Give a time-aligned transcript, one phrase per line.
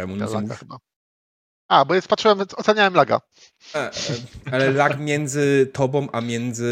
[0.00, 0.58] Czemu Ja nic nie laga mówisz?
[0.58, 0.76] chyba.
[1.68, 3.20] A, bo jest, patrzyłem, oceniałem laga.
[3.74, 3.92] E, e,
[4.52, 6.64] Ale lag między tobą, a między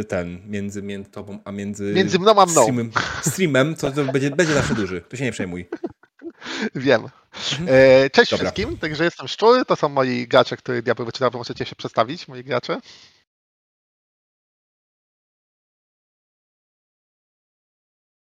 [0.00, 2.62] y, ten, między, między tobą, a między Między mną a mną.
[2.62, 2.90] streamem,
[3.22, 5.00] streamem to, to będzie, będzie zawsze duży.
[5.00, 5.68] To się nie przejmuj.
[6.74, 7.02] Wiem.
[7.60, 7.68] Mhm.
[7.68, 8.44] E, cześć Dobra.
[8.50, 12.44] wszystkim, także jestem Szczur, to są moi gracze, których diabeł wyczytał, możecie się przedstawić, moi
[12.44, 12.80] gracze.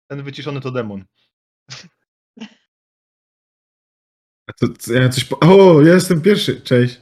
[0.08, 1.04] Ten wyciszony to demon.
[4.46, 5.40] A to, to ja coś po...
[5.40, 6.60] O, ja jestem pierwszy.
[6.60, 7.00] Cześć.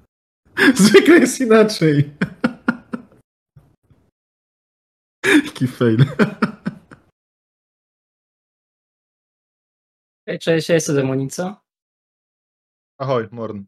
[0.74, 2.12] Zwykle jest inaczej.
[5.44, 6.04] Jaki fail.
[10.26, 11.62] Hej, Cześć, ja jestem Demonica.
[12.98, 13.64] Ahoj, Morn.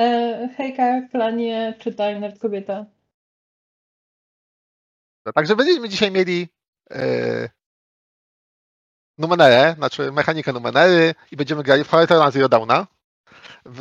[0.00, 2.86] E, hejka, klanie, czytaj, nerd kobieta.
[5.26, 6.48] No, Także będziemy dzisiaj mieli
[6.90, 7.48] e,
[9.18, 12.86] numenerę, znaczy mechanikę numenery i będziemy grali w Horizon Zero Dawna.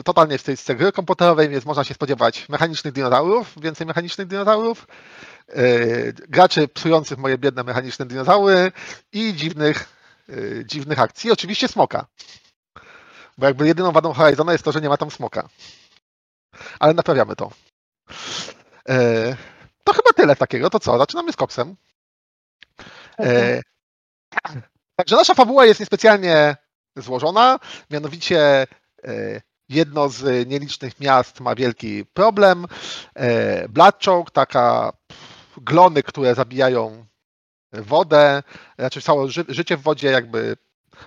[0.03, 4.87] Totalnie w stylistyce gry komputerowej, więc można się spodziewać mechanicznych dinozaurów, więcej mechanicznych dinozaurów,
[5.49, 5.63] e,
[6.13, 8.71] graczy psujących moje biedne mechaniczne dinozaury
[9.11, 9.89] i dziwnych,
[10.29, 11.27] e, dziwnych akcji.
[11.27, 12.05] I oczywiście smoka.
[13.37, 15.49] Bo jakby jedyną wadą Horizona jest to, że nie ma tam smoka.
[16.79, 17.51] Ale naprawiamy to.
[18.89, 19.35] E,
[19.83, 20.69] to chyba tyle takiego.
[20.69, 20.97] To co?
[20.97, 21.75] Zaczynamy z koksem.
[23.19, 23.61] E,
[24.95, 26.57] także nasza fabuła jest niespecjalnie
[26.95, 27.59] złożona.
[27.89, 28.67] Mianowicie
[29.03, 32.65] e, jedno z nielicznych miast ma wielki problem.
[33.15, 34.93] E, Bloodchoke, taka
[35.57, 37.05] glony, które zabijają
[37.73, 38.43] wodę,
[38.79, 40.57] znaczy całe ży życie w wodzie jakby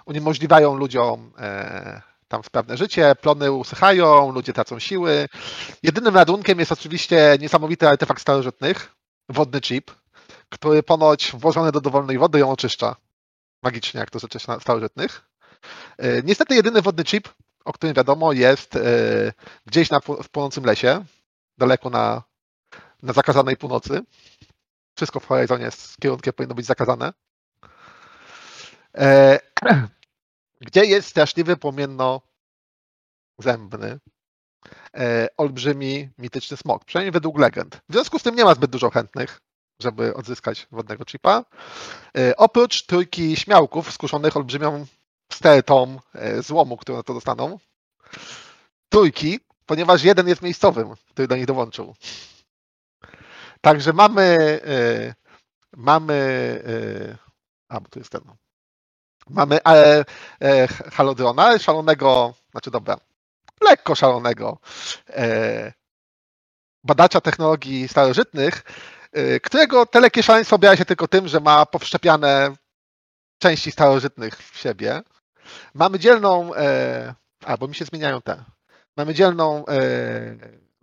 [0.07, 5.29] uniemożliwiają ludziom e, tam sprawne życie, plony usychają, ludzie tracą siły.
[5.83, 8.93] Jedynym ratunkiem jest oczywiście niesamowity artefakt starożytnych,
[9.29, 9.91] wodny chip,
[10.49, 12.97] który ponoć włożony do dowolnej wody ją oczyszcza.
[13.63, 15.29] Magicznie, jak to rzeczy sta- starożytnych.
[15.99, 17.29] E, Niestety jedyny wodny chip,
[17.65, 18.81] o którym wiadomo, jest e,
[19.67, 20.01] gdzieś na,
[20.33, 21.05] płonącym lesie,
[21.59, 22.23] daleko na,
[23.03, 24.01] na zakazanej północy.
[24.97, 27.13] Wszystko w Horizonie z kierunkiem powinno być zakazane.
[28.99, 29.39] E,
[30.61, 32.21] Gdzie jest straszliwy płomienno
[33.39, 33.99] zębny,
[35.37, 37.81] olbrzymi, mityczny smok, przynajmniej według legend.
[37.89, 39.41] W związku z tym nie ma zbyt dużo chętnych,
[39.83, 41.45] żeby odzyskać wodnego chipa.
[42.19, 44.87] E, oprócz trójki śmiałków skuszonych olbrzymią
[45.33, 47.59] stertą e, złomu, którą to dostaną.
[48.89, 51.95] Trójki, ponieważ jeden jest miejscowym, który do nich dołączył.
[53.61, 55.15] Także mamy e,
[55.77, 56.19] mamy
[57.69, 58.23] a, bo tu jest ten.
[59.31, 60.05] Mamy e,
[60.43, 62.97] e, Halodrona, szalonego, znaczy dobra,
[63.61, 64.59] lekko szalonego
[65.09, 65.73] e,
[66.85, 68.65] badacza technologii starożytnych,
[69.43, 72.55] którego telekie szaleństwo objawia się tylko tym, że ma powszczepiane
[73.39, 75.03] części starożytnych w siebie.
[75.75, 77.15] Mamy dzielną, e,
[77.45, 78.45] a bo mi się zmieniają te,
[78.97, 79.81] mamy dzielną e,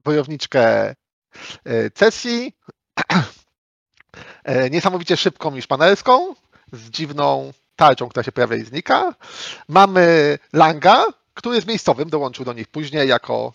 [0.06, 0.96] wojowniczkę
[1.66, 2.54] e, Cesji,
[4.44, 6.36] e, niesamowicie szybką i szpanerską,
[6.74, 9.16] z dziwną tarczą, która się pojawia i znika.
[9.68, 13.54] Mamy Langa, który jest miejscowym, dołączył do nich później jako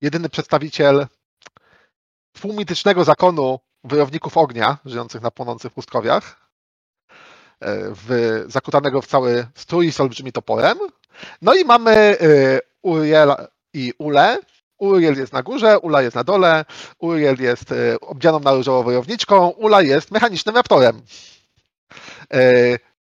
[0.00, 1.06] jedyny przedstawiciel
[2.40, 6.36] półmitycznego zakonu wojowników ognia, żyjących na płonących pustkowiach,
[7.60, 10.78] e, w, zakutanego w cały strój z olbrzymi toporem.
[11.42, 12.16] No i mamy e,
[12.82, 14.38] Uriela i Ule.
[14.78, 16.64] Uriel jest na górze, Ula jest na dole.
[16.98, 21.02] Uriel jest e, obdzianą na różowo wojowniczką, Ula jest mechanicznym raptorem.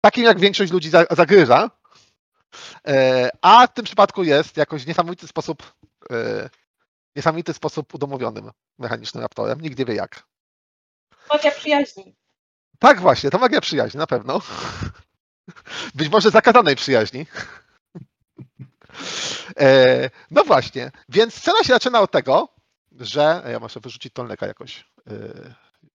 [0.01, 1.69] Takim jak większość ludzi za- zagryza.
[3.41, 5.73] A w tym przypadku jest jakoś w niesamowity sposób
[7.15, 9.61] niesamowity sposób udomowionym mechanicznym raptorem.
[9.61, 10.23] Nie wie jak.
[11.29, 12.15] Magia przyjaźni.
[12.79, 14.41] Tak właśnie, to magia przyjaźni, na pewno.
[15.95, 17.25] Być może zakazanej przyjaźni.
[19.59, 22.47] E, no właśnie, więc scena się zaczyna od tego,
[22.91, 23.43] że.
[23.51, 24.85] Ja muszę wyrzucić tolneka jakoś.
[25.07, 25.13] E,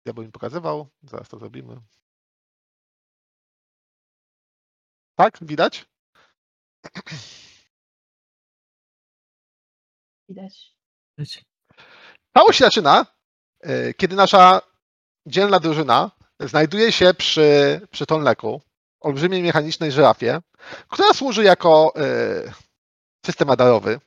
[0.05, 1.81] ja bym mi pokazywał, zaraz to zrobimy.
[5.15, 5.85] Tak, widać?
[10.29, 10.75] Widać.
[12.33, 13.05] Całość się zaczyna,
[13.59, 14.61] e, kiedy nasza
[15.27, 18.61] dzielna drużyna znajduje się przy, przy Tolneku,
[18.99, 20.41] olbrzymiej mechanicznej żyrafie,
[20.89, 22.03] która służy jako e,
[23.25, 23.99] system radarowy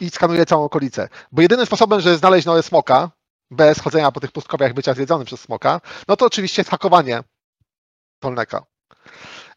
[0.00, 1.08] i skanuje całą okolicę.
[1.32, 3.10] Bo jedynym sposobem, żeby znaleźć nowe smoka,
[3.50, 7.22] bez chodzenia po tych pustkowiach, bycia zjedzonym przez smoka, no to oczywiście hakowanie
[8.20, 8.62] Tolneka.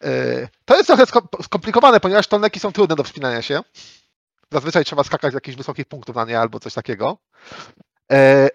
[0.03, 3.61] E, To jest trochę sko- skomplikowane, ponieważ Tolneki są trudne do wspinania się.
[4.51, 7.17] Zazwyczaj trzeba skakać z jakichś wysokich punktów na nie albo coś takiego.
[8.11, 8.49] E,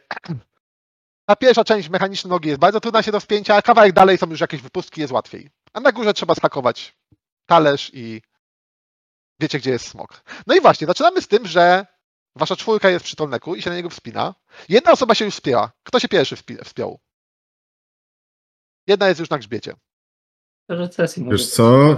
[1.29, 4.31] Ta pierwsza część mechanicznej nogi jest bardzo trudna się do wspięcia, a kawałek dalej są
[4.31, 5.51] już jakieś wypustki, jest łatwiej.
[5.73, 6.97] A na górze trzeba skakować
[7.47, 8.23] talerz i
[9.41, 10.23] wiecie, gdzie jest smok.
[10.47, 11.87] No i właśnie, zaczynamy z tym, że
[12.37, 14.35] wasza czwórka jest przy Tolneku i się na niego wspina.
[14.69, 15.73] Jedna osoba się już wspięła.
[15.83, 17.01] Kto się pierwszy wspi- wspiął?
[18.87, 19.75] Jedna jest już na grzbiecie.
[20.69, 21.97] To, że sesji może Wiesz co?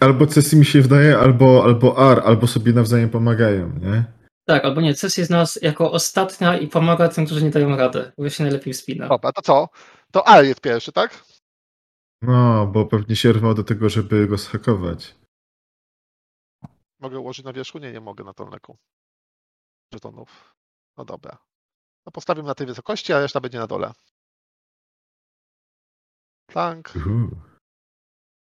[0.00, 4.04] Albo Cesi mi się wydaje, albo, albo Ar, albo sobie nawzajem pomagają, nie?
[4.44, 8.12] Tak, albo nie, sesja jest nas jako ostatnia i pomaga tym, którzy nie dają rady,
[8.18, 9.08] bo się najlepiej wspina.
[9.08, 9.68] Dobra, to co?
[10.12, 11.24] To Al jest pierwszy, tak?
[12.22, 15.14] No, bo pewnie się rwał do tego, żeby go zhakować.
[16.98, 17.78] Mogę ułożyć na wierzchu?
[17.78, 18.76] Nie, nie mogę na Tolneku.
[19.94, 20.54] Żetonów.
[20.96, 21.38] No dobra.
[22.06, 23.92] No postawimy na tej wysokości, a reszta będzie na dole.
[26.46, 26.92] Plank.
[26.96, 27.36] Uhu.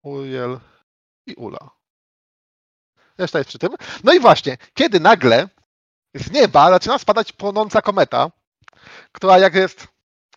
[0.03, 0.59] Uriel
[1.27, 1.69] i Ula.
[3.17, 3.69] Reszta jest przy tym.
[4.03, 5.47] No i właśnie, kiedy nagle
[6.13, 8.31] z nieba zaczyna spadać płonąca kometa,
[9.11, 9.87] która jak jest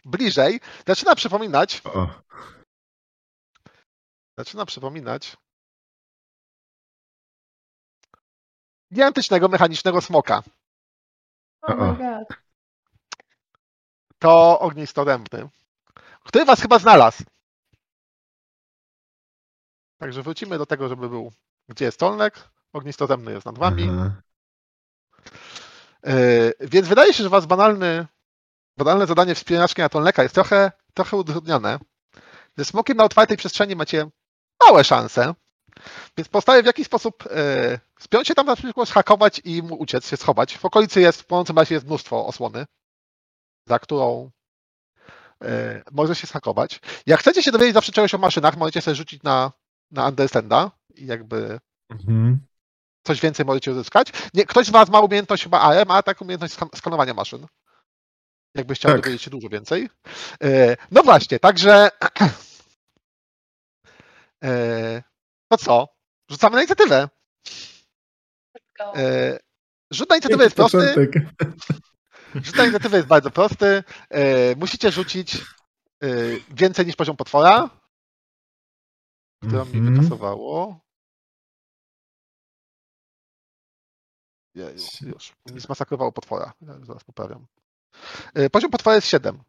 [0.05, 2.09] bliżej, zaczyna przypominać, O,
[4.39, 5.37] zaczyna przypominać
[8.95, 10.43] gigantycznego mechanicznego smoka.
[11.63, 11.93] Oh O, o.
[11.93, 12.39] my god.
[14.19, 15.49] To ognistorębny,
[16.25, 17.25] który was chyba znalazł.
[19.99, 21.33] Także wrócimy do tego, żeby był
[21.69, 22.49] gdzie jest Tolnek.
[22.73, 23.89] Ognistorębny jest nad wami.
[23.91, 24.23] aha.
[26.05, 28.07] Yy, więc wydaje się, że was banalny,
[28.79, 31.79] banalne zadanie wspinaczki na Tolneka jest trochę, trochę utrudnione.
[32.57, 34.07] Ze smokiem na otwartej przestrzeni macie
[34.67, 35.35] małe szanse.
[36.17, 40.09] Więc postaje w jakiś sposób yy, spiąć się tam na przykład, hakować i mu uciec,
[40.09, 40.59] się schować.
[40.59, 42.67] W okolicy jest, w płonącym razie jest mnóstwo osłony,
[43.67, 44.31] za którą
[45.41, 45.49] yy,
[45.93, 46.81] może się schakować.
[47.07, 49.53] Jak chcecie się dowiedzieć zawsze czegoś o maszynach, możecie sobie rzucić na,
[49.91, 51.59] na Understanda i jakby
[51.91, 52.39] Mhm.
[53.07, 54.09] Coś więcej możecie uzyskać.
[54.35, 57.47] Nie, ktoś z Was ma umiejętność chyba AM, a tak umiejętność skan- skanowania maszyn.
[58.55, 59.01] Jakby chciał Tak.
[59.01, 59.89] dowiedzieć się dużo więcej.
[60.45, 61.89] E, No właśnie, także
[64.45, 65.03] e,
[65.49, 65.89] to co?
[66.31, 67.09] Rzucamy na inicjatywę.
[68.81, 69.39] E,
[69.91, 70.95] Rzut na inicjatywę jest prosty.
[72.35, 73.85] Rzut na inicjatywę jest bardzo prosty.
[74.57, 75.39] Musicie rzucić
[76.51, 77.71] więcej niż poziom potwora,
[79.43, 79.95] które mi Mhm.
[79.95, 80.81] wykasowało.
[84.57, 85.33] Jeju, już.
[85.53, 86.53] Mi zmasakrowało potwora.
[86.61, 87.47] Ja zaraz poprawiam.
[88.35, 89.43] E, Poziom potwora jest 7.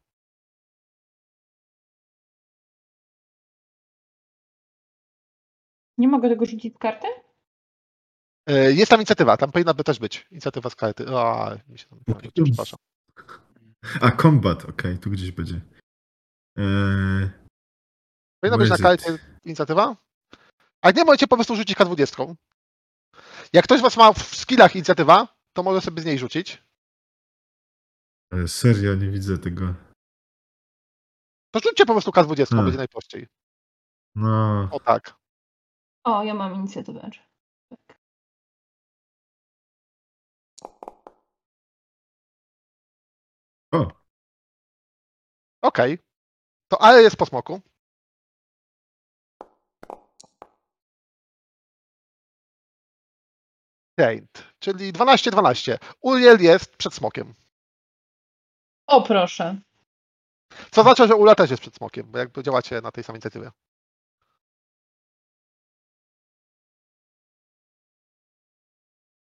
[5.98, 7.08] Nie mogę tego rzucić z karty?
[8.50, 10.28] E, Jest tam inicjatywa, tam powinna by też być.
[10.32, 11.06] Inicjatywa z karty.
[11.18, 12.80] A, mi się tam pomyliło, przepraszam.
[14.02, 15.62] A, combat, okej, tu gdzieś będzie.
[16.58, 17.30] Eee,
[18.42, 19.96] Powinna być na karcie inicjatywa.
[20.82, 22.36] A nie możecie po prostu rzucić K20.
[23.54, 26.64] Jak ktoś z Was ma w skillach inicjatywa, to może sobie z niej rzucić.
[28.34, 29.74] e, serio, nie widzę tego.
[31.52, 32.66] To rzućcie po prostu K20, Hmm.
[32.66, 33.28] będzie najprościej.
[34.16, 35.16] No, O tak.
[36.04, 37.10] O, ja mam inicjatywę.
[37.70, 37.98] Tak.
[43.74, 43.92] o,
[45.62, 45.98] Okej.
[46.72, 47.62] To Ale jest po smoku.
[54.02, 55.78] Paint, czyli 12-12.
[56.02, 57.34] Uriel jest przed smokiem.
[58.88, 59.62] O, proszę.
[60.72, 63.52] Co znaczy, że Ula też jest przed smokiem, bo jakby działacie na tej samej inicjatywie.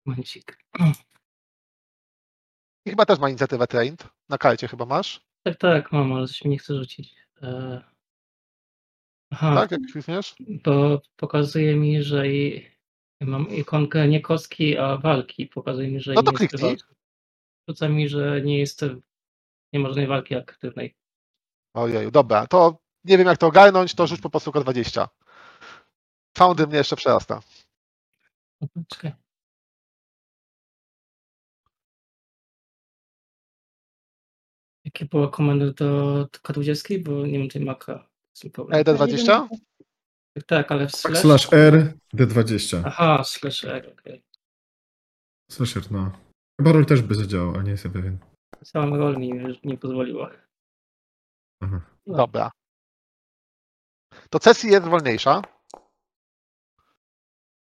[0.06, 0.58] Momencik.
[2.86, 4.08] I chyba też ma inicjatywę Trained.
[4.30, 5.22] Na karcie chyba masz.
[5.44, 7.16] Tak, tak, mam, ale coś mi nie chce rzucić.
[7.42, 7.82] E...
[9.32, 10.36] Aha, Tak, jak klikniesz?
[10.40, 12.71] bo pokazuje mi, że i...
[13.26, 15.48] mam ikonkę nie kostki, a walki.
[15.48, 16.78] Pokazuje mi, że No to nie jest kliknij.
[17.70, 18.86] Rzuca mi, że nie jest,
[19.74, 20.96] nie ma żadnej walki aktywnej.
[21.74, 22.48] Ojeju, dobra.
[22.48, 25.08] To nie wiem jak to ogarnąć, to rzuć po prostu K20.
[26.38, 27.42] Foundy mnie jeszcze przerasta.
[28.88, 29.12] Czekaj.
[34.86, 37.04] Jakie były komendy do K20?
[37.04, 37.94] Bo nie mam tej maka.
[37.94, 38.84] To jest problem.
[38.84, 39.48] ED20?
[40.48, 41.20] Tak, ale w tak, slash...
[41.20, 42.82] slash R, D20.
[42.86, 44.24] Aha, slash R, okej.
[45.52, 46.12] Slasher, no.
[46.60, 48.18] Chyba roll też by zadziałał, ale nie jestem pewien.
[48.64, 49.34] Cała rol mi
[49.64, 50.32] nie pozwoliła.
[51.64, 51.82] Aha.
[52.08, 52.52] Dobra.
[54.30, 55.42] To Cesi jest wolniejsza.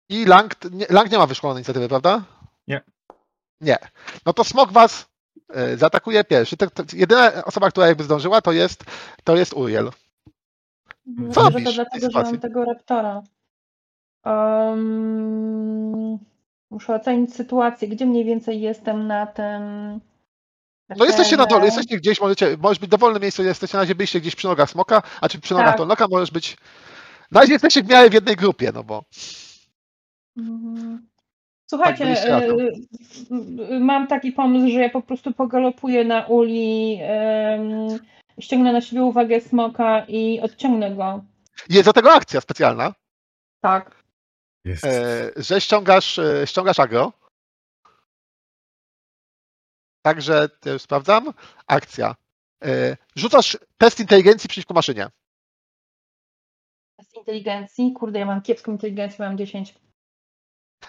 [0.08, 2.24] I Lang nie, Lang nie ma wyszkolonej inicjatywy, prawda?
[2.68, 2.82] Nie.
[3.60, 3.76] Nie.
[4.26, 5.06] No to Smok was
[5.56, 6.56] y, zaatakuje pierwszy.
[6.56, 8.84] To, to, jedyna osoba, która jakby zdążyła, to jest,
[9.24, 9.90] to jest Uriel.
[11.06, 12.32] Myślę, że robisz to w tej dlatego, że sytuacji?
[12.32, 13.22] mam tego raptora.
[14.24, 16.18] Um,
[16.70, 19.62] muszę ocenić sytuację, gdzie mniej więcej jestem na tym.
[20.96, 23.94] No jesteście na dole, jesteście gdzieś, możecie, możesz być w dowolnym miejscu, jesteście na razie,
[23.94, 25.76] byliście gdzieś przy nogach Smoka, a czy przy nogach Tak.
[25.76, 26.56] Tolnoka możesz być
[27.30, 29.04] Na razie jesteście w miarę w jednej grupie, no bo
[30.36, 31.06] Mhm.
[31.70, 32.56] Słuchajcie, byliście razem.
[32.60, 37.98] e, e, mam taki pomysł, że ja po prostu pogalopuję na uli, em,
[38.40, 41.24] ściągnę na siebie uwagę smoka i odciągnę go.
[41.68, 42.94] jest do tego akcja specjalna,
[43.60, 44.04] Tak.
[44.64, 44.84] Jest.
[44.84, 47.12] e, że ściągasz, e, ściągasz agro.
[50.02, 51.32] Także to już sprawdzam.
[51.66, 52.14] Akcja.
[52.64, 55.08] E, Rzucasz test inteligencji przeciwko maszynie.
[57.10, 59.74] Z inteligencji, kurde, ja mam kiepską inteligencję, mam 10.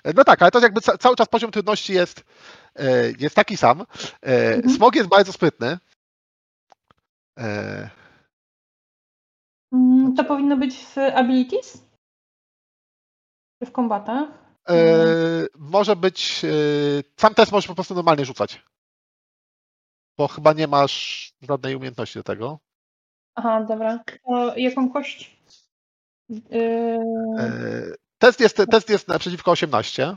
[0.04, 2.24] E, No tak, ale to jakby ca- cały czas poziom trudności jest,
[2.76, 3.82] e, jest taki sam.
[3.82, 3.86] E,
[4.56, 4.76] Mhm.
[4.76, 5.78] Smog jest bardzo sprytny.
[7.40, 7.90] E,
[9.74, 11.84] Mm, To powinno być w abilities?
[13.60, 14.30] Czy w kombatach?
[14.70, 14.76] e,
[15.58, 16.42] Może być.
[16.46, 16.50] e,
[17.20, 18.62] Sam test możesz po prostu normalnie rzucać.
[20.18, 22.60] Bo chyba nie masz żadnej umiejętności do tego.
[23.36, 24.00] Aha, dobra.
[24.26, 25.38] To jaką kość?
[26.30, 26.40] Yy,
[27.40, 30.16] E, Test jest, test jest naprzeciwko 18.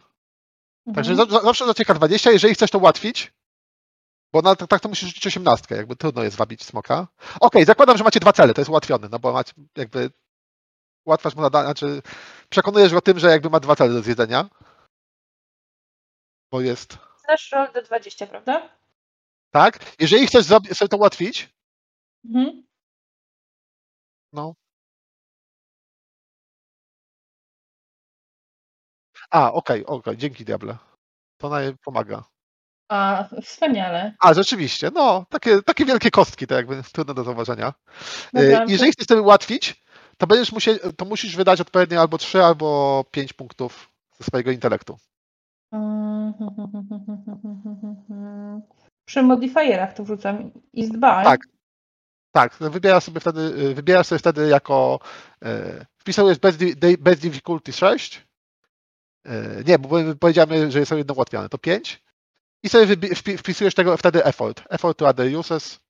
[0.95, 1.31] Także mhm.
[1.31, 2.31] za- zawsze docieka 20.
[2.31, 3.33] Jeżeli chcesz to ułatwić,
[4.33, 7.07] bo na, tak to musisz rzucić 18, jakby trudno jest wabić smoka.
[7.41, 10.11] Okej, zakładam, że macie dwa cele, to jest ułatwione, no bo macie jakby
[11.07, 12.03] ułatwiasz mu zadanie, znaczy
[12.51, 14.49] przekonujesz go tym, że jakby ma dwa cele do zjedzenia.
[16.53, 18.69] Bo jest, Znasz roll D20, prawda?
[19.51, 19.79] tak?
[20.01, 21.51] Jeżeli chcesz sobie to ułatwić,
[22.25, 22.67] Mhm.
[24.33, 24.55] no.
[29.31, 30.79] A, okej, okej, dzięki diable.
[31.39, 32.25] To naj pomaga.
[32.89, 34.15] A, wspaniale.
[34.21, 37.75] A, rzeczywiście, no, takie, takie wielkie kostki, to jakby trudne do zauważenia.
[38.35, 39.83] E, Dobra, Jeżeli chcesz sobie ułatwić,
[40.19, 44.97] to będziesz musiał, to musisz wydać odpowiednio albo 3, albo 5 punktów ze swojego intelektu.
[49.05, 51.01] Przy modifierach to wrzucam i.
[51.01, 51.41] Tak.
[52.33, 55.01] Tak, no wybierasz sobie wtedy, y, wybierasz sobie wtedy jako
[55.45, 56.57] e, wpisujesz bez,
[56.99, 58.27] bez difficulty 6.
[59.25, 59.89] E, nie, bo
[60.21, 62.03] powiedziałem, że są jedno ułatwione, to 5.
[62.63, 62.97] I sobie
[63.39, 64.65] wpisujesz tego wtedy effort.
[64.71, 65.81] Effort to other uses.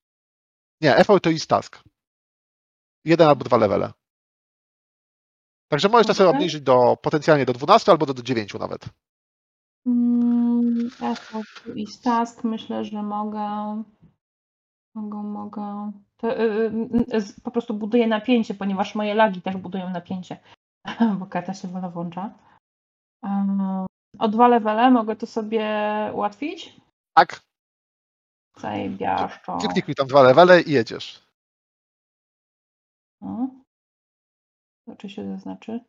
[0.81, 1.83] Nie, effort to is task.
[3.05, 3.93] Jeden albo dwa levele.
[5.69, 8.89] Także możesz to sobie obniżyć do potencjalnie do 12 albo do, do 9 nawet.
[9.87, 13.83] Mm, effort i task myślę, że mogę.
[14.95, 15.93] Mogę, mogę.
[16.17, 20.41] To, y, y, y, po prostu buduję napięcie, ponieważ moje lagi też budują napięcie,
[21.19, 22.39] bo karta się wolno włącza.
[24.19, 25.65] O dwa levele mogę to sobie
[26.15, 26.77] ułatwić?
[27.17, 27.41] Tak,
[28.57, 29.59] Zajebiaszczo.
[29.73, 31.23] kliknij tam dwa levele i jedziesz.
[33.21, 33.49] No.
[34.87, 35.81] To czy się zaznaczy?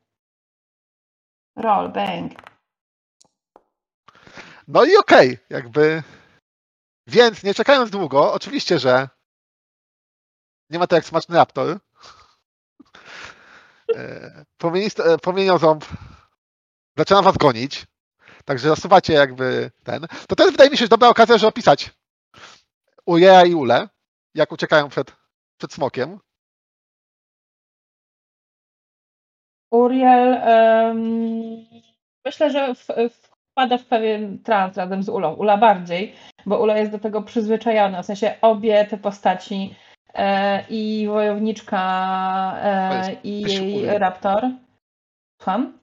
[1.56, 2.34] Roll, bang.
[4.68, 6.04] No i okej, jakby.
[7.08, 9.10] Więc nie czekając długo, oczywiście, że
[10.70, 11.80] nie ma to jak smaczny raptor.
[13.96, 15.86] E, promienist- e, Promienioząb
[16.98, 17.86] zaczyna was gonić.
[18.46, 20.08] Także zasuwacie jakby ten.
[20.28, 21.92] To też wydaje mi się, że dobra okazja, żeby opisać
[23.06, 23.88] Ujeja i Ule,
[24.36, 25.16] jak uciekają przed,
[25.58, 26.20] przed smokiem.
[29.72, 31.00] Uriel em,
[32.26, 35.34] myślę, że w, w, wpada w pewien trans razem z Ulą.
[35.34, 36.16] Ula bardziej,
[36.46, 38.04] bo Ula jest do tego przyzwyczajona.
[38.04, 39.76] W sensie obie te postaci
[40.14, 41.80] e, i wojowniczka
[42.64, 44.50] e, i jej raptor.
[45.42, 45.79] Słucham?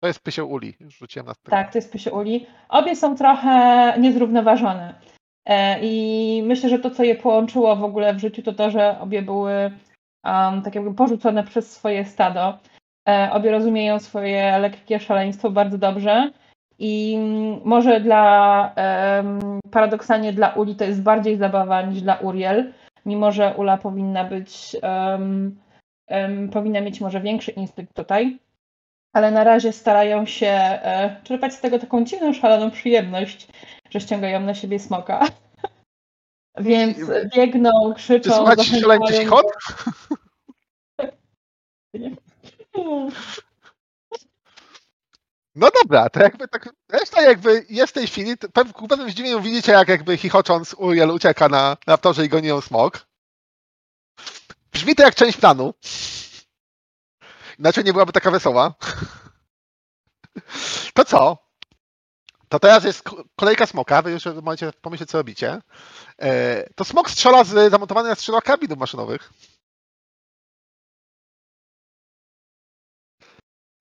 [0.00, 0.74] To jest pysio Uli.
[0.80, 1.50] Już rzuciłem na tego.
[1.50, 2.46] Tak, to jest Pysio Uli.
[2.68, 4.94] Obie są trochę niezrównoważone.
[5.46, 9.00] E, I myślę, że to, co je połączyło w ogóle w życiu, to to, że
[9.00, 9.70] obie były
[10.24, 12.58] um, tak jakby porzucone przez swoje stado.
[13.08, 16.30] E, obie rozumieją swoje lekkie szaleństwo bardzo dobrze.
[16.78, 17.18] I
[17.64, 22.72] może dla em, paradoksalnie dla Uli to jest bardziej zabawa niż dla Uriel,
[23.06, 25.60] mimo że Ula powinna być em,
[26.06, 28.38] em, powinna mieć może większy instynkt tutaj
[29.12, 33.48] ale na razie starają się e, czerpać z tego taką dziwną, szaloną przyjemność,
[33.90, 35.26] że ściągają na siebie smoka.
[36.58, 36.98] Więc
[37.36, 39.46] biegną, Czy krzyczą, słuchać szaleńczy zachęcają chichot?
[39.46, 39.50] go.
[45.54, 48.34] No dobra, to jakby tak, reszta jakby jest w tej chwili,
[48.74, 52.60] ku pewnym zdziwieniu widzicie, jak jakby chichocząc Uriel ucieka na, na torze i goni ją
[52.60, 53.06] smok.
[54.72, 55.74] Brzmi to jak część planu.
[57.60, 58.74] Inaczej nie byłaby taka wesoła.
[60.94, 61.38] To co?
[62.48, 65.62] To teraz jest ko- kolejka smoka, wy już możecie pomyśleć, co robicie.
[66.18, 69.32] E, To smok strzela z zamontowanych na skrzydłach karabinów maszynowych.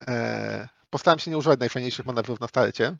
[0.08, 2.96] E, Postaram się nie używać najfajniejszych manewrów na starecie.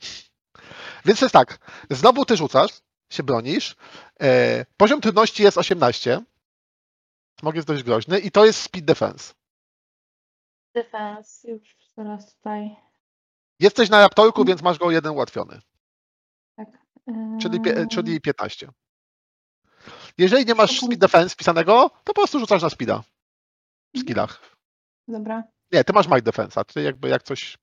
[1.06, 1.60] Więc jest tak.
[1.90, 2.72] Znowu ty rzucasz,
[3.12, 3.76] się bronisz.
[4.22, 6.22] E, Poziom trudności jest 18.
[7.40, 9.34] Smok jest dość groźny i to jest speed defense.
[10.74, 12.76] Defense, już zaraz tutaj.
[13.60, 15.62] Jesteś na raptorku, więc masz go jeden ułatwiony,
[17.42, 18.70] czyli, pie- czyli 15.
[20.18, 23.04] Jeżeli nie masz speed defense wpisanego, to po prostu rzucasz na speeda
[23.96, 24.56] w skillach.
[25.08, 27.58] Dobra, Nie, ty masz mic defensa, ty jakby jak coś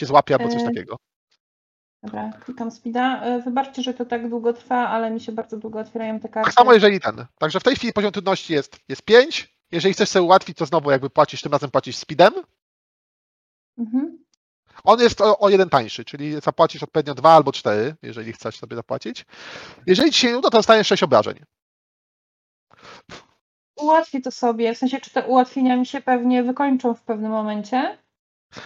[0.00, 0.96] cię złapie albo coś Eee, takiego.
[2.02, 3.22] dobra, klikam speeda.
[3.22, 6.46] E, Wybaczcie, że to tak długo trwa, ale mi się bardzo długo otwierają te karty.
[6.50, 7.26] Tak samo jeżeli ten.
[7.38, 9.57] Także w tej chwili poziom trudności jest, jest 5.
[9.72, 12.32] Jeżeli chcesz sobie ułatwić, to znowu jakby płacisz, tym razem płacisz speedem.
[13.78, 14.24] Mhm.
[14.84, 18.76] On jest o, o jeden tańszy, czyli zapłacisz odpowiednio 2 albo 4, jeżeli chcesz sobie
[18.76, 19.24] zapłacić.
[19.86, 21.40] Jeżeli ci się nie uda, to dostaniesz 6 obrażeń.
[23.76, 27.98] Ułatwię to sobie, w sensie, czy te ułatwienia mi się pewnie wykończą w pewnym momencie.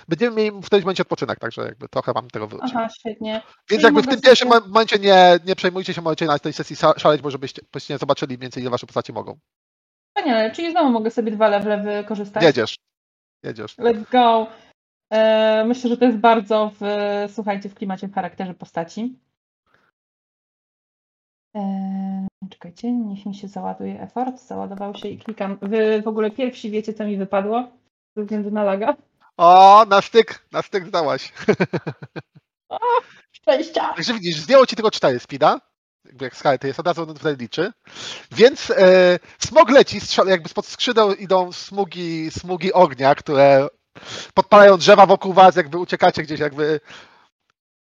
[0.08, 2.72] Będziemy mieli w tym momencie odpoczynek, także jakby trochę wam tego wróci.
[2.76, 3.32] Aha, świetnie.
[3.32, 6.76] Więc czyli jakby w tym pierwszym momencie nie, nie przejmujcie się, możecie na tej sesji
[6.76, 7.62] sza- szaleć, bo żebyście
[7.98, 9.38] zobaczyli więcej ile wasze postacie mogą.
[10.22, 12.42] Wspaniale, czyli znowu mogę sobie dwa levele wykorzystać.
[12.42, 12.76] Jedziesz.
[13.44, 13.78] Jedziesz.
[13.78, 14.46] Let's go.
[15.12, 16.84] E, myślę, że to jest bardzo w,
[17.32, 19.18] słuchajcie, w klimacie, w charakterze postaci.
[21.56, 24.40] E, czekajcie, niech mi się załaduje effort.
[24.40, 25.58] Załadował się i klikam.
[25.62, 27.68] Wy w ogóle pierwsi wiecie, co mi wypadło
[28.16, 28.96] ze względu na laga.
[29.36, 31.32] O, na styk, na styk zdałaś.
[33.36, 33.94] Szczęścia!
[33.94, 35.60] Także widzisz, zdjęło ci tylko 4 speeda,
[36.04, 37.72] jakby jak skala to jest, od razu on tutaj liczy.
[38.32, 43.68] Więc e, smog leci, strzela, jakby spod skrzydeł idą smugi, smugi ognia, które
[44.34, 46.80] podpalają drzewa wokół was, jakby uciekacie gdzieś, jakby...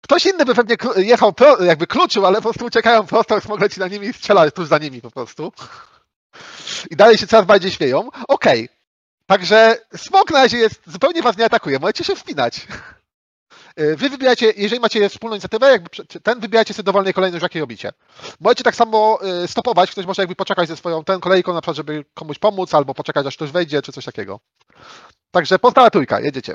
[0.05, 3.81] Ktoś inny by pewnie jechał, pro, jakby kluczył, ale po prostu uciekają prosto, smog leci
[3.81, 5.53] na nimi i strzela tuż za nimi po prostu.
[6.91, 8.09] I dalej się coraz bardziej śmieją.
[8.29, 8.69] Okej.
[9.27, 12.67] Także smog na razie jest, zupełnie was nie atakuje, możecie się wspinać.
[13.79, 15.89] E, Wy wybieracie, jeżeli macie wspólną inicjatywę, jakby
[16.23, 17.93] ten wybieracie sobie dowolnej kolejność, jakiej robicie.
[18.41, 21.77] Możecie tak samo e, stopować, ktoś może jakby poczekać ze swoją ten kolejką, na przykład,
[21.77, 24.41] żeby komuś pomóc, albo poczekać, aż ktoś wejdzie, czy coś takiego.
[25.31, 26.55] Także pozostała trójka, jedziecie.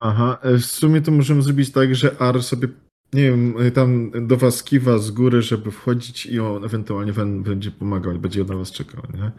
[0.00, 2.68] Aha, e, w sumie to możemy zrobić tak, że Ar sobie,
[3.12, 7.70] nie wiem, tam do was kiwa z góry, żeby wchodzić i on ewentualnie wam będzie
[7.70, 9.30] pomagał, będzie na was czekał, nie?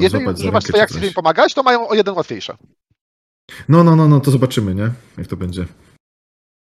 [0.00, 2.56] Jeżeli używasz swojej akcji, żeby im pomagać, to mają o jeden łatwiejsze.
[3.68, 4.90] No, no, no, no, to zobaczymy, nie?
[5.18, 5.66] Jak to będzie.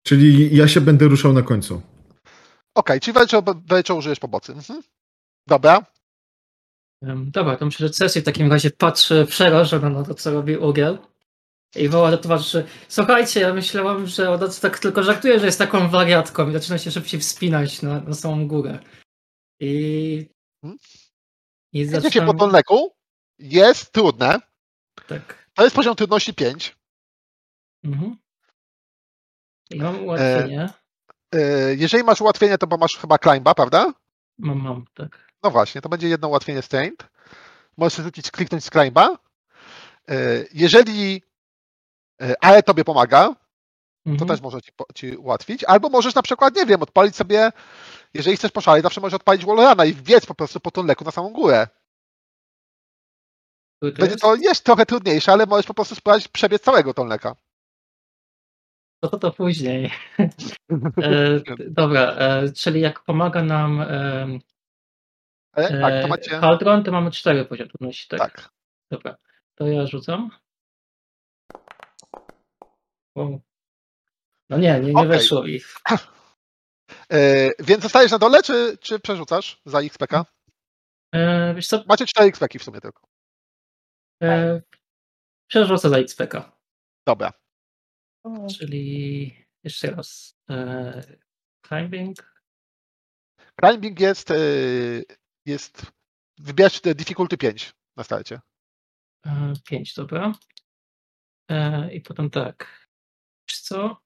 [0.07, 1.81] Czyli ja się będę ruszał na końcu.
[2.75, 4.51] Okej, czyli Welczo, Welczo użyjesz pomocy.
[4.51, 4.81] Mhm.
[5.47, 5.85] Dobra.
[7.03, 10.57] Em, Dobra, to myślę, że Cecil w takim razie patrzy przerażona na to, co robi
[10.57, 10.97] Uriel.
[11.75, 15.89] I woła do towarzyszy, słuchajcie, ja myślałam, że ona tak tylko żartuje, że jest taką
[15.89, 18.79] wariatką i zaczyna się szybciej wspinać na, na samą górę.
[19.59, 20.29] I...
[20.61, 20.79] Hmm?
[21.73, 22.27] I Jedziecie zaczynam...
[22.27, 22.95] po Tolneku.
[23.39, 24.39] Jest trudne.
[25.07, 25.40] Tak.
[25.61, 26.75] To jest poziom trudności 5.
[27.83, 28.17] Mhm.
[29.69, 30.69] I mam ułatwienie.
[31.35, 31.39] E,
[31.75, 33.93] Jeżeli masz ułatwienie, to masz chyba climba, prawda?
[34.37, 35.31] Mam, mam, tak.
[35.43, 37.07] No właśnie, to będzie jedno ułatwienie strength.
[37.77, 39.17] Możesz sobie rzucić, kliknąć z climba.
[40.09, 40.15] E,
[40.53, 41.21] Jeżeli
[42.21, 43.23] e, Ale tobie pomaga,
[44.03, 44.27] to Mhm.
[44.27, 45.63] też może ci, po- ci ułatwić.
[45.63, 46.65] Albo możesz na przykład, nie
[53.81, 54.21] Który to Będzie jest?
[54.21, 57.35] to jest trochę trudniejsze, ale możesz po prostu spróbować przebiec całego Tonleka.
[59.03, 59.91] To, to, to później.
[61.03, 61.39] e,
[61.69, 64.27] dobra, e, czyli jak pomaga nam e,
[65.53, 66.39] Ale, tak, to e, macie.
[66.39, 68.19] Cauldron, to mamy cztery poziom trudności, tak?
[68.19, 68.49] Tak.
[68.91, 69.15] Dobra,
[69.55, 70.29] to ja rzucam.
[74.49, 75.07] No nie, nie, nie Okej.
[75.07, 75.61] weszło i
[77.13, 80.25] E, więc zostajesz na dole, czy, czy przerzucasz za XPK?
[81.15, 83.10] e, wiesz co, Macie 4 XPki w sumie tylko.
[84.21, 84.61] E,
[85.49, 86.57] przerzucę za XPK,
[87.07, 87.33] Dobra.
[88.57, 91.17] czyli jeszcze raz e,
[91.67, 92.31] climbing,
[93.59, 94.35] Climbing jest, e,
[95.45, 95.91] jest
[96.37, 98.41] wybierasz te difficulty 5 na starcie.
[99.25, 100.31] e, 5, dobra.
[101.49, 102.87] E, I potem tak,
[103.49, 104.01] wiesz co,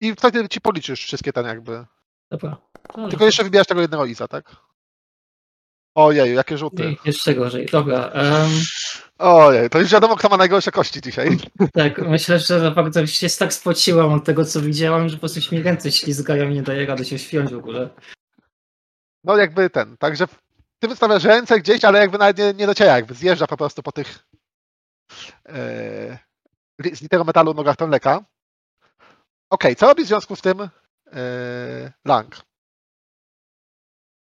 [0.00, 1.86] I wtedy ci policzysz wszystkie ten jakby.
[2.30, 2.56] dobra.
[3.10, 4.56] Tylko jeszcze wybierasz tego jednego Iza, tak?
[5.94, 6.96] Ojeju, jakie rzuty.
[7.04, 8.08] Jeszcze gorzej, dobra.
[8.08, 8.50] em,
[9.18, 11.38] Ojej, to już wiadomo, kto ma najgorsze kości dzisiaj.
[11.72, 15.56] Tak, myślę, że naprawdę się tak spociłam od tego, co widziałam, że po prostu się
[15.56, 17.88] mi ręce ślizgają i nie daje rady się świąć w ogóle.
[19.24, 20.26] No jakby ten, także
[20.78, 23.92] ty wystawiasz ręce gdzieś, ale jakby nawet nie, nie dociera, jakby zjeżdża po prostu po
[23.92, 24.18] tych
[26.82, 28.24] li- z literą metalu nogach Tonleka.
[29.50, 30.60] Okej, co robi w związku z tym
[31.12, 32.36] e, Lang?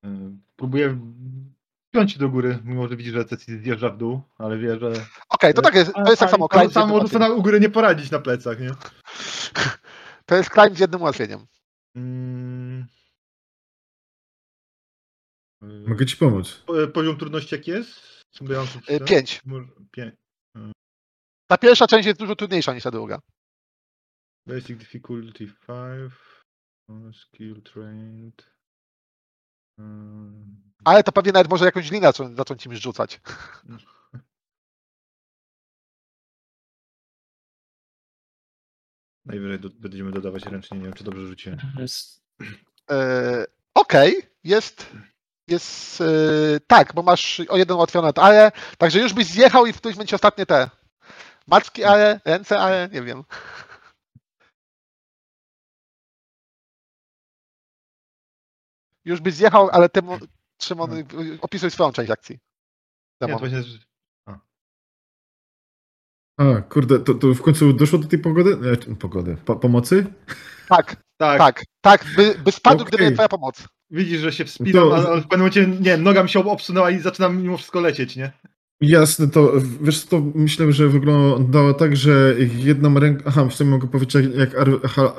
[0.05, 0.10] E,
[0.55, 0.97] Próbuję
[1.91, 4.93] wpiąć się do góry, mimo że widzi, że Cecil zjeżdża w dół, ale wie, że
[5.30, 7.69] Okej, to tak jest, to jest tak samo tam jednym może sobie u góry nie
[7.69, 8.71] poradzić na plecach, nie?
[10.25, 11.45] To jest climb z jednym ułatwieniem.
[11.95, 12.88] Mm.
[15.62, 16.63] Mogę ci pomóc.
[16.65, 18.21] Po- Poziom trudności jaki jest?
[18.89, 19.41] Y, Pięć.
[19.91, 20.15] Pięć.
[21.47, 23.19] Ta pierwsza część jest dużo trudniejsza niż ta druga.
[24.47, 26.13] Basic difficulty 5.
[27.15, 28.51] Skill trained.
[30.84, 33.20] Ale to pewnie nawet może jakąś linę zacząć, zacząć im rzucać.
[39.26, 41.60] najwyżej do, będziemy dodawać ręcznie, nie wiem czy dobrze rzuciłem.
[41.80, 42.22] Jest...
[42.91, 44.89] E, Okej, jest.
[45.48, 46.02] Jest.
[46.02, 46.06] e,
[46.67, 48.52] tak, bo masz o jeden ułatwione, ale.
[48.78, 50.70] Także już byś zjechał i w którymś momencie ostatnie te.
[51.48, 53.24] Macki, ale, ręce, ale nie wiem.
[59.06, 60.18] Już byś zjechał, ale ty, mo-
[60.62, 61.06] Szymon, y,
[61.42, 62.40] opisuj swoją część akcji.
[63.22, 63.70] Nie, właśnie jest,
[66.38, 68.58] A, kurde, to, to w końcu doszło do tej pogody?
[68.92, 69.38] E, pogody.
[69.46, 70.06] Po, pomocy?
[70.68, 73.68] Tak, tak, tak, tak, by, by spadł, gdyby nie twoja pomoc.
[73.90, 76.92] widzisz, że się wspinam, To- ale ale w pewnym momencie, nie noga mi się obsunęła
[76.92, 78.32] i zaczynam mimo wszystko lecieć, nie?
[78.82, 83.24] Jasne, to wiesz, to myślę, że wyglądało tak, że jedną ręką.
[83.28, 84.56] Aha, w sumie mogę powiedzieć, jak,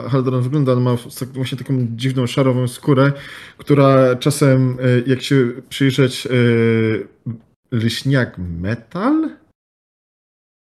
[0.09, 0.73] Haldoran wygląda.
[0.73, 3.13] On ma tak- właśnie taką dziwną, szarową skórę,
[3.59, 6.31] która czasem, e, jak się przyjrzeć, e,
[7.73, 9.31] liśniak metal?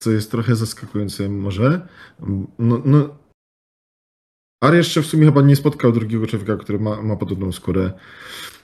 [0.02, 1.88] Co jest trochę zaskakujące, może.
[2.58, 3.19] No, no.
[4.60, 7.92] Ar jeszcze w sumie chyba nie spotkał drugiego człowieka, który ma, ma podobną skórę.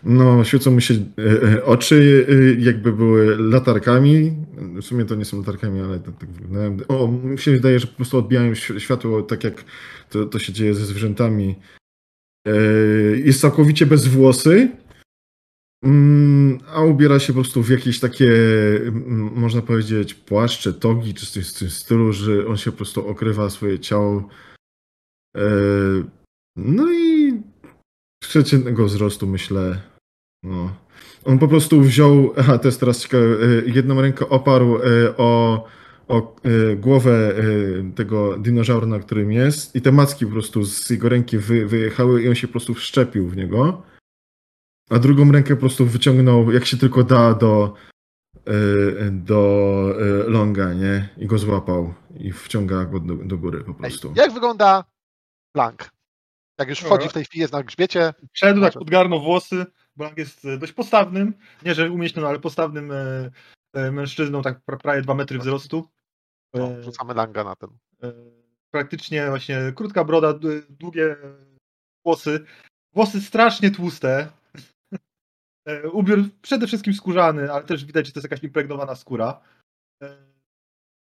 [0.02, 4.32] No, świecą mu się e, e, oczy, e, jakby były latarkami.
[4.56, 6.90] W sumie to nie są latarkami, ale tak, tak.
[6.90, 9.64] O, mi się wydaje, że po prostu odbijają światło, tak jak
[10.11, 11.54] to, to się dzieje ze zwierzętami.
[12.48, 12.52] E,
[13.16, 14.68] Jest całkowicie bez włosy,
[15.85, 18.30] mm, a ubiera się po prostu w jakieś takie,
[18.87, 23.09] mm, można powiedzieć, płaszcze, togi, czy coś w tym stylu, że on się po prostu
[23.09, 24.28] okrywa swoje ciało.
[25.37, 25.40] E,
[26.57, 27.33] No i
[28.22, 29.83] przeciętnego wzrostu, myślę.
[30.42, 30.77] No.
[31.25, 35.64] On po prostu wziął, aha, to jest teraz ciekawe, e, jedną rękę oparł e, o,
[36.09, 36.37] o
[36.77, 37.35] głowę
[37.94, 42.22] tego dinozaura, na którym jest i te macki po prostu z jego ręki wy, wyjechały
[42.22, 43.83] i on się po prostu wszczepił w niego.
[44.90, 47.75] A drugą rękę po prostu wyciągnął, jak się tylko da, do,
[49.11, 49.94] do
[50.27, 51.09] longa, nie?
[51.18, 54.12] I go złapał i wciąga go do, do góry po prostu.
[54.16, 54.85] jak wygląda
[55.57, 55.90] Blank?
[56.59, 58.14] Jak już wchodzi w tej chwili, jest na grzbiecie.
[58.33, 59.66] Szedł, tak podgarnął włosy,
[59.97, 63.31] Blank jest e, dość postawnym, nie że umieśnionym, ale postawnym e,
[63.75, 65.88] e, mężczyzną, tak pra- prawie 2 metry wzrostu.
[66.55, 67.71] No, rzucamy langa na ten.
[68.71, 70.35] praktycznie właśnie krótka broda,
[70.71, 71.16] długie
[72.05, 72.45] włosy,
[72.95, 74.29] włosy strasznie tłuste.
[75.92, 79.40] Ubiór przede wszystkim skórzany, ale też widać, że to jest jakaś impregnowana skóra.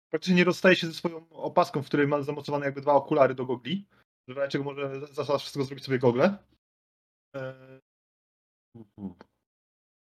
[0.10, 3.46] Praktycznie nie rozstaje się ze swoją opaską, w której ma zamocowane jakby dwa okulary do
[3.46, 3.86] gogli.
[4.28, 6.38] Dlaczego może za wszystko zrobić sobie gogle.
[7.36, 7.54] E,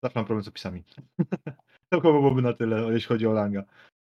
[0.02, 0.84] Zawsze mam problem z opisami.
[1.90, 3.62] To byłoby na tyle, jeśli chodzi o Langa.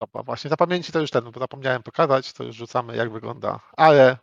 [0.00, 3.60] Dobra, właśnie za pamięci to już ten, bo zapomniałem pokazać, to już rzucamy jak wygląda.
[3.76, 4.18] Ale,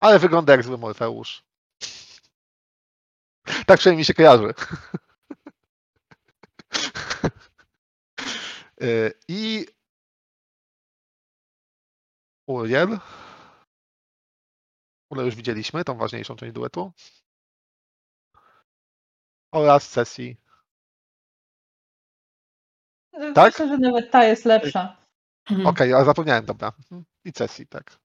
[0.00, 1.42] ale wygląda jak zły Morfeusz.
[3.66, 4.54] Tak przynajmniej mi się kojarzy.
[8.82, 9.66] Y, I
[12.46, 12.98] Uriel.
[15.10, 16.92] Ule już widzieliśmy, tą ważniejszą część duetu.
[19.52, 20.36] Oraz sesji.
[23.34, 23.52] Tak?
[23.52, 24.96] Myślę, że nawet ta jest lepsza.
[25.50, 25.66] Mhm.
[25.66, 26.72] Okej, a zapomniałem, dobra.
[26.78, 27.04] Mhm.
[27.24, 27.98] I sesji, tak.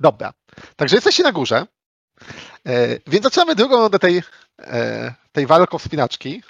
[0.00, 0.32] Dobra.
[0.76, 1.66] Także jesteście na górze.
[2.66, 4.22] E, więc zaczynamy drugą rundę tej,
[4.58, 6.42] e, tej walki o wspinaczki.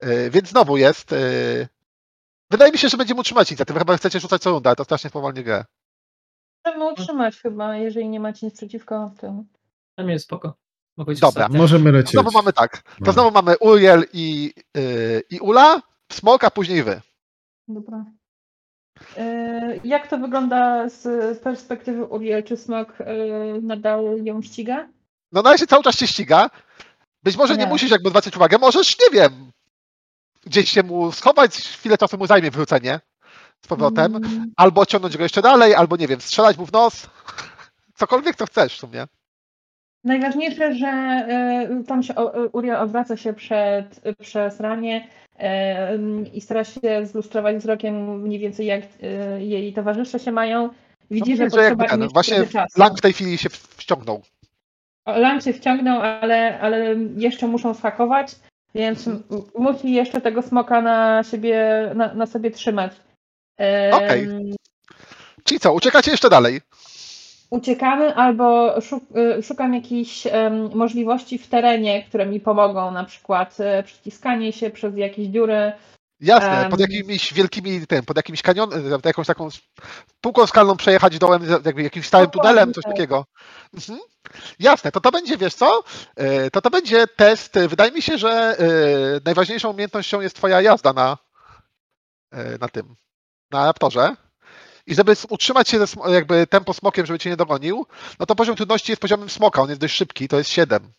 [0.00, 1.12] E, więc znowu jest.
[1.12, 1.16] E,
[2.50, 3.78] wydaje mi się, że będziemy utrzymać inicjatywę.
[3.78, 5.64] Chyba chcecie rzucać co rundę, ale to strasznie spowalnie grę.
[6.64, 9.46] Możemy utrzymać chyba, jeżeli nie macie nic przeciwko temu.
[9.98, 10.54] Mnie jest spoko.
[10.96, 11.28] Mogę Dobra.
[11.28, 11.58] ostatnia.
[11.58, 12.12] Możemy lecieć.
[12.12, 12.82] Znowu mamy tak.
[12.82, 13.12] To No.
[13.12, 14.80] znowu mamy Uriel i, e,
[15.30, 17.00] i Ula, Smok, a później wy.
[17.68, 18.04] Dobra.
[19.16, 22.44] E, Jak to wygląda z perspektywy Uriel?
[22.44, 23.04] Czy smok e,
[23.62, 24.88] nadal ją ściga?
[25.32, 26.50] No na razie cały czas się ściga.
[27.22, 27.70] Być może nie Nie.
[27.70, 29.50] musisz jakby zwracać uwagę, możesz, nie wiem,
[30.46, 33.00] gdzieś się mu schować, chwilę czasu mu zajmie wrócenie
[33.64, 37.06] z powrotem, Mm, albo ciągnąć go jeszcze dalej, albo nie wiem, strzelać mu w nos.
[37.94, 39.06] Cokolwiek co chcesz w sumie.
[40.04, 45.96] Najważniejsze, że e, tam się o- e, Uriel odwraca się przed, przez ramię e,
[46.34, 50.70] i stara się zlustrować wzrokiem mniej więcej jak e, jej towarzysze się mają.
[51.10, 52.36] Widzi, No, że że potrzeba im ten, właśnie.
[52.76, 54.22] Lang w tej chwili się wciągnął.
[55.06, 58.36] Lang się wciągnął, ale, ale jeszcze muszą schakować,
[58.74, 59.08] więc
[59.58, 62.92] musi jeszcze tego smoka na siebie, na, na sobie trzymać.
[63.92, 64.28] Okej.
[65.44, 66.60] Czyli co, uciekacie jeszcze dalej?
[67.50, 70.26] uciekamy albo y, szukam jakichś
[70.74, 75.72] możliwości w terenie, które mi pomogą, na przykład y, przyciskanie się przez jakieś dziury.
[76.20, 79.48] Jasne, pod jakimiś wielkimi, tym, pod jakimś kanionem, jakąś taką
[80.20, 82.92] półką skalną przejechać dołem, jakby jakimś stałym tunelem, coś tak.
[82.92, 83.26] takiego.
[83.74, 83.98] Mhm.
[84.58, 85.84] Jasne, to to będzie, wiesz co,
[86.16, 88.64] E, to to będzie test, wydaje mi się, że e,
[89.24, 91.18] najważniejszą umiejętnością jest twoja jazda na,
[92.30, 92.94] e, na tym,
[93.50, 94.16] na raptorze.
[94.86, 97.86] I żeby utrzymać się jakby tempo smokiem, żeby cię nie dogonił,
[98.20, 100.92] no to poziom trudności jest poziomem smoka, on jest dość szybki, to jest 7.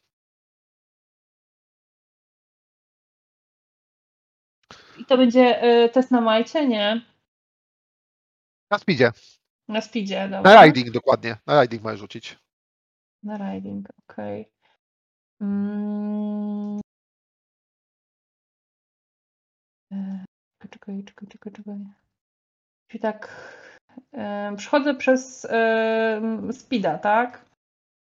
[4.97, 7.01] I to będzie y, test na majcie, nie?
[8.71, 9.11] Na speedzie,
[9.67, 10.55] Na speedzie, dobra.
[10.55, 12.37] na riding dokładnie, na riding możesz rzucić.
[13.23, 14.51] Na riding, okej.
[15.41, 16.79] Mm.
[19.91, 20.25] E,
[20.69, 21.75] Czekaj, czekaj, czekaj, czekaj.
[22.89, 23.29] Czyli tak,
[24.13, 26.21] e, przechodzę przez e,
[26.51, 27.45] speeda, tak?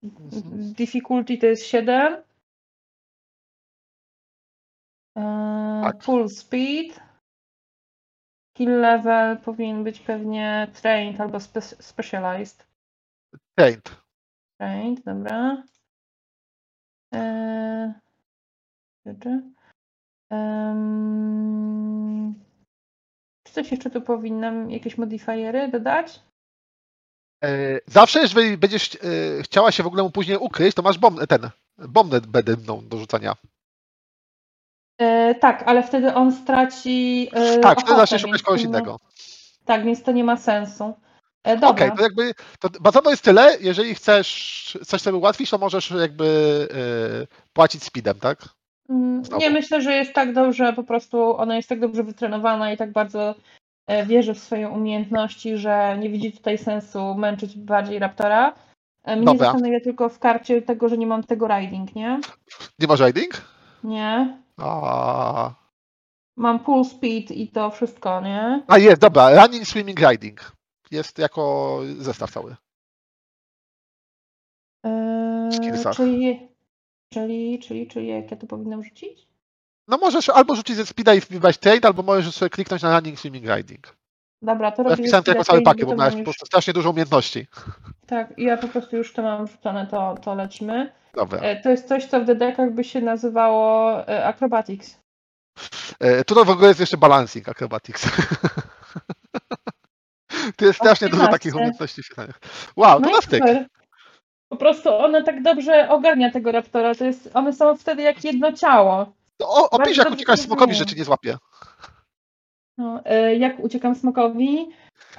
[0.04, 0.74] Mhm.
[0.74, 2.24] Difficulty to jest 7.
[5.18, 6.04] E, Tak.
[6.04, 7.04] Full speed.
[8.58, 12.68] Kill level powinien być pewnie trained albo spe specialized.
[13.58, 14.02] Trained.
[14.60, 15.64] Trained, dobra.
[17.14, 17.94] Eee,
[19.06, 19.42] rzeczy.
[23.54, 26.20] Coś jeszcze tu powinnam, jakieś modifiery dodać?
[27.44, 28.98] E, Zawsze, jeżeli będziesz e,
[29.44, 33.36] chciała się w ogóle mu później ukryć, to masz bomb, ten, bombę bedymną do rzucania.
[34.98, 37.30] E, tak, ale wtedy on straci.
[37.34, 39.00] E, Tak, wtedy zaczniesz szukać kogoś innego.
[39.66, 40.84] Tak, więc to nie ma sensu.
[41.48, 41.96] E, Okej, dobra.
[41.96, 46.28] to jakby, to bazowo jest tyle, jeżeli chcesz coś sobie ułatwić, to możesz jakby
[46.72, 48.50] e, płacić speedem, tak?
[48.90, 49.22] Mm.
[49.40, 52.92] Nie, myślę, że jest tak dobrze, po prostu ona jest tak dobrze wytrenowana i tak
[52.92, 53.36] bardzo
[53.88, 58.54] e, wierzy w swoje umiejętności, że nie widzi tutaj sensu męczyć bardziej Raptora.
[59.04, 59.46] E, Mnie Dobra.
[59.52, 62.20] zastanawia tylko w karcie tego, że nie mam tego riding, nie?
[62.80, 63.42] Nie masz riding?
[63.84, 64.38] Nie.
[64.58, 65.52] A,
[66.38, 68.64] Mam full speed i to wszystko, nie?
[68.68, 70.52] a jest, dobra, running, swimming, riding.
[70.92, 72.56] Jest jako zestaw cały.
[74.84, 75.50] Eee,
[75.96, 76.48] czyli,
[77.14, 79.28] czyli, czyli, czyli jak ja to powinnam rzucić?
[79.88, 83.20] No możesz albo rzucić ze speeda i wbiwać trade, albo możesz sobie kliknąć na running,
[83.20, 83.96] swimming, riding.
[84.42, 86.46] Dobra, to Ja robię wpisałem to jako cały pakiet, bo miałeś mam po już, prostu
[86.46, 87.48] strasznie dużo umiejętności.
[88.08, 90.92] Tak, i ja po prostu już to mam rzucone, to, to lecimy.
[91.14, 91.40] Dobra.
[91.40, 95.00] E, To jest coś, co w dedekach by się nazywało e, acrobatics.
[96.00, 98.06] E, Tu w ogóle jest jeszcze balancing acrobatics.
[100.58, 101.40] Tu jest strasznie dużo 15.
[101.40, 102.04] takich umiejętności.
[102.04, 102.40] świetnych.
[102.76, 103.40] Wow, to No na i styk.
[103.48, 103.66] super.
[104.54, 106.96] Po prostu ona tak dobrze ogarnia tego raptora.
[106.96, 109.06] To jest, one są wtedy jak jedno ciało.
[109.44, 111.38] O, opisz, jak uciekasz smokowi, że cię nie złapie.
[112.78, 114.70] No, e, jak uciekam smokowi?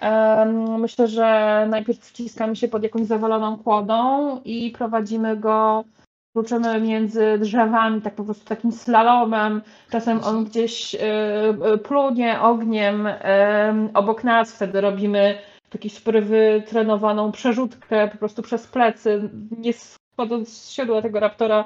[0.00, 5.84] Em, Myślę, że najpierw wciskamy się pod jakąś zawaloną kłodą i prowadzimy go,
[6.32, 9.62] kluczymy między drzewami, tak po prostu takim slalomem.
[9.90, 15.38] Czasem on gdzieś e, e, plunie ogniem em, obok nas, wtedy robimy
[15.74, 21.64] taki super wytrenowaną przerzutkę po prostu przez plecy, nie schodząc z siodła tego raptora.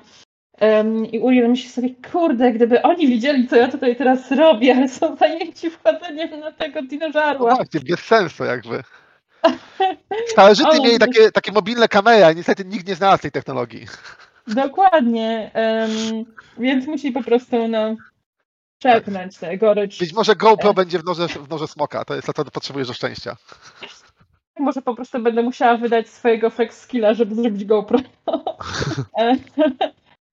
[0.58, 4.88] Em, I Uriel myśli sobie, kurde, gdyby oni widzieli, co ja tutaj teraz robię, ale
[4.88, 7.54] są zajęci wchodzeniem na tego No dinożarła.
[7.54, 8.82] właśnie, bez sensu jakby.
[10.32, 13.86] Starożytni Ale- mieli takie, takie mobilne kamery, a niestety nikt nie znalazł tej technologii.
[14.46, 15.50] Dokładnie.
[15.54, 15.90] em,
[16.58, 17.96] więc musi po prostu no,
[18.78, 19.98] przepnąć tę gorycz.
[19.98, 20.74] Być może GoPro E.
[20.74, 23.36] będzie w noże, w noże smoka, to jest to, co potrzebujesz do szczęścia.
[24.58, 27.98] Może po prostu będę musiała wydać swojego flex skilla, żeby zrobić GoPro.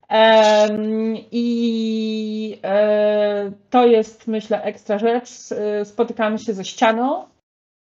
[1.31, 5.29] I e, to jest, myślę, ekstra rzecz.
[5.51, 7.25] E, Spotykamy się ze ścianą,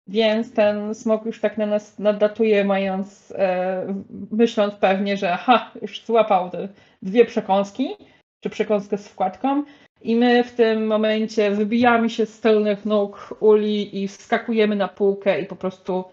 [0.07, 3.85] więc ten smok już tak na nas nadlatuje, mając, e,
[4.31, 6.67] myśląc pewnie, że ha, już złapał te
[7.01, 7.95] dwie przekąski,
[8.43, 9.63] czy przekąskę z wkładką.
[10.01, 15.41] I my w tym momencie wybijamy się z tylnych nóg uli i wskakujemy na półkę
[15.41, 16.03] i po prostu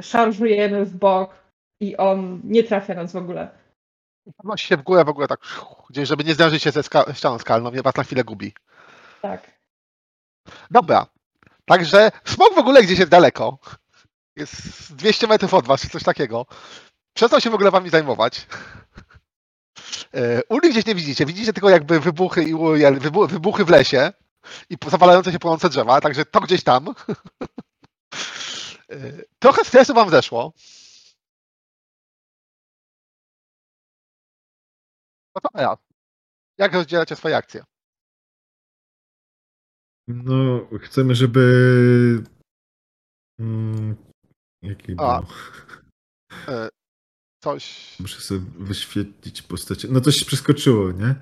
[0.00, 1.34] szarżujemy w bok
[1.80, 3.48] i on nie trafia nas w ogóle.
[4.36, 5.40] Podnosi się w górę w ogóle tak,
[5.90, 8.54] gdzieś, żeby nie zderzyć się ze ska- ścianą skalną, nie was na chwilę gubi.
[9.22, 9.50] Tak.
[10.70, 11.06] Dobra.
[11.64, 13.58] Także smok w ogóle gdzieś jest daleko.
[14.36, 16.46] Jest 200 metrów od was, czy coś takiego.
[17.16, 18.46] Przestał się w ogóle wami zajmować.
[20.14, 21.26] E, Uli gdzieś nie widzicie.
[21.26, 22.54] Widzicie tylko jakby wybuchy i
[23.28, 24.12] wybuchy w lesie
[24.70, 26.84] i zawalające się płonące drzewa, także to gdzieś tam.
[28.90, 30.52] E, Trochę stresu wam zeszło.
[35.34, 35.78] No to teraz.
[36.58, 37.64] Jak rozdzielacie swoje akcje?
[40.08, 42.22] No, chcemy, żeby.
[43.40, 43.96] Mm,
[44.62, 45.22] jaki A.
[45.22, 45.28] był?
[47.42, 47.96] Coś.
[48.00, 49.88] Muszę sobie wyświetlić postacie.
[49.90, 51.14] No coś przeskoczyło, nie?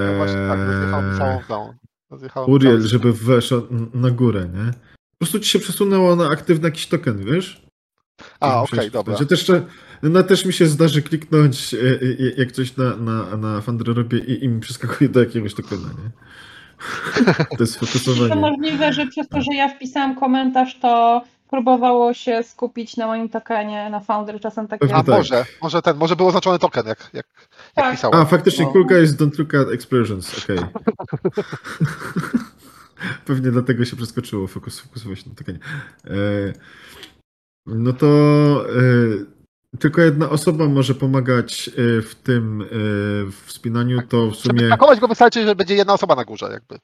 [0.00, 1.74] No właśnie tak, rozjechałem Eee, całą tą.
[2.46, 4.72] Uriel, żeby weszło n- na górę, nie?
[5.18, 7.62] Po prostu ci się przesunęło na aktywny jakiś token, wiesz?
[8.40, 9.14] A, okej, musiałeś dobra.
[9.24, 9.50] też,
[10.02, 14.18] no też mi się zdarzy kliknąć, e, e, jak coś na, na, na Fandrę robię
[14.18, 16.10] i, i mi przeskakuje do jakiegoś tokena, nie?
[17.56, 18.40] To jest To fokusowanie.
[18.40, 23.90] możliwe, że przez to, że ja wpisałam komentarz, to próbowało się skupić na moim tokenie,
[23.90, 24.40] na Founder.
[24.40, 24.94] Czasem takie...
[24.94, 25.06] A tak.
[25.06, 27.26] może, może ten, może był oznaczony token, jak, jak,
[27.74, 27.94] jak Tak.
[27.94, 28.20] pisałem.
[28.20, 28.70] A, faktycznie, No.
[28.72, 30.58] kulka jest don't look at explosions, okej.
[33.26, 35.58] Pewnie dlatego się przeskoczyło, fokus, fokusowało się na tokenie.
[36.04, 36.52] E,
[37.66, 38.06] no to
[39.72, 42.64] e, tylko jedna osoba może pomagać e, w tym
[43.46, 44.70] wspinaniu, to w Żeby sumie...
[44.70, 46.78] takować go wystarczy, że będzie jedna osoba na górze, jakby.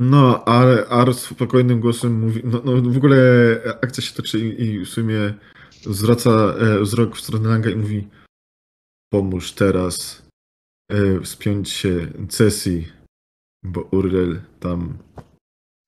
[0.00, 3.16] No, ale Ar spokojnym głosem mówi, no, no w ogóle
[3.82, 5.34] akcja się toczy i, i w sumie
[5.82, 8.08] zwraca e, wzrok w stronę Langa i mówi
[9.12, 10.22] pomóż teraz
[10.90, 12.88] e, wspiąć się Cesi,
[13.62, 14.98] bo Urel tam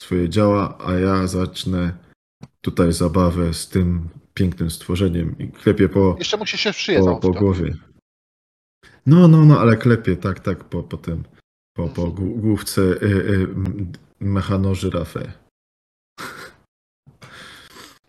[0.03, 1.97] swoje działa, a ja zacznę
[2.61, 7.31] tutaj zabawę z tym pięknym stworzeniem i klepię po, Jeszcze musisz się szyję po, po
[7.31, 7.75] głowie.
[9.07, 11.25] No, no, no, ale klepię, tak, tak, po, po tym,
[11.77, 13.49] po, po głó- główce y, y,
[14.21, 15.33] mechanożyrafę.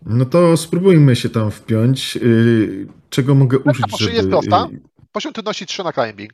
[0.05, 2.17] No to spróbujmy się tam wpiąć.
[2.17, 4.11] Y, Czego mogę użyć, po żeby...
[4.13, 4.67] jest prosta.
[4.73, 6.33] y, Poziom trudności 3 na climbing.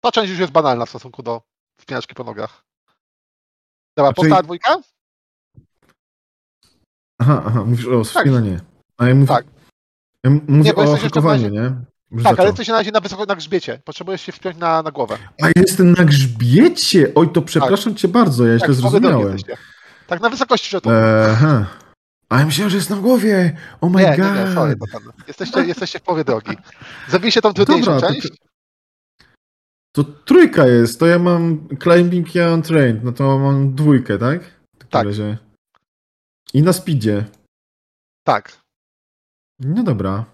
[0.00, 1.42] Ta część już jest banalna w stosunku do
[1.78, 2.64] wspinaczki po nogach.
[3.96, 4.76] Dobra, A czyli- postała dwójka?
[7.18, 8.60] Aha, aha, mówisz o wspinanie.
[8.98, 9.44] A ja mówię, Tak.
[10.24, 11.72] ja mówię Nie, o hakowaniu, nie?
[12.10, 12.46] Już Tak, ale zaczął.
[12.46, 13.80] jesteś na razie na wysoko na grzbiecie.
[13.84, 15.18] Potrzebujesz się wpiąć na, na głowę.
[15.42, 17.12] A jestem na grzbiecie!
[17.14, 19.36] Oj, to przepraszam cię bardzo, ja Tak, zrozumiałem.
[20.06, 20.90] Tak, na wysokości szczytu.
[21.30, 21.66] Aha.
[22.28, 23.56] A ja myślałem, że jest na głowie!
[23.80, 24.34] Oh my nie, nie, god!
[24.48, 25.12] nie, sorry, to ten.
[25.28, 26.56] Jesteście, jesteście w połowie drogi.
[27.08, 28.22] Zabiliście tą trudniejszą Dobra, część.
[28.28, 28.34] To
[30.04, 34.42] trójka jest, to ja mam climbing i untrained, no to mam dwójkę, tak?
[34.78, 35.06] W Tak.
[35.06, 35.38] razie.
[36.54, 37.24] I na speedzie.
[38.26, 38.60] Tak.
[39.60, 40.24] No dobra.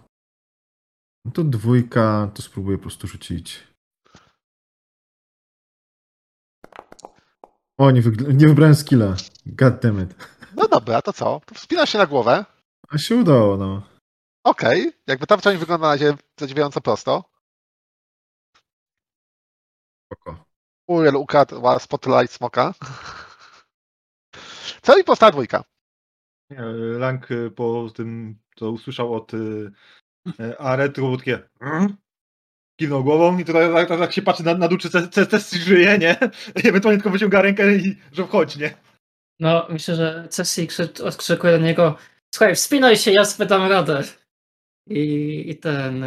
[1.25, 3.67] No to dwójka, to spróbuję po prostu rzucić.
[7.79, 9.17] O, nie, wygl- nie wybrałem skilla.
[9.47, 10.15] God damn it.
[10.57, 11.41] No dobra, to co?
[11.47, 12.45] To wspinasz się na głowę.
[12.89, 13.83] A się udało, no.
[14.45, 14.93] Okej.
[15.07, 17.25] Jakby ta część wygląda na razie zadziwiająco prosto.
[20.13, 20.45] Spoko.
[20.89, 22.75] Uriel ukradł spotlight smoka.
[24.83, 25.65] Co i postała dwójka?
[26.51, 26.61] Nie,
[26.99, 29.71] Lang y, po tym, co usłyszał od y,
[30.41, 31.97] y, Aret, było takie "Mm?"
[32.81, 35.27] kiwnął głową i to tak, tak, tak, się patrzy na, na dół, czy te- te-
[35.27, 36.17] Tessie żyje, nie?
[36.65, 38.75] I ewentualnie tylko wyciąga rękę i że wchodź, nie?
[39.41, 40.29] No, myślę, że
[40.67, 41.97] krzy- odkrzykuje do niego
[42.35, 44.03] Słuchaj, wspinaj się, ja sobie dam radę.
[44.87, 46.05] I, i ten...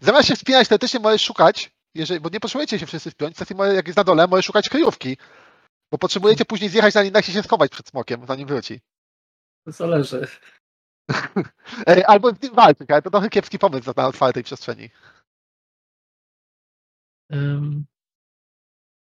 [0.00, 3.86] Zamiast się wspinać, teoretycznie możesz szukać, jeżeli, bo nie potrzebujecie się wszyscy sesji może, jak
[3.86, 5.16] jest na dole, możesz szukać kryjówki.
[5.92, 8.80] Bo potrzebujecie później zjechać na linach i się schować przed smokiem, zanim wróci.
[9.66, 10.26] Zależy.
[11.86, 14.90] Ej, Albo walczyć, ale to trochę kiepski pomysł na otwartej przestrzeni.
[17.32, 17.84] Ym,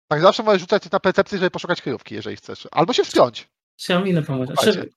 [0.07, 2.67] Tak zawsze możesz rzucać na percepcję, żeby poszukać kryjówki, jeżeli chcesz.
[2.71, 3.49] Albo się wspiąć.
[4.23, 4.53] Pomysł?
[4.55, 4.73] Słuchajcie.
[4.73, 4.89] Znaczy,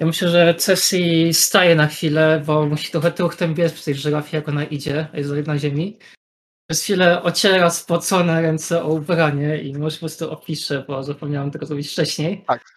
[0.00, 4.36] ja myślę, że Cesi staje na chwilę, bo musi trochę truchtem biec przy tej żyrafie,
[4.36, 5.98] jak ona idzie, a jest na ziemi.
[6.70, 11.66] Przez chwilę ociera spocone ręce o ubranie i może po prostu opiszę, bo zapomniałem tego
[11.66, 12.44] zrobić wcześniej.
[12.46, 12.76] Tak.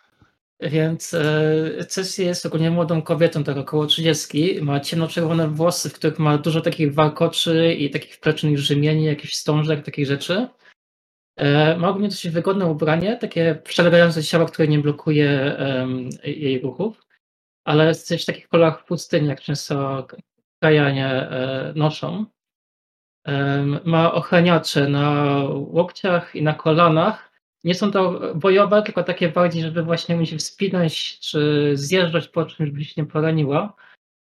[0.62, 4.60] Więc e, Cesi jest ogólnie młodą kobietą, tak około 30.
[4.62, 9.86] Ma ciemnoczerwone włosy, w których ma dużo takich warkoczy i takich wpleczonych rzemieni, jakichś wstążek,
[9.86, 10.48] takich rzeczy.
[11.36, 17.09] E, ma ogólnie dosyć wygodne ubranie, takie przelegające ciało, które nie blokuje em, jej ruchów,
[17.70, 20.08] ale jest też w takich kolorach pustyni, jak często
[20.60, 22.26] krajanie e, noszą.
[23.86, 27.32] Ma ochraniacze na łokciach i na kolanach.
[27.64, 32.70] Nie są to bojowe, tylko takie bardziej, żeby właśnie umieć wspinać czy zjeżdżać po czymś,
[32.70, 33.74] by się nie poraniła.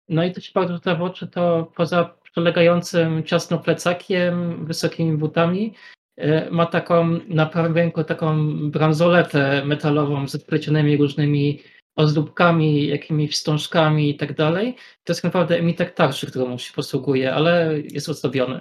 [0.09, 5.74] No i to się bardzo rzuca w oczy, to poza przelegającym ciasno plecakiem, wysokimi butami,
[6.16, 11.62] e, ma taką na prawym ręku taką bransoletę metalową z wplecionymi różnymi
[11.97, 14.76] ozdóbkami, jakimiś wstążkami i tak dalej.
[15.05, 18.61] To jest naprawdę emitek tarczy, którą się posługuje, ale jest ozdobiony.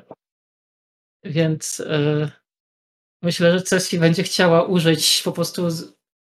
[1.24, 2.32] Więc e,
[3.22, 5.68] myślę, że Cesi będzie chciała użyć po prostu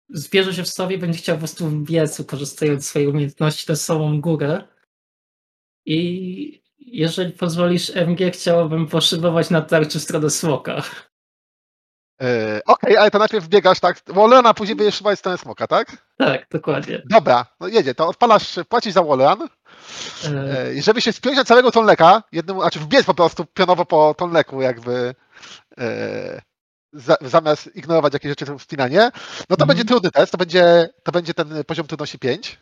[0.08, 3.76] zbierze się w sobie i będzie chciała po prostu biec, korzystając z swojej umiejętności na
[3.76, 4.68] samą górę.
[5.84, 10.82] I jeżeli pozwolisz MG, chciałabym poszybować na tarczy w stronę smoka.
[12.22, 15.66] E, Okej, ale to najpierw biegasz tak, Wallrun, a później będziesz chyba w stronę smoka,
[15.66, 15.96] tak?
[16.18, 17.02] Tak, dokładnie.
[17.10, 19.48] Dobra, no jedzie, to odpalasz, płacisz za Wallrun.
[20.24, 23.84] E, E, I żeby się spiąć na całego tonleka, jednym, znaczy wbiec po prostu pionowo
[23.84, 25.14] po tonleku, jakby
[25.78, 26.40] e,
[26.92, 29.00] za, zamiast ignorować jakieś rzeczy typu wspinanie,
[29.50, 29.68] no to Mhm.
[29.68, 32.60] będzie trudny test, to będzie, to będzie ten poziom trudności 5,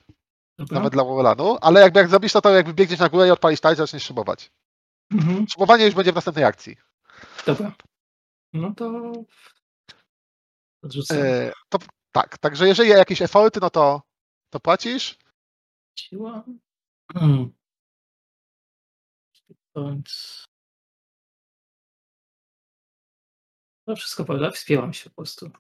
[0.58, 0.74] dobra.
[0.74, 3.60] nawet dla Wallrunu, ale jakby jak zrobisz to, to jakby biegniesz na górę i odpalisz
[3.60, 4.50] taj, zaczniesz szybować.
[5.12, 5.46] Mhm.
[5.48, 6.76] Szybowanie już będzie w następnej akcji.
[7.46, 7.72] Dobra.
[8.54, 9.12] No to.
[11.10, 11.78] E, to
[12.12, 14.02] tak, także jeżeli jakieś eforty, no to,
[14.50, 15.18] to płacisz.
[15.98, 16.44] Siła.
[17.12, 17.52] Hmm.
[19.76, 20.44] Więc.
[23.86, 25.50] No wszystko prawda, wspięłam się po prostu.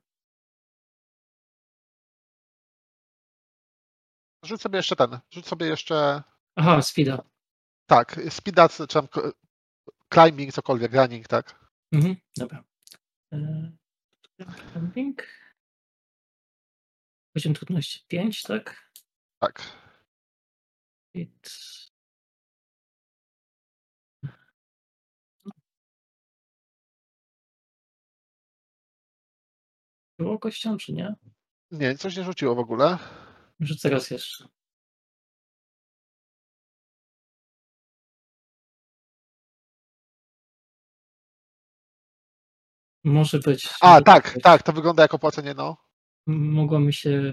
[4.44, 6.22] Rzuć sobie jeszcze ten, rzuć sobie jeszcze,
[6.56, 7.22] Aha, speeda.
[7.86, 9.08] tak, speed czy tam
[10.14, 11.70] climbing, cokolwiek, running, tak.
[11.92, 12.16] Mhm.
[12.36, 12.64] Dobra.
[13.34, 13.72] E,
[14.74, 15.22] Camping.
[17.34, 18.90] Poziom trudności 5, tak?
[19.38, 19.62] Tak.
[21.16, 21.50] Hit.
[30.18, 31.14] Było kością, czy nie?
[31.70, 32.98] Nie, coś nie rzuciło w ogóle.
[33.60, 34.48] Rzucę raz jeszcze.
[43.04, 43.68] Może być.
[43.80, 45.76] A, tak, tak, to wygląda jako płacenie, no.
[46.26, 47.32] Mogło mi się.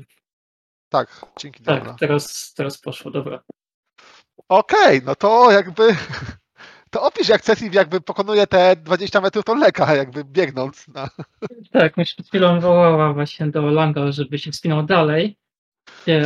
[0.90, 1.96] Tak, dzięki Tak, dobra.
[2.00, 3.44] teraz, teraz poszło, dobra.
[4.50, 5.96] Okej, no to jakby,
[6.92, 11.10] to opisz jak Cecil jakby pokonuje te 20 metrów tą leka, jakby biegnąc na...
[11.72, 15.38] Tak, mi przed chwilą wołała właśnie do Langa, żeby się wspinał dalej.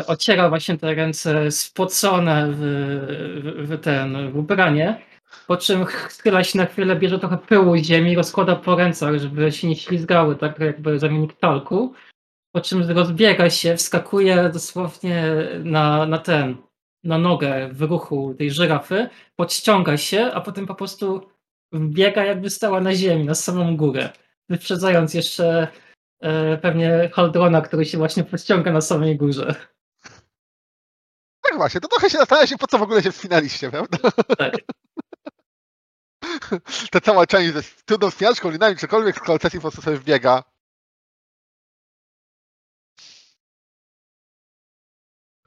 [0.08, 5.02] Ociera właśnie te ręce spocone w, w, w ten w ubranie.
[5.48, 9.52] Po czym schyla się na chwilę, bierze trochę pyłu z ziemi, rozkłada po rękach, żeby
[9.52, 11.94] się nie ślizgały, tak jakby zamiennik talku.
[12.52, 15.26] Po czym rozbiega się, wskakuje dosłownie
[15.64, 16.58] na, na ten,
[17.04, 21.30] na nogę w ruchu tej żyrafy, podściąga się, a potem po prostu
[21.74, 24.10] biega jakby stała na ziemi, na samą górę.
[24.50, 25.68] Wyprzedzając jeszcze
[26.22, 29.56] e, pewnie Haldrona, który się właśnie podciąga na samej górze.
[31.42, 33.98] Tak właśnie, to trochę się zastanawia się, po co w ogóle się wspinaliście, prawda?
[34.38, 34.54] Tak.
[36.92, 40.44] Ta cała część ze trudną wspinaczką, linami, cokolwiek, skoro Cecil po prostu sobie wbiega.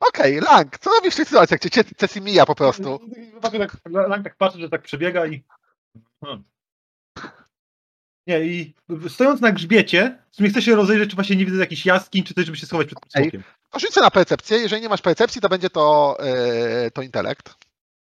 [0.00, 3.00] Okej, Lang, co robisz w tej sytuacji, jak cię Cecil mija po prostu?
[3.42, 3.52] Tak,
[3.84, 5.44] Lang tak patrzy, że tak przebiega i.
[6.24, 6.44] Hmm.
[8.26, 8.74] Nie, i
[9.08, 12.34] stojąc na grzbiecie, w sumie chcę się rozejrzeć, czy właśnie nie widzę jakichś jaskiń, czy
[12.34, 13.22] coś, żeby się schować przed Ej.
[13.22, 13.42] smokiem.
[13.78, 17.54] Sobie na percepcję, jeżeli nie masz percepcji, to będzie to, e, to intelekt.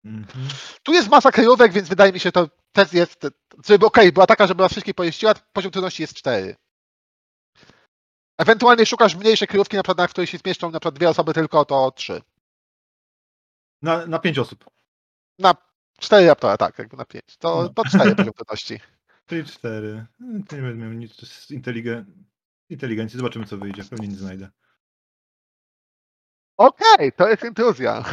[0.08, 0.48] Mhm.
[0.82, 3.26] Tu jest masa kryjówek, więc wydaje mi się, to test jest,
[3.66, 6.56] żeby okej, była taka, żeby nas wszystkich pojeździła, poziom trudności jest 4.
[8.38, 11.64] Ewentualnie szukasz mniejsze kryjówki, na przykład, na której się zmieszczą na przykład dwie osoby tylko,
[11.64, 12.22] to 3.
[13.82, 14.64] Na, na pięć osób.
[15.38, 15.54] Na
[15.98, 17.36] 4 raptora, tak, jakby na 5.
[17.38, 17.68] To, No.
[17.68, 18.80] to 4 poziom trudności.
[19.26, 20.06] Czyli cztery.
[20.48, 22.24] To nie będę miał nic z inteligen...
[22.68, 23.18] inteligencji.
[23.18, 23.84] Zobaczymy, co wyjdzie.
[23.84, 24.48] Pewnie nie znajdę.
[26.56, 28.04] Okej, to jest intruzja.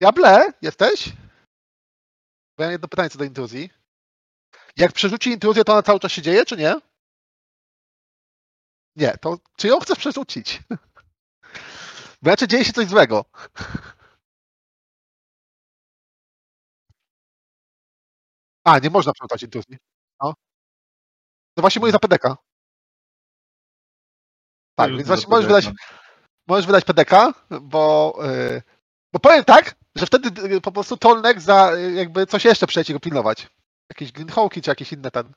[0.00, 1.12] Diable, jesteś?
[2.58, 3.70] Mam jedno pytanie co do intruzji.
[4.76, 6.74] Jak przerzuci intruzję, to ona cały czas się dzieje, czy nie?
[8.96, 10.62] Nie, to czy ją chcesz przerzucić?
[12.22, 13.24] Bo znaczy dzieje się coś złego.
[18.64, 19.78] A, nie można przerzucać intruzji.
[20.22, 20.34] No.
[21.56, 22.36] No właśnie mówię za PDK.
[24.78, 25.64] Tak, więc właśnie możesz wydać.
[26.46, 28.62] Możesz wydać PDK, bo, yy,
[29.12, 32.92] bo powiem tak, że wtedy yy, po prostu Tolnek za yy, jakby coś jeszcze przyleci
[32.92, 33.48] go pilnować.
[33.88, 35.32] Jakieś greenhawki czy jakieś inne ten.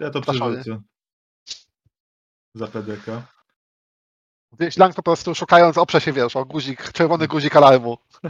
[0.00, 0.80] Ja to przerzucę.
[2.54, 3.22] Za PDK.
[4.76, 7.98] Lang po prostu szukając oprze się, wiesz, o guzik, czerwony guzik alarmu.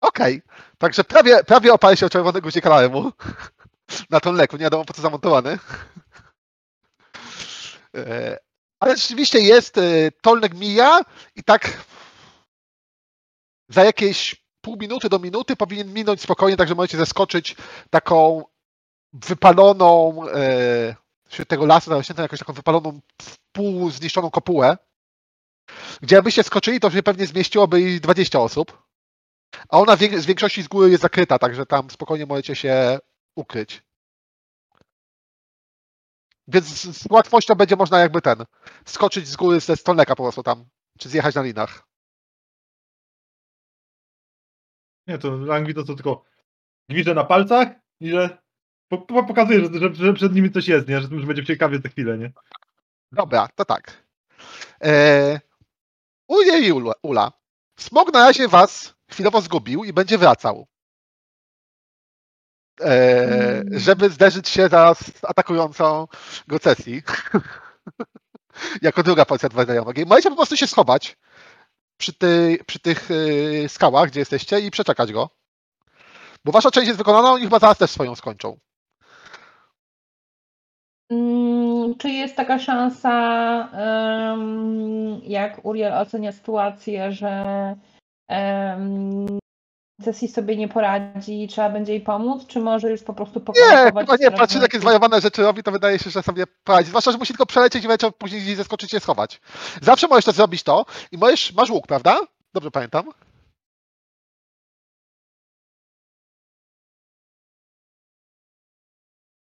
[0.00, 0.42] Okej,
[0.78, 3.12] także prawie, prawie opal się o czerwony guzik alarmu
[4.10, 5.58] na tą leku, nie wiadomo po co zamontowany.
[7.96, 8.38] E,
[8.80, 11.00] Ale rzeczywiście jest, e, Tolnek mija
[11.36, 11.84] i tak
[13.68, 17.56] za jakieś pół minuty do minuty powinien minąć spokojnie, także możecie zeskoczyć
[17.90, 18.44] taką
[19.12, 24.78] wypaloną e, tego lasu jakąś taką wypaloną w pół zniszczoną kopułę,
[26.00, 28.82] gdzie jakbyście skoczyli, to się pewnie zmieściłoby i 20 osób.
[29.68, 32.98] A ona z większości z góry jest zakryta, także tam spokojnie możecie się
[33.36, 33.82] ukryć.
[36.52, 38.44] Więc z, łatwością będzie można jakby ten,
[38.84, 40.64] skoczyć z góry ze stoleka po prostu tam,
[40.98, 41.86] czy zjechać na linach.
[45.06, 46.24] Nie, to Langwi to, to tylko
[46.88, 47.68] gwiże na palcach
[48.00, 48.38] i że
[48.88, 51.00] po, po, pokazuje, że, że, że przed nimi coś jest, nie?
[51.00, 52.32] Że, że będzie ciekawie za chwilę, nie?
[53.12, 54.06] Dobra, to tak.
[54.84, 55.40] E,
[56.28, 56.72] Ulia i
[57.02, 57.32] Ula.
[57.78, 60.66] Smog na razie was chwilowo zgubił i będzie wracał.
[62.80, 63.78] E, Mm.
[63.78, 66.06] żeby zderzyć się zaraz z atakującą
[66.48, 67.02] go Cesji.
[68.82, 70.06] jako druga porcja adwersarii.
[70.06, 71.16] Możecie po prostu się schować
[71.96, 75.30] przy, tej, przy tych y, skałach, gdzie jesteście i przeczekać go.
[76.44, 78.58] Bo wasza część jest wykonana, oni chyba zaraz też swoją skończą.
[81.10, 83.10] Mm, Czy jest taka szansa,
[85.22, 87.44] jak Uriel ocenia sytuację, że
[88.28, 89.39] um,
[90.04, 93.76] Cesi sobie nie poradzi i trzeba będzie jej pomóc, czy może już po prostu Nie,
[93.84, 96.88] chyba nie, teraz patrzy jakie zwariowane rzeczy robi, to wydaje się, że sobie poradzi.
[96.88, 97.88] Zwłaszcza, że musi tylko przelecieć i
[98.18, 99.40] później gdzieś zeskoczyć i się schować.
[99.82, 102.20] Zawsze możesz to zrobić to i możesz, masz łuk, prawda?
[102.54, 103.04] Dobrze pamiętam.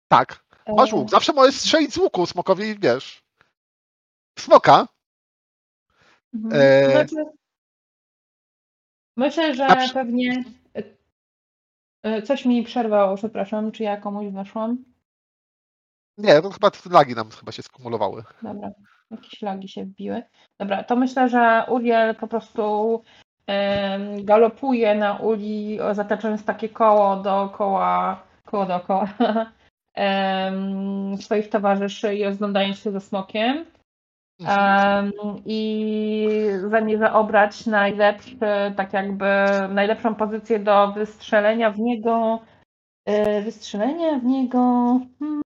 [0.09, 0.45] Tak,
[0.77, 1.11] masz łuk.
[1.11, 3.23] Zawsze możesz strzelić z łuku smokowi, wiesz.
[4.39, 4.89] Smoka.
[6.35, 6.63] Mhm.
[6.63, 7.25] E, Znaczy,
[9.17, 10.45] myślę, że przy- pewnie
[10.77, 10.83] e,
[12.03, 14.85] e, coś mi przerwało, przepraszam, czy ja komuś weszłam?
[16.19, 18.23] Nie, to chyba te lagi nam chyba się skumulowały.
[18.43, 18.71] Dobra,
[19.11, 20.23] jakieś lagi się wbiły.
[20.59, 23.03] Dobra, to myślę, że Uriel po prostu
[23.47, 29.09] em, galopuje na uli, o, zataczając takie koło dookoła, koło dookoła
[29.95, 33.65] em, swoich towarzyszy i rozglądając się za smokiem.
[34.41, 35.13] Em,
[35.47, 36.29] I
[36.71, 38.39] zamierza obrać najlepszy,
[38.77, 39.25] tak jakby
[39.69, 42.41] najlepszą pozycję do wystrzelenia w niego.
[43.07, 44.59] e, Wystrzelenia w niego.
[45.19, 45.43] Hmm.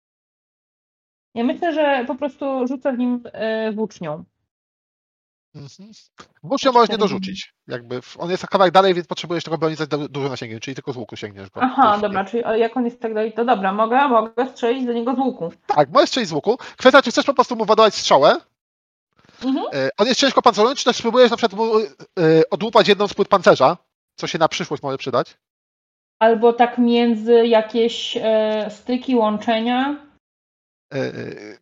[1.34, 4.24] Ja myślę, że po prostu rzucę w nim e, włócznią.
[5.54, 5.90] Mhm.
[6.42, 7.54] Włócznią możesz nie dorzucić.
[7.68, 10.92] Jakby on jest kawałek dalej, więc potrzebujesz tego broni za du- dużym zasięgiem, czyli tylko
[10.92, 11.60] z łuku sięgniesz go.
[11.62, 15.14] Aha, dobra, czyli jak on jest tak dalej, to dobra, mogę, mogę strzelić do niego
[15.14, 15.52] z łuku.
[15.66, 16.56] Tak, możesz strzelić z łuku.
[16.76, 18.36] Kwestia, czy chcesz po prostu mu ładować strzałę.
[19.44, 19.66] Mhm.
[19.72, 21.86] E, On jest ciężko pancerzony, czy też spróbujesz na przykład mu e,
[22.50, 23.76] odłupać jedną z płyt pancerza,
[24.16, 25.36] co się na przyszłość może przydać.
[26.18, 30.10] Albo tak między jakieś e, styki, łączenia.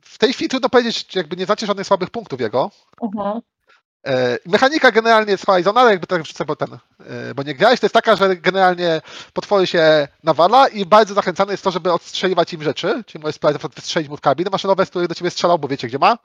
[0.01, 2.71] W tej chwili trudno powiedzieć, jakby nie znacie żadnych słabych punktów jego.
[3.03, 3.41] Mhm.
[4.47, 6.69] Mechanika generalnie jest fajna, ale jakby tak wrzucę, bo ten,
[7.01, 9.01] e, bo nie grałeś, to jest taka, że generalnie
[9.33, 13.55] potwory się nawala i bardzo zachęcane jest to, żeby odstrzeliwać im rzeczy, czyli możesz spróbować
[13.55, 15.99] na przykład wystrzelić mu w kabiny maszynowe, z których do ciebie strzelał, bo wiecie gdzie
[15.99, 16.19] ma,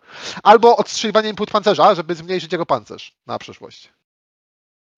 [0.44, 3.94] albo odstrzeliwanie im płyt pancerza, żeby zmniejszyć jego pancerz na przyszłość.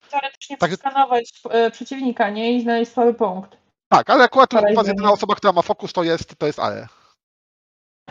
[0.09, 2.53] Teoretycznie Tak- przeskanować e, przeciwnika, nie?
[2.53, 3.57] I znaleźć słaby punkt.
[3.89, 4.57] Tak, ale akurat tu
[4.87, 6.87] jedyna osoba, która ma fokus, to jest, to jest Ale.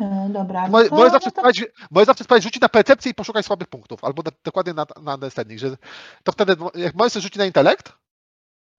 [0.01, 0.65] E, dobra.
[0.69, 4.05] To- możesz zawsze, to- spróbować, możesz zawsze spróbować rzucić na percepcję i poszukać słabych punktów,
[4.05, 5.77] albo na, dokładnie na, na understanding, że
[6.25, 7.93] to wtedy, jak możesz rzucić na intelekt,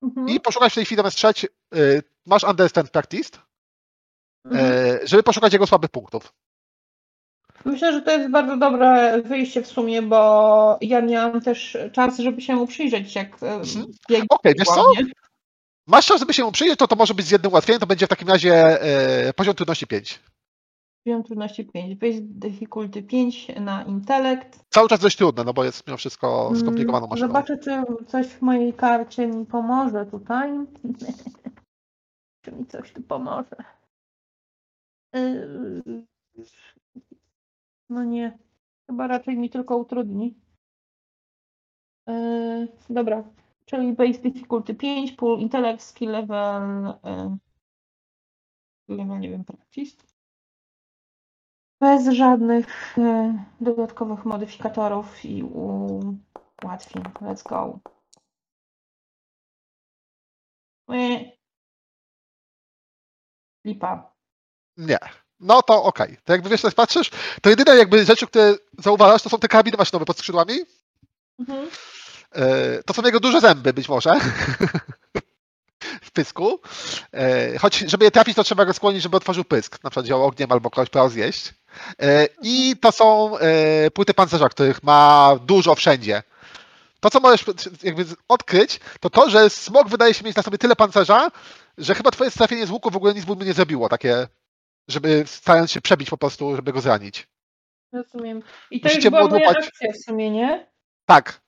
[0.03, 0.29] Mhm.
[0.29, 1.45] i poszukać w tej chwili zamiast strzelać,
[1.75, 3.39] y, masz understand practice,
[4.45, 4.65] Mhm.
[4.73, 6.33] y, żeby poszukać jego słabych punktów.
[7.65, 12.41] Myślę, że to jest bardzo dobre wyjście w sumie, bo ja miałam też czas, żeby
[12.41, 13.85] się mu przyjrzeć, jak e, Mhm.
[14.29, 14.85] Okej, wiesz co?
[15.87, 18.05] Masz czas, żeby się mu przyjrzeć, to to może być z jednym ułatwieniem, to będzie
[18.05, 18.83] w takim razie
[19.29, 20.19] y, poziom trudności 5.
[21.05, 21.95] Poziom trudności 5.
[21.95, 24.65] Base difficulty 5 na intelekt.
[24.69, 27.27] Cały czas dość trudne, no bo jest mimo wszystko Mm, skomplikowaną maszyną.
[27.27, 30.51] Zobaczę, czy coś w mojej karcie mi pomoże tutaj.
[32.41, 33.55] czy mi coś tu pomoże.
[35.13, 36.05] Yy,
[37.89, 38.37] No nie.
[38.87, 40.35] Chyba raczej mi tylko utrudni.
[42.07, 43.23] Yy, dobra.
[43.65, 46.61] Czyli base difficulty 5, pool intellect, skill level.
[47.03, 47.37] Yy,
[48.97, 50.14] level, nie wiem, practice.
[51.81, 57.03] Bez żadnych yy, dodatkowych modyfikatorów i ułatwień.
[57.03, 57.79] Let's go.
[60.89, 61.31] Yy.
[63.65, 64.13] Lipa.
[64.77, 64.97] Nie.
[65.39, 66.17] No to okej.
[66.23, 67.11] To jakby wiesz, jak patrzysz,
[67.41, 70.53] to jedyne jakby rzeczy, które zauważasz, to są te karabiny maszynowe pod skrzydłami.
[71.39, 71.69] Mhm.
[72.31, 74.11] E, To są jego duże zęby być może.
[76.15, 76.59] Pysku.
[77.13, 79.83] E, Choć żeby je trafić, to trzeba go skłonić, żeby otworzył pysk.
[79.83, 81.53] Na przykład wziął ogniem albo kogoś próbował zjeść.
[82.01, 86.23] E, I to są e, płyty pancerza, których ma dużo wszędzie.
[86.99, 87.45] To, co możesz
[87.83, 91.31] jakby odkryć, to to, że smok wydaje się mieć na sobie tyle pancerza,
[91.77, 94.27] że chyba twoje trafienie z łuku w ogóle nic by nie zrobiło, takie,
[94.87, 97.27] żeby starając się przebić po prostu, żeby go zranić.
[97.93, 98.43] Rozumiem.
[98.71, 100.67] I to Musicie była moja akcja w sumie, nie?
[101.05, 101.41] Tak,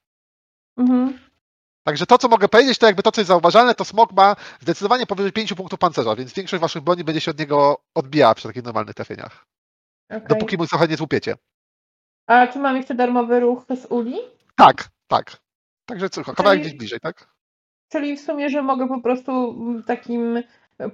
[0.77, 1.19] Mhm.
[1.87, 5.05] Także to, co mogę powiedzieć, to jakby to, co jest zauważalne, to smok ma zdecydowanie
[5.05, 8.63] powyżej 5 punktów pancerza, więc większość waszych broni będzie się od niego odbijała przy takich
[8.63, 9.45] normalnych trafieniach.
[10.09, 10.27] okej.
[10.27, 11.35] Dopóki mu trochę nie złupiecie.
[12.27, 14.15] A czy mam jeszcze darmowy ruch z uli?
[14.55, 15.37] Tak, tak.
[15.85, 17.27] Także co, kawałek gdzieś bliżej, tak?
[17.91, 19.55] Czyli w sumie, że mogę po prostu
[19.87, 20.43] takim,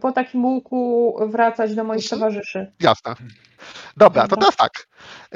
[0.02, 2.20] po takim łuku wracać do moich Mhm.
[2.20, 2.74] towarzyszy.
[2.80, 3.16] Jasne.
[3.98, 4.38] Dobra, to Dobra.
[4.52, 4.88] teraz tak.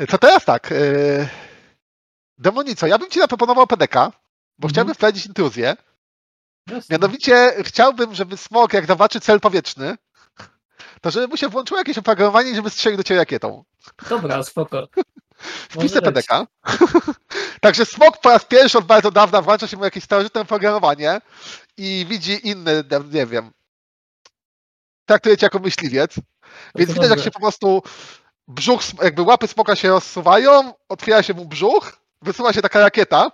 [0.09, 0.71] To teraz tak.
[0.71, 1.27] Yy...
[2.37, 4.11] Demonico, ja bym ci zaproponował PDK,
[4.59, 4.73] bo Mhm.
[4.73, 5.75] chciałbym wprowadzić intruzję.
[6.69, 6.93] Jasne.
[6.93, 9.97] Mianowicie chciałbym, żeby smok, jak zobaczy cel powietrzny,
[11.01, 13.63] to żeby mu się włączyło jakieś oprogramowanie, żeby strzelił do ciebie rakietą.
[14.09, 14.87] Dobra, spoko.
[15.69, 16.01] Wpisy.
[16.01, 16.47] PDK.
[17.61, 21.21] Także smok po raz pierwszy od bardzo dawna włącza się mu jakieś starożytne oprogramowanie
[21.77, 23.51] i widzi inny, nie wiem,
[25.05, 26.15] traktuje cię jako myśliwiec.
[26.75, 27.83] Więc widać, jak się po prostu
[28.47, 33.31] brzuch, jakby łapy smoka się rozsuwają, otwiera się mu brzuch, wysuwa się taka rakieta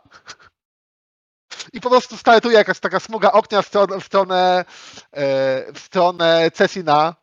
[1.73, 4.65] i po prostu startuje jakaś taka smuga ognia w stronę, w stronę,
[5.11, 7.15] e, w stronę Cesina.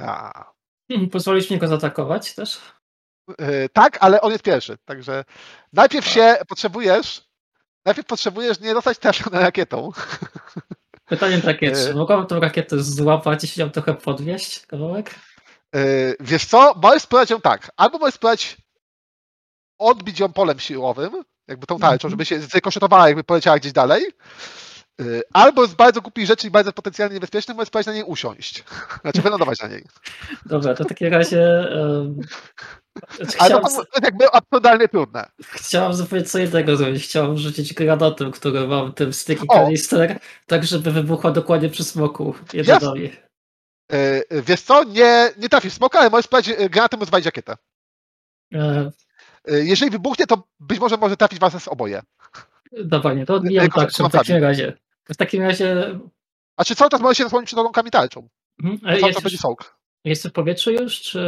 [0.00, 0.44] A,
[1.12, 2.60] Pozwolisz mi go zaatakować też?
[3.38, 5.24] e, tak, ale on jest pierwszy, także
[5.72, 7.28] najpierw się potrzebujesz,
[7.84, 9.90] najpierw potrzebujesz nie zostać trafiony rakietą.
[11.08, 11.94] Pytanie takie, czy E.
[11.94, 15.14] mogłabym tą rakietę złapać i się ją trochę podwieźć, kawałek?
[16.20, 18.56] Wiesz co, możesz spróbować ją tak, albo możesz spróbować
[19.78, 22.10] odbić ją polem siłowym, jakby tą tarczą, Mhm.
[22.10, 24.04] żeby się zrykoszetowała, jakby poleciała gdzieś dalej,
[25.00, 28.64] E, albo z bardzo głupich rzeczy i bardzo potencjalnie niebezpiecznych możesz spróbować na niej usiąść,
[29.02, 29.84] znaczy wylądować na niej.
[30.46, 32.20] Dobra, to w takim razie um,
[33.38, 35.28] Ale to, to jest jakby absurdalnie trudne.
[35.42, 37.04] chciałam zupełnie co innego zrobić.
[37.04, 39.54] Chciałam rzucić granatem, który mam tym sticky O!
[39.54, 43.12] kanister, tak żeby wybuchła dokładnie przy smoku jednodomi.
[43.92, 47.56] E, Wiesz co, nie, nie trafisz smoka, ale możesz spróbować granatem rozwalić rakietę.
[48.54, 48.90] E, E,
[49.46, 52.02] Jeżeli wybuchnie, to być może może trafić was z oboje.
[52.84, 54.72] dobra, nie, to odbijam tarczą w takim razie.
[55.04, 55.98] W takim razie...
[56.56, 58.28] A czy cały czas możesz się zasłonić przed rąkami tarczą?
[58.64, 59.78] Mhm, a Cały jest, będzie już, sołk.
[60.04, 61.20] jest w powietrzu już, czy...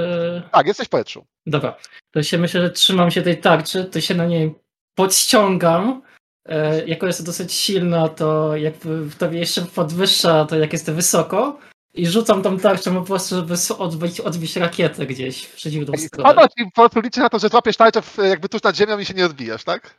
[0.52, 1.26] Tak, jesteś w powietrzu.
[1.46, 1.76] Dobra,
[2.10, 4.54] to się myślę, że trzymam się tej tarczy, to się na niej
[4.94, 6.02] podściągam.
[6.48, 11.58] E, jako jest dosyć silna, to jakby to mnie jeszcze podwyższa, to jak jestem wysoko.
[11.94, 16.48] I rzucam tą tarczą po prostu, żeby odbić, odbić rakietę gdzieś w przeciwną stronę.
[16.58, 19.14] Ci po prostu liczy na to, że złapiesz tarczę jakby tuż nad ziemią i się
[19.14, 19.94] nie odbijesz, tak?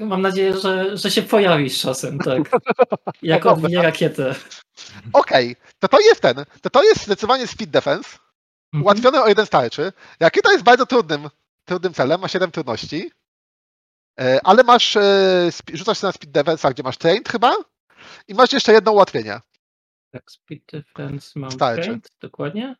[0.00, 2.42] Mam nadzieję, że, że się pojawisz czasem, tak.
[3.22, 3.52] Jak dobra.
[3.64, 4.34] odbiję rakietę.
[5.12, 8.08] Okej, to to jest ten, to to jest zdecydowanie speed defense,
[8.72, 8.82] Mhm.
[8.84, 9.92] ułatwione o jeden starczy.
[10.20, 11.28] Rakieta jest bardzo trudnym,
[11.64, 13.10] trudnym celem, ma 7 trudności,
[14.20, 17.56] E, ale masz, e, rzucasz się na speed defense, gdzie masz trained chyba
[18.28, 19.40] i masz jeszcze jedno ułatwienie.
[20.14, 21.82] Tak, speed defense mam Starczy.
[21.82, 22.76] trained, dokładnie.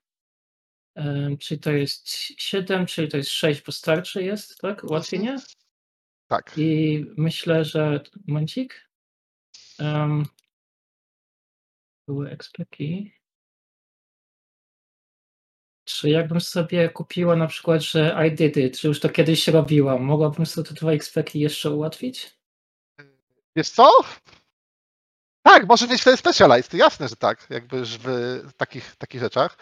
[0.95, 4.85] Em, czyli to jest 7, czyli to jest 6, bo starczy jest, tak?
[4.85, 5.37] Ułatwienie.
[6.27, 6.53] Tak.
[6.57, 8.01] I myślę, że.
[8.27, 8.91] Momencik.
[9.79, 10.27] Um,
[12.09, 13.13] były ekspeki.
[15.85, 20.03] Czy jakbym sobie kupiła na przykład, że I did it, czy już to kiedyś robiłam,
[20.03, 22.39] mogłabym sobie te dwa ekspeki jeszcze ułatwić?
[23.57, 23.91] Wiesz co?
[25.47, 29.59] Tak, możesz mieć wtedy specialized, jasne, że tak, jakby w takich, takich rzeczach.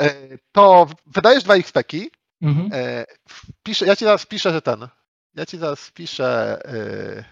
[0.00, 2.10] E, To wydajesz dwa XP-ki,
[2.42, 2.70] Mhm.
[2.72, 4.88] E, wpiszę, ja ci zaraz piszę, że ten.
[5.34, 7.24] Ja ci zaraz piszę, e,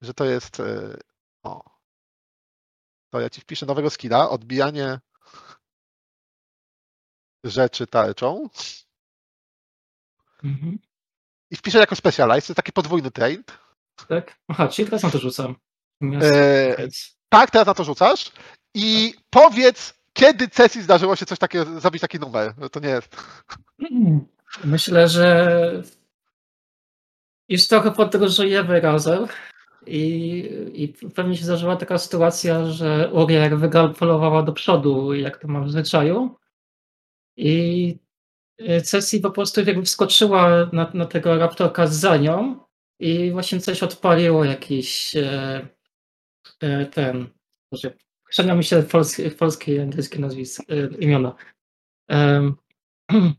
[0.00, 0.62] że to jest.
[1.42, 1.64] o.
[3.12, 5.00] To ja ci wpiszę nowego skilla, odbijanie
[7.44, 8.48] rzeczy tarczą
[10.44, 10.78] Mhm.
[11.50, 13.42] i wpiszę jako specialized, to jest taki podwójny trade.
[14.08, 14.38] Tak?
[14.48, 15.56] Aha, czyli teraz na to rzucam.
[16.02, 16.88] E,
[17.28, 18.32] tak, teraz na to rzucasz?
[18.74, 22.54] I powiedz, kiedy sesji zdarzyło się coś takiego, zrobić taki numer.
[22.60, 23.16] że To nie jest.
[24.64, 25.82] Myślę, że
[27.48, 29.26] już trochę podróżujemy razem
[29.86, 35.60] i, i pewnie się zdarzyła taka sytuacja, że Uriel wygalopolowała do przodu, jak to ma
[35.60, 36.36] w zwyczaju.
[37.36, 37.98] I
[38.60, 42.60] y, Ceci po prostu jakby wskoczyła na, na tego raptorka za nią
[43.00, 45.68] i właśnie coś odpaliło jakiś e, e,
[46.90, 47.26] ten,
[47.72, 47.92] może
[48.30, 51.34] średnio mi się polskie, polskie i angielskie nazwiska, e, imiona.
[52.08, 52.54] Em,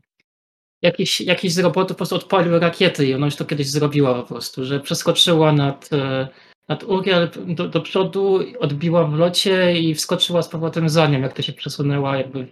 [0.82, 4.22] jakiś, jakiś z robotów po prostu odpalił rakiety i ona już to kiedyś zrobiła po
[4.22, 6.28] prostu, że przeskoczyła nad, e,
[6.68, 11.32] nad Uriel do, do przodu, odbiła w locie i wskoczyła z powrotem za nią, jak
[11.32, 12.46] to się przesunęła jakby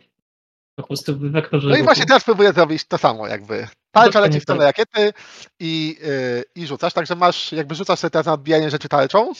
[0.77, 3.69] po prostu w wektorze No i właśnie teraz próbuję zrobić to samo, jakby.
[3.91, 4.79] Tarcza leci w stronę tak.
[4.79, 5.19] rakiety
[5.61, 9.33] i, yy, i rzucasz, także masz, jakby rzucasz sobie teraz na odbijanie rzeczy tarczą.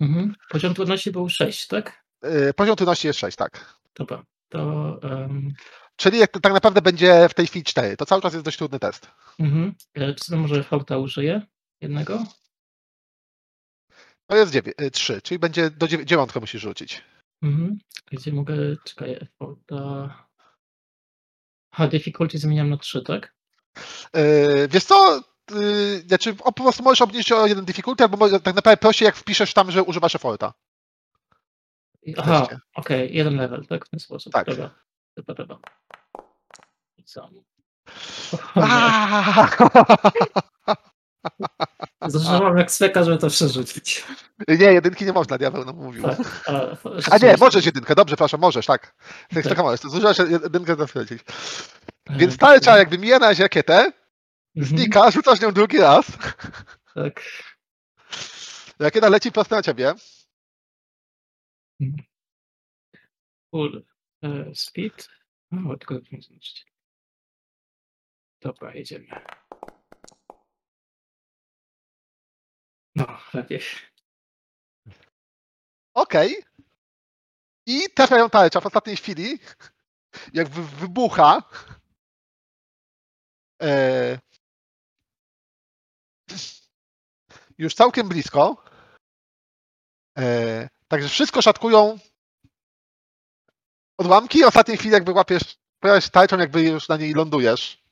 [0.00, 0.34] Mhm.
[0.48, 2.04] Poziom trudności był 6, tak?
[2.22, 3.74] Yy, poziom trudności jest 6, tak.
[3.94, 4.22] Dobra.
[4.48, 5.52] To um,
[5.96, 7.96] Czyli jak tak naprawdę będzie w tej chwili 4.
[7.96, 9.10] To cały czas jest dość trudny test.
[9.38, 9.74] mhm.
[9.94, 11.42] E, Czy to może Fauta użyje?
[11.80, 12.24] Jednego?
[14.26, 14.52] To jest
[14.92, 17.04] 3, czyli będzie do 9 musisz rzucić.
[17.42, 17.78] Mhm.
[18.12, 18.54] Gdzie mogę.
[18.84, 20.14] Czekaj, Fauta.
[21.70, 23.34] Aha, difficulty zmieniam na 3, tak?
[24.14, 28.54] Yy, wiesz co, yy, znaczy o, po prostu możesz obniżyć o jeden difficulty, albo tak
[28.54, 30.52] naprawdę prościej jak wpiszesz tam, że używasz efforta.
[32.16, 33.86] Aha, okej, jeden level, tak?
[33.86, 34.32] W ten sposób.
[34.32, 34.46] Tak.
[34.46, 34.70] Dobra,
[35.16, 35.58] dobra, dobra.
[36.96, 37.30] I co?
[42.06, 44.04] Zażywam jak sweka, żeby to przerzucić.
[44.48, 46.02] Nie, jedynki nie można, diabeł nam mówił.
[46.02, 46.76] Tak, ale,
[47.10, 48.94] A nie, możesz jedynkę, dobrze, przepraszam, możesz, tak.
[49.34, 51.22] Tak, tak możesz, zużywasz jedynkę powiedzieć.
[52.10, 53.92] E, Więc tarcza jakby mija na rakietę,
[54.56, 56.06] znika, rzucasz nią drugi raz,
[56.94, 57.22] Tak.
[58.78, 59.94] rakieta leci prosto na ciebie.
[63.50, 63.84] Full
[64.22, 65.08] e, speed.
[65.70, 66.66] O, tylko nie zobaczyć.
[68.40, 69.06] Dobra, jedziemy.
[72.94, 73.60] No, lepiej.
[75.94, 76.36] Okej.
[77.66, 79.38] I trafiają tarcza w ostatniej chwili,
[80.32, 81.42] jak wy- wybucha.
[83.62, 84.18] E...
[87.58, 88.64] Już całkiem blisko.
[90.18, 90.68] E...
[90.88, 91.98] Także wszystko szatkują
[93.98, 94.44] odłamki.
[94.44, 95.42] Ostatniej chwili jakby łapiesz,
[95.80, 97.82] pojawiasz się tarczą, jakby już na niej lądujesz.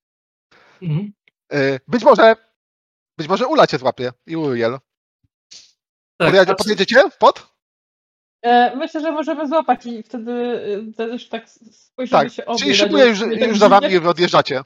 [0.82, 1.12] Mhm.
[1.52, 1.80] E...
[1.88, 2.36] Być może
[3.18, 4.72] być może Ula cię złapie i Uriel.
[4.72, 7.50] Tak, Podjedzie, podjedziecie w pod?
[8.42, 10.32] E, Myślę, że możemy złapać i wtedy
[10.96, 12.74] też tak spojrzymy Tak, się obie.
[12.74, 14.62] czyli nie- już, nie tak już za wami odjeżdżacie.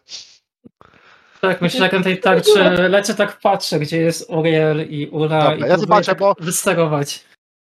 [1.48, 5.66] Tak, myślę, że na tej tarczy lecę, tak patrzę, gdzie jest Uriel i Ula Dobra,
[5.66, 7.24] i ja zobaczę, tak bo- wysterować.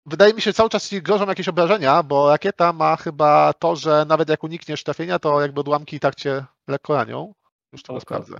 [0.06, 3.76] Wydaje mi się, że cały czas ci grożą jakieś obrażenia, bo rakieta ma chyba to,
[3.76, 7.34] że nawet jak unikniesz trafienia, to jakby odłamki i tak cię lekko ranią.
[7.72, 8.00] Już to Okej.
[8.00, 8.36] sprawdzę.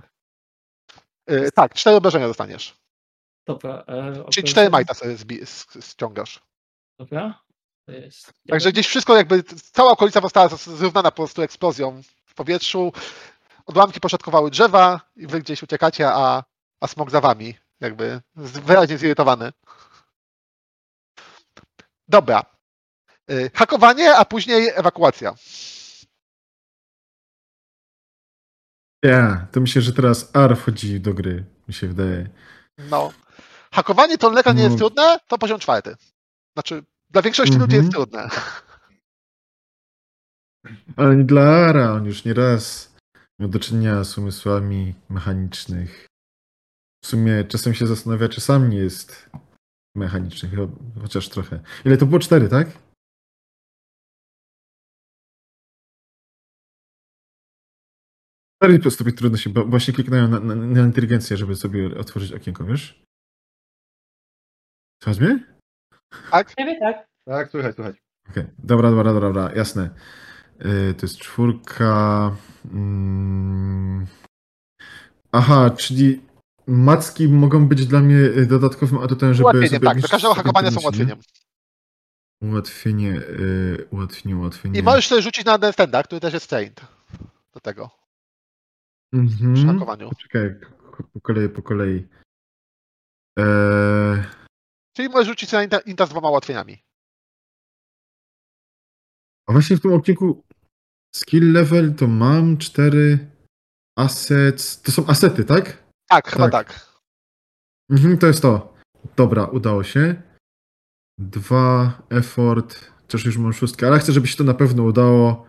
[1.29, 2.77] Yy, tak, cztery obrażenia dostaniesz.
[3.47, 3.83] Dobra.
[3.87, 5.15] E, Czyli cztery majta sobie
[5.81, 6.39] ściągasz.
[6.99, 7.39] Dobra.
[7.87, 8.33] Jest...
[8.49, 12.93] Także gdzieś wszystko jakby, cała okolica została zrównana po prostu eksplozją w powietrzu.
[13.65, 16.43] Odłamki poszatkowały drzewa i wy gdzieś uciekacie, a,
[16.81, 17.57] a smog za wami.
[17.79, 19.51] Jakby wyraźnie zirytowany.
[22.07, 22.45] Dobra.
[23.27, 25.35] Yy, hakowanie, a później ewakuacja.
[29.03, 32.29] Ja, to myślę, że teraz R wchodzi do gry, mi się wydaje.
[32.77, 33.13] No.
[33.71, 34.77] Hakowanie to leka nie jest No.
[34.77, 35.95] trudne, to poziom czwarty.
[36.53, 37.93] Znaczy, dla większości ludzi jest Mhm.
[38.05, 38.29] trudne.
[40.97, 42.94] Ale nie dla Ara, on już nie raz
[43.39, 46.07] miał do czynienia z umysłami mechanicznych.
[47.03, 49.29] W sumie czasem się zastanawia, czy sam nie jest
[49.95, 50.49] mechaniczny,
[51.01, 51.59] chociaż trochę.
[51.85, 52.19] Ile to było?
[52.19, 52.67] Cztery, tak?
[58.57, 62.65] Cztery po stopień trudności, bo właśnie kliknąłem na, na, na inteligencję, żeby sobie otworzyć okienko,
[62.65, 63.03] wiesz?
[65.03, 65.55] Słuchaj mnie?
[66.57, 67.07] Ciebie tak.
[67.25, 67.95] Tak, słychać, słychać.
[68.29, 69.89] Okej, dobra, dobra, dobra, dobra, jasne.
[70.59, 72.31] Yy, to jest czwórka.
[72.73, 74.07] Mm.
[75.31, 76.21] Aha, czyli
[76.67, 80.01] macki mogą być dla mnie y, dodatkowym atutem, żeby Ułatwienie, sobie tak.
[80.01, 81.19] Do każdego hakowania są ułatwieniem.
[82.41, 84.79] Ułatwienie, yy, ułatwienie, ułatwienie.
[84.79, 86.81] I możesz sobie rzucić na Stenda, który też jest trained
[87.53, 87.89] do tego,
[89.13, 89.53] Mhm.
[89.53, 90.09] przy hakowaniu.
[90.17, 90.55] Czekaj,
[91.13, 92.07] po kolei, po kolei.
[93.39, 94.23] Eee,
[94.95, 96.83] Czyli możesz rzucić na Inta, Inta z dwoma ułatwieniami.
[99.47, 100.43] A właśnie w tym okienku
[101.15, 103.31] skill level to mam cztery
[103.97, 104.81] assets.
[104.81, 105.83] To są asety, tak?
[106.09, 106.67] Tak, chyba Tak.
[106.73, 106.95] tak.
[107.91, 108.73] Mhm, to jest to.
[109.15, 110.21] Dobra, udało się.
[111.19, 112.91] Dwa, effort.
[113.07, 115.45] Też już mam szóstkę, ale chcę, żeby się to na pewno udało.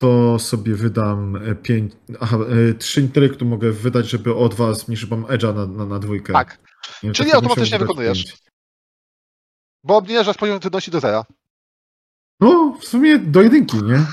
[0.00, 1.92] To sobie wydam e, pięć.
[2.20, 2.38] Aha,
[2.70, 6.32] e, trzy intelektu mogę wydać, żeby o dwa zmniejszyć mam edge'a na, na, na dwójkę.
[6.32, 6.58] Tak.
[7.14, 8.24] Czyli to automatycznie wykonujesz.
[8.24, 8.38] pięć.
[9.84, 11.24] Bo obniżasz poziom trudności do zera.
[12.40, 14.06] No, w sumie do jedynki, nie?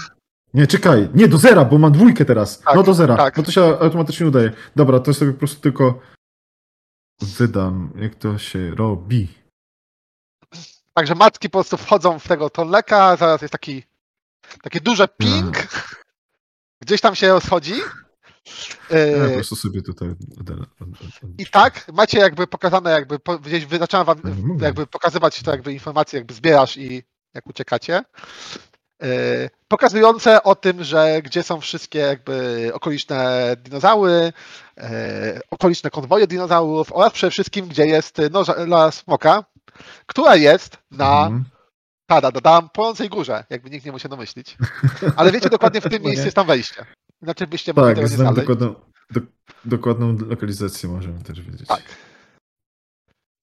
[0.53, 1.09] Nie, czekaj.
[1.13, 2.59] Nie, do zera, bo mam dwójkę teraz.
[2.59, 3.15] Tak, no do zera.
[3.15, 3.37] tak.
[3.37, 4.51] No to się automatycznie udaje.
[4.75, 5.99] Dobra, to sobie po prostu tylko
[7.21, 9.27] wydam, jak to się robi.
[10.93, 13.83] Także matki po prostu wchodzą w tego tonleka, zaraz jest taki
[14.61, 15.67] takie duże ping.
[16.81, 17.73] Gdzieś tam się rozchodzi.
[18.89, 20.15] Ja Yy, po prostu sobie tutaj.
[21.37, 24.65] I tak, macie jakby pokazane, jakby gdzieś zaczęłam wam mogę.
[24.65, 27.03] jakby pokazywać to jakby informacje, jakby zbierasz i
[27.35, 28.01] jak uciekacie.
[29.01, 34.33] Yy, pokazujące o tym, że gdzie są wszystkie jakby okoliczne dinozaury,
[34.77, 34.83] yy,
[35.51, 39.43] okoliczne konwoje dinozaurów oraz przede wszystkim, gdzie jest noża smoka,
[40.05, 41.45] która jest na Mhm.
[42.09, 44.57] tada, da, dam, płonącej górze, jakby nikt nie musiał domyślić.
[45.15, 46.85] Ale wiecie dokładnie, w No miejscu jest tam wejście.
[47.21, 48.47] Inaczej byście mogli Tak, tego nie znaleźć.
[48.47, 48.75] dokładną,
[49.11, 49.21] do,
[49.65, 51.67] dokładną lokalizację, możemy też wiedzieć.
[51.67, 51.81] Tak.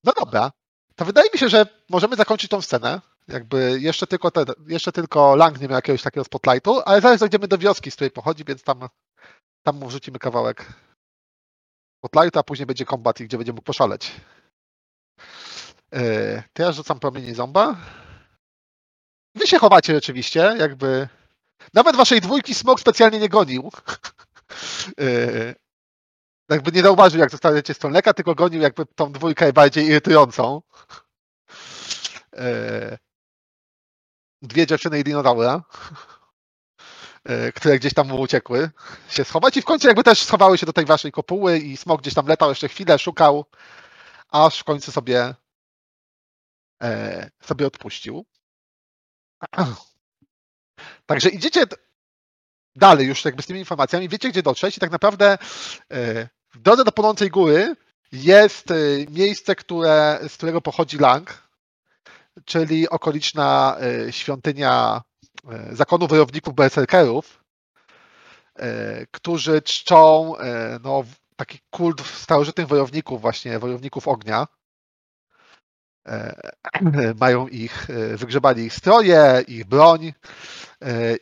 [0.05, 0.53] No dobra.
[0.97, 3.01] To wydaje mi się, że możemy zakończyć tą scenę.
[3.29, 7.49] Jakby jeszcze tylko, te, jeszcze tylko Lang nie miał jakiegoś takiego spotlightu, ale zaraz dojdziemy
[7.49, 8.89] do wioski, z której pochodzi, więc tam,
[9.62, 10.66] tam mu wrzucimy kawałek
[11.99, 14.12] spotlight, a później będzie kombat, gdzie będzie mógł poszaleć.
[15.93, 17.77] Yy, to ja rzucam promienie zomba.
[19.35, 21.09] Wy się chowacie rzeczywiście, jakby.
[21.75, 23.70] Nawet waszej dwójki smok specjalnie nie gonił.
[24.99, 25.55] Yy,
[26.51, 30.62] jakby nie zauważył, jak zostajecie stronleka, tylko gonił jakby tą dwójkę bardziej irytującą.
[32.33, 32.99] Yy,
[34.43, 35.62] dwie dziewczyny i dinozaura,
[37.28, 38.70] yy, które gdzieś tam mu uciekły,
[39.09, 42.01] się schować i w końcu jakby też schowały się do tej waszej kopuły i smok
[42.01, 43.45] gdzieś tam latał jeszcze chwilę, szukał,
[44.28, 45.34] aż w końcu sobie
[46.82, 48.26] e, sobie odpuścił.
[51.07, 51.64] Także idziecie
[52.76, 55.38] dalej już jakby z tymi informacjami, wiecie gdzie dotrzeć i tak naprawdę
[55.93, 57.76] e, w drodze do Płonącej Góry
[58.12, 58.74] jest e,
[59.11, 61.43] miejsce, które, z którego pochodzi Lang,
[62.45, 65.03] czyli okoliczna e, świątynia
[65.51, 67.45] e, zakonu wojowników berserkerów,
[68.59, 70.33] e, którzy czczą
[70.83, 71.05] no,
[71.37, 74.47] taki kult starożytnych wojowników, właśnie wojowników ognia.
[77.20, 80.12] Mają ich, wygrzebali ich stroje, ich broń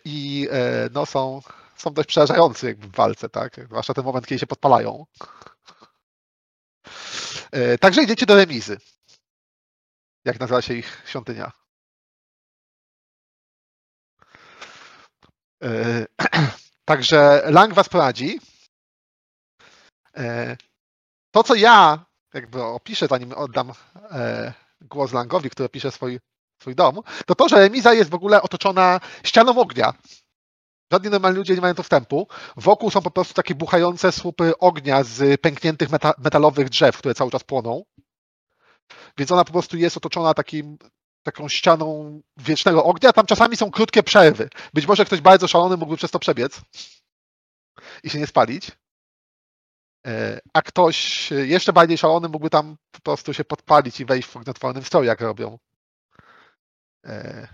[0.05, 0.49] i
[0.93, 1.41] no, są,
[1.77, 3.61] są dość przerażający jakby w walce, tak?
[3.65, 5.07] Zwłaszcza ten moment, kiedy się podpalają.
[7.81, 8.77] Także idziecie do remizy.
[10.25, 11.53] Jak nazywa się ich świątynia?
[15.63, 16.07] E,
[16.91, 18.41] Także Lang was prowadzi.
[20.17, 20.57] E,
[21.31, 22.05] To, co ja
[22.35, 23.73] jakby opiszę, zanim oddam
[24.11, 26.21] e, głos Langowi, który opisze swój,
[26.63, 29.93] swój dom, to to, że remiza jest w ogóle otoczona ścianą ognia.
[30.93, 32.29] Żadni normalni ludzie nie mają tu wstępu.
[32.57, 37.31] Wokół są po prostu takie buchające słupy ognia z pękniętych meta metalowych drzew, które cały
[37.31, 37.85] czas płoną.
[39.19, 40.79] Więc ona po prostu jest otoczona takim,
[41.23, 43.13] taką ścianą wiecznego ognia.
[43.13, 44.49] Tam czasami są krótkie przerwy.
[44.75, 46.61] Być może ktoś bardzo szalony mógłby przez to przebiec
[48.05, 48.73] i się nie spalić.
[50.07, 54.37] E, A ktoś jeszcze bardziej szalony mógłby tam po prostu się podpalić i wejść w
[54.37, 55.59] ognotwornym stroju, jak robią
[57.07, 57.49] e,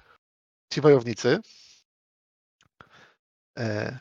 [0.72, 1.41] ci wojownicy.
[3.59, 3.99] E,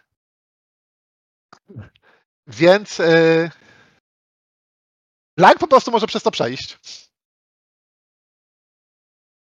[2.47, 3.01] Więc
[5.37, 6.77] Lang po prostu może przez to przejść.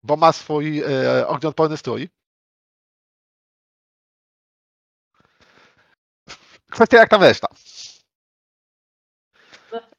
[0.04, 2.10] Bo ma swój e, ognioodporny strój.
[6.72, 7.48] Kwestia jak tam reszta.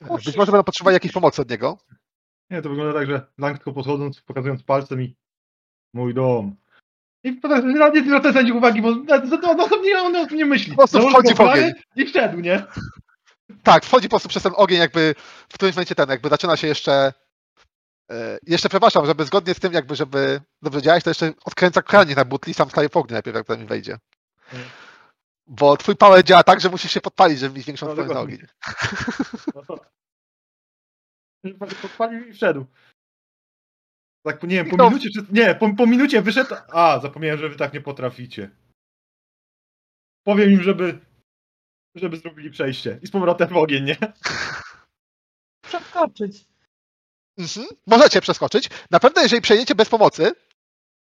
[0.01, 1.79] Być może będą potrzebowali jakiejś pomocy od niego.
[2.51, 5.17] Nie, to wygląda tak, że Lang tylko podchodząc, pokazując palcem i
[5.95, 6.57] mój dom.
[7.25, 9.41] I potem nawet nie zwraca na nich uwagi, bo na- za-
[10.03, 10.71] on o tym nie myśli.
[10.73, 11.73] Po prostu Założył wchodzi w ogień.
[11.97, 12.65] I wszedł, nie?
[13.63, 15.15] Tak, wchodzi po prostu przez ten ogień, jakby
[15.49, 17.13] w którymś momencie ten, jakby zaczyna się jeszcze.
[18.13, 22.17] E, Jeszcze przepraszam, żeby zgodnie z tym, jakby, żeby dobrze działać, to jeszcze odkręca kranik
[22.17, 23.99] na butli, sam staje w ogniu najpierw, jak tam wejdzie.
[24.53, 24.71] Mhm.
[25.47, 28.23] Bo twój power działa tak, że musisz się podpalić, żeby mieć większą No, na dokładnie.
[28.23, 28.47] ogień.
[29.55, 29.79] No.
[31.83, 32.67] Podpalił i wszedł.
[34.27, 35.27] Tak, po- nie wiem, po minucie, czy...
[35.31, 36.55] Nie, po, po minucie wyszedł...
[36.73, 38.51] A, zapomniałem, że wy tak nie potraficie.
[40.27, 40.99] Powiem im, żeby...
[41.95, 42.99] Żeby zrobili przejście.
[43.03, 43.97] I z powrotem w ogień, nie?
[45.65, 46.45] Przeskoczyć.
[47.39, 47.67] Mhm.
[47.87, 48.71] Możecie przeskoczyć.
[48.91, 50.33] Na pewno, jeżeli przejdziecie bez pomocy,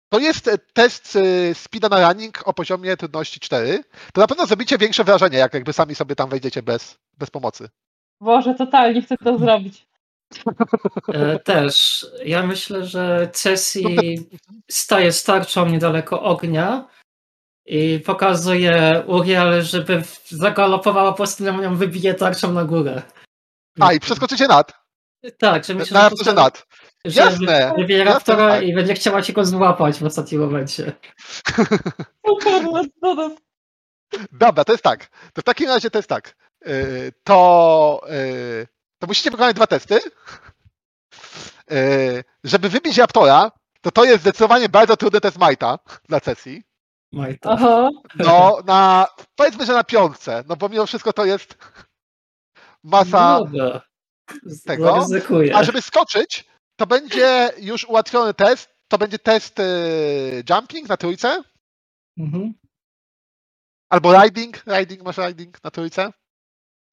[0.08, 3.84] to jest e, test e, speeda na running o poziomie trudności 4.
[4.12, 7.68] To na pewno zrobicie większe wrażenie, jak jakby sami sobie tam wejdziecie bez, bez pomocy.
[8.20, 9.88] Boże, totalnie chcę to zrobić.
[11.08, 12.06] E, Też.
[12.24, 13.84] Ja myślę, że Cesi
[14.70, 16.88] staje z tarczą niedaleko ognia
[17.66, 23.02] i pokazuje Uriel, żeby zagalopowała po prostu na nią wybije tarczą na górę.
[23.80, 24.87] A, i przeskoczycie nad.
[25.38, 26.66] Tak, że myślę, Na że, raptorze nad.
[27.04, 28.62] że Jasne, wybije jasne, raptora tak.
[28.62, 30.92] i będzie chciała się go złapać w ostatnim momencie.
[34.32, 35.08] Dobra, to jest tak.
[35.32, 36.36] To w takim razie to jest tak.
[36.66, 38.66] Yy, To, yy,
[38.98, 40.00] to musicie wykonać dwa testy.
[41.70, 43.50] Yy, Żeby wybić raptora,
[43.80, 46.62] to to jest zdecydowanie bardzo trudny test Majta dla sesji.
[47.12, 47.50] Majta.
[47.50, 47.90] Aha.
[48.14, 49.06] No, na,
[49.36, 51.58] powiedzmy, że na piątce, no bo mimo wszystko to jest
[52.84, 53.80] masa, Dobra.
[54.66, 54.84] Tego.
[54.84, 55.56] Zaryzykuję.
[55.56, 56.44] a żeby skoczyć,
[56.76, 61.42] to będzie już ułatwiony test, to będzie test yy, jumping na trójce,
[62.18, 62.54] Mhm.
[63.92, 66.12] albo riding, riding, masz riding na trójce.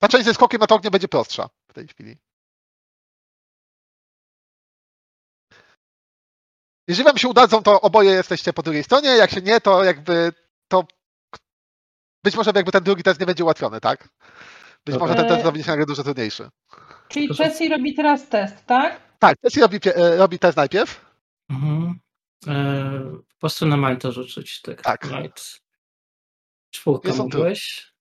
[0.01, 2.17] Ta część ze skokiem na to ognie będzie prostsza w tej chwili.
[6.88, 10.33] Jeżeli wam się udadzą, to oboje jesteście po drugiej stronie, jak się nie, to jakby
[10.67, 10.83] to
[12.23, 14.09] być może jakby ten drugi test nie będzie ułatwiony, tak?
[14.86, 15.29] Być może ten Eee.
[15.31, 16.49] test będzie się nagle dużo trudniejszy.
[17.08, 17.30] Czyli.
[17.39, 19.01] Jessie robi teraz test, tak?
[19.20, 21.06] Tak, Tessie robi, e, robi test najpierw.
[21.49, 21.99] Mhm.
[22.47, 24.62] E, po prostu na Majta rzucić.
[24.62, 24.82] Tak.
[24.82, 25.06] Tak.
[27.03, 27.38] Jest on tu.
[27.38, 27.93] mówiłeś?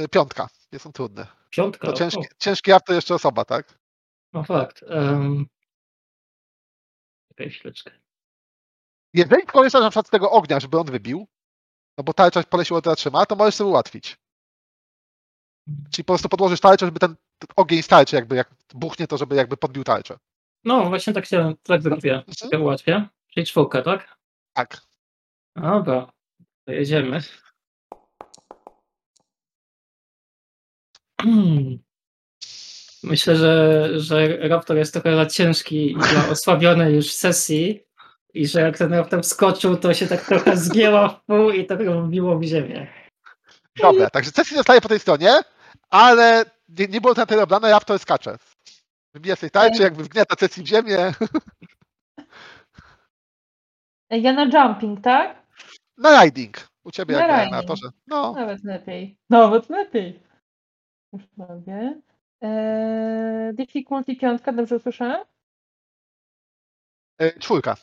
[0.00, 0.48] Y, Piątka.
[0.72, 1.26] Nie są trudne.
[1.50, 1.86] Piątka.
[1.86, 3.78] To o, ciężki, ciężki jab to jeszcze osoba, tak?
[4.32, 4.82] No fakt.
[4.82, 5.46] Um...
[7.28, 7.90] Czekaj chwileczkę.
[9.14, 11.28] Jeżeli korzystasz na przykład z tego ognia, żeby on wybił,
[11.98, 14.16] no bo tarcza po siłą teraz trzyma, to możesz sobie ułatwić.
[15.90, 17.14] Czyli po prostu podłożysz tarczę, żeby ten
[17.56, 20.18] ogień z tarczy jakby jak buchnie to, żeby jakby podbił tarczę.
[20.64, 22.22] No właśnie tak się tak zrobię.
[22.50, 23.08] Tak ułatwię.
[23.34, 24.16] Czyli czwórkę, tak?
[24.52, 24.80] Tak.
[25.56, 26.12] Dobra.
[26.64, 27.20] To jedziemy.
[33.02, 37.86] Myślę, że, że Raptor jest trochę za ciężki i dla osłabionej już sesji
[38.34, 41.78] i że jak ten Raptor wskoczył, to się tak trochę zgięła w pół i tak
[41.90, 42.86] wbiło w ziemię.
[43.76, 45.40] Dobra, także Cecil zostaje po tej stronie,
[45.90, 48.36] ale nie, nie było to na tyle obrane, Raptor skacze.
[49.14, 51.12] Wybija sobie tarczy, jakby wgniata Cecil w ziemię.
[54.10, 55.46] Ja na jumping, tak?
[55.98, 56.68] Na riding.
[56.84, 57.66] U ciebie Na jak na, na riding.
[57.68, 57.88] torze.
[58.06, 59.18] No, Nawet lepiej.
[59.30, 60.22] Nawet lepiej.
[61.12, 62.00] Już robię.
[62.40, 65.24] Eee, difficulty piątka, dobrze słyszałem?
[67.22, 67.76] y, czwórka.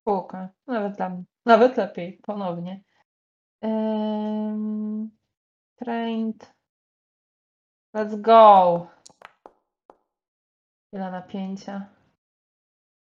[0.00, 0.48] Spółka.
[0.66, 1.24] Nawet dla mnie.
[1.46, 2.20] Nawet lepiej.
[2.22, 2.82] Ponownie.
[5.76, 6.52] Trained.
[7.94, 8.86] Let's go.
[10.92, 11.86] Ile napięcia.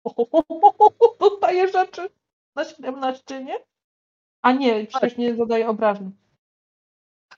[1.19, 2.09] Dostaję rzeczy
[2.55, 3.59] na 17, nie?
[4.41, 6.11] A nie, przecież nie zadaję obrażeń.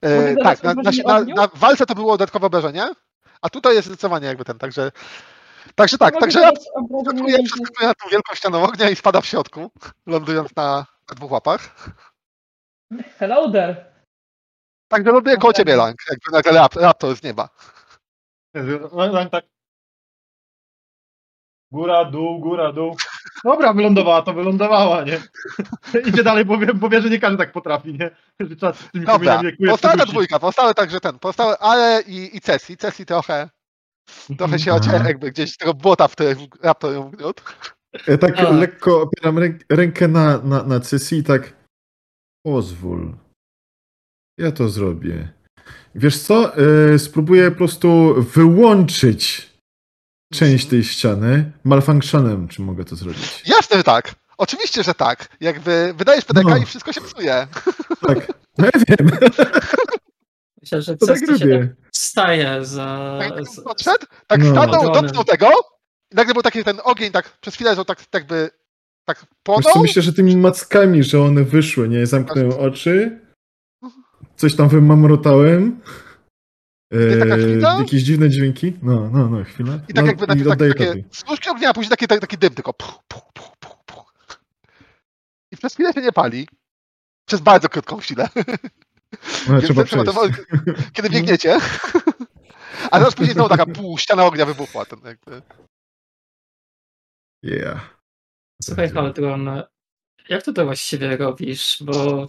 [0.02, 2.90] E, tak, na, na, na, na walce to było dodatkowe obrażenie,
[3.42, 4.92] a tutaj jest zdecydowanie jakby ten, także
[5.74, 7.38] także tak, także przeskakuje
[7.82, 9.70] na tą wielką ścianą ognia i spada w środku,
[10.06, 11.74] lądując na, na dwóch łapach.
[13.18, 13.97] Hello there.
[14.88, 17.48] Także ląduje koło ciebie, Lang, jakby nagle rap, raptor z nieba.
[18.92, 19.44] Lang tak.
[21.72, 22.96] Góra, dół, góra, dół.
[23.44, 25.20] Dobra, wylądowała, to wylądowała, nie?
[26.08, 28.10] Idzie dalej, bo wie, bo wie, że nie każdy tak potrafi, nie?
[28.40, 30.10] Że trzeba z tymi Dobra, puścić.
[30.10, 33.48] dwójka, pozostałe także ten, pozostałe Ale i, i Cesi, Cesi trochę,
[34.38, 34.80] trochę się Aha.
[34.80, 37.42] ocie, jakby gdzieś z tego błota, w które raptor ją wgniótł.
[38.06, 38.50] Ja tak A.
[38.50, 41.52] lekko opieram ręk, rękę na, na, na sesji i tak
[42.42, 43.14] pozwól.
[44.38, 45.28] Ja to zrobię.
[45.94, 46.52] Wiesz co?
[46.56, 49.48] E, spróbuję po prostu wyłączyć
[50.32, 53.42] część tej ściany malfunctionem, czy mogę to zrobić.
[53.46, 54.14] Jasne, że tak.
[54.38, 55.28] Oczywiście, że tak.
[55.40, 56.56] Jakby wydajesz pedeka No.
[56.56, 57.46] i wszystko się psuje.
[58.06, 59.10] Tak, no ja wiem,
[60.62, 61.74] Myślę, że to tak się tak robię.
[61.92, 63.18] staje za...
[63.20, 63.32] Tak,
[63.64, 64.50] podszedł, tak No.
[64.50, 65.50] stanął, dotknął tego
[66.12, 68.26] i nagle był taki ten ogień, tak przez chwilę, że tak tak
[69.04, 69.72] Wiesz płonął.
[69.72, 72.06] co, myślę, że tymi mackami, że one wyszły, nie?
[72.06, 73.20] Zamknąłem oczy,
[74.38, 75.80] coś tam wymamrotałem.
[77.20, 77.78] Taka E, chwila?
[77.78, 78.72] jakieś dziwne dźwięki.
[78.82, 79.74] No, no, no, chwila.
[79.88, 82.72] I tak no, jakby najpierw tak, takie ognia, a później taki, taki, taki dym, tylko
[82.72, 84.14] puch, puch, puch, puch, puch.
[85.52, 86.48] I przez chwilę się nie pali.
[87.28, 88.28] Przez bardzo krótką chwilę.
[89.48, 90.38] No, trzeba trzeba przejść.
[90.66, 91.56] to- Kiedy biegniecie.
[92.90, 94.84] A zaraz później znowu taka pół ściana ognia wybuchła.
[94.84, 95.42] Ten jakby.
[97.42, 97.98] Yeah.
[98.62, 99.50] Słuchaj, Haldron,
[100.28, 101.82] jak ty to właściwie robisz?
[101.82, 102.28] Bo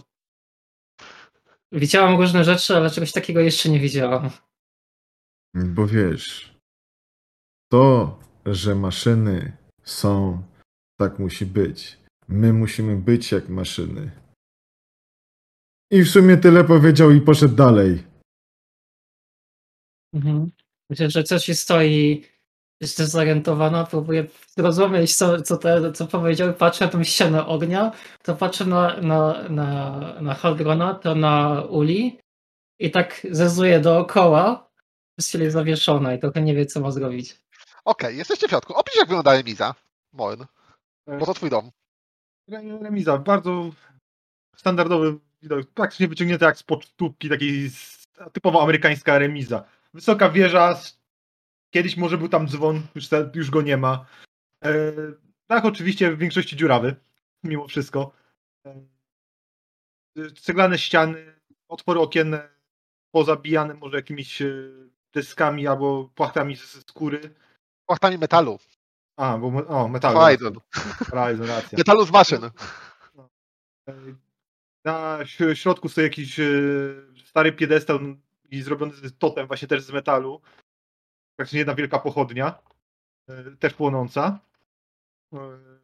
[1.72, 4.30] widziałam różne rzeczy, ale czegoś takiego jeszcze nie widziałam.
[5.54, 6.56] Bo wiesz,
[7.72, 10.42] to, że maszyny są,
[11.00, 11.98] tak musi być.
[12.28, 14.10] My musimy być jak maszyny.
[15.90, 18.04] I w sumie tyle powiedział i poszedł dalej.
[20.14, 20.50] Mhm.
[20.90, 22.24] Myślę, że coś się stoi,
[22.80, 24.26] jest zdezorientowana, próbuje
[24.56, 29.48] zrozumieć, co, co, te, co powiedział, patrzę na tą ścianę ognia, to patrzę na, na,
[29.48, 32.18] na, na Haldrona, to na Uli
[32.78, 34.70] i tak zezuje dookoła,
[35.18, 37.40] jest zawieszona i trochę nie wie, co ma zrobić.
[37.84, 38.74] Okej, jesteście w środku.
[38.74, 39.74] Opisz jak wygląda remiza.
[40.12, 40.44] Morn.
[41.18, 41.70] Bo to twój dom.
[42.82, 43.70] Remiza, bardzo
[44.56, 49.64] standardowy widok, praktycznie wyciągnięty jak z pocztówki, takiej z- typowo amerykańska remiza.
[49.94, 50.99] Wysoka wieża, s-
[51.70, 54.06] kiedyś może był tam dzwon, już, te- już go nie ma.
[54.64, 54.92] E,
[55.46, 56.96] tak, oczywiście w większości dziurawy,
[57.44, 58.12] mimo wszystko.
[58.66, 58.80] E,
[60.40, 61.34] ceglane ściany,
[61.68, 62.48] otwory okienne
[63.14, 64.54] pozabijane może jakimiś e,
[65.12, 67.34] deskami albo płachtami ze skóry.
[67.86, 68.58] Płachtami metalu.
[69.16, 70.18] A, bo me- o, metalu.
[70.18, 70.54] Horizon.
[71.10, 71.78] Horizon, racja.
[71.78, 72.50] Metalu z maszyn.
[74.84, 76.44] Na ś- środku stoi jakiś e,
[77.24, 77.98] stary piedestał
[78.50, 80.40] i zrobiony totem właśnie też z metalu.
[81.36, 82.58] Praktycznie jedna wielka pochodnia,
[83.28, 84.38] e, też płonąca.
[85.32, 85.80] E,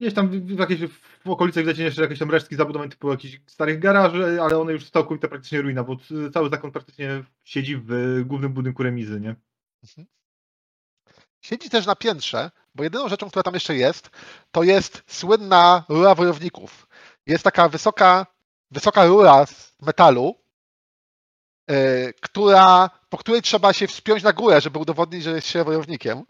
[0.00, 0.80] Gdzieś tam w, jakieś,
[1.24, 4.90] w okolicy widać jeszcze jakieś tam resztki zabudowań typu jakichś starych garaży, ale one już
[4.90, 5.96] całkowita praktycznie ruina, bo
[6.32, 9.36] cały zakon praktycznie siedzi w głównym budynku remizy, nie?
[11.40, 14.10] Siedzi też na piętrze, bo jedyną rzeczą, która tam jeszcze jest,
[14.50, 16.88] to jest słynna rura wojowników.
[17.26, 18.26] Jest taka wysoka,
[18.70, 20.34] wysoka rura z metalu,
[21.66, 26.22] e, która, po której trzeba się wspiąć na górę, żeby udowodnić, że jest się wojownikiem.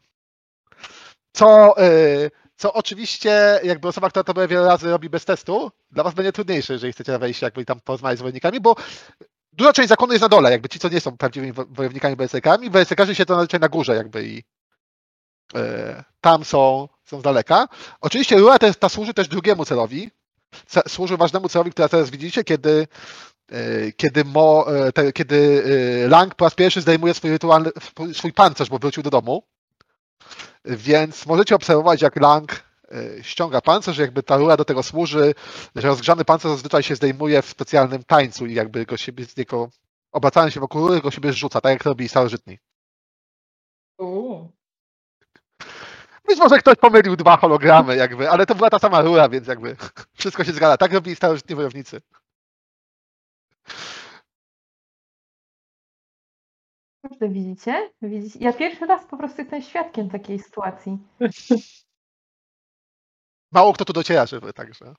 [1.32, 1.90] Co, e,
[2.56, 6.72] co oczywiście jakby osoba, która to wiele razy robi bez testu, dla was będzie trudniejsze,
[6.72, 8.76] jeżeli chcecie wejść jakby tam porozmawiać z wojownikami, bo
[9.52, 12.70] duża część zakonu jest na dole, jakby ci, co nie są prawdziwymi wo- wojownikami BSK-ami,
[12.70, 14.42] BSK-rzy się to zazwyczaj na górze jakby i
[15.54, 17.68] e, tam są, są z daleka.
[18.00, 20.10] Oczywiście rura ta, ta służy też drugiemu celowi,
[20.66, 22.88] Ce- służy ważnemu celowi, który teraz widzicie, kiedy
[23.96, 25.64] kiedy, Mo, e, te, kiedy
[26.04, 27.70] e, Lang po raz pierwszy zdejmuje swój rytualny,
[28.12, 29.42] swój pancerz, bo wrócił do domu.
[30.64, 35.34] Więc możecie obserwować, jak Lang e, ściąga pancerz, jakby ta rura do tego służy,
[35.76, 39.70] że rozgrzany pancerz zazwyczaj się zdejmuje w specjalnym tańcu i jakby go siebie z niego,
[40.12, 42.58] obracając się wokół rury, go siebie zrzuca, tak jak robi starożytni.
[43.98, 44.52] Uuu.
[46.28, 49.76] Być może ktoś pomylił dwa hologramy, jakby, ale to była ta sama rura, więc jakby
[50.18, 50.76] wszystko się zgadza.
[50.76, 52.00] Tak robili starożytni wojownicy.
[57.02, 57.90] Każdy widzicie?
[58.02, 58.38] widzicie?
[58.42, 60.98] Ja pierwszy raz po prostu jestem świadkiem takiej sytuacji.
[63.52, 64.94] Mało kto tu dociera żywy, także.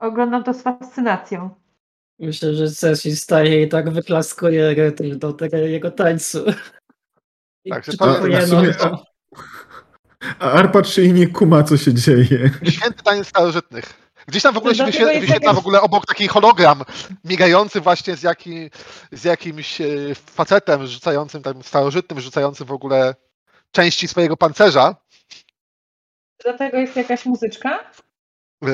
[0.00, 1.50] Oglądam to z fascynacją.
[2.18, 6.44] Myślę, że Cesi staje i tak wyklaskuje do tego jego tańcu.
[7.64, 9.02] I Także to- przytakuje w sumie- nogą.
[10.38, 12.50] A Arpa czy nie kuma, co się dzieje.
[12.70, 14.07] Święty taniec starożytnych.
[14.28, 16.82] Gdzieś tam w ogóle się Dlatego wyświe- jest wyświetla w ogóle obok taki hologram
[17.24, 18.70] migający właśnie z, jaki,
[19.12, 23.14] z jakimś e, facetem rzucającym, tam starożytnym, rzucającym w ogóle
[23.70, 24.96] części swojego pancerza.
[26.44, 27.90] Do tego jest jakaś muzyczka?
[28.64, 28.68] E,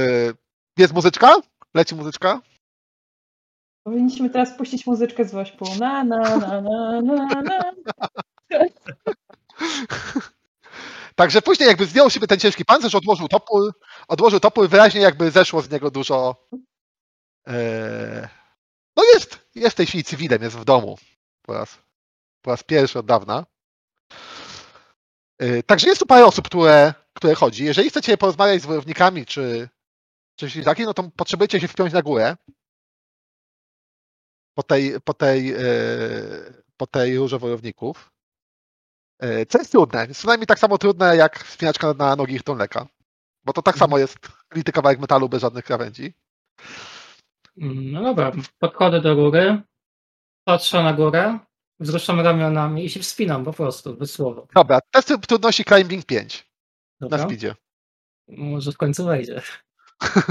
[0.78, 1.34] Jest muzyczka?
[1.74, 2.40] Leci muzyczka?
[3.84, 5.64] Powinniśmy teraz puścić muzyczkę z Wośpu.
[5.78, 7.72] Na, na, na, na, na, na.
[11.16, 13.72] Także później jakby zdjął sobie ten ciężki pancerz, odłożył topór,
[14.08, 16.46] odłożył topór, wyraźnie jakby zeszło z niego dużo.
[17.46, 18.28] E,
[18.96, 20.98] no jest, jest w tej chwili cywilem, jest w domu
[21.42, 21.78] po raz,
[22.42, 23.46] po raz pierwszy od dawna.
[25.38, 27.64] E, Także jest tu parę osób, które, które chodzi.
[27.64, 29.68] Jeżeli chcecie porozmawiać z wojownikami czy
[30.36, 32.36] czy takim, no to potrzebujecie się wpiąć na górę
[34.54, 35.58] po tej, po tej, e,
[36.76, 38.10] po tej rurze wojowników.
[39.48, 40.06] Co jest trudne.
[40.06, 42.86] Jest co najmniej tak samo trudne jak wspinaczka na nogi Tonleka.
[43.44, 44.18] Bo to tak samo jest
[44.54, 46.14] lity kawałek metalu bez żadnych krawędzi.
[47.56, 49.62] No dobra, podchodzę do góry,
[50.44, 51.38] patrzę na górę,
[51.80, 54.42] wzruszam ramionami i się wspinam po prostu, bez słowa.
[54.54, 56.50] Dobra, test trudności climbing 5
[57.00, 57.26] na Dobra?
[57.26, 57.54] speedzie.
[58.28, 59.42] Może w końcu wejdzie.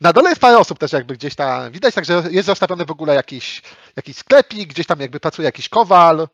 [0.00, 3.14] Na dole jest parę osób też jakby gdzieś tam widać, także jest zostawiony w ogóle
[3.14, 3.62] jakiś,
[3.96, 6.28] jakiś sklepik, gdzieś tam jakby pracuje jakiś kowal.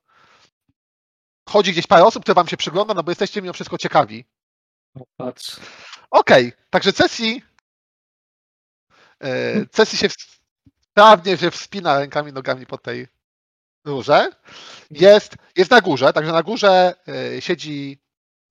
[1.49, 4.25] Chodzi gdzieś parę osób, które wam się przygląda, no bo jesteście mimo wszystko ciekawi.
[5.17, 5.57] Patrz.
[6.11, 7.43] Okej, także Cesi
[9.21, 10.09] e, Cesi się
[10.91, 13.09] sprawnie się wspina rękami, nogami po tej
[13.85, 14.31] rurze.
[14.91, 17.99] Jest, jest na górze, także na górze e, siedzi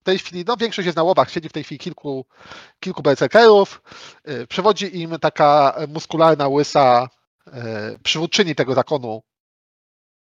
[0.01, 2.25] w tej chwili, no większość jest na łobach, siedzi w tej chwili kilku,
[2.79, 3.81] kilku berserkerów.
[4.23, 7.09] E, Przewodzi im taka muskularna, łysa
[8.03, 9.23] przywódczyni tego zakonu,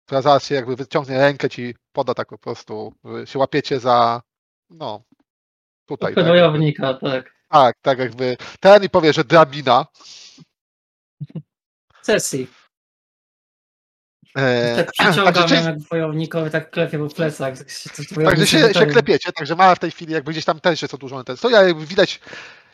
[0.06, 2.94] która zaraz się jakby wyciągnie rękę ci poda tak po prostu,
[3.24, 4.22] się łapiecie za
[4.70, 5.02] no
[5.96, 6.14] tutaj.
[6.14, 7.34] Tak, wojownika, tak.
[7.48, 9.86] Tak, tak jakby ten i powie, że drabina.
[12.02, 12.46] Sesji.
[14.36, 17.54] E, Tak przyciągam ją jak wojownikowi, tak klepię po plecach.
[17.58, 20.94] tak także się, się klepiecie, także ma w tej chwili jakby gdzieś tam też jest
[20.94, 22.20] odłożony ten stół, ale widać,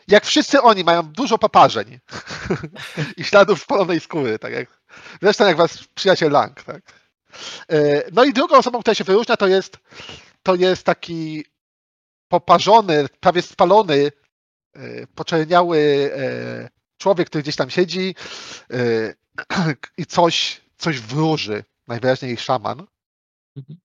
[0.07, 1.99] jak wszyscy oni mają dużo poparzeń
[3.17, 4.81] i śladów spalonej skóry, tak jak
[5.21, 6.81] zresztą jak was przyjaciel Lang, tak.
[7.71, 9.77] E, No i drugą osobą, która się wyróżnia, to jest
[10.43, 11.45] to jest taki
[12.27, 14.11] poparzony, prawie spalony,
[14.73, 18.15] e, poczerniały e, człowiek, który gdzieś tam siedzi
[18.71, 19.13] e,
[19.97, 22.87] i coś, coś wróży, najwyraźniej szaman.
[23.55, 23.79] Mhm.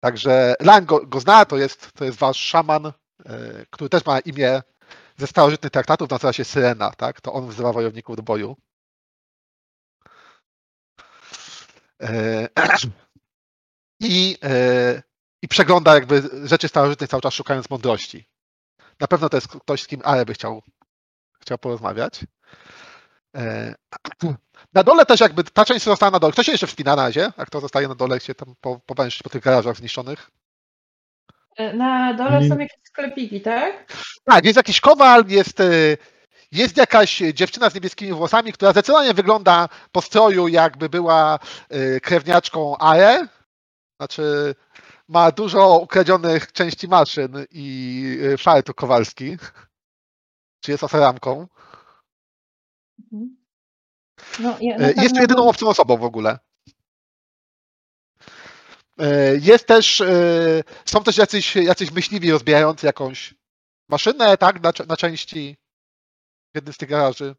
[0.00, 2.92] Także Lang go, go zna, to jest, to jest wasz szaman,
[3.70, 4.62] który też ma imię
[5.16, 7.20] ze starożytnych traktatów, nazywa się Syrena, tak?
[7.20, 8.56] To on wzywa wojowników do boju.
[14.00, 14.36] I,
[15.42, 18.26] I przegląda jakby rzeczy starożytne cały czas szukając mądrości.
[19.00, 20.62] Na pewno to jest ktoś, z kim Ale by chciał,
[21.40, 22.20] chciał porozmawiać.
[23.36, 23.74] E,
[24.74, 26.32] Na dole też jakby ta część została na dole.
[26.32, 27.32] Kto się jeszcze wspina na razie?
[27.36, 30.30] A kto zostaje na dole, się tam po, powężyć po tych garażach zniszczonych?
[31.56, 33.92] E, Na dole są jakieś sklepiki, tak?
[34.24, 35.64] Tak, jest jakiś kowal, jest, e,
[36.52, 41.38] jest jakaś dziewczyna z niebieskimi włosami, która zdecydowanie wygląda po stroju, jakby była
[42.02, 43.26] krewniaczką AE.
[44.00, 44.54] Znaczy,
[45.10, 49.36] ma dużo ukradzionych części maszyn i e, fartuch kowalski.
[50.60, 51.46] Czy jest oseramką?
[53.12, 53.36] Mhm.
[54.40, 56.38] No, ja E, Jest tu jedyną obcą osobą w ogóle.
[58.98, 63.34] E, Jest też, e, są też jacyś, jacyś myśliwi rozbijający jakąś
[63.88, 65.56] maszynę, tak, na, na części
[66.52, 67.34] w jednym z tych garaży.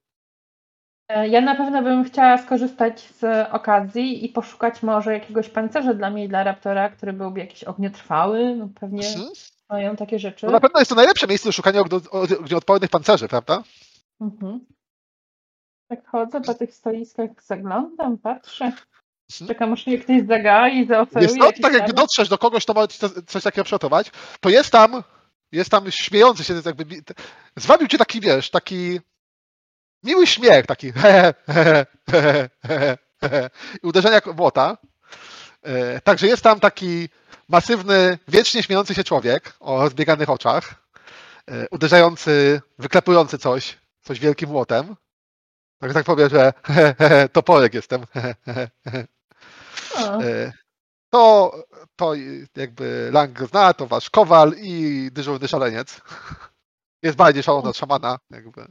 [1.16, 6.10] E, Ja na pewno bym chciała skorzystać z okazji i poszukać może jakiegoś pancerza dla
[6.10, 8.56] mnie i dla Raptora, który byłby jakiś ogniotrwały.
[8.56, 9.30] No pewnie Mhm.
[9.70, 10.46] mają takie rzeczy.
[10.46, 11.82] No na pewno jest to najlepsze miejsce do szukania
[12.40, 13.64] ognioodpornych pancerzy, prawda?
[14.22, 14.66] Mhm.
[15.88, 18.66] Tak chodzę po tych stoiskach, zaglądam, patrzę.
[18.66, 19.48] Mhm.
[19.48, 21.94] Czekam aż mnie ktoś zagai i zaoferuje Jest to, tak dane.
[21.94, 22.88] dotrzesz do kogoś, kto ma
[23.28, 25.04] coś- takiego przygotować, to jest tam,
[25.52, 27.02] jest tam śmiejący się, jakby, bi-
[27.56, 29.00] zwabił cię taki, wiesz, taki
[30.04, 30.94] miły śmiech, taki
[33.84, 34.78] i uderzenia młota.
[35.64, 37.10] E, Także jest tam taki
[37.50, 40.76] masywny, wiecznie śmiejący się człowiek o rozbieganych oczach,
[41.48, 44.96] e, uderzający, wyklepujący coś, coś wielkim młotem.
[45.80, 46.54] Tak, tak powiem, że
[47.34, 48.06] toporek jestem.
[49.98, 50.52] E,
[51.10, 51.52] To,
[51.96, 52.14] to
[52.56, 56.02] jakby Lang zna, to wasz kowal i dyżurny szaleniec.
[57.04, 58.66] Jest bardziej szalony od szamana, jakby.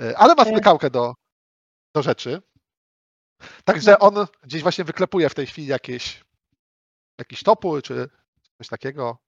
[0.00, 0.46] E, Ale ma E.
[0.46, 1.14] smykałkę do,
[1.96, 2.42] do rzeczy.
[3.64, 6.24] Także on gdzieś właśnie wyklepuje w tej chwili jakieś
[7.18, 8.08] jakiś topór, czy
[8.58, 9.18] coś takiego.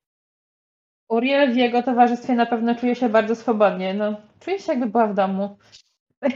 [1.08, 3.94] Uriel w jego towarzystwie na pewno czuje się bardzo swobodnie.
[3.94, 5.58] No, czuje się jakby była w domu.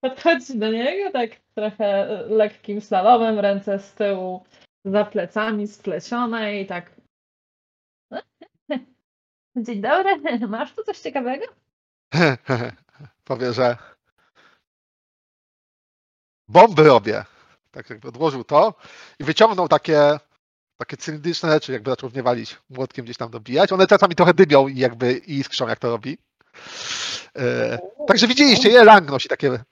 [0.00, 4.44] Podchodzi do niego tak trochę lekkim slalomem, ręce z tyłu
[4.84, 7.00] za plecami splecione i tak.
[9.56, 11.46] Dzień dobry, masz tu coś ciekawego?
[13.28, 13.76] Powie, że
[16.48, 17.24] bomby robię.
[17.70, 18.74] Tak jakby odłożył to
[19.18, 20.18] i wyciągnął takie,
[20.76, 22.14] takie cylindryczne rzeczy, jakby zaczął w
[22.70, 23.72] młotkiem gdzieś tam dobijać.
[23.72, 26.18] One czasami trochę dymią i jakby i iskrzą, jak to robi.
[27.36, 29.64] E, także widzieliście, je Lang nosi takie,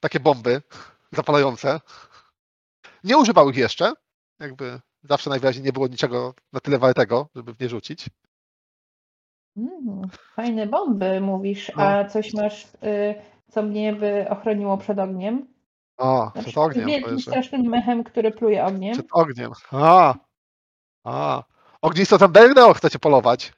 [0.00, 0.62] takie bomby
[1.12, 1.80] zapalające.
[3.04, 3.92] Nie używał ich jeszcze.
[4.38, 8.06] Jakby zawsze najwyraźniej nie było niczego na tyle wartego, żeby w nie rzucić.
[9.58, 11.72] Mm, fajne bomby, mówisz.
[11.76, 11.82] No.
[11.82, 13.14] A coś masz, y,
[13.50, 15.54] co mnie by ochroniło przed ogniem?
[15.98, 16.86] O, Na przed przykład ogniem.
[16.86, 18.92] wielkim, powiesz, że- strasznym mechem, który pluje ogniem.
[18.92, 19.52] Przed ogniem.
[19.72, 20.14] A,
[21.04, 21.42] a.
[21.82, 23.52] Ognisto Zamberneo chcecie polować.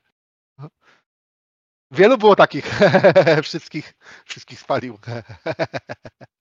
[1.90, 2.80] Wielu było takich.
[3.42, 3.94] wszystkich,
[4.24, 4.98] wszystkich spalił.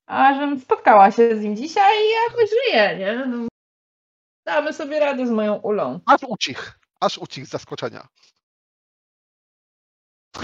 [0.06, 3.26] A żem spotkała się z nim dzisiaj i jakoś żyje, nie?
[3.26, 3.48] No,
[4.45, 5.99] damy sobie radę z moją ulą.
[6.06, 6.80] Aż ucich.
[7.02, 8.07] Aż ucich z zaskoczenia.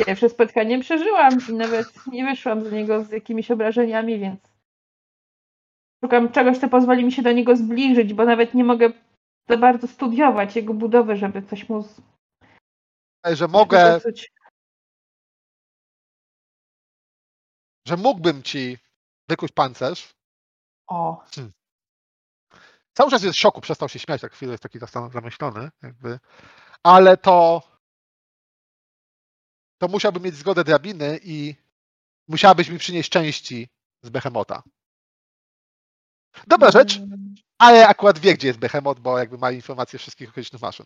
[0.06, 4.40] Pierwsze spotkanie przeżyłam i nawet nie wyszłam z niego z jakimiś obrażeniami, więc
[6.04, 8.90] szukam czegoś, co pozwoli mi się do niego zbliżyć, bo nawet nie mogę
[9.50, 12.02] za bardzo studiować jego budowę, żeby coś mu z-
[13.26, 14.00] Że mogę,
[17.88, 18.78] że mógłbym ci
[19.30, 20.14] wykuć pancerz.
[20.88, 21.24] O,
[22.94, 24.80] Cały czas jest w szoku, przestał się śmiać, tak chwilę jest taki
[25.12, 26.20] zamyślony, jakby.
[26.84, 27.62] Ale to
[29.78, 31.56] to musiałbym mieć zgodę drabiny i
[32.28, 33.70] musiałabyś mi przynieść części
[34.02, 34.64] z Behemota.
[36.48, 37.00] Dobra rzecz,
[37.58, 40.86] ale akurat wie, gdzie jest Behemot, bo jakby ma informacje wszystkich okolicznych maszyn.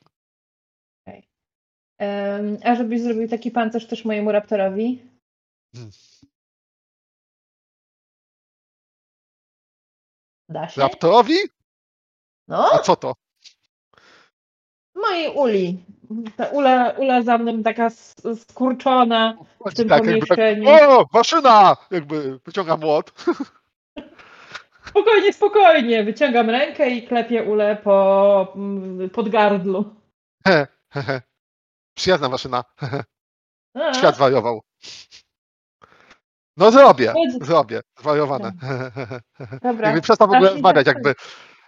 [2.64, 5.04] A żebyś zrobił taki pancerz też mojemu raptorowi?
[5.74, 5.92] Hmm.
[10.50, 10.82] Da się?
[10.82, 11.38] Raptorowi?
[12.48, 13.16] No, A co to?
[15.02, 15.84] Mojej uli.
[16.38, 17.90] Ta ula, ula za mną taka
[18.42, 20.70] skurczona w tym Tak, tak, pomieszczeniu.
[20.70, 21.78] o, maszyna!
[21.92, 23.12] Jakby wyciąga młot.
[24.90, 26.04] Spokojnie, spokojnie.
[26.04, 29.96] Wyciągam rękę i klepię ulę po mm, podgardlu.
[30.48, 31.22] He, he, he.
[31.94, 32.64] Przyjazna maszyna.
[32.80, 33.04] He, he.
[33.74, 34.62] A, Świat zwariował.
[36.58, 37.82] No zrobię, zrobię.
[38.00, 38.52] Zwariowane.
[38.62, 39.20] He.
[39.62, 39.88] Dobra.
[39.88, 41.16] Jakby przestał w ogóle tak- jakby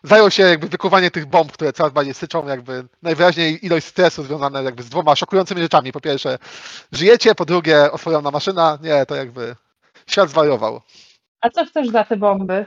[0.04, 4.62] zajął się jakby wykuwaniem tych bomb, które coraz bardziej syczą, jakby najwyraźniej ilość stresu związana
[4.62, 5.92] jakby z dwoma szokującymi rzeczami.
[5.92, 6.38] Po pierwsze,
[6.92, 8.78] żyjecie, po drugie, oswojona maszyna.
[8.82, 9.56] Nie, to jakby
[10.08, 10.82] świat zwariował.
[11.42, 12.66] A co chcesz za te bomby?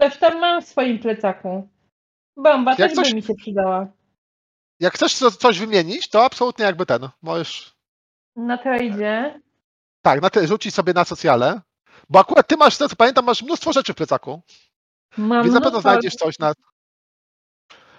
[0.00, 1.68] Też tam mam w swoim plecaku.
[2.36, 3.86] Bomba Jak też coś- by mi się przydała.
[4.80, 7.74] Jak chcesz co- coś wymienić, to absolutnie jakby ten, możesz
[8.36, 9.40] Na tradzie.
[10.02, 11.60] Tak, na te rzucić sobie na socjale.
[12.10, 14.40] Bo akurat ty masz, co pamiętam, masz mnóstwo rzeczy w plecaku.
[15.18, 16.52] Mam Więc na pewno znajdziesz coś na.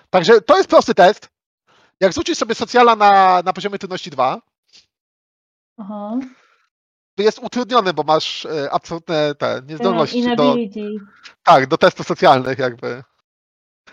[0.09, 1.29] Także to jest prosty test.
[1.99, 4.41] Jak rzucisz sobie socjala na, na poziomie trudności 2,
[5.77, 6.17] Aha.
[7.15, 10.55] to jest utrudniony, bo masz e, absolutne te niezdolności do,
[11.43, 13.03] tak, do testów socjalnych jakby.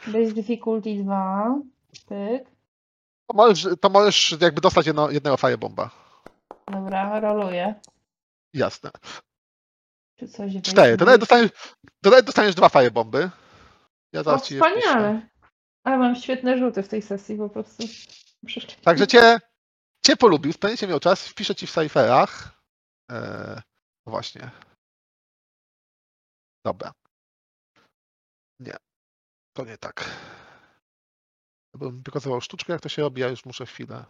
[0.07, 1.55] Base difficulty 2.
[2.09, 2.57] Pyk.
[3.27, 5.91] To możesz, to możesz jakby dostać jedno, jednego firebomba.
[6.73, 7.75] Dobra, roluję.
[8.55, 8.91] Jasne.
[10.17, 10.53] Czy coś.
[10.63, 10.97] Cztery.
[10.97, 11.51] To nawet dostaniesz,
[12.03, 13.31] to nawet dostaniesz dwa firebomby.
[14.13, 15.29] Ja O, wspaniale.
[15.85, 17.83] Ale mam świetne rzuty w tej sesji po prostu.
[18.47, 18.83] Przeszczęśliwie.
[18.85, 19.39] Także cię,
[20.07, 22.63] cię polubił, spędzicie miał czas, wpiszę ci w cyferach.
[23.11, 23.61] Eee,
[24.07, 24.51] właśnie.
[26.65, 26.93] Dobra.
[28.61, 28.77] Nie,
[29.57, 30.11] to nie tak.
[31.75, 34.05] Bym pokazywał sztuczkę, jak to się robi, ja już muszę chwilę.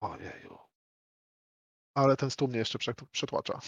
[0.00, 0.58] Ojeju.
[1.96, 3.60] Ale ten stół mnie jeszcze prze- przetłacza.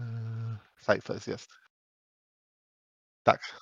[0.00, 1.50] Eee, Cyphers jest.
[3.22, 3.60] Tak.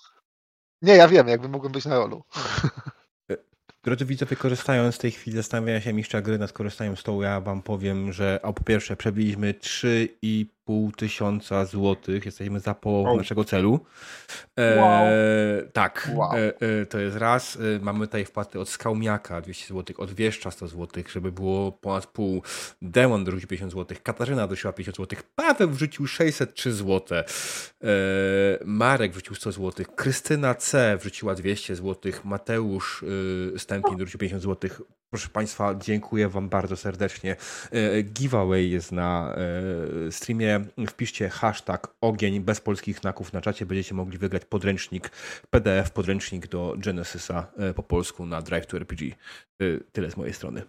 [0.83, 2.25] Nie, ja wiem, jakby mógłbym być na rolu.
[3.85, 7.41] Drodzy widzowie, korzystając z tej chwili zastanawiania się mistrza gry nad korzystaniem z stołu, ja
[7.41, 9.55] wam powiem, że a po pierwsze przebiliśmy
[10.69, 13.17] 3,5 tysiąca złotych, jesteśmy za połową Wow.
[13.19, 13.81] naszego celu.
[14.57, 15.07] E, Wow.
[15.73, 16.33] Tak, Wow.
[16.33, 17.57] e, e, to jest raz.
[17.57, 22.07] E, mamy tutaj wpłaty od Skałmiaka 200 złotych, od Wieszcza 100 złotych, żeby było ponad
[22.07, 22.43] pół.
[22.83, 27.25] Demon dorzucił 50 złotych, Katarzyna dorzuciła 50 złotych, Paweł wrzucił 603 złote,
[27.85, 27.89] e,
[28.65, 34.81] Marek wrzucił 100 złotych, Krystyna C wrzuciła 200 złotych, Mateusz y, Stępień dorzucił 50 złotych.
[35.11, 37.37] Proszę Państwa, dziękuję Wam bardzo serdecznie.
[37.73, 39.35] E, Giveaway jest na
[40.09, 40.65] e, streamie.
[40.89, 43.67] Wpiszcie hashtag ogień bez polskich znaków na czacie.
[43.67, 45.11] Będziecie mogli wygrać podręcznik
[45.51, 49.15] PDF, podręcznik do Genesisa e, po polsku na Drive to RPG.
[49.93, 50.63] Tyle z mojej strony.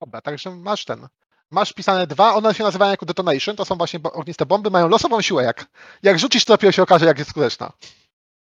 [0.00, 1.08] Dobra, także masz ten.
[1.50, 4.88] Masz pisane dwa, one się nazywają jako detonation, to są właśnie bo- ogniste bomby, mają
[4.88, 5.44] losową siłę.
[5.44, 5.66] Jak,
[6.02, 7.72] jak rzucisz, to dopiero się okaże, jak jest skuteczna.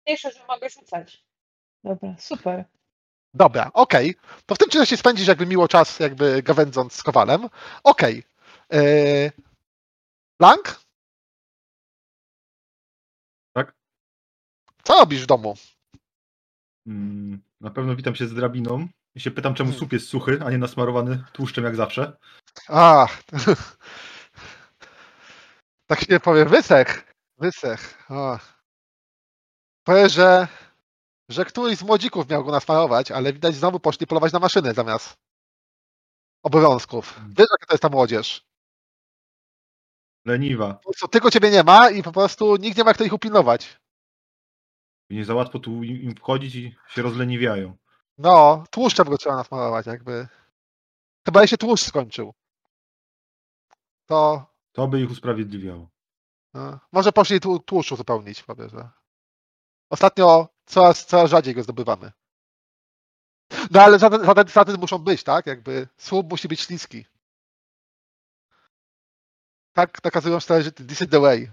[0.07, 1.25] Mniejsze, że mogę rzucać.
[1.85, 2.65] Dobra, super.
[3.35, 4.15] Dobra, okej.
[4.47, 7.49] To w tym czasie spędzisz jakby miło czas, jakby gawędząc z Kowalem.
[7.85, 8.25] Okej.
[8.71, 9.33] Yy...
[10.41, 10.81] Blank?
[13.57, 13.73] Tak?
[14.85, 15.55] Co robisz w domu?
[16.87, 19.79] Mm, Na pewno witam się z drabiną i się pytam, czemu Hmm.
[19.79, 22.17] słup jest suchy, a nie nasmarowany tłuszczem jak zawsze.
[22.69, 23.07] A,
[25.87, 27.15] tak się powie, wysech.
[27.39, 28.05] Wysech.
[28.11, 28.39] O.
[29.85, 30.49] Powiem, że,
[31.29, 35.17] że któryś z młodzików miał go nasmarować, ale widać znowu poszli polować na maszynę zamiast
[36.43, 37.21] obowiązków.
[37.29, 38.45] Wiesz, jaka to jest ta młodzież.
[40.25, 40.75] Leniwa.
[40.75, 43.81] Po prostu tylko ciebie nie ma i po prostu nikt nie ma kto ich upilnować.
[45.11, 47.77] I nie za łatwo tu im wchodzić i się rozleniwiają.
[48.19, 50.29] No, tłuszczem go trzeba nasmarować jakby.
[51.27, 52.35] Chyba się tłuszcz skończył.
[54.07, 55.89] To To by ich usprawiedliwiało.
[56.55, 58.89] no, może poszli tłu- tłuszcz uzupełnić, powiem, że.
[59.91, 62.13] Ostatnio coraz, coraz rzadziej go zdobywamy.
[63.71, 65.47] No ale zaten, zaten muszą być, tak?
[65.47, 67.07] Jakby słup musi być śliski.
[69.73, 70.87] Tak nakazują starożyty.
[70.87, 71.51] This is the way.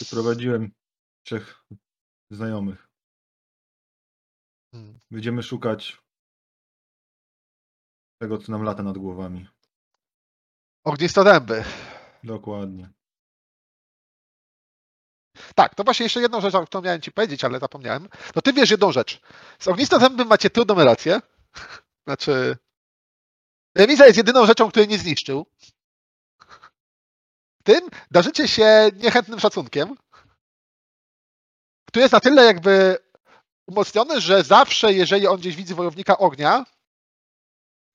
[0.00, 0.72] Wyprowadziłem
[1.22, 1.64] trzech
[2.30, 2.88] znajomych.
[4.72, 4.98] Hmm.
[5.10, 6.02] Będziemy szukać
[8.18, 9.48] tego, co nam lata nad głowami.
[10.84, 11.64] Ognistodęby.
[12.22, 12.88] Dokładnie.
[15.54, 18.08] Tak, to właśnie jeszcze jedną rzecz, o którą miałem ci powiedzieć, ale zapomniałem.
[18.36, 19.20] No ty wiesz jedną rzecz.
[19.58, 21.20] Z ognistodębym macie trudną relację.
[22.06, 22.56] Znaczy...
[23.74, 25.46] Remiza jest jedyną rzeczą, której nie zniszczył.
[27.64, 29.96] Tym darzycie się niechętnym szacunkiem,
[31.84, 32.98] który jest na tyle jakby
[33.66, 36.64] umocniony, że zawsze, jeżeli on gdzieś widzi wojownika ognia,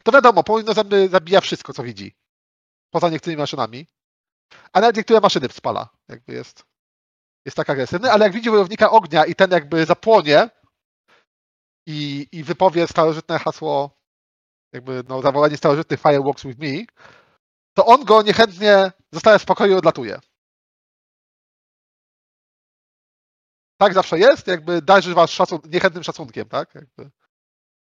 [0.03, 2.15] to wiadomo, powinno zęby zabija wszystko, co widzi.
[2.89, 3.87] Poza niektórymi maszynami.
[4.74, 5.90] A nawet niektóre maszyny spala.
[6.07, 6.64] Jakby jest,
[7.45, 10.49] jest tak agresywny, ale jak widzi wojownika ognia i ten jakby zapłonie
[11.88, 13.98] i, i wypowie starożytne hasło,
[14.74, 16.86] jakby no, zawołanie starożytnych Fireworks with me,
[17.74, 20.19] to on go niechętnie zostaje w spokoju i odlatuje.
[23.82, 26.76] Tak zawsze jest, jakby darzy was szacun niechętnym szacunkiem, tak?
[26.76, 27.11] Jakby.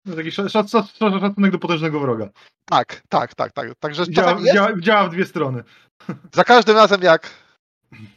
[0.06, 2.28] Taki szac- szac- szac- szacunek do potężnego wroga.
[2.64, 3.74] Tak, tak, tak, tak.
[3.80, 5.64] Także Działa, jest, działa, działa w dwie strony.
[6.34, 7.30] za każdym razem jak,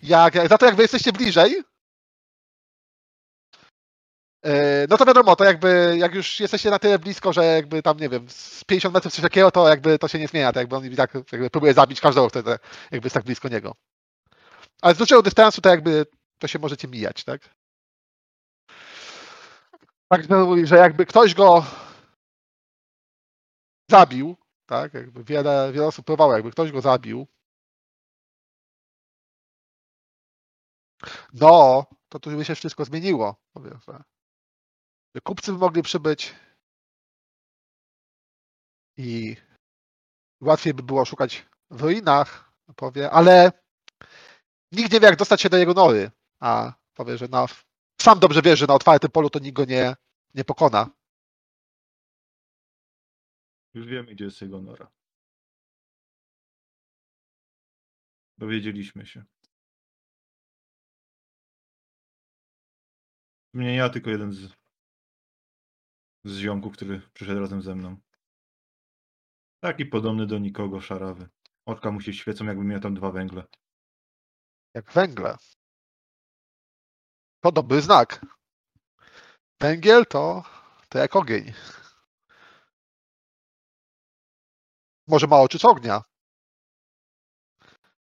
[0.04, 1.64] jak, jak za to jak wy jesteście bliżej,
[4.46, 7.98] e, no to wiadomo, to jakby jak już jesteście na tyle blisko, że jakby tam,
[8.00, 10.76] nie wiem, z 50 metrów coś takiego, to jakby to się nie zmienia, to jakby
[10.76, 12.40] on i tak jakby próbuje zabić każdego, kto
[12.92, 13.76] jakby jest tak blisko niego.
[14.82, 16.06] Ale z dużego dystansu to jakby
[16.40, 17.42] to się możecie mijać, tak?
[20.08, 21.66] Także mówi, że jakby ktoś go
[23.92, 27.28] zabił, tak, jakby wiele, wiele osób próbowało, jakby ktoś go zabił,
[31.34, 33.36] no, to tu by się wszystko zmieniło.
[33.54, 33.80] Powiem,
[35.24, 36.36] kupcy by mogli przybyć
[38.98, 39.36] i
[40.42, 43.52] łatwiej by było szukać w ruinach, powie, ale
[44.72, 47.46] nikt nie wie, jak dostać się do jego nory, a powie, że na,
[48.02, 49.96] sam dobrze wie, że na otwartym polu to nikt go nie,
[50.34, 50.90] nie pokona.
[53.74, 54.92] Już wiemy, gdzie jest jego nora.
[58.38, 59.26] Dowiedzieliśmy się.
[63.54, 64.52] Nie ja, tylko jeden z,
[66.24, 67.98] z ziomków, który przyszedł razem ze mną.
[69.60, 71.30] Taki podobny do nikogo, szarawy.
[71.66, 73.44] Oczka mu się świecą, jakby miał tam dwa węgle.
[74.74, 75.38] Jak węgle.
[77.46, 78.26] To dobry znak.
[79.62, 80.44] Węgiel to,
[80.90, 81.54] to jak ogień.
[85.08, 86.04] Może ma oczy z ognia.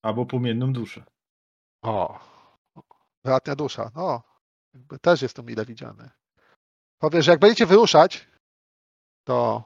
[0.02, 1.04] Albo płomienną duszę.
[1.82, 2.20] O,
[3.24, 3.90] bratnia dusza.
[3.94, 4.22] No,
[4.74, 6.10] jakby też jest to mile widziane.
[6.98, 8.28] Powie, że jak będziecie wyruszać,
[9.24, 9.64] to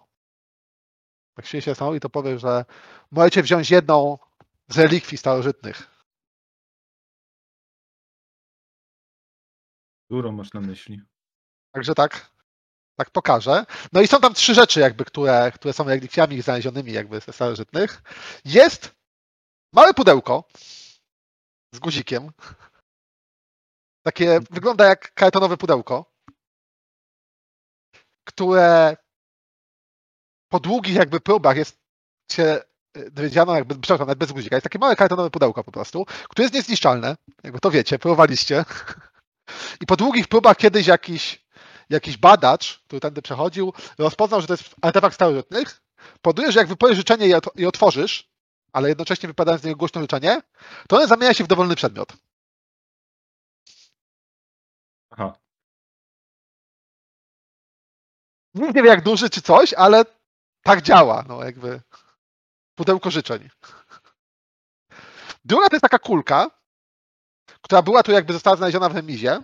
[1.37, 2.65] jak się się stanowi, to powie, że
[3.11, 4.19] możecie wziąć jedną
[4.69, 5.90] z relikwii starożytnych.
[10.11, 11.03] Którą masz na myśli?
[11.75, 12.31] Także tak,
[12.99, 13.67] tak pokażę.
[13.93, 18.03] No i są tam trzy rzeczy, jakby, które, które są relikwiami znalezionymi jakby ze starożytnych.
[18.45, 18.95] Jest
[19.75, 20.45] małe pudełko
[21.75, 22.31] z guzikiem.
[24.07, 26.13] Takie wygląda jak kartonowe pudełko,
[28.25, 28.97] które
[30.49, 31.81] po długich jakby próbach jest
[32.33, 32.63] się
[33.11, 34.57] dowiedziano jakby, przepraszam, nawet bez guzika.
[34.57, 37.17] Jest takie małe kartonowe pudełko po prostu, które jest niezniszczalne.
[37.45, 38.65] Jakby to wiecie, próbowaliście.
[39.81, 41.45] I po długich próbach kiedyś jakiś,
[41.91, 45.83] jakiś badacz, który tędy przechodził, rozpoznał, że to jest artefakt starożytnych.
[46.23, 48.31] Poduje, że jak wypowiesz życzenie i ot- i otworzysz,
[48.73, 50.43] ale jednocześnie wypadając z niego głośno życzenie,
[50.89, 52.13] to one zamienia się w dowolny przedmiot.
[55.11, 55.35] Aha.
[58.55, 60.05] Nikt nie wie jak duży czy coś, ale
[60.63, 61.81] tak działa, no jakby
[62.75, 63.51] pudełko życzeń.
[65.45, 66.51] Druga to jest taka kulka,
[67.63, 69.43] która była tu jakby została znaleziona w remizie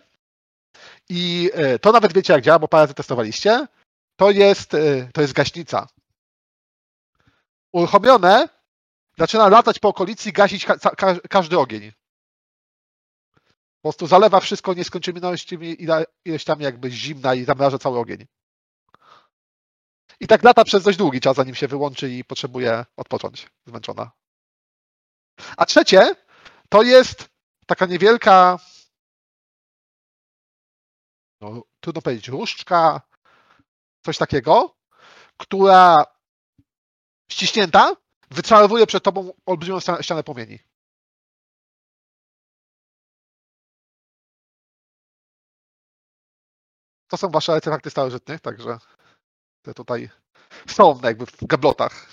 [1.09, 3.67] i e, to nawet wiecie jak działa, bo parę testowaliście.
[4.17, 5.87] To jest, e, to jest gaśnica.
[7.73, 8.49] Uruchomione
[9.19, 11.93] zaczyna latać po okolicy i gasić ka- ka- każdy ogień.
[13.81, 15.21] Po prostu zalewa wszystko nieskończonymi
[15.77, 18.27] ila- ilościami jakby zimna i zamraża cały ogień.
[20.21, 24.11] I tak lata przez dość długi czas, zanim się wyłączy i potrzebuje odpocząć, zmęczona.
[25.57, 26.15] A trzecie
[26.69, 27.29] to jest
[27.67, 28.59] taka niewielka,
[31.41, 33.01] no, trudno powiedzieć, różdżka,
[34.03, 34.77] coś takiego,
[35.37, 36.05] która
[37.31, 37.97] ściśnięta
[38.31, 40.59] wyczarowuje przed tobą olbrzymią ścianę płomieni.
[47.09, 48.79] To są wasze artefakty starożytnych, także
[49.63, 50.11] te tutaj
[50.67, 52.07] są jakby w gablotach.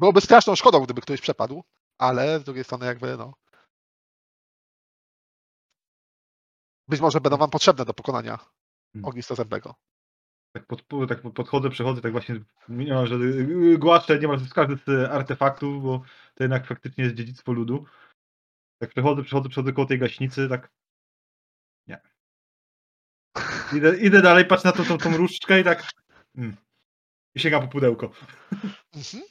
[0.00, 1.64] Byłoby straszną szkodą, gdyby ktoś przepadł,
[1.98, 3.34] ale z drugiej strony jakby no.
[6.88, 8.38] Być może będą wam potrzebne do pokonania
[8.92, 9.04] Hmm.
[9.04, 9.74] ognista zębego.
[10.52, 15.82] Tak, pod, tak podchodzę, przechodzę, tak właśnie niemalże y, głaszczę niemal z każdy z artefaktów,
[15.82, 16.02] bo
[16.34, 17.86] to jednak faktycznie jest dziedzictwo ludu.
[18.78, 20.70] Tak przechodzę, przechodzę, przechodzę koło tej gaśnicy, tak
[21.86, 22.00] nie.
[23.76, 25.90] Idę, idę dalej, patrzę na tą, tą, tą różdżkę i tak
[26.36, 26.56] mm.
[27.34, 28.10] i sięgam po pudełko.
[28.92, 29.22] Mhm.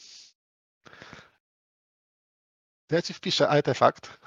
[2.89, 4.07] To ja ci wpiszę artefakt.
[4.07, 4.17] W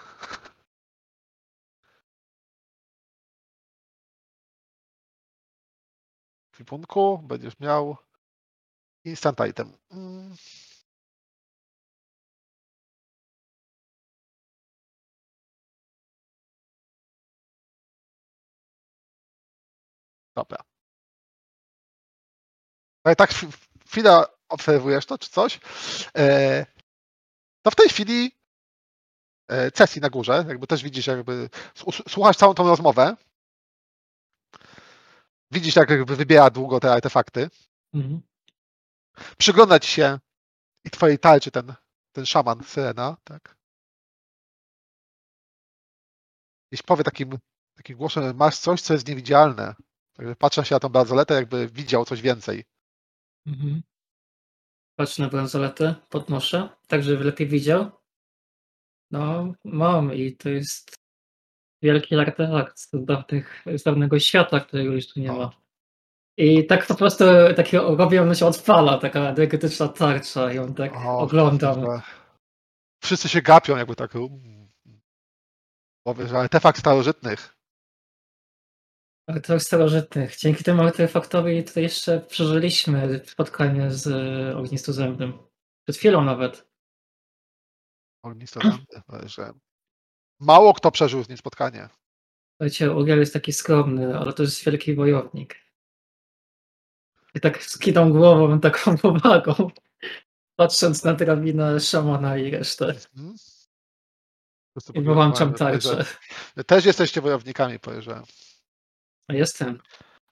[6.55, 7.97] ekwipunku będziesz miał
[9.05, 9.73] instant item.
[9.91, 10.35] Mm.
[20.35, 20.59] Dobra.
[23.05, 23.53] Ale tak chw-
[23.87, 25.61] chwilę obserwujesz to, czy coś.
[26.17, 26.67] E,
[27.63, 28.42] to w tej chwili
[29.49, 31.49] e, sesji na górze, jakby też widzisz, jakby
[32.09, 33.17] słuchasz całą tą rozmowę.
[35.51, 37.51] Widzisz, jak jakby wybiera długo te artefakty.
[37.95, 38.23] Mhm.
[39.39, 40.19] Przygląda ci się
[40.85, 41.75] i twojej tarczy ten,
[42.13, 43.57] ten szaman Syrena, tak?
[46.71, 47.39] Jeśli powie takim,
[47.77, 49.75] takim głosem, masz coś, co jest niewidzialne.
[50.13, 52.65] Także patrzę się na tą bransoletę, jakby widział coś więcej.
[53.47, 53.83] Mhm.
[54.97, 58.02] Patrzę na bransoletę, podnoszę, tak żeby lepiej widział.
[59.13, 60.95] No, mam i to jest
[61.83, 65.51] wielki artefakt z, dawnych, z dawnego świata, którego już tu nie ma.
[66.39, 67.25] I tak po prostu
[67.57, 71.85] takiego robię, on się odpala, taka energetyczna tarcza i on tak O, oglądam.
[73.03, 74.15] Wszyscy się gapią, jakby tak.
[74.15, 74.71] um,
[76.07, 77.57] Powie, że artefakt starożytnych.
[79.29, 80.37] Artefakt starożytnych.
[80.37, 85.39] Dzięki temu artefaktowi tutaj jeszcze przeżyliśmy spotkanie z e, ognistozębnym.
[85.85, 86.72] Przed chwilą nawet.
[88.23, 89.53] Ognistozębny, że
[90.41, 91.89] mało kto przeżył z nim spotkanie.
[92.53, 95.57] Słuchajcie, Uriel jest taki skromny, ale to jest wielki wojownik.
[97.35, 99.71] I tak skinął głową taką powagą,
[100.57, 102.87] patrząc na drabinę szamana i resztę.
[102.87, 103.35] Mhm.
[104.95, 106.05] I wyłączam tarczę.
[106.67, 108.25] Też jesteście wojownikami, podejrzewam.
[109.29, 109.79] Jestem.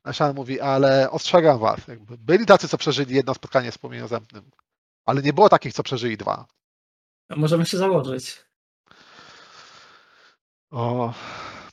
[0.03, 4.09] A Shan mówi, ale ostrzegam was, jakby byli tacy, co przeżyli jedno spotkanie z płomieniem
[4.09, 4.51] zębnym,
[5.05, 6.47] ale nie było takich, co przeżyli dwa.
[7.37, 8.45] Możemy się założyć.
[10.71, 11.15] O,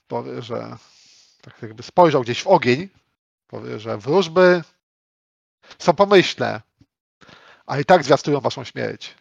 [0.08, 0.78] powie, że
[1.42, 2.90] tak jakby spojrzał gdzieś w ogień,
[3.48, 4.64] powie, że wróżby
[5.80, 6.62] są pomyślne,
[7.66, 9.16] a i tak zwiastują waszą śmierć.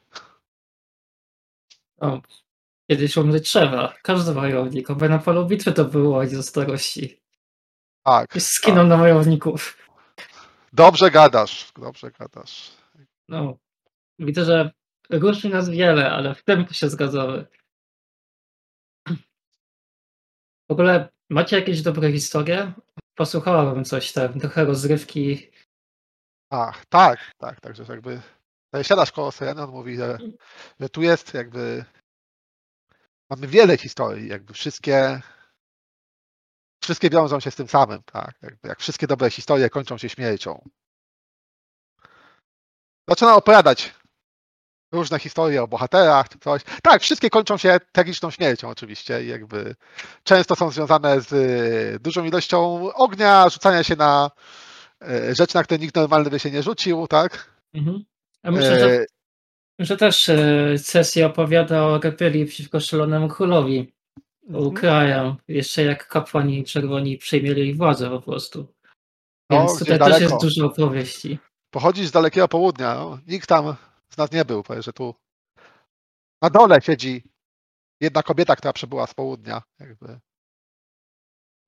[2.00, 2.20] O,
[2.90, 3.94] kiedyś umrzeć trzeba.
[4.02, 4.90] Każdy wojownik.
[4.90, 7.20] Oby na polu bitwy to było ze starości.
[8.04, 9.88] Tak, I skinął na wojowników.
[10.72, 12.70] dobrze gadasz, dobrze gadasz.
[13.28, 13.56] No.
[14.18, 14.70] Widzę, że
[15.11, 17.47] różni nas wiele, ale w tym się zgadzamy.
[20.69, 22.73] W ogóle macie jakieś dobre historie?
[23.15, 25.51] Posłuchałabym coś tam, trochę rozrywki.
[26.51, 28.20] Ach, tak, tak, także jakby
[28.83, 30.19] siadasz koło Syreny, on mówi, że,
[30.81, 31.85] że tu jest jakby
[33.31, 35.23] mamy wiele historii, jakby wszystkie
[36.83, 40.69] wszystkie wiążą się z tym samym, tak, jakby jak wszystkie dobre historie kończą się śmiercią.
[43.09, 43.95] Zaczyna opowiadać
[44.92, 46.62] różne historie o bohaterach czy coś.
[46.82, 49.74] Tak, wszystkie kończą się tragiczną śmiercią oczywiście i jakby
[50.24, 54.30] często są związane z y, dużą ilością ognia, rzucania się na
[55.02, 57.50] y, rzeczy, na które nikt normalny by się nie rzucił, tak?
[57.74, 58.04] Mhm.
[58.42, 59.06] A myślę, że,
[59.80, 63.92] E, że też e, sesja opowiada o rebelii przeciwko szalonemu królowi.
[64.46, 64.66] Mhm.
[64.66, 65.36] Ukraja.
[65.48, 68.66] Jeszcze jak kapłani czerwoni przejmieli władzę po prostu.
[69.50, 70.22] No, Więc gdzieś tutaj też daleko.
[70.22, 71.38] jest dużo opowieści.
[71.70, 73.18] Pochodzisz z dalekiego południa, no.
[73.26, 73.74] nikt tam
[74.16, 75.14] z nas nie był, że tu
[76.43, 77.22] na dole siedzi
[78.01, 80.20] jedna kobieta, która przybyła z południa, jakby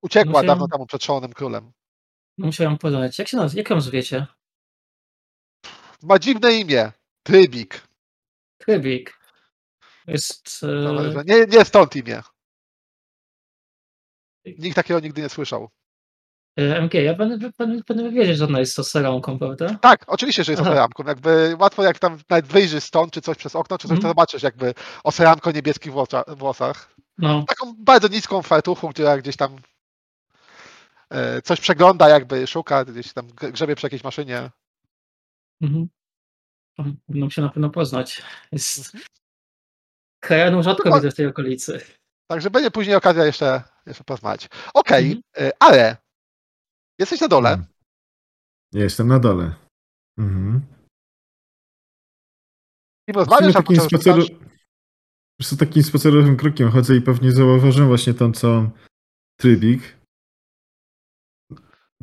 [0.03, 1.71] uciekła Musiałem- dawno temu przed szalonym królem.
[2.37, 3.19] Musiałem poznać.
[3.19, 3.59] Jak się nazywa?
[3.59, 4.27] Jak ją zwiecie?
[6.03, 6.91] Ma dziwne imię,
[7.23, 7.87] Trybik.
[8.57, 9.19] Trybik.
[10.07, 10.61] Jest.
[10.63, 12.21] E, Nie, nie stąd imię.
[14.45, 15.69] Nikt takiego nigdy nie słyszał.
[16.57, 19.75] E, MG, ja będę, będę, będę wiedzieć, że ona jest to seronką, prawda?
[19.81, 20.71] Tak, oczywiście, że jest Aha.
[20.71, 21.03] oseramką.
[21.07, 24.11] Jakby łatwo jak tam nawet wyjrzysz stąd, czy coś przez okno, czy coś, to Mhm.
[24.11, 24.73] zobaczysz jakby
[25.03, 25.93] oseramko niebieskich
[26.27, 26.95] włosach.
[27.17, 29.55] No, Taką bardzo niską fartuchą, która gdzieś tam
[31.09, 34.49] e, coś przegląda, jakby szuka, gdzieś tam grzebie przy jakiejś maszynie.
[35.61, 35.89] mhm.
[37.09, 38.21] Będą się na pewno poznać.
[38.51, 38.91] Jest.
[40.19, 41.81] Krajaną rzadko No, widzę w tej okolicy.
[42.27, 44.49] Także będzie później okazja jeszcze, jeszcze porozmawiać.
[44.73, 45.47] Okej, Mhm.
[45.49, 45.97] e, ale
[46.99, 47.49] jesteś na dole.
[47.49, 47.67] Hmm.
[48.73, 49.55] Ja jestem na dole.
[50.17, 50.61] Mhm.
[53.07, 54.23] I rozmawiasz, a takim, spaceru...
[55.39, 58.69] Wiesz takim spacerowym krokiem chodzę i pewnie zauważyłem właśnie tam całą
[59.39, 59.97] trybik.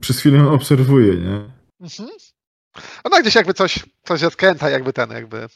[0.00, 1.50] Przez chwilę obserwuję, nie?
[1.80, 2.08] Mhm.
[3.04, 5.48] Ona gdzieś jakby coś, coś odkręca, jakby ten, jakby.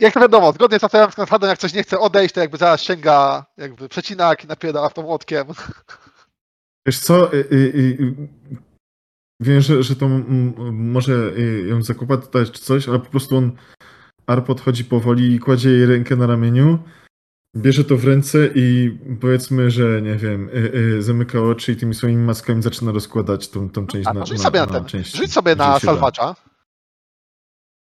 [0.00, 2.82] Jak to wiadomo, zgodnie z następnym zasadą, jak coś nie chce odejść, to jakby zaraz
[2.82, 5.46] sięga jakby przecinak i napiera w to młotkiem.
[6.86, 7.54] Wiesz co, y, y,
[8.00, 8.14] y,
[9.40, 10.08] wiem, że, że to
[10.72, 13.52] może y, ją zakłopotać czy coś, ale po prostu on,
[14.26, 16.78] Ar podchodzi powoli i kładzie jej rękę na ramieniu,
[17.56, 21.94] bierze to w ręce i powiedzmy, że nie wiem, y, y, zamyka oczy i tymi
[21.94, 24.72] swoimi maskami zaczyna rozkładać tą, tą część A, na, to rzuć na, sobie na na
[24.72, 24.84] ten.
[24.84, 25.18] części.
[25.18, 26.36] Rzuć sobie na salwacza.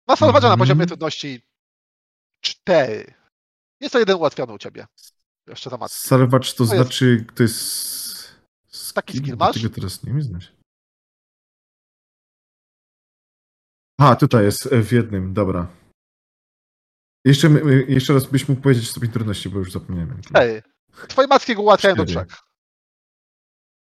[0.09, 0.59] Na salwacza na Mhm.
[0.59, 1.43] poziomie trudności
[2.45, 3.15] 4.
[3.81, 4.87] Jest to jeden ułatwiony u ciebie.
[5.47, 5.97] Jeszcze za matkę.
[5.99, 8.00] Salwacz to To jest- znaczy, to jest...
[9.03, 9.55] Taki skill masz?
[9.55, 10.53] Tego teraz nie wiem znać.
[14.01, 15.67] A, tutaj jest e, w jednym, dobra.
[17.25, 17.49] Jeszcze,
[17.89, 20.21] jeszcze raz byś mógł powiedzieć stopień trudności, bo już zapomniałem.
[20.35, 20.63] Ej,
[21.09, 22.27] twoje macki go ułatwiają do trzech.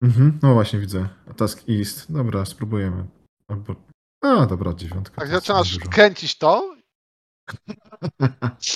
[0.03, 1.09] Mhm, no właśnie widzę.
[1.37, 2.11] Task East.
[2.11, 3.07] Dobra, spróbujemy.
[3.47, 3.75] Albo...
[4.21, 5.21] A, dobra, dziewiątka.
[5.21, 5.89] Tak zaczynasz dużo.
[5.89, 6.75] kręcić to.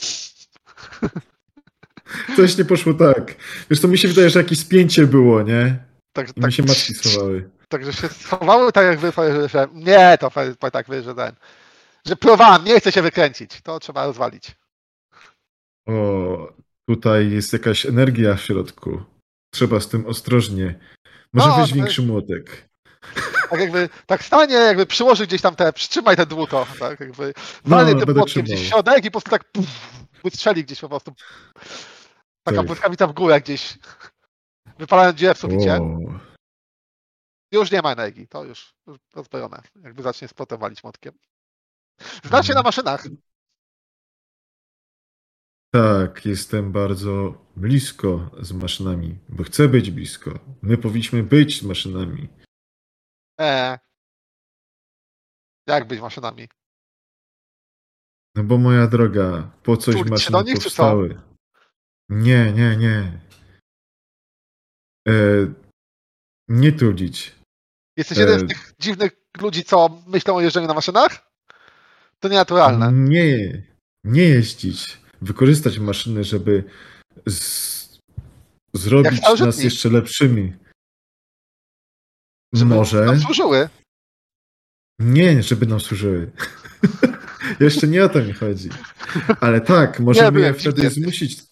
[2.35, 3.35] Coś nie poszło tak.
[3.69, 5.84] Wiesz to mi się wydaje, że jakieś spięcie było, nie?
[6.15, 7.49] Tak, tak, mi się matki schowały.
[7.69, 9.11] Także się schowały tak jakby,
[9.49, 10.31] że nie, to
[10.71, 11.35] tak wie, że ten,
[12.07, 14.55] że próbowałem, nie chcę się wykręcić, to trzeba rozwalić.
[15.87, 15.93] O,
[16.89, 19.03] tutaj jest jakaś energia w środku.
[19.53, 20.79] Trzeba z tym ostrożnie.
[21.33, 22.69] Może No, to większy młotek.
[23.49, 27.33] Tak jakby, tak stanie, jakby przyłoży gdzieś tam te, przytrzymaj te dłuto, tak jakby,
[27.65, 28.57] No, walnie tym będę płotkiem trzymał.
[28.57, 29.65] gdzieś w środek i po prostu tak puf,
[30.23, 31.13] wystrzeli gdzieś po prostu.
[32.43, 32.67] Taka Tak.
[32.67, 33.77] błyskawica w górę gdzieś,
[34.77, 35.80] wypalając dziurę w suficie.
[37.52, 41.14] Już nie ma energii, to już, już rozbrojone, jakby zacznie spotem walić młotkiem.
[42.23, 43.03] Znasz się na maszynach,
[45.73, 50.39] tak, jestem bardzo blisko z maszynami, bo chcę być blisko.
[50.61, 52.27] My powinniśmy być z maszynami.
[53.39, 53.80] e,
[55.68, 56.47] Jak być maszynami?
[58.35, 61.22] No bo moja droga, po coś się maszyny nich, powstały?
[62.10, 63.22] Nie, nie, nie.
[65.07, 65.11] E,
[66.48, 67.36] nie tulić.
[67.98, 69.11] Jesteś jeden E, z tych dziwnych
[69.41, 71.32] ludzi, co myślą o jeżdżeniu na maszynach?
[72.19, 72.91] To nienaturalne.
[72.94, 73.64] Nie,
[74.03, 74.98] nie jeździć.
[75.22, 76.64] Wykorzystać maszyny, żeby
[77.27, 77.99] z,
[78.73, 80.53] zrobić nas jeszcze lepszymi.
[82.53, 83.06] Żeby Może.
[83.06, 83.69] nam służyły.
[84.99, 86.32] Nie, żeby nam służyły.
[87.60, 88.69] Jeszcze nie o to mi chodzi.
[89.40, 91.44] Ale tak, możemy je wtedy zmusić,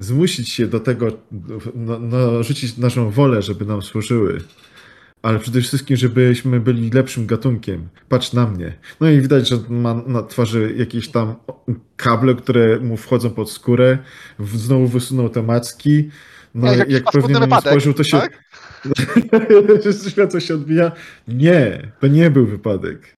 [0.00, 1.06] zmusić się do tego,
[1.74, 4.40] no, no, rzucić naszą wolę, żeby nam służyły.
[5.22, 7.88] Ale przede wszystkim, żebyśmy byli lepszym gatunkiem.
[8.08, 8.78] Patrz na mnie.
[9.00, 11.34] No i widać, że ma na twarzy jakieś tam
[11.96, 13.98] kable, które mu wchodzą pod skórę.
[14.54, 16.10] Znowu wysunął te macki.
[16.54, 18.18] No Jak jak, pewnie na mnie spojrzał, to się...
[18.18, 18.44] tak?
[20.10, 20.92] Światło się odbija.
[21.28, 23.14] Nie, to nie był wypadek.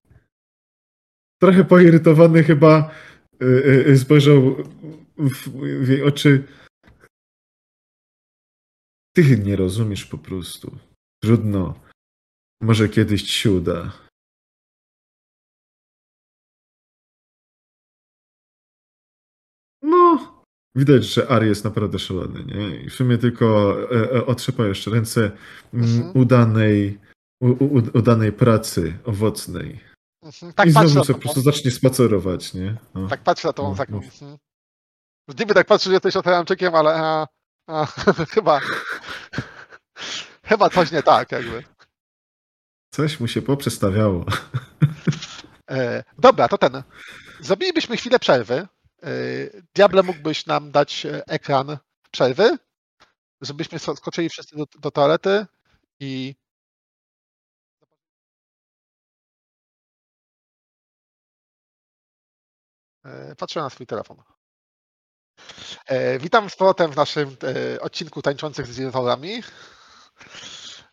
[1.42, 2.90] Trochę poirytowany chyba
[3.42, 4.56] y, y, y, spojrzał
[5.18, 5.48] w,
[5.84, 6.42] w jej oczy.
[9.12, 10.78] Ty nie rozumiesz po prostu.
[11.24, 11.74] Trudno.
[12.62, 13.92] Może kiedyś ci się uda.
[19.82, 20.18] No,
[20.76, 22.76] widać, że Ari jest naprawdę szalony, nie?
[22.76, 25.20] I w sumie tylko e, e, otrzepa jeszcze ręce
[25.74, 26.16] mm, Mhm.
[26.16, 26.98] udanej,
[27.42, 29.80] u, u, udanej pracy owocnej.
[30.22, 30.52] Mhm.
[30.52, 32.76] Tak I znowu sobie po prostu zacznie spacerować, nie?
[32.94, 33.08] No.
[33.08, 33.88] Tak patrzę na tą No, tak.
[33.88, 33.96] no.
[33.98, 34.36] mhm.
[35.38, 37.26] Niby tak patrzę, że jesteś otwieramczykiem, ale
[37.66, 37.86] a,
[38.34, 38.60] chyba
[40.44, 41.64] chyba coś nie tak jakby.
[42.94, 44.24] Coś mu się poprzestawiało.
[45.70, 46.82] E, dobra, to ten.
[47.40, 48.68] Zrobilibyśmy chwilę przerwy.
[49.02, 49.08] E,
[49.74, 51.78] Diable mógłbyś nam dać e, ekran
[52.10, 52.58] przerwy,
[53.40, 55.46] żebyśmy skoczyli wszyscy do, do toalety
[56.00, 56.34] i
[63.04, 64.22] E, Patrzę na swój telefon.
[65.86, 67.36] E, Witam z powrotem w naszym
[67.76, 69.42] e, odcinku Tańczących z dinozaurami.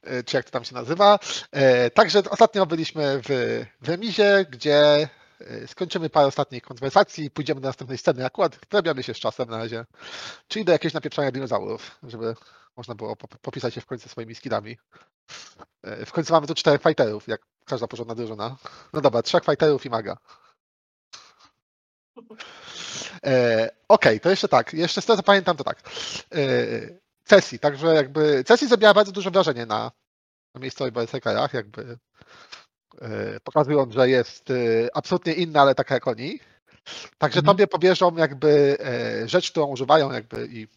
[0.04, 1.20] E, Czy jak to tam się nazywa.
[1.94, 5.10] Także ostatnio byliśmy w, w remizie, gdzie
[5.68, 8.26] skończymy parę ostatnich konwersacji i pójdziemy do następnej sceny.
[8.26, 9.86] Akurat wprawiamy się z czasem na razie.
[10.48, 12.36] Czyli do jakiegoś napieprzania dinozaurów, żeby
[12.78, 14.78] można było pop- popisać się w końcu swoimi skillami.
[15.84, 18.58] E, W końcu mamy tu czterech fighterów, jak każda porządna drużyna.
[18.94, 20.18] No dobra, trzech fighterów i maga.
[23.26, 24.74] E, Okej, to jeszcze tak.
[24.74, 25.80] Jeszcze z tego co pamiętam, to tak.
[26.36, 26.40] E,
[27.24, 29.92] Cesi, także jakby Cesi zrobiła bardzo duże wrażenie na,
[30.56, 31.98] na miejscowych berserkerach, jakby
[33.02, 34.46] e, pokazując, że jest
[34.94, 36.40] absolutnie inna, ale taka jak oni.
[37.18, 37.46] Także Mhm.
[37.56, 38.78] tobie powierzą jakby
[39.26, 40.68] rzecz, którą używają jakby i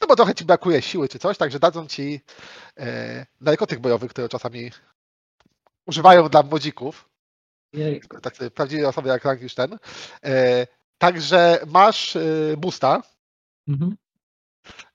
[0.00, 2.20] no bo trochę ci brakuje siły czy coś, także dadzą ci
[2.78, 4.70] e, narkotyk bojowy, które czasami
[5.86, 7.08] używają dla młodzików
[7.72, 8.02] Jej.
[8.22, 9.78] tacy prawdziwe osoby jak Frankenstein.
[10.24, 10.66] E,
[11.00, 13.02] także masz e, boosta.
[13.68, 13.96] Mhm.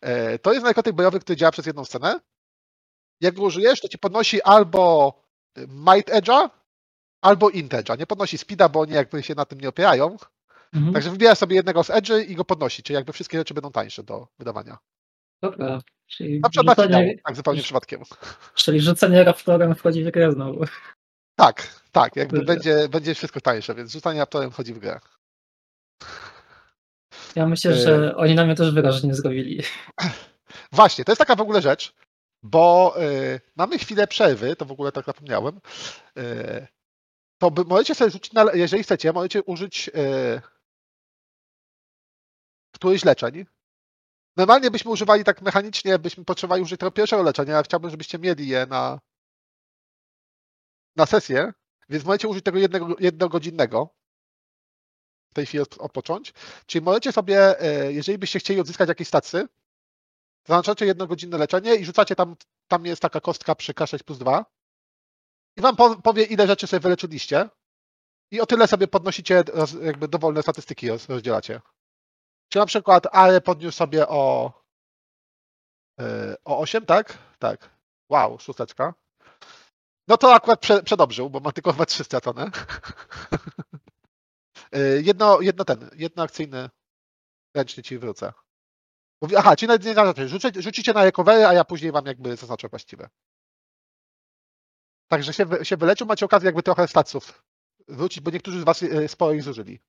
[0.01, 2.19] E, to jest narkotyk bojowy, który działa przez jedną scenę.
[3.21, 5.13] Jak go użyjesz, to ci podnosi albo
[5.57, 6.49] Might Edge'a,
[7.21, 7.99] albo Int Edge'a.
[7.99, 10.17] Nie podnosi Speeda, bo oni jakby się na tym nie opierają.
[10.73, 10.93] Mhm.
[10.93, 14.03] Także wybierasz sobie jednego z Edge'y i go podnosi, czyli jakby wszystkie rzeczy będą tańsze
[14.03, 14.77] do wydawania.
[15.41, 15.81] Dobra.
[16.07, 18.01] Czyli Na przykład na finał, rzucenie, tak zupełnie przypadkiem.
[18.55, 20.65] czyli rzucenie raptorem wchodzi w grę znowu.
[21.35, 24.99] Tak, tak, jakby będzie, będzie wszystko tańsze, więc rzucanie raptorem wchodzi w grę.
[27.35, 29.63] Ja myślę, E, że oni na mnie też wyraźnie zrobili.
[30.71, 31.95] Właśnie, to jest taka w ogóle rzecz,
[32.43, 35.61] bo y, mamy chwilę przerwy, to w ogóle tak zapomniałem.
[36.17, 36.67] Y,
[37.37, 40.41] to by, możecie sobie rzucić, na, jeżeli chcecie, możecie użyć y,
[42.71, 43.45] któryś leczeń.
[44.37, 48.47] Normalnie byśmy używali tak mechanicznie, byśmy potrzebowali użyć tego pierwszego leczenia, ale chciałbym, żebyście mieli
[48.47, 48.99] je na,
[50.95, 51.53] na sesję,
[51.89, 53.95] więc możecie użyć tego jednego, jednogodzinnego.
[55.35, 56.33] Tej chwili od- odpocząć.
[56.65, 59.47] Czyli możecie sobie, y, jeżeli byście chcieli odzyskać jakieś stacy,
[60.47, 62.35] Zaznaczacie jednogodzinne leczenie i rzucacie tam,
[62.67, 64.45] tam jest taka kostka przy K6 plus 2
[65.57, 67.49] i wam po, powie, ile rzeczy sobie wyleczyliście
[68.31, 69.43] i o tyle sobie podnosicie
[69.81, 71.61] jakby dowolne statystyki roz, rozdzielacie.
[72.49, 74.53] Czy na przykład Ale podniósł sobie o,
[75.99, 77.17] yy, o 8, tak?
[77.39, 77.69] Tak.
[78.09, 78.93] Wow, szósteczka.
[80.07, 82.51] No to akurat prze, przedobrzył, bo ma tylko chyba 3 stracone.
[84.75, 86.69] Yy, jedno, jedno ten, jedno akcyjny
[87.55, 88.33] ręcznie ci wrócę.
[89.21, 90.27] Mówi, aha, czyli nawet nie zaznaczacie.
[90.27, 93.09] Rzuci, rzucicie na recovery, a ja później wam jakby zaznaczę właściwe.
[95.07, 97.43] Także się, się wyleczył, macie okazję jakby trochę staców
[97.87, 99.79] wrócić, bo niektórzy z was y, sporo ich zużyli.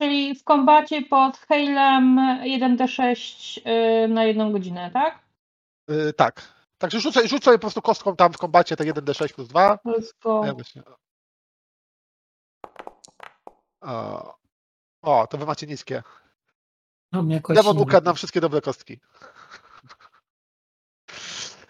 [0.00, 3.60] Czyli w kombacie pod Halem 1d6
[4.04, 5.18] y, na jedną godzinę, tak?
[5.90, 6.52] Y, tak.
[6.78, 9.78] Także rzuć sobie po prostu kostką tam w kombacie te 1d6 plus 2.
[9.84, 10.44] Let's go.
[10.44, 10.82] Ja myślę,
[13.82, 14.34] O,
[15.02, 16.02] o, to wy macie niskie.
[17.12, 19.00] No, Demon ukradł nam wszystkie dobre kostki.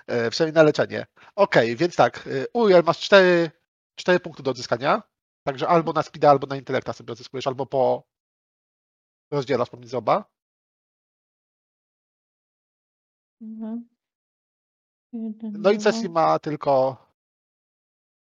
[0.06, 1.06] E, Przynajmniej na leczenie.
[1.36, 2.26] Okej, więc tak.
[2.26, 3.50] e, Uriel masz 4,
[3.94, 5.02] 4 punkty do odzyskania.
[5.46, 8.04] Także albo na speeda, albo na intelekta sobie odzyskujesz, albo po
[9.30, 10.24] rozdzielasz pomiędzy oba.
[13.40, 13.88] Mhm.
[15.42, 15.78] No i.
[15.78, 16.96] Cecil ma tylko,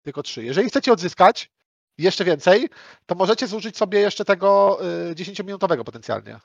[0.03, 0.45] tylko 3.
[0.45, 1.54] Jeżeli chcecie odzyskać
[1.99, 2.69] jeszcze więcej,
[3.07, 4.79] to możecie zużyć sobie jeszcze tego
[5.11, 6.41] y, 10-minutowego potencjalnie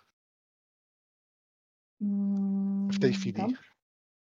[2.91, 3.43] w tej Mm, chwili.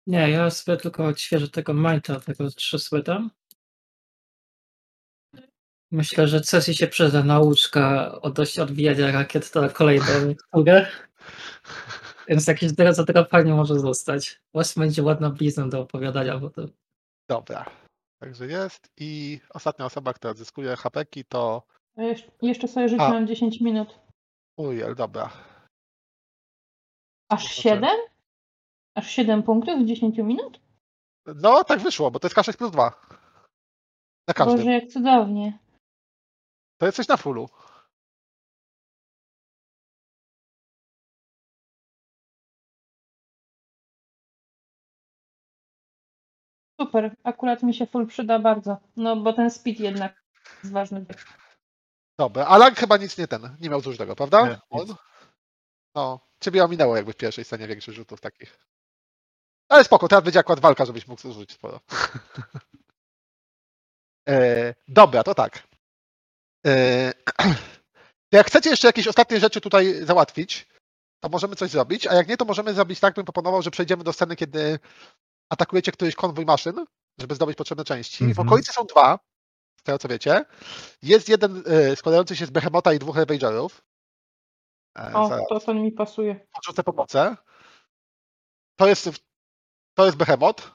[0.08, 3.32] Nie, ja sobie tylko odświeżę tego Majta, tego trzy tam.
[5.92, 10.06] Myślę, że Cesi się przyda nauczka odnośnie odbijania rakiet to na kolejną
[10.54, 10.88] turę.
[12.28, 12.72] Więc jakieś
[13.26, 14.42] fajnie może zostać.
[14.54, 16.66] Właśnie będzie ładna blizna do opowiadania, bo to
[17.30, 17.66] Dobra.
[18.22, 18.92] Także jest.
[18.98, 21.64] I ostatnia osoba, która odzyskuje hapeki to
[22.42, 24.00] jeszcze, sobie rzuciłam 10 minut.
[24.58, 25.30] Uriel, dobra.
[27.30, 27.62] Aż Zobaczę.
[27.62, 27.90] 7?
[28.96, 30.60] Aż 7 punktów z 10 minut?
[31.26, 32.92] No, tak wyszło, bo to jest K6 plus 2.
[34.28, 34.58] Na każdym.
[34.58, 35.60] Boże, jak cudownie.
[36.78, 37.50] To jest coś na fullu.
[46.82, 48.78] Super, akurat mi się full przyda bardzo.
[48.96, 50.24] No bo ten speed jednak
[50.64, 51.06] jest ważny.
[52.20, 54.48] Dobra, Alan chyba nic nie ten, nie miał zużytego, prawda?
[54.48, 54.96] Nie, On?
[55.96, 58.58] No, ciebie ominęło jakby w pierwszej scenie większych rzutów takich.
[59.70, 61.80] Ale spoko, teraz będzie akurat walka, żebyś mógł zużyć sporo.
[64.30, 65.64] e, dobra, to tak.
[66.68, 67.14] E,
[68.30, 70.68] to jak chcecie jeszcze jakieś ostatnie rzeczy tutaj załatwić,
[71.20, 74.04] to możemy coś zrobić, a jak nie, to możemy zrobić tak, bym proponował, że przejdziemy
[74.04, 74.80] do sceny, kiedy
[75.52, 76.86] atakujecie któryś konwój maszyn,
[77.20, 78.26] żeby zdobyć potrzebne części.
[78.26, 78.48] W Mhm.
[78.48, 79.20] okolicy są dwa,
[79.80, 80.46] z tego co wiecie.
[81.02, 83.82] Jest jeden y, składający się z Behemota i dwóch Ravagerów.
[84.98, 86.48] E, O, zaraz to ten mi pasuje.
[86.54, 87.38] podrzucę pomocę.
[88.76, 89.10] To jest,
[89.98, 90.72] to jest Behemot.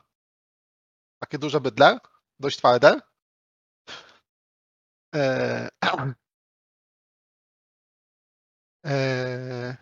[1.18, 1.98] Takie duże bydle,
[2.40, 3.00] dość twarde.
[5.14, 5.68] E,
[8.86, 9.76] e,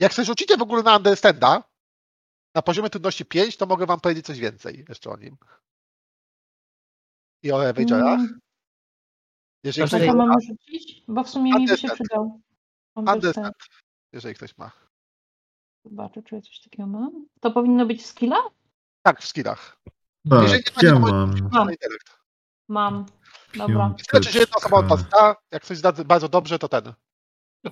[0.00, 1.62] jak sobie rzucicie w ogóle na Understanda,
[2.54, 5.36] na poziomie trudności 5, to mogę wam powiedzieć coś więcej jeszcze o nim.
[7.42, 8.18] I o Ravagerach.
[8.20, 8.40] Mm,
[9.64, 11.02] Jeżeli Znaczy, ktoś ma, rzucić?
[11.08, 11.94] Bo w sumie mi by się Understand.
[11.94, 12.40] przydał.
[12.96, 13.24] Understand.
[13.24, 13.54] Understand.
[14.12, 14.70] jeżeli ktoś ma.
[15.84, 17.26] Zobaczę, czy ja coś takiego mam.
[17.40, 18.36] To powinno być skilla?
[19.02, 19.80] Tak, w skillach.
[20.30, 21.76] Tak, Jeżeli nie ma, ja ma- mam.
[22.68, 23.06] Mam.
[23.56, 23.88] Dobra.
[23.98, 25.04] Wystarczy, że jedna osoba od was
[25.50, 26.92] jak ktoś zda bardzo dobrze, to ten.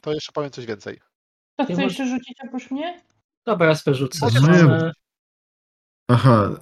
[0.02, 0.98] To jeszcze powiem coś więcej.
[0.98, 1.02] To
[1.58, 3.02] Ja chce może- jeszcze rzucić oprócz mnie?
[3.46, 4.18] Dobra, ja sobie rzucę.
[4.22, 4.92] Możesz No ja- E,
[6.10, 6.60] Aha,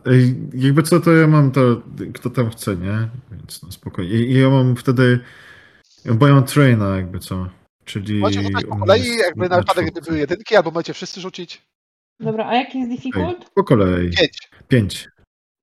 [0.55, 1.83] jakby co, to ja mam to,
[2.15, 3.09] kto tam chce, nie?
[3.31, 4.15] Więc no spokojnie.
[4.15, 5.21] I ja mam wtedy,
[6.15, 7.49] bo ja mam traina, jakby co.
[7.85, 8.21] Czyli.
[8.33, 11.63] Rzucać po kolei, jest jakby na wypadek, gdyby były jedynki, albo możecie wszyscy rzucić.
[12.21, 13.51] Dobra, a jaki jest Ej, difficult?
[13.55, 14.11] po kolei.
[14.11, 14.39] Pięć.
[14.69, 15.09] Pięć.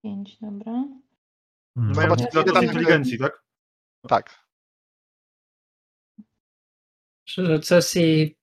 [0.03, 0.71] 5, dobra.
[0.71, 0.97] Mm.
[1.75, 3.43] Mają Zobaczcie, inteligencji, tak?
[4.07, 4.41] Tak.
[7.25, 8.35] że Cesi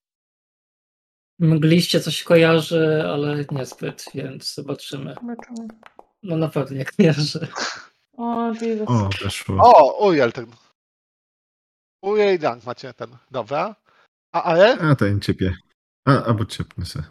[1.38, 5.14] mgliście coś kojarzy, ale niezbyt, więc zobaczymy.
[5.14, 5.68] Zobaczymy.
[6.22, 7.48] No na pewno nie kojarzy.
[8.16, 8.52] O.
[8.86, 9.56] O, weszło.
[9.60, 10.46] O, ujel ten.
[12.02, 13.16] Ujel i Dank macie ten.
[13.30, 13.76] Dobra.
[14.32, 14.78] A ale?
[14.78, 15.54] A ten ciepie.
[16.04, 17.02] A, albo ciepnę se.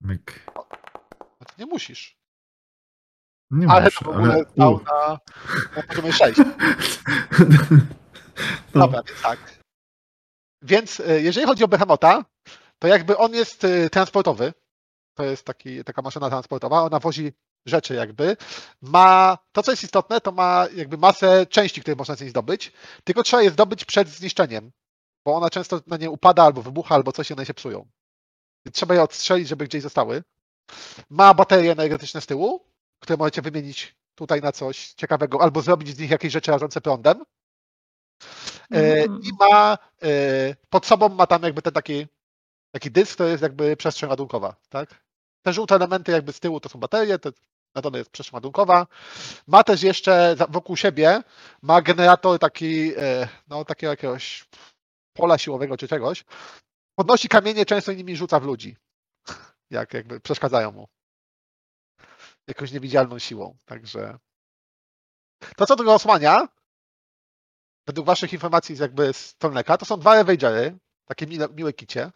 [0.00, 0.46] Myk.
[1.16, 2.16] No to nie musisz.
[3.50, 4.44] Nie Ale muszę, to w ogóle ale...
[4.44, 4.84] stał u.
[4.84, 5.18] na,
[5.76, 6.38] na poziomie 6.
[8.74, 9.62] No, Dobra, więc tak.
[10.62, 12.24] Więc y, jeżeli chodzi o Behemota,
[12.82, 14.52] to jakby on jest y, transportowy.
[15.14, 16.82] To jest taki, taka maszyna transportowa.
[16.82, 17.32] Ona wozi
[17.66, 18.36] rzeczy jakby.
[18.80, 22.72] Ma, to co jest istotne, to ma jakby masę części, które można z niej zdobyć.
[23.04, 24.72] Tylko trzeba je zdobyć przed zniszczeniem.
[25.24, 27.88] Bo ona często na nie upada, albo wybucha, albo coś i one się psują.
[28.72, 30.22] Trzeba je odstrzelić, żeby gdzieś zostały.
[31.10, 32.66] Ma baterie energetyczne z tyłu,
[33.00, 37.24] które możecie wymienić tutaj na coś ciekawego, albo zrobić z nich jakieś rzeczy rażące prądem.
[38.70, 39.20] Mhm.
[39.22, 40.08] I ma e,
[40.70, 42.06] pod sobą ma tam jakby ten taki,
[42.72, 45.04] taki dysk, to jest jakby przestrzeń ładunkowa, tak?
[45.42, 47.30] Te żółte elementy jakby z tyłu to są baterie, to
[47.74, 48.86] na dole jest przestrzeń ładunkowa.
[49.46, 51.22] Ma też jeszcze wokół siebie
[51.62, 54.48] ma generator taki, e, no takiego jakiegoś
[55.12, 56.24] pola siłowego czy czegoś.
[56.94, 58.76] Podnosi kamienie, często nimi rzuca w ludzi,
[59.70, 60.88] jak jakby przeszkadzają mu.
[62.46, 64.18] Jakąś niewidzialną siłą, także
[65.56, 66.48] to co tego osłania,
[67.86, 72.10] według waszych informacji jakby z Tolneka, to są dwa Ravagery, takie mile, miłe kicie.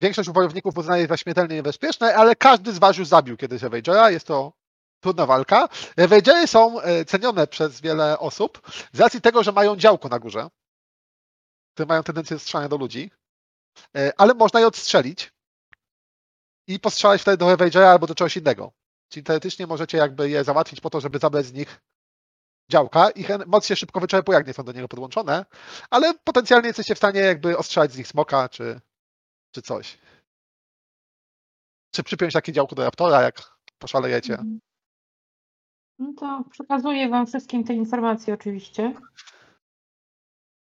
[0.00, 4.10] Większość wojowników uznaje za śmiertelnie niebezpieczne, ale każdy z was już zabił kiedyś Ravagera.
[4.10, 4.52] Jest to
[5.00, 5.68] trudna walka.
[5.96, 8.62] Ravegery są e, cenione przez wiele osób
[8.92, 10.48] z racji tego, że mają działko na górze,
[11.74, 13.10] które mają tendencję strzelania do ludzi,
[13.96, 15.32] e, ale można je odstrzelić
[16.66, 18.72] i postrzelać wtedy do Ravagera albo do czegoś innego.
[19.08, 21.80] Czyli teoretycznie możecie jakby je załatwić po to, żeby zabrać z nich
[22.70, 23.10] działka.
[23.10, 25.44] Ich en- moc się szybko wyczerpuje, jak nie są do niego podłączone,
[25.90, 28.80] ale potencjalnie jesteście w stanie jakby ostrzelać z nich smoka czy,
[29.54, 29.98] czy coś.
[31.94, 34.32] Czy przypiąć takie działko do raptora, jak poszalejecie.
[34.32, 34.60] Mhm.
[35.98, 38.94] No to przekazuję wam wszystkim te informacje oczywiście.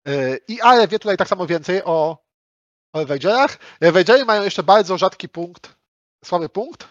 [0.05, 2.17] Yy, I Ale wie tutaj tak samo więcej o,
[2.93, 3.57] o Ravagerach.
[3.81, 5.75] Ravagery mają jeszcze bardzo rzadki punkt,
[6.25, 6.87] słaby punkt.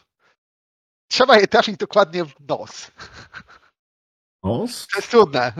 [1.10, 2.90] Trzeba je trafić dokładnie w nos.
[4.42, 4.86] Os?
[4.86, 5.52] To jest trudne.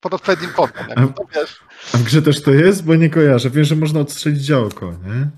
[0.00, 0.88] Pod odpowiednim kątem.
[0.88, 1.60] jakby to wiesz.
[1.94, 2.84] A w grze też to jest?
[2.84, 3.50] Bo nie kojarzę.
[3.50, 5.30] Wiem, że można odstrzelić działko, nie?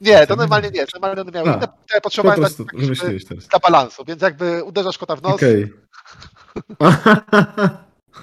[0.00, 0.86] Nie, to normalnie nie.
[0.94, 4.98] Normalnie one miały A, inne, które Po potrzebowałem prostu tak, dla balansu, więc jakby uderzasz
[4.98, 5.72] kota w nos, Okej.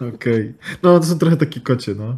[0.16, 0.54] Okej.
[0.84, 2.18] No, to są trochę takie kocie, no.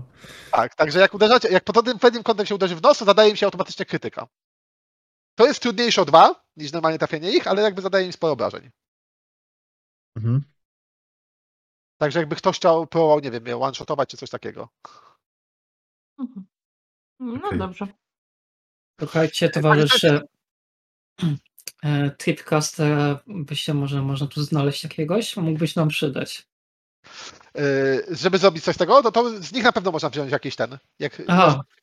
[0.52, 3.36] tak, także jak uderzacie, jak pod odpowiednim kątem się uderzy w nos, to zadaje im
[3.36, 4.28] się automatycznie krytyka.
[5.36, 8.70] To jest trudniejsze o dwa niż normalnie trafienie ich, ale jakby zadaje im sporo obrażeń.
[10.16, 10.42] Mhm.
[11.98, 14.70] Także jakby ktoś chciał, próbował, nie wiem, one-shotować czy coś takiego.
[16.20, 16.46] Mhm.
[17.20, 17.60] No Okej.
[17.60, 17.88] dobrze.
[19.00, 20.22] Słuchajcie, towarzysze.
[21.84, 25.38] e, Tripcastera by się może można tu znaleźć jakiegoś?
[25.38, 26.48] Mógłbyś nam przydać.
[27.56, 30.56] Yy, żeby zrobić coś z tego, no to z nich na pewno można wziąć jakiś
[30.56, 30.78] ten.
[31.00, 31.22] Jak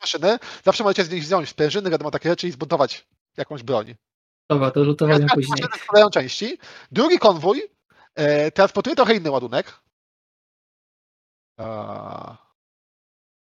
[0.01, 3.95] maszyny, zawsze możecie z nich wziąć sprężyny, wiadomo, takie rzeczy i zbuntować jakąś broń.
[4.51, 5.51] Dobra, do lutowania Teraz później.
[5.51, 6.59] maszyny składają części.
[6.93, 7.62] Drugi konwój
[8.15, 9.81] e, transportuje trochę inny ładunek.
[11.56, 12.36] A,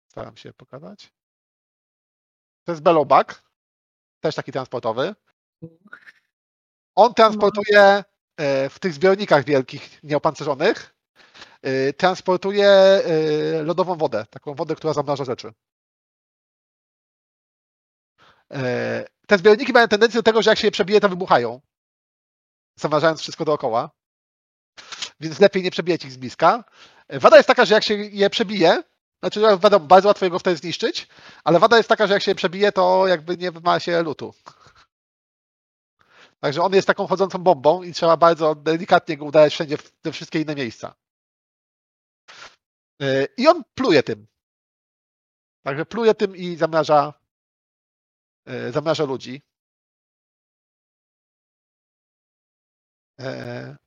[0.08, 1.14] staram się pokazać.
[2.64, 3.44] To jest Bellowback,
[4.20, 5.16] też taki transportowy.
[6.96, 8.04] On transportuje
[8.38, 10.96] e, w tych zbiornikach wielkich, nieopancerzonych,
[11.62, 15.54] e, transportuje e, lodową wodę, taką wodę, która zamraża rzeczy.
[19.28, 21.62] Te zbiorniki mają tendencję do tego, że jak się je przebije, to wybuchają,
[22.76, 23.92] zamrażając wszystko dookoła.
[25.20, 26.64] Więc lepiej nie przebijać ich z bliska.
[27.12, 28.84] Wada jest taka, że jak się je przebije,
[29.20, 31.08] znaczy wiadomo, bardzo łatwo go wtedy zniszczyć,
[31.44, 34.34] ale wada jest taka, że jak się je przebije, to jakby nie ma się lutu.
[36.40, 40.12] Także on jest taką chodzącą bombą i trzeba bardzo delikatnie go udawać wszędzie, w te
[40.12, 40.96] wszystkie inne miejsca.
[43.02, 44.28] E, I on pluje tym.
[45.64, 47.14] Także pluje tym i zamraża,
[48.46, 49.42] e, zamraża ludzi.
[53.20, 53.78] E,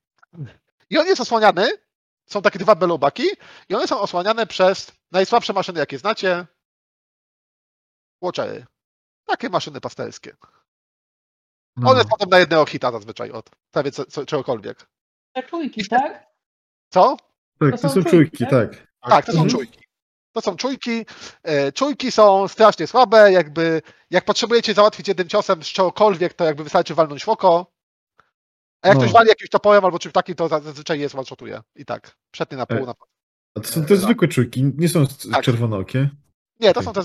[0.90, 1.83] I on jest osłaniany.
[2.26, 3.24] Są takie dwa belobaki
[3.68, 6.46] i one są osłaniane przez najsłabsze maszyny, jakie znacie.
[8.22, 8.66] Watchery.
[9.26, 10.36] Takie maszyny pastelskie.
[11.76, 11.90] no.
[11.90, 14.86] One są na jednego hita zazwyczaj od prawie co, co, czegokolwiek.
[15.32, 16.26] Te czujki, tak?
[16.90, 17.16] Co?
[17.60, 18.70] Tak, to to są są czujki, czujki, tak?
[19.00, 19.10] tak.
[19.10, 19.50] Tak, to są Mhm.
[19.50, 19.84] czujki.
[20.32, 21.06] To są czujki.
[21.42, 26.64] E, Czujki są strasznie słabe, jakby jak potrzebujecie załatwić jednym ciosem z czegokolwiek, to jakby
[26.64, 27.73] wystarczy walnąć w oko.
[28.84, 29.02] A jak No.
[29.02, 31.60] ktoś wali jakimś toporem albo czymś takim, to zazwyczaj jest one-shotuje.
[31.76, 32.16] I tak.
[32.30, 32.78] Przetnie na pół.
[32.78, 32.94] E, Na...
[33.54, 35.44] A to są te zwykłe czujki, nie są Tak.
[35.44, 36.10] czerwonookie.
[36.60, 37.00] Nie, to są te...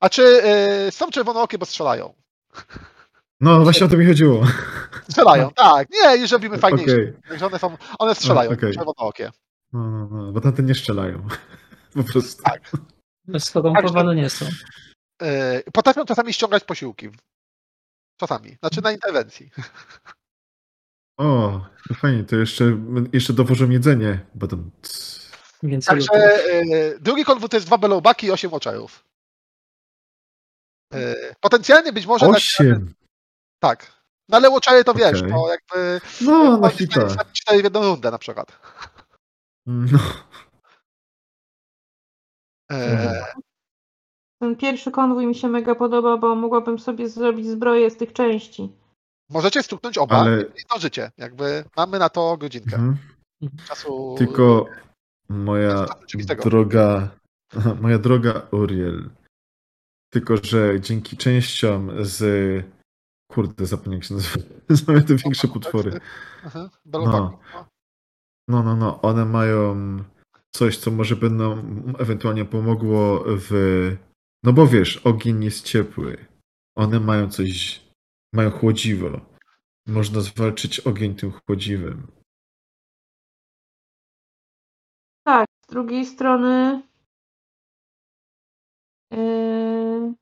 [0.00, 0.22] A czy
[0.88, 2.14] y, są czerwonookie, bo strzelają?
[3.40, 4.44] No, właśnie o to mi chodziło.
[5.10, 5.88] Strzelają, tak.
[5.90, 6.92] Nie, już robimy fajniejsze.
[6.92, 7.12] Okej.
[7.28, 8.74] Także one są, one strzelają, okej.
[8.74, 9.30] czerwonookie.
[9.72, 11.26] No, no, no, bo tamte nie strzelają.
[11.94, 12.42] Po prostu.
[12.42, 12.70] Tak.
[13.38, 14.46] Skorumpowane nie są.
[15.22, 17.08] Y, potrafią czasami ściągać posiłki.
[18.16, 18.56] Czasami.
[18.60, 19.50] Znaczy na interwencji.
[21.16, 21.60] O,
[21.94, 22.64] fajnie, to jeszcze,
[23.12, 24.26] jeszcze dowożą jedzenie.
[24.34, 24.70] Bo tam...
[25.62, 26.12] Więcej Także
[26.62, 29.04] y, drugi konwój to jest dwa belobaki i osiem oczarów.
[30.94, 32.26] Y, potencjalnie być może...
[32.28, 32.94] na- Osiem!
[33.62, 33.96] tak.
[34.28, 35.32] No ale oczary to wiesz, Okej.
[35.32, 36.00] to jakby...
[36.20, 37.06] No, na hita.
[37.32, 38.58] cztery w jedną rundę na przykład.
[39.66, 39.98] No,
[42.72, 43.24] E,
[44.40, 48.72] Ten pierwszy konwój mi się mega podoba, bo mogłabym sobie zrobić zbroję z tych części.
[49.30, 50.42] Możecie stuknąć oba ale...
[50.42, 51.10] i zdążycie.
[51.18, 52.96] Jakby mamy na to godzinkę Mhm.
[53.68, 54.14] czasu.
[54.18, 54.66] Tylko
[55.28, 55.86] moja
[56.44, 57.08] droga,
[57.80, 59.10] moja droga Uriel.
[60.12, 62.20] Tylko, że dzięki częściom z.
[63.32, 64.46] Kurde, zapomniałem jak się nazywa.
[64.68, 66.00] Znamy te większe potwory.
[66.84, 67.38] No.
[68.48, 69.02] No, no, no.
[69.02, 69.76] One mają
[70.54, 73.50] coś, co może nam ewentualnie pomogło w.
[74.44, 76.26] No bo wiesz, ogień jest ciepły.
[76.76, 77.85] One mają coś.
[78.36, 79.20] Mają chłodziwo.
[79.86, 82.06] Można zwalczyć ogień tym chłodziwem.
[85.26, 86.82] Tak, z drugiej strony
[89.10, 90.14] yy,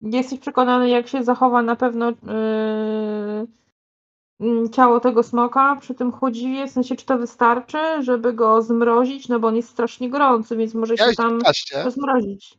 [0.00, 3.46] jesteś przekonany, jak się zachowa na pewno yy,
[4.40, 6.66] mm, ciało tego smoka przy tym chłodziwie?
[6.66, 9.28] W sensie, czy to wystarczy, żeby go zmrozić?
[9.28, 12.58] No bo on jest strasznie gorący, więc może się Miałeś tam 15, rozmrozić.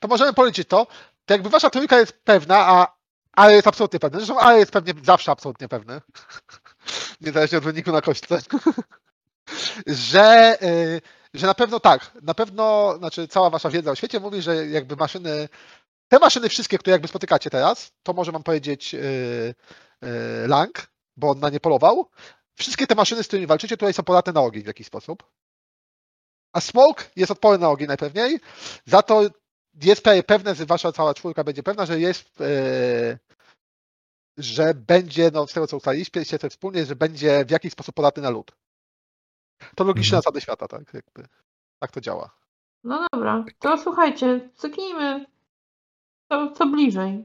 [0.00, 0.86] to możemy policzyć to.
[1.24, 2.99] To jakby wasza trójka jest pewna, a
[3.40, 4.18] Ale jest absolutnie pewny.
[4.18, 6.00] Zresztą Ale jest pewnie zawsze absolutnie pewny.
[7.20, 8.38] Niezależnie od wyniku na kośćce.
[9.86, 11.00] że, y,
[11.34, 12.10] że na pewno tak.
[12.22, 15.48] Na pewno, znaczy cała wasza wiedza o świecie mówi, że jakby maszyny,
[16.08, 18.98] te maszyny wszystkie, które jakby spotykacie teraz, to może wam powiedzieć y,
[20.04, 20.86] y, Lang,
[21.16, 22.10] bo on na nie polował.
[22.54, 25.24] Wszystkie te maszyny, z którymi walczycie, tutaj są podatne na ogień w jakiś sposób.
[26.52, 28.40] A Smoke jest odporny na ogień najpewniej.
[28.86, 29.22] Za to
[29.84, 33.18] jest prawie pewne, że wasza cała czwórka będzie pewna, że jest, e,
[34.38, 38.22] że będzie, no z tego co ustaliliście się wspólnie, że będzie w jakiś sposób podatny
[38.22, 38.52] na lód.
[39.74, 40.22] To logiczne Mhm.
[40.22, 41.24] zasady świata, tak jakby.
[41.78, 42.30] Tak to działa.
[42.84, 45.26] No dobra, to słuchajcie, cyknijmy
[46.32, 47.24] co, co bliżej.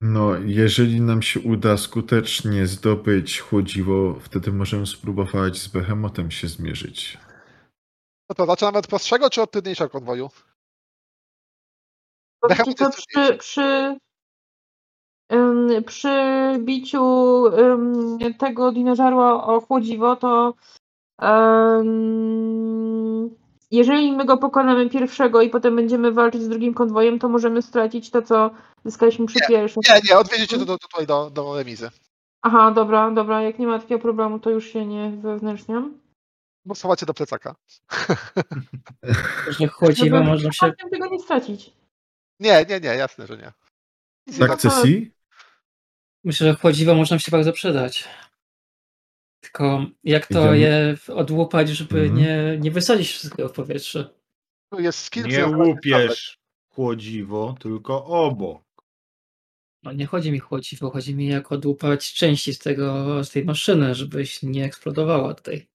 [0.00, 7.18] No, jeżeli nam się uda skutecznie zdobyć chłodziwo, wtedy możemy spróbować z Behemotem się zmierzyć.
[8.28, 10.30] No to zaczynamy od prostszego czy od trudniejszego konwoju?
[12.66, 13.96] Jest przy, przy,
[15.32, 16.08] ym, przy
[16.58, 20.54] biciu ym, tego dinożarła o chłodziwo, to
[21.80, 23.36] ym,
[23.70, 28.10] jeżeli my go pokonamy pierwszego i potem będziemy walczyć z drugim konwojem, to możemy stracić
[28.10, 28.50] to, co
[28.84, 29.82] zyskaliśmy przy pierwszym.
[29.88, 31.90] Nie, nie, odwiedzicie to do, tutaj do, do remizy.
[32.42, 36.03] Aha, dobra, dobra, jak nie ma takiego problemu, to już się nie wewnętrzniam.
[36.64, 37.54] Bo schowacie do plecaka.
[39.58, 40.72] Że chodziło, Żeby można się...
[40.90, 41.70] tego nie stracić.
[42.40, 43.52] Nie, nie, nie, jasne, że nie.
[44.26, 44.60] Nic nie Tak.
[44.60, 45.12] Cesi?
[46.24, 48.08] Myślę, że chodziwo można się bardzo przydać.
[49.40, 50.58] Tylko jak to Idziemy.
[50.58, 52.16] je odłupać, żeby Mhm.
[52.16, 54.14] nie, nie wysadzić wszystkiego w powietrze?
[54.72, 56.38] Tu jest skill, Nie łupiesz
[56.68, 58.62] chłodziwo, tylko obok.
[59.82, 63.94] No nie chodzi mi chodziwo, chodzi mi jak odłupać części z tego, z tej maszyny,
[63.94, 65.68] żebyś nie eksplodowała tutaj.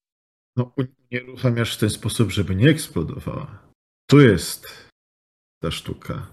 [0.58, 0.74] No,
[1.12, 3.72] unieruchamiasz w ten sposób, żeby nie eksplodowała.
[4.10, 4.88] Tu jest
[5.64, 6.32] ta sztuka.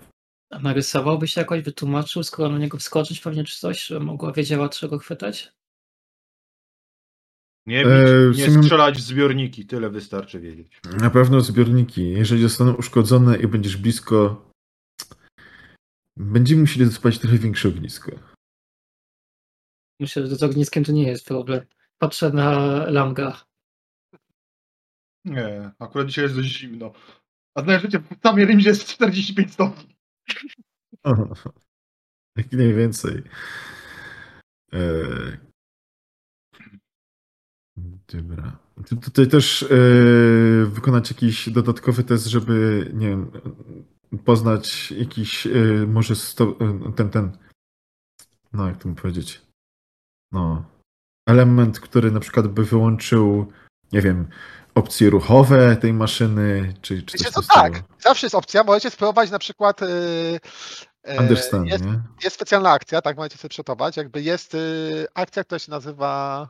[0.51, 4.69] A narysowałbyś się jakoś, wytłumaczył, skoro na niego wskoczyć pewnie czy coś, żeby mogła wiedziała
[4.69, 5.53] czego chwytać?
[7.67, 10.81] Nie bić, Eee, w nie sumie- strzelać w zbiorniki, tyle wystarczy wiedzieć.
[11.01, 14.51] Na pewno zbiorniki, jeżeli zostaną uszkodzone i będziesz blisko,
[16.17, 18.13] będziemy musieli spać trochę większe ognisko.
[20.01, 21.67] Myślę, że z ogniskiem to nie jest problem.
[21.99, 22.51] Patrzę na
[22.91, 23.45] Langa.
[25.27, 26.93] Nie, akurat dzisiaj jest dość zimno.
[27.55, 29.97] A znasz, że w samej jest 45 stopni.
[32.37, 33.23] Jak mniej więcej.
[34.73, 35.37] Eee...
[38.09, 38.59] Dobra.
[38.89, 43.31] Tu- Tutaj też eee, wykonać jakiś dodatkowy test, żeby, nie wiem,
[44.25, 47.39] poznać jakiś, eee, może sto, e, ten, ten,
[48.53, 49.43] no jak to mu powiedzieć,
[50.33, 50.71] no,
[51.29, 53.53] element, który na przykład by wyłączył,
[53.93, 54.29] nie wiem,
[54.77, 59.31] opcje ruchowe tej maszyny, czy, czy Wiecie coś tym tak, zawsze jest opcja, możecie spróbować
[59.31, 62.01] na przykład yy, Understand, jest, nie?
[62.25, 66.49] jest specjalna akcja, tak, możecie sobie przygotować, jakby jest yy, akcja, która się nazywa,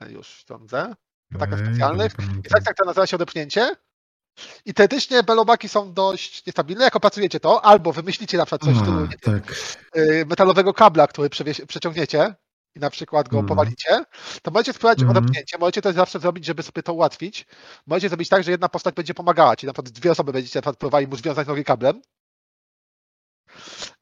[0.00, 0.94] e, już sądzę,
[1.38, 2.12] taka specjalnych,
[2.44, 3.70] jest akcja, która nazywa się odepchnięcie
[4.64, 8.84] i teoretycznie belobaki są dość niestabilne, jak opracujecie to, albo wymyślicie na przykład coś A,
[8.84, 9.54] wiem, tak.
[9.94, 11.30] yy, metalowego kabla, który
[11.66, 12.34] przeciągniecie
[12.74, 13.48] i na przykład go Mhm.
[13.48, 14.04] powalicie,
[14.42, 15.16] to możecie spróbować Mhm.
[15.18, 17.46] odepchnięcie, możecie to zawsze zrobić, żeby sobie to ułatwić.
[17.86, 20.62] Możecie zrobić tak, że jedna postać będzie pomagała, czyli na przykład dwie osoby będziecie na
[20.62, 22.02] przykład próbowali mu związać nogi kablem.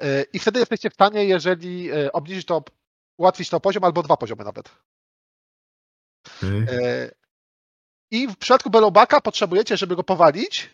[0.00, 2.62] Yy, I wtedy jesteście w stanie, jeżeli yy, obniżyć to,
[3.16, 4.70] ułatwić to poziom albo dwa poziomy nawet.
[6.38, 6.60] Okej.
[6.60, 7.10] Yy,
[8.10, 10.70] I w przypadku Belobaka potrzebujecie, żeby go powalić,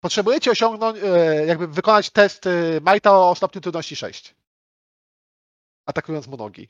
[0.00, 0.98] potrzebujecie osiągnąć,
[1.46, 2.44] jakby wykonać test
[2.82, 4.34] Majta o stopniu trudności 6.
[5.88, 6.68] Atakując mu nogi.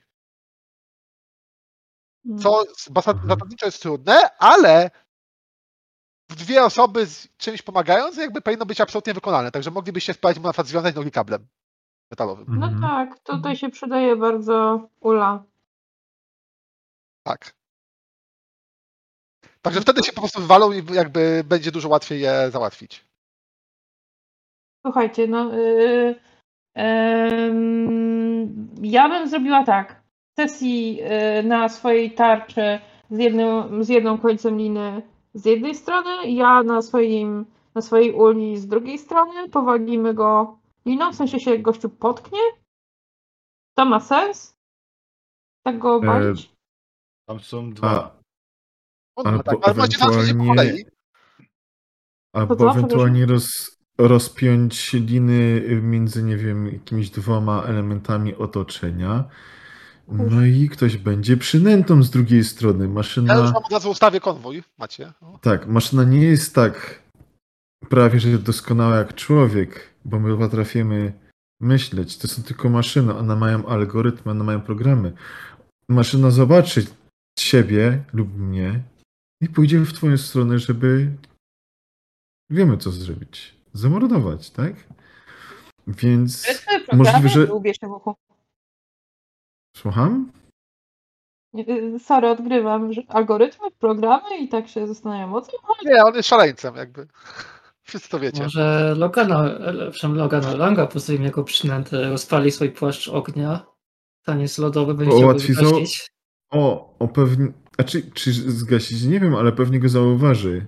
[2.42, 3.28] Co z- basa- Mhm.
[3.28, 4.90] zasadniczo jest trudne, ale
[6.28, 9.50] dwie osoby z czymś pomagając, jakby powinno być absolutnie wykonalne.
[9.50, 11.48] Także moglibyście spróbować mu na przykład związać nogi kablem
[12.10, 12.46] metalowym.
[12.48, 12.80] No Mhm.
[12.82, 15.44] tak, tutaj się przydaje bardzo ula.
[17.22, 17.54] Tak.
[19.62, 23.04] Także wtedy się po prostu wywalą i jakby będzie dużo łatwiej je załatwić.
[24.86, 25.54] Słuchajcie, no.
[25.54, 26.20] Yy,
[28.82, 30.02] ja bym zrobiła tak.
[30.32, 32.78] W sesji yy, na swojej tarczy
[33.10, 35.02] z, jednym, z jedną końcem liny
[35.34, 39.48] z jednej strony, ja na, swoim, na swojej uli z drugiej strony.
[39.48, 42.38] Powalimy go liną, w sensie się gościu potknie.
[43.74, 44.56] To ma sens?
[45.62, 46.52] Tak go obalić?
[47.28, 48.20] Tam są dwa.
[49.16, 49.74] No, Albo tak, ale
[50.34, 50.84] po kolei.
[52.32, 59.24] Albo ewentualnie roz, rozpiąć liny między, nie wiem, jakimiś dwoma elementami otoczenia.
[60.08, 62.78] No i ktoś będzie przynętą z drugiej strony.
[62.78, 65.12] Ja już Maszyna, wam od razu ustawię konwój, macie.
[65.20, 65.38] O.
[65.42, 67.02] tak, maszyna nie jest tak
[67.88, 71.12] prawie że doskonała jak człowiek, bo my potrafimy
[71.60, 72.18] myśleć.
[72.18, 73.14] To są tylko maszyny.
[73.14, 75.12] One mają algorytmy, one mają programy.
[75.88, 76.86] Maszyna zobaczy
[77.38, 78.82] siebie lub mnie
[79.40, 81.12] i pójdzie w twoją stronę, żeby
[82.50, 83.57] wiemy co zrobić.
[83.78, 84.72] Zamordować, tak?
[85.86, 86.46] Więc
[86.92, 87.48] możliwe, że...
[89.76, 90.32] Słucham?
[91.98, 92.92] Sorry, odgrywam.
[92.92, 95.86] że Algorytmy, programy i tak się zastanawiam, o co chodzi.
[95.86, 97.06] Nie, on jest szaleńcem jakby.
[97.82, 98.42] Wszyscy to wiecie.
[98.42, 99.42] Może Logana,
[99.72, 103.66] lepszym Logana Langa postawimy jako przynętę, rozpali swój płaszcz ognia,
[104.22, 106.08] taniec lodowy będzie chciał go Ułatwi za- zgasić.
[106.50, 107.52] O, o pewnie...
[107.78, 109.02] A czy, czy zgasić?
[109.02, 110.66] Nie wiem, ale pewnie go zauważy.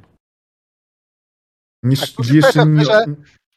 [1.82, 2.26] Niż Tak,
[2.68, 2.84] nie...
[2.84, 3.04] że-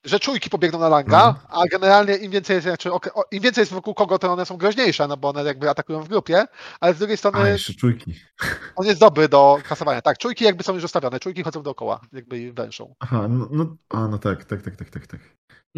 [0.05, 1.45] Że czujki pobiegną na langa, Mhm.
[1.49, 2.89] a generalnie im więcej jest, znaczy,
[3.31, 6.07] im więcej jest wokół kogo, to one są groźniejsze, no bo one jakby atakują w
[6.09, 6.45] grupie,
[6.79, 8.13] ale z drugiej A, strony jeszcze czujki.
[8.75, 10.01] on jest dobry do kasowania.
[10.01, 12.95] Tak, czujki jakby są już ustawione, czujki chodzą dookoła, jakby i węszą.
[12.99, 15.19] Aha, no, no, a, no tak, tak, tak, tak, tak, tak.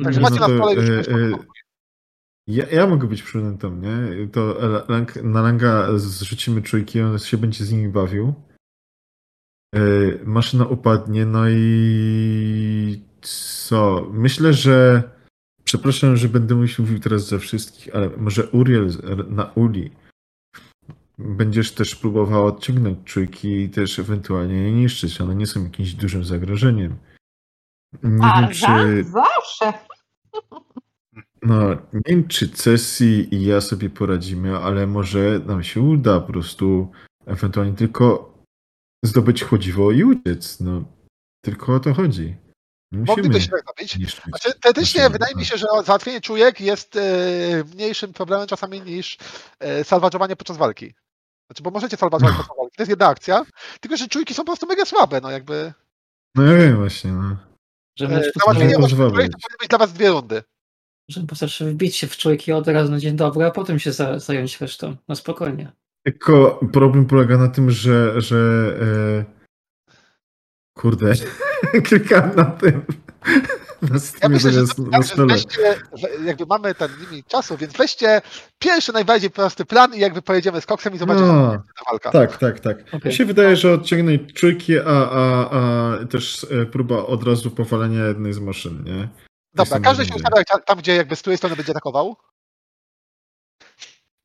[0.03, 0.31] Także Mm.
[0.31, 1.29] macie no na to, stole już e, e,
[2.47, 4.27] Ja, ja mogę być przynętą, nie?
[4.27, 4.55] To
[4.89, 8.33] lang, na Langa zrzucimy czujki, on się będzie z nimi bawił.
[9.75, 9.79] E,
[10.25, 14.07] Maszyna upadnie, no i co?
[14.13, 15.03] Myślę, że
[15.63, 18.89] przepraszam, że będę mówił teraz za wszystkich, ale może Uriel
[19.29, 19.91] na Uli
[21.17, 25.21] będziesz też próbował odciągnąć czujki i też ewentualnie je niszczyć.
[25.21, 26.95] One nie są jakimś dużym zagrożeniem.
[28.03, 29.03] Nie A, wiem, czy...
[29.03, 29.79] za, zawsze.
[31.41, 36.27] No, nie wiem, czy Cesi i ja sobie poradzimy, ale może nam się uda po
[36.27, 36.91] prostu
[37.25, 38.34] ewentualnie tylko
[39.05, 40.59] zdobyć chodziwo i uciec.
[40.59, 40.83] No,
[41.45, 42.35] tylko o to chodzi.
[42.91, 43.97] Musimy Moglibyśmy tak zrobić.
[43.97, 44.25] niszczyć.
[44.25, 47.01] Znaczy, teoretycznie maszyny, wydaje mi się, że załatwienie czujek jest e,
[47.73, 49.17] mniejszym problemem czasami niż
[49.59, 50.93] e, salważowanie podczas walki.
[51.49, 53.45] Znaczy, bo możecie salważować podczas walki, to jest jedna akcja,
[53.79, 55.73] tylko że czujki są po prostu mega słabe, no jakby.
[56.35, 57.37] No ja wiem właśnie, no.
[57.99, 59.11] Żeby E, załatwienie czujek to być.
[59.11, 59.29] powinny
[59.59, 60.43] być dla was dwie rundy.
[61.09, 63.91] żeby po prostu wbić się w czujki od razu na dzień dobry, a potem się
[63.91, 64.95] za, zająć resztą.
[65.07, 65.71] No spokojnie.
[66.05, 68.37] Tylko problem polega na tym, że, że
[68.81, 69.25] e...
[70.77, 71.13] kurde,
[71.87, 72.81] klikam na tym.
[73.81, 75.75] Na Ja myślę, że, zamiast na weźcie,
[76.25, 78.21] jakby mamy ten limit czasu, więc weźcie
[78.59, 81.51] pierwszy, najbardziej prosty plan i jakby pojedziemy z koksem i zobaczymy, No.
[81.51, 82.11] jak ta walka.
[82.11, 82.93] Tak, tak, tak.
[82.93, 83.11] Mi Okej.
[83.11, 88.33] się wydaje, że odciągnąć czujki, a, a, a też e, próba od razu powalenia jednej
[88.33, 89.07] z maszyn, nie?
[89.55, 92.15] Dobra, Jest każdy się ustawia tam- tam, gdzie jakby z której strony będzie atakował.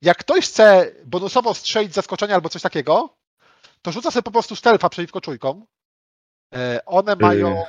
[0.02, 3.16] Jak ktoś chce bonusowo strzelić z zaskoczenia albo coś takiego,
[3.82, 5.66] to rzuca sobie po prostu stealtha przeciwko czujkom.
[6.54, 7.64] E, One mają.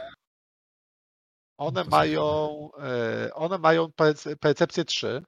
[1.58, 2.70] One mają.
[3.28, 5.24] e, One mają perce- percepcję 3.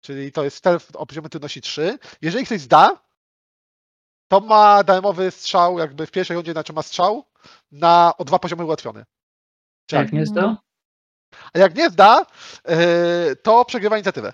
[0.00, 1.98] Czyli to jest stealth o poziomie trudności 3.
[2.22, 3.02] Jeżeli ktoś zda,
[4.28, 7.24] to ma darmowy strzał, jakby w pierwszej rundzie, znaczy ma strzał
[7.72, 9.04] na o dwa poziomy ułatwiony.
[9.92, 10.56] Jak nie zda?
[11.54, 12.26] A jak nie zda,
[12.64, 14.32] e, to przegrywa inicjatywę.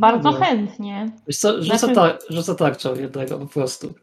[0.00, 0.38] Bardzo No.
[0.40, 1.10] chętnie.
[1.26, 3.94] Wiesz co, rzucę, Znaczy- tar- rzucę tarczą jednego po prostu.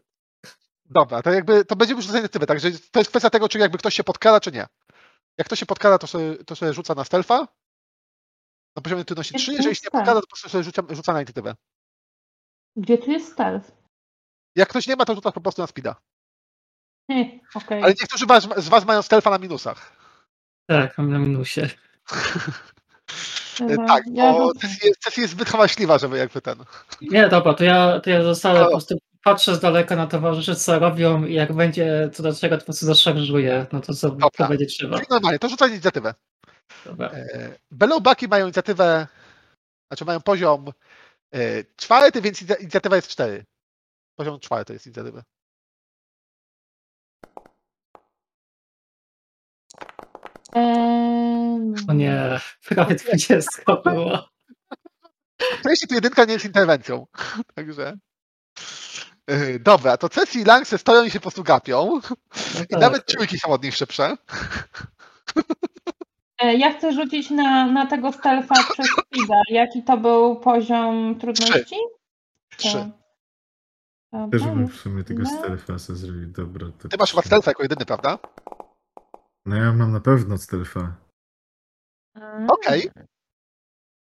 [0.84, 3.78] Dobra, to jakby to będzie już rzucenie inicjatywę, także to jest kwestia tego, czy jakby
[3.78, 4.66] ktoś się podkala, czy nie.
[5.38, 7.48] Jak ktoś się podkala, to sobie, to sobie rzuca na stealtha
[8.76, 11.12] na poziomie trudności 3, Jest jeżeli się nie podkala, to po prostu sobie rzuca, rzuca
[11.12, 11.54] na inicjatywę.
[12.76, 13.72] Gdzie tu jest stealth?
[14.56, 15.96] Jak ktoś nie ma, to rzuca po prostu na speeda.
[17.08, 17.82] Nie, okej.
[17.82, 18.26] Ale niektórzy
[18.56, 19.96] z was mają stealtha na minusach.
[20.66, 21.68] Tak, mam na minusie.
[23.60, 24.52] E, Dobra, tak, ja bo.
[24.54, 26.58] Ceci jest, jest zbyt hałaśliwa, żeby jakby ten...
[27.00, 28.64] Nie, dobra, to ja, to ja zostanę, No.
[28.64, 32.56] po prostu patrzę z daleka na towarzyszy, co robią i jak będzie co do czego,
[32.56, 33.66] to po prostu zaszarżuję.
[33.72, 34.28] No to co Dobra.
[34.36, 34.96] to będzie trzeba.
[34.96, 36.14] Czyli normalnie, to rzuca inicjatywę.
[36.84, 37.08] Dobra.
[37.10, 39.06] E, Bellowbaki mają inicjatywę,
[39.90, 40.64] znaczy mają poziom
[41.34, 41.40] e,
[41.76, 43.44] czwarty, więc inicj- inicjatywa jest 4.
[44.18, 45.22] Poziom czwarty jest inicjatywy.
[50.54, 50.83] Ehm,
[51.88, 53.50] O nie, prawie 20
[53.84, 54.28] było.
[55.64, 57.06] Jeśli tu jedynka nie jest interwencją.
[57.54, 57.98] Także.
[59.26, 62.00] E, Dobra, to Ceci i Langse stoją i się po prostu gapią.
[62.54, 62.80] No I tak.
[62.80, 64.16] nawet czujki są od nich szybsze.
[66.42, 69.34] e, Ja chcę rzucić na, na tego stealtha przez speeda.
[69.48, 71.76] Jaki to był poziom trudności?
[72.56, 72.90] Trzy.
[74.32, 75.26] Też bym w sumie tego.
[75.26, 76.26] Stelfasa zrobił.
[76.32, 78.18] Dobra, to Ty masz chyba stealth jako jedyny, prawda?
[79.46, 80.96] No ja mam na pewno Stelfa.
[82.14, 82.50] Mm.
[82.50, 82.90] Okej.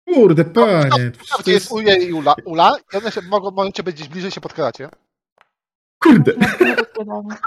[0.08, 0.90] Kurde, panie!
[0.90, 1.72] Tam, przecież to gdzie jest.
[1.72, 4.88] Uje i Ula, Ula i one się mogą, możecie być gdzieś bliżej się podkalacie.
[6.02, 6.32] Kurde!
[6.32, 7.28] Układaniu.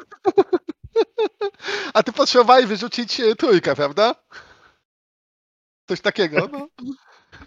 [1.94, 4.16] A ty potrzebowałeś wyrzucić e, trójkę, prawda?
[5.90, 6.68] Coś takiego, no.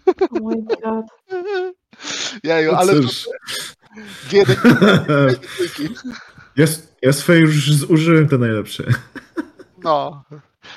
[0.05, 1.05] Oh my god.
[2.43, 3.17] Jeju, No ale trójki.
[6.55, 6.65] Ja,
[7.01, 8.83] ja swoje już zużyłem te najlepsze.
[9.77, 10.23] No.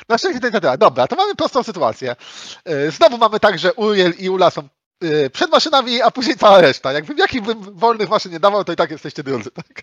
[0.08, 0.78] Na szczęście to nie tyle.
[0.78, 2.16] Dobra, to mamy prostą sytuację.
[2.64, 4.68] E, Znowu mamy tak, że Uriel i Ula są
[5.00, 6.92] e, przed maszynami, a później cała reszta.
[6.92, 9.82] Jakbym jakich bym wolnych maszyn nie dawał, to i tak jesteście drudzy, tak?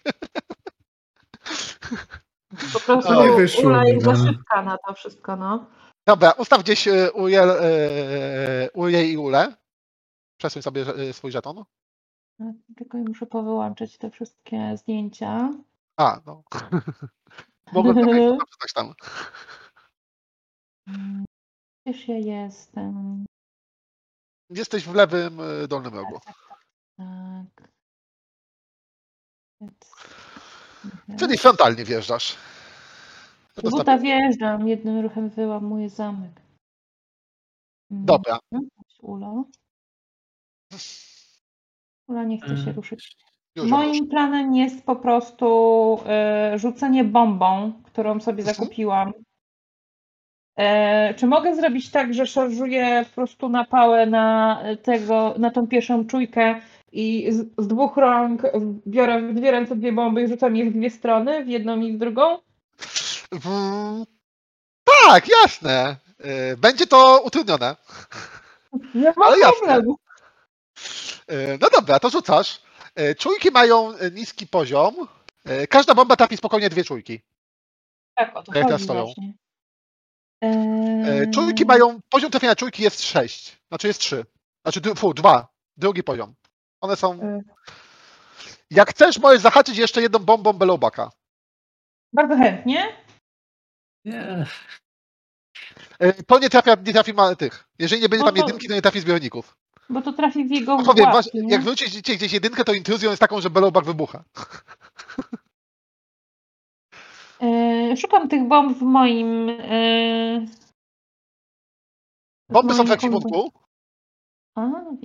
[2.73, 4.25] Po prostu No i wyszło Ula jest za no.
[4.25, 5.65] szybka na to wszystko, no.
[6.07, 7.51] Dobra, ustaw gdzieś e, Uriel,
[8.73, 9.53] Uriel i Ule.
[10.37, 11.63] Przesuń sobie swój żeton.
[12.77, 15.49] Tylko muszę powyłączyć te wszystkie zdjęcia.
[15.97, 16.43] A, no.
[17.73, 17.95] Mogłem
[18.61, 18.93] coś tam.
[20.89, 21.25] Mm,
[21.87, 23.25] Gdzież ja jestem?
[24.49, 26.19] Jesteś w lewym e, dolnym rogu.
[26.97, 27.69] Tak.
[29.61, 29.91] Więc-
[30.85, 31.19] Mhm.
[31.19, 32.37] Czyli frontalnie wjeżdżasz.
[33.63, 36.41] Buta wjeżdżam, jednym ruchem wyłamuję zamek.
[37.91, 38.39] Mm, Dobra.
[39.01, 39.43] Ula.
[42.07, 42.75] Ula nie chce się Mm.
[42.75, 43.17] ruszyć.
[43.55, 43.71] Już już.
[43.71, 45.45] Moim planem jest po prostu
[46.55, 48.55] y, rzucenie bombą, którą sobie Mhm.
[48.57, 49.11] zakupiłam.
[50.59, 55.67] E, czy mogę zrobić tak, że szarżuję po prostu na pałę na tego, na tą
[55.67, 56.61] pierwszą czujkę
[56.91, 58.41] i z, z dwóch rąk
[58.87, 61.93] biorę w dwie ręce dwie bomby i rzucam je w dwie strony, w jedną i
[61.93, 62.39] w drugą?
[63.45, 64.05] Mm,
[64.83, 65.95] tak, jasne.
[66.19, 67.75] E, Będzie to utrudnione.
[68.95, 69.97] Nie ma Ale problemu.
[71.27, 72.61] E, No dobra, to rzucasz.
[73.17, 74.95] Czujki mają niski poziom.
[75.69, 77.21] Każda bomba trafi spokojnie dwie czujki.
[78.15, 79.05] Tak, o to Jak chodzi stoją?
[79.05, 79.33] właśnie.
[80.43, 83.57] E, Eee, Czujki mają, poziom trafienia czujki jest 6.
[83.67, 84.25] Znaczy jest 3.
[84.65, 85.47] Znaczy, fu, 2.
[85.77, 86.35] Drugi poziom.
[86.81, 87.21] One są...
[87.21, 87.41] E.
[88.71, 91.11] Jak chcesz, możesz zahaczyć jeszcze jedną bombą belobaka.
[92.13, 92.95] Bardzo chętnie.
[94.05, 94.45] Nie.
[95.99, 97.67] E, To nie trafia, nie trafi ma tych.
[97.79, 99.57] Jeżeli nie będzie No tam to- jedynki, to nie trafi zbiorników.
[99.89, 101.51] Bo to trafi w jego No powiem, włas, wasz, nie?
[101.51, 104.23] jak wrócicie gdzieś jedynkę, to intruzją jest taką, że belobak wybucha.
[107.41, 109.47] E, Szukam tych bomb w moim.
[112.49, 113.51] w Bomby są w ekwipunku.
[114.55, 114.97] No.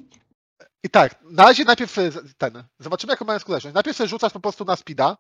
[0.85, 2.65] I tak, na razie najpierw e, ten.
[2.79, 3.75] Zobaczymy, jaką mają skuteczność.
[3.75, 5.17] Najpierw sobie rzucasz po prostu na speeda.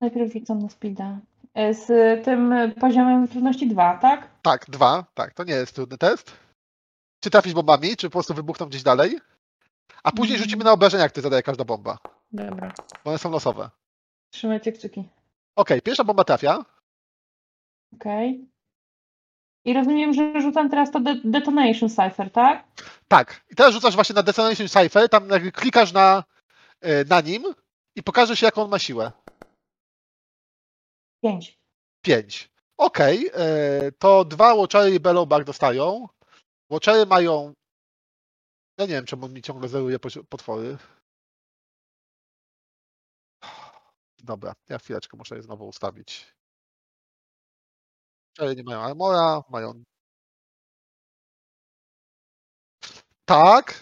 [0.00, 1.18] Najpierw rzucam na speeda.
[1.72, 1.86] Z
[2.24, 4.30] tym poziomem trudności 2, tak?
[4.42, 5.04] Tak, dwa.
[5.14, 6.32] Tak, to nie jest trudny test.
[7.20, 9.18] Czy trafisz bombami, czy po prostu wybuchną gdzieś dalej.
[10.02, 10.44] A później Mhm.
[10.44, 11.98] rzucimy na obrażenia, jak ty zadaje każda bomba.
[12.32, 12.72] Dobra.
[13.04, 13.70] Bo one są losowe.
[14.30, 15.08] Trzymajcie kciuki.
[15.56, 16.64] Okej, pierwsza bomba trafia.
[17.94, 18.50] Okej.
[19.64, 22.64] I rozumiem, że rzucam teraz to de detonation cipher, tak?
[23.08, 23.44] Tak.
[23.50, 26.24] I teraz rzucasz właśnie na Detonation Cypher, tam jakby klikasz na,
[26.80, 27.44] e, na nim
[27.96, 29.12] i pokaże się, jaką on ma siłę.
[31.22, 31.58] 5.
[32.02, 32.50] 5.
[32.78, 36.08] Okej, e, to dwa Watchery i Bellowback dostają.
[36.70, 37.52] Watchery mają...
[38.78, 39.98] Ja nie wiem, czemu mi ciągle zeruje
[40.28, 40.78] potwory.
[44.24, 46.34] Dobra, ja chwileczkę muszę je znowu ustawić.
[48.38, 49.82] Watchery nie mają armora, mają...
[53.24, 53.74] Tak.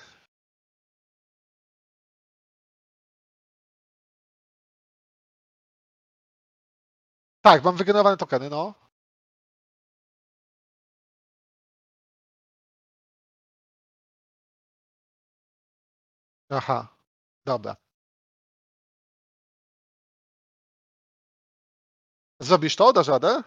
[7.42, 8.74] Tak, mam wygenerowane tokeny, no.
[16.50, 16.88] Aha,
[17.46, 17.76] dobra.
[22.40, 22.92] Zrobisz to?
[22.92, 23.42] Dasz radę?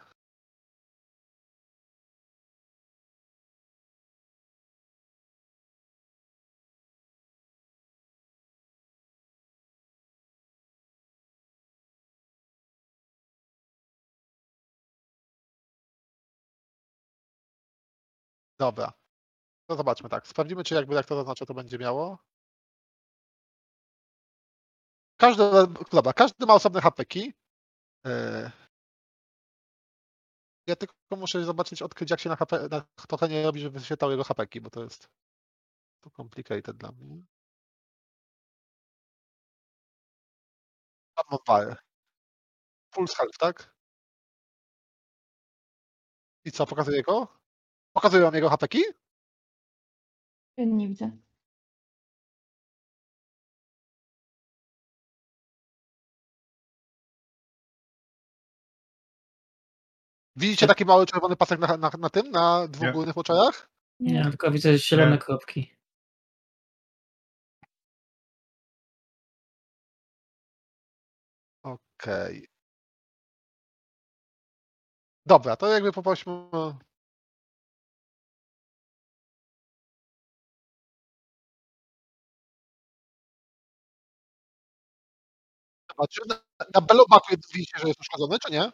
[18.60, 18.94] Dobra.
[19.68, 20.28] To zobaczmy tak.
[20.28, 22.18] Sprawdzimy, czy jakby jak to zaznacza, to będzie miało.
[25.18, 25.44] Każdy,
[25.92, 27.34] dobra, każdy ma osobne hapeki.
[28.06, 28.61] Yy.
[30.72, 34.24] Ja tylko muszę zobaczyć, odkryć, jak się na, HP, na tokenie robi, żeby wyświetlały jego
[34.24, 35.10] hapeki, bo to jest
[36.02, 37.24] to complicated dla mnie.
[41.32, 41.76] Mam parę.
[42.94, 43.76] Full health, tak?
[46.46, 47.28] I co, pokazuje go?
[47.94, 48.84] Pokazuję wam jego hapeki?
[50.58, 51.12] Nie widzę.
[60.36, 62.94] Widzicie taki mały czerwony pasek na, na, na tym, na dwóch Nie.
[62.94, 63.70] górnych oczach?
[64.00, 65.18] Nie, tylko widzę zielone Nie.
[65.18, 65.76] kropki.
[71.64, 72.48] Okej.
[75.26, 76.34] Dobra, to jakby poprośmy.
[85.90, 86.36] Dobra, czy na,
[86.74, 88.72] na Belobaku widzicie, że jest uszkodzony, czy nie?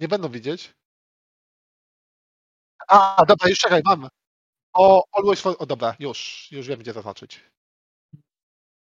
[0.00, 0.74] Nie będą widzieć.
[2.88, 4.08] A, dobra, już czekaj, mam.
[4.72, 5.56] O, always for...
[5.58, 7.40] O, dobra, już, już wiem, gdzie zaznaczyć.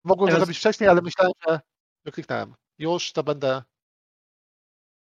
[0.03, 1.59] Mogłem to zrobić wcześniej, ale myślałem, że,
[2.05, 2.55] że kliknąłem.
[2.77, 3.63] Już to będę.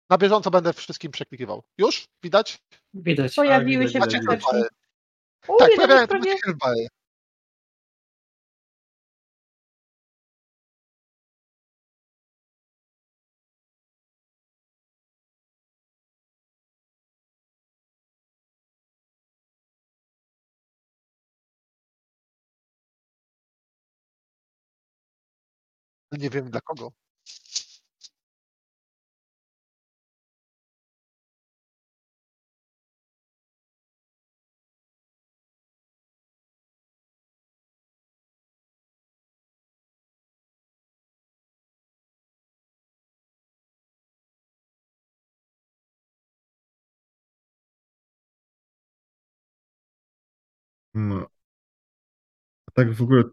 [0.10, 1.64] Na bieżąco będę wszystkim przeklikiwał.
[1.78, 2.08] Już?
[2.24, 2.60] Widać?
[2.94, 3.36] Widać.
[3.36, 4.00] Pojawiły się.
[5.48, 6.36] Uj, Tak, pojawiają się.
[26.12, 26.92] Nie wiem dla kogo.
[50.94, 51.30] No.
[52.68, 53.24] A tak w ogóle.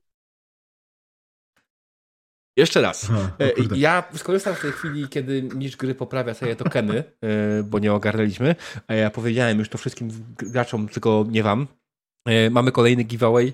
[2.59, 3.09] Jeszcze raz.
[3.11, 3.53] Aha, E.
[3.77, 8.55] Ja skorzystam w tej chwili, kiedy mistrz gry poprawia sobie tokeny, e, bo nie ogarnęliśmy,
[8.87, 11.67] a ja powiedziałem już to wszystkim graczom, tylko nie wam.
[12.27, 13.53] E, Mamy kolejny giveaway.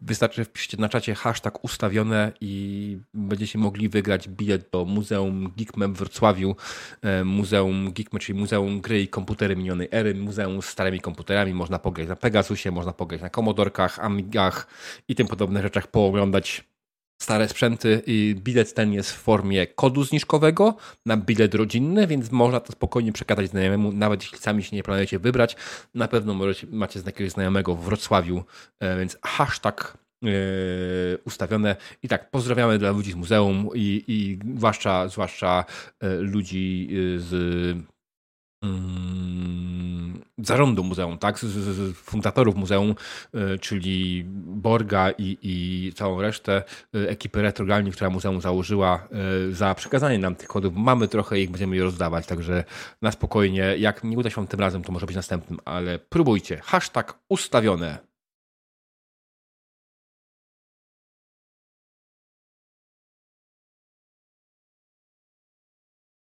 [0.00, 5.98] Wystarczy wpiszcie na czacie hashtag ustawione i będziecie mogli wygrać bilet do Muzeum Geekmem w
[5.98, 6.56] Wrocławiu,
[7.24, 11.54] Muzeum Geekmem, czyli Muzeum Gry i Komputery Minionej Ery, Muzeum z starymi komputerami.
[11.54, 14.66] Można pograć na Pegasusie, można pograć na Commodorkach, Amigach
[15.08, 16.71] i tym podobnych rzeczach, pooglądać
[17.22, 20.76] stare sprzęty i bilet ten jest w formie kodu zniżkowego
[21.06, 25.18] na bilet rodzinny, więc można to spokojnie przekazać znajomemu, nawet jeśli sami się nie planujecie
[25.18, 25.56] wybrać.
[25.94, 28.44] Na pewno możecie, macie jakiegoś znajomego w Wrocławiu,
[28.80, 30.28] e, więc hashtag e,
[31.24, 31.76] ustawione.
[32.02, 35.64] I tak, pozdrawiamy dla ludzi z muzeum i, i zwłaszcza, zwłaszcza
[36.00, 37.32] e, ludzi z
[40.38, 41.38] zarządu muzeum, tak?
[41.38, 42.94] Z, z, fundatorów muzeum,
[43.34, 46.62] y, czyli Borga i, i całą resztę
[46.94, 49.08] y, ekipy Retrogalni, która muzeum założyła,
[49.48, 50.74] y, za przekazanie nam tych kodów.
[50.76, 52.64] Mamy trochę ich, będziemy je rozdawać, także
[53.02, 53.74] na spokojnie.
[53.78, 56.60] Jak nie uda się tym razem, to może być następnym, ale próbujcie.
[56.64, 57.98] Hashtag ustawione.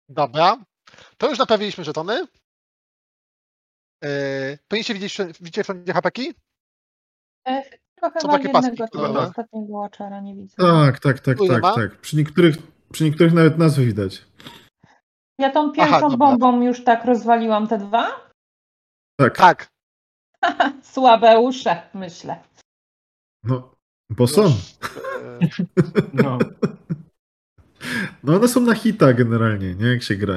[0.10, 0.69] Dobra.
[1.20, 2.28] To już naprawiliśmy żetony.
[4.04, 6.34] Yy, powinniście widzieć, widzicie wszędzie hapeki?
[7.48, 7.64] E,
[7.96, 10.56] Trochę Są mam takie paski, jednego które- tylko ostatniego Watchera, nie widzę.
[10.58, 12.02] Tak, tak, tak, tak, tak.
[12.02, 12.56] Przy niektórych,
[12.92, 14.26] przy niektórych nawet nazwy widać.
[15.40, 16.18] Ja tą pierwszą dobra.
[16.18, 18.32] bombą już tak rozwaliłam te dwa.
[19.20, 19.38] Tak.
[19.38, 19.68] Tak.
[20.94, 22.44] Słabe usze, myślę.
[23.44, 23.76] No,
[24.10, 24.44] bo są.
[24.44, 25.50] Yy,
[26.14, 26.38] No.
[28.24, 29.88] No one są na hita generalnie, nie?
[29.88, 30.34] Jak się gra.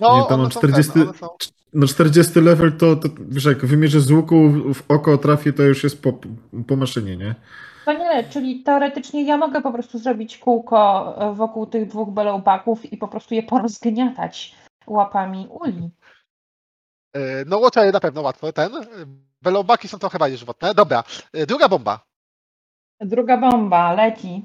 [0.00, 1.28] No, Nie, to mam one są 40 ten, one są-
[1.74, 5.84] No 40 level to, to wiesz, jak wymierzę z łuku w oko trafię, to już
[5.84, 6.12] jest po,
[6.68, 7.34] po maszynie, nie?
[7.84, 12.96] Panie, czyli teoretycznie ja mogę po prostu zrobić kółko e, wokół tych dwóch belołbaków i
[12.96, 14.54] po prostu je porozgniatać
[14.86, 15.90] łapami uli.
[17.14, 18.70] Yy, No Watcher na pewno łatwo, ten.
[19.42, 20.74] Belobaki są trochę bardziej żywotne.
[20.74, 22.00] Dobra, yy, druga bomba.
[23.00, 24.44] Druga bomba leci.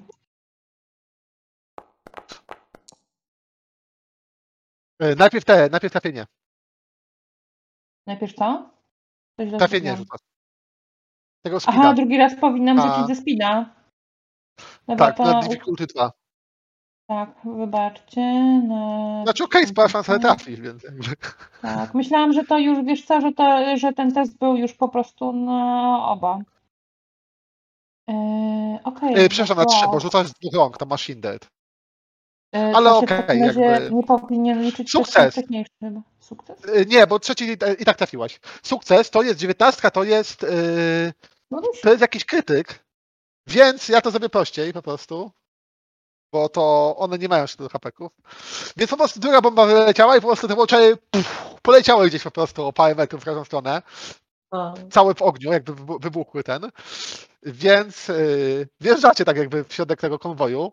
[5.00, 6.26] Najpierw te, najpierw trafienie.
[8.08, 8.70] Najpierw co?
[9.40, 10.22] Coś Trafienie rzucasz.
[11.46, 11.94] Tego Aha, speeda.
[11.94, 12.82] drugi raz powinnam A.
[12.82, 13.76] rzucić ze spina.
[14.88, 15.24] Dobra, Tak, to...
[15.24, 16.12] na difficulty 2.
[17.08, 18.22] Tak, wybaczcie.
[18.68, 19.24] Na...
[19.24, 20.84] Znaczy okej, okay, spora szansa, ale trafisz, więc.
[21.62, 24.90] Tak, myślałam, że to już, wiesz co, że, to, że ten test był już po
[24.90, 26.40] prostu na oba.
[28.08, 29.16] Eee, okej.
[29.16, 31.55] Yy, przepraszam, na trzy, bo rzucasz z dwóch rąk, to masz dead.
[32.52, 35.36] Ale to się okej, jakby- nie powinien liczyć Sukces.
[36.20, 36.58] Sukces?
[36.76, 38.40] Yy, Nie, bo trzeci i, tak trafiłaś.
[38.64, 41.14] Sukces to jest 19, to jest, yy,
[41.52, 42.86] No to jest jakiś krytyk,
[43.48, 45.32] więc ja to zrobię prościej po prostu.
[46.34, 48.12] Bo to one nie mają tylu hapeków.
[48.78, 50.98] Więc po prostu druga bomba wyleciała i po prostu te łączery
[51.62, 53.82] poleciały gdzieś po prostu o parę metrów w każdą stronę.
[54.92, 56.72] Całe w ogniu, jakby wybu- wybuchły ten.
[57.44, 60.72] Więc yy, wjeżdżacie tak jakby w środek tego konwoju.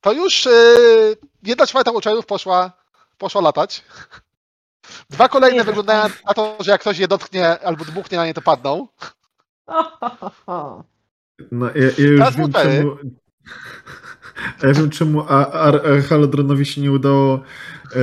[0.00, 2.72] To już yy, jedna czwarta łączerów poszła,
[3.18, 3.84] poszła latać.
[5.10, 8.34] Dwa kolejne Nie, wyglądają na to, że jak ktoś je dotknie albo dmuchnie na nie,
[8.34, 8.88] to padną.
[11.52, 12.96] No, ja, ja już Teraz wiem czemu...
[14.62, 15.24] Ja wiem, czemu
[16.08, 17.34] Halodronowi się nie udało
[17.94, 17.98] e,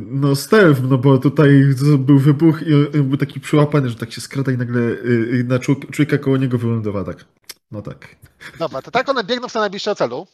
[0.00, 1.62] no stealth, no bo tutaj
[1.98, 5.90] był wybuch i był taki przyłapany, że tak się skrada i nagle e, na człowiek-
[5.90, 7.24] człowieka koło niego wylądowała tak.
[7.70, 8.16] No tak.
[8.58, 10.26] Dobra, to tak one biegną w stronę najbliższego celu.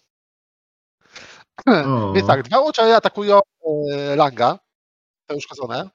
[1.66, 2.12] O.
[2.12, 3.40] Więc tak, dwa Watchery atakują
[3.92, 4.58] e, Langa.
[5.26, 5.90] To już uszkodzone.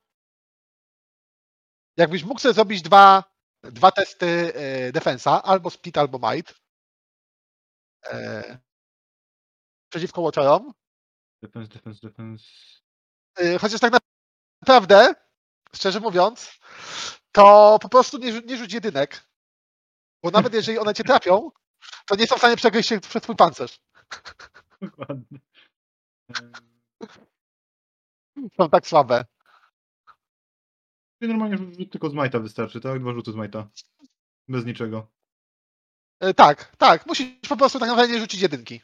[1.98, 3.24] Jakbyś mógł sobie zrobić dwa,
[3.64, 6.56] dwa testy e, defensa, albo split, albo might.
[8.12, 8.58] E,
[9.90, 10.74] przeciwko Watcherom.
[11.42, 12.46] Defense, defense, defense.
[13.36, 13.94] E, chociaż tak
[14.62, 15.14] naprawdę,
[15.74, 16.60] szczerze mówiąc,
[17.32, 19.28] to po prostu nie, nie rzuć jedynek.
[20.24, 21.52] Bo nawet jeżeli one cię trafią,
[22.06, 23.80] to nie są w stanie przegryźć się przez twój pancerz.
[24.82, 25.40] Dokładnie.
[28.58, 29.26] Są tak słabe.
[31.20, 33.00] Czyli normalnie tylko z Majta wystarczy, tak?
[33.00, 33.68] Dwa rzuty z Majta.
[34.48, 35.08] Bez niczego.
[36.20, 37.06] E, tak, tak.
[37.06, 38.82] Musisz po prostu tak naprawdę nie rzucić jedynki.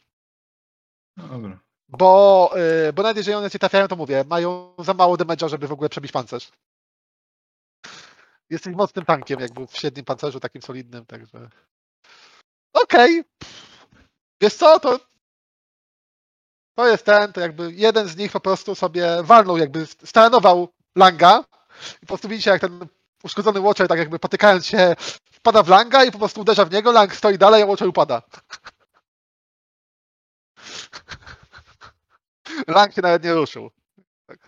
[1.18, 1.60] No dobra.
[1.90, 5.68] Bo, yy, bo nawet jeżeli one cię trafiają, to mówię, mają za mało damage'a, żeby
[5.68, 6.52] w ogóle przebić pancerz.
[8.49, 11.49] Jesteś mocnym tankiem, jakby w średnim pancerzu, takim solidnym, także.
[12.73, 13.23] Okej.
[14.41, 14.99] Wiesz co, to.
[16.76, 21.44] To jest ten, to jakby jeden z nich po prostu sobie walnął, jakby staranował Langa
[21.98, 22.88] i po prostu widzicie, jak ten
[23.23, 24.95] uszkodzony Watcher, tak jakby potykając się,
[25.31, 28.22] wpada w Langa i po prostu uderza w niego, Lang stoi dalej, a Watcher upada.
[32.68, 33.72] Lang się nawet nie ruszył.
[34.27, 34.40] Tak.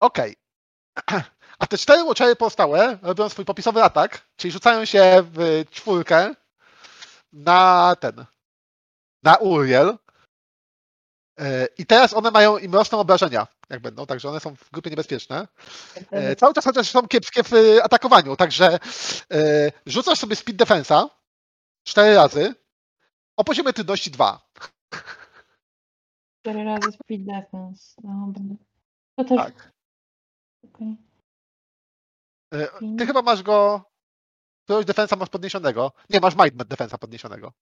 [0.00, 0.36] Okej.
[1.58, 6.34] A te cztery Watchery pozostałe robią swój popisowy atak, czyli rzucają się w czwórkę
[7.32, 8.24] na ten,
[9.22, 9.98] na Uriel.
[11.38, 14.90] E, I teraz one mają im rosną obrażenia, jak będą, także one są w grupie
[14.90, 15.48] niebezpieczne.
[16.10, 18.78] E, Cały czas chociaż są kiepskie w e, atakowaniu, także
[19.86, 21.08] rzucasz sobie speed defensa
[21.84, 22.54] cztery razy
[23.36, 24.40] o poziomie trudności 2.
[26.40, 27.94] Cztery razy speed defense.
[28.02, 28.56] Dobra.
[29.18, 29.36] To też.
[29.38, 29.72] Tak.
[30.64, 30.96] okej.
[32.54, 32.68] E,
[32.98, 33.84] Ty chyba masz go.
[34.64, 35.92] Któregoś defensa masz podniesionego.
[36.10, 37.52] Nie, masz might defensa podniesionego.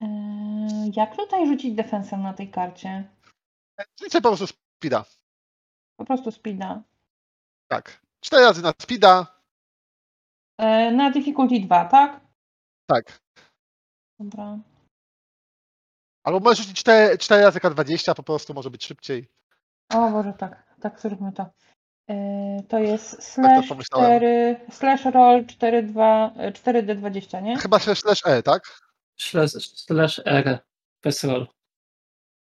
[0.00, 3.08] Eee, jak tutaj rzucić defensem na tej karcie?
[4.00, 4.46] Rzuć sobie po prostu
[4.78, 5.04] speeda.
[5.96, 6.82] Po prostu speeda.
[7.68, 8.00] Tak.
[8.20, 9.42] Cztery razy na speeda.
[10.92, 12.20] Na difficulty 2, tak?
[12.86, 13.20] Tak.
[14.18, 14.58] Dobra.
[16.24, 19.28] Albo możesz rzucić 4, 4 razy K20, po prostu może być szybciej.
[19.94, 20.74] O Boże, tak.
[20.80, 21.46] Tak, zróbmy to.
[22.08, 24.06] Eee, to jest slash pomyślałem.
[24.18, 27.56] 4, slash roll 4, 2, 4D20, nie?
[27.58, 28.62] Chyba slash slash E, tak?
[29.20, 29.50] Slash,
[29.86, 30.58] slash R.
[31.02, 31.46] Bez roll.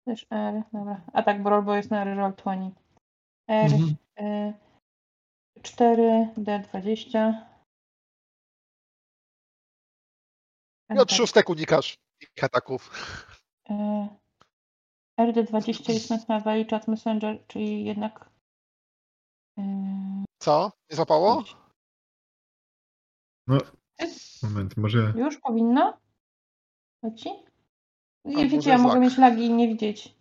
[0.03, 1.01] Slash R, dobra.
[1.13, 2.71] A tak, bo roll bo jest na roll 20.
[3.47, 3.95] R, Mhm.
[4.19, 4.53] e,
[5.61, 7.33] 4D20.
[10.95, 11.97] I od szóstek unikasz
[12.37, 12.91] ich ataków.
[13.71, 14.07] E,
[15.19, 18.29] RD20 jest met na Valley Chat Messenger, czyli jednak.
[19.59, 19.63] e,
[20.41, 20.71] Co?
[20.89, 21.43] Nie złapało?
[23.47, 23.57] No,
[24.43, 25.13] moment, może.
[25.17, 25.97] Już powinno?
[27.03, 27.29] Leci?
[28.25, 30.15] Nie wiecie, ja mogę mieć lagi i nie widzieć.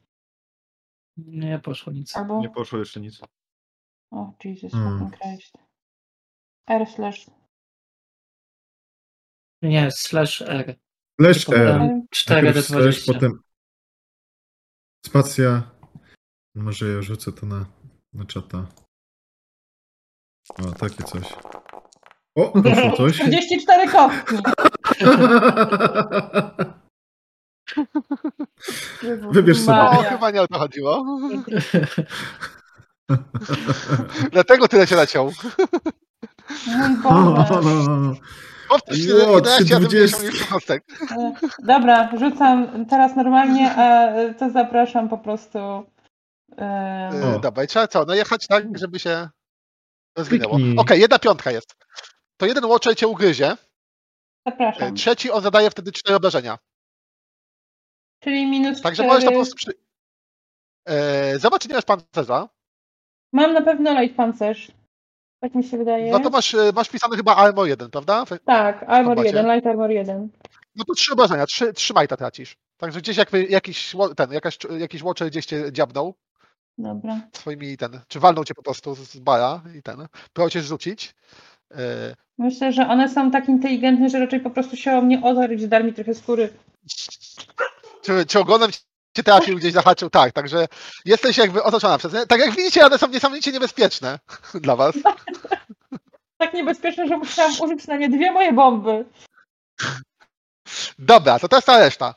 [1.16, 2.16] Nie poszło nic.
[2.16, 2.40] Albo.
[2.40, 3.20] Nie poszło jeszcze nic.
[4.12, 4.98] O, Jesus Hmm.
[4.98, 5.58] fucking Christ.
[6.68, 7.30] R slash.
[9.62, 10.78] Nie, slash R.
[11.20, 12.00] Slash R.
[12.10, 13.12] 4 Najpierw do slash, 20.
[13.12, 13.42] potem
[15.06, 15.70] spacja.
[16.54, 17.66] Może ja rzucę to na,
[18.12, 18.66] na czata.
[20.58, 21.34] O, takie coś.
[22.34, 23.16] O, poszło coś.
[23.16, 24.36] 44 kostki!
[29.32, 29.80] Wybierz sobie.
[29.80, 31.04] O, chyba nie o to chodziło.
[34.32, 35.24] Dlatego tyle się naciął.
[36.66, 38.20] Mój No, Boże.
[38.70, 38.78] No, no, no.
[38.78, 40.18] Powtórz Jo, 11 razy 320.
[40.18, 40.84] 50 kostek.
[41.18, 45.58] E, Dobra, rzucam teraz normalnie, a to zapraszam po prostu.
[46.58, 47.40] e, Yy.
[47.40, 48.04] Dobra, i trzeba co?
[48.04, 49.28] No jechać tak, żeby się
[50.18, 50.54] rozwinęło.
[50.54, 51.00] Okej, Kliknij.
[51.00, 51.76] jedna piątka jest.
[52.36, 53.56] To jeden Watcher cię ugryzie,
[54.46, 54.88] Zapraszam.
[54.88, 56.58] e, trzeci on zadaje wtedy cztery obrażenia.
[58.20, 59.08] Czyli minus Także 4.
[59.08, 59.72] możesz to po prostu przy...
[61.38, 62.48] Zobacz, czy nie masz pancerza.
[63.32, 64.72] Mam na pewno light pancerz.
[65.40, 66.12] Tak mi się wydaje.
[66.12, 68.24] No to masz, e, masz wpisany chyba armor 1, prawda?
[68.24, 69.36] W- Tak, armor kombacie.
[69.36, 70.28] 1, light armor 1.
[70.76, 72.56] No to trzy obrażenia, trzy, trzy majta tracisz.
[72.76, 76.14] Także gdzieś jakby jakiś, ten, jakaś, jakiś Watcher gdzieś cię dziabnął
[76.78, 77.20] Dobra.
[77.32, 79.96] swoimi ten, czy walnął cię po prostu z bara i ten,
[80.32, 81.14] próbował cię rzucić.
[81.70, 85.52] E, Myślę, że one są tak inteligentne, że raczej po prostu się o mnie otarł
[85.52, 86.52] i zdar mi trochę skóry.
[88.02, 88.70] czy, czy ogonem
[89.16, 90.68] cię trafił, gdzieś zahaczył, tak, także
[91.04, 92.26] jesteś jakby otoczona przez nie.
[92.26, 94.18] Tak jak widzicie, one są niesamowicie niebezpieczne
[94.54, 94.94] dla was.
[96.38, 99.04] Tak niebezpieczne, że musiałam użyć na nie dwie moje bomby.
[100.98, 102.14] Dobra, to teraz ta reszta.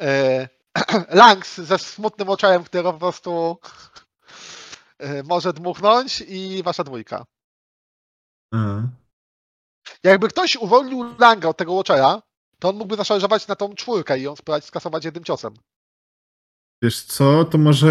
[0.00, 0.48] E,
[1.20, 3.58] Langs ze smutnym oczem, który po prostu
[4.98, 7.24] e, może dmuchnąć i wasza dwójka.
[8.54, 8.82] A.
[10.02, 12.22] Jakby ktoś uwolnił Langa od tego Watchera,
[12.58, 15.54] to on mógłby zaszarżować na tą czwórkę i ją spróbować skasować jednym ciosem.
[16.84, 17.88] Wiesz co, to może...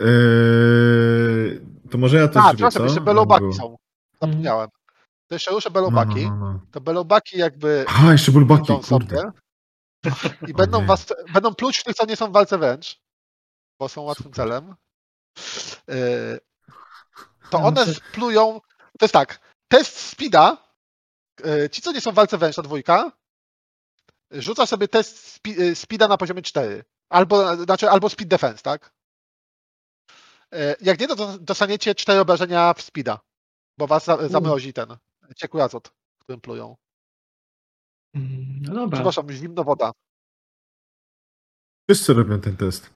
[0.00, 1.60] Yy,
[1.90, 3.76] to może ja też A, przepraszam, jeszcze belobaki są.
[4.12, 4.68] Zapomniałem.
[5.28, 6.26] To jeszcze ruszę No, belobaki.
[6.26, 6.60] no, no, no.
[6.72, 9.30] To belobaki jakby A, jeszcze belobaki, kurde.
[10.48, 13.00] i będą was, będą pluć w tych, co nie są w walce wręcz,
[13.78, 14.74] bo są łatwym celem.
[15.88, 16.40] Yy,
[17.50, 18.60] To one splują,
[18.98, 20.56] to jest tak, test speeda,
[21.44, 23.12] yy, ci co nie są w walce wręcz, ta dwójka,
[24.30, 25.40] rzuca sobie test
[25.74, 26.84] speeda na poziomie 4,
[27.16, 28.92] albo, znaczy, albo speed defense, tak?
[30.52, 33.20] Yy, Jak nie, to dos- dostaniecie 4 obrażenia w speeda,
[33.78, 34.96] bo was za- zamrozi ten
[35.36, 36.76] ciekły azot, którym plują.
[38.14, 38.96] Mm, No dobra.
[38.96, 39.92] Przepraszam, zimno woda.
[41.90, 42.90] Wszyscy robią ten test.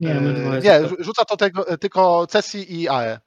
[0.00, 3.20] Nie, dwoje nie, rzuca to tego, tylko Cesi i AE.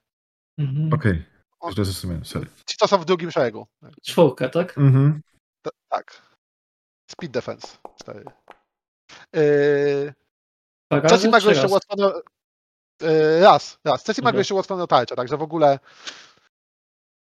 [0.58, 0.92] Mhm.
[0.92, 1.24] Okej,
[1.60, 1.72] O.
[1.72, 2.46] źle zrozumiałem, sorry.
[2.70, 3.66] Ci, co są w drugim szeregu.
[4.02, 4.78] Czwórkę, tak?
[4.78, 5.20] Mhm.
[5.62, 6.22] T- Tak.
[7.10, 7.78] Speed defense.
[8.00, 8.24] 4.
[9.32, 10.14] Yy,
[10.90, 11.68] Cesi razy, ma go jeszcze razy?
[11.68, 12.22] ułatwiono.
[13.02, 14.02] Yy, raz, raz.
[14.02, 15.78] Cesi ma go jeszcze ułatwiono tarczę, także w ogóle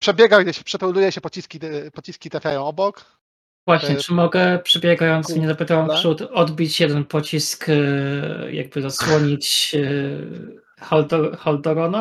[0.02, 3.16] przebiega gdzieś, przepełnuje się, pociski, yy, pociski trafiają obok.
[3.66, 5.98] Właśnie, czy mogę przebiegając, nie zapytałem kule.
[5.98, 7.66] przód, odbić jeden pocisk,
[8.50, 9.76] jakby zasłonić
[10.78, 12.00] Haldor, Haldorona?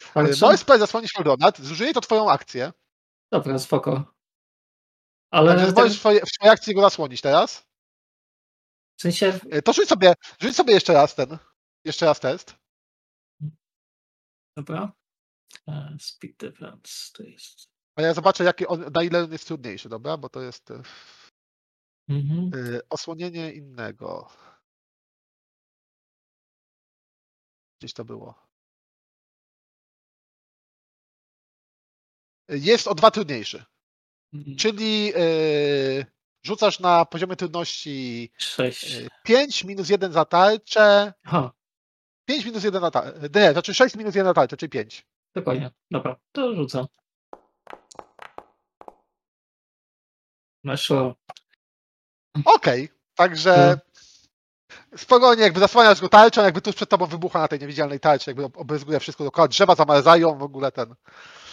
[0.00, 0.46] Yy, Tarczą?
[0.46, 2.72] Możesz spróbować zasłonić Haldonat, zużyje to twoją akcję.
[3.32, 4.04] Dobra, spoko.
[5.30, 7.69] Ale Także tak, możesz w swojej akcji go zasłonić teraz.
[9.00, 11.38] W sensie, Yy, To rzuć sobie, rzuć sobie jeszcze raz ten,
[11.84, 12.54] jeszcze raz test.
[14.56, 14.92] dobra.
[15.68, 17.70] E, Speed defense to jest.
[17.96, 20.16] A ja zobaczę, jaki on, na ile on jest trudniejszy, dobra?
[20.16, 20.82] Bo to jest yy,
[22.08, 22.50] Mhm.
[22.90, 24.28] osłonienie innego.
[27.80, 28.46] Gdzieś to było.
[32.48, 33.64] Jest o dwa trudniejszy.
[34.32, 34.56] Mhm.
[34.56, 36.06] Czyli yy,
[36.42, 38.94] rzucasz na poziomie trudności Sześć.
[38.94, 41.12] yy, 5 minus 1 za tarczę.
[41.24, 41.50] Aha,
[42.24, 43.20] 5 minus 1 na tarczę.
[43.34, 45.06] Nie, znaczy 6 minus 1 na tarczę, czyli 5.
[45.34, 45.70] dokładnie.
[45.90, 46.86] Dobra, to rzucam.
[50.64, 51.14] Weszło.
[52.44, 53.78] Okej, także
[54.96, 58.44] spokojnie, jakby zasłaniasz go tarczą, jakby tuż przed tobą wybucha na tej niewidzialnej tarczy, jakby
[58.44, 60.94] obryzguje wszystko dookoła, drzewa zamarzają, w ogóle ten.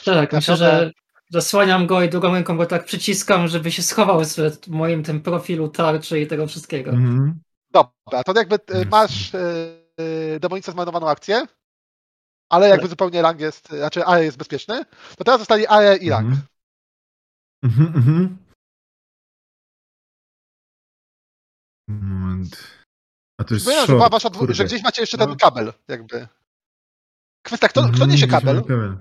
[0.05, 0.91] Tak, myślę, że
[1.29, 4.21] zasłaniam go i drugą ręką go tak przyciskam, żeby się schował
[4.61, 6.91] w moim tym profilu tarczy i tego wszystkiego.
[6.91, 7.39] Mhm.
[7.71, 8.89] Dobra, to jakby yy, Jasne.
[8.89, 11.45] masz yy, demonicę zmarnowaną akcję,
[12.49, 14.85] ale jakby zupełnie Lang jest, znaczy Are jest bezpieczny,
[15.17, 16.27] to teraz zostali Are i Lang.
[16.27, 16.47] Mhm.
[17.63, 18.37] Mhm, mhm.
[21.87, 22.77] Moment.
[23.39, 25.25] A to jest Przypominam, że, była short, wasza że gdzieś macie jeszcze No.
[25.25, 26.27] ten kabel, jakby.
[27.45, 28.61] Kwestia, kto, kto Mhm, niesie gdzieś kabel?
[28.61, 28.97] kabel.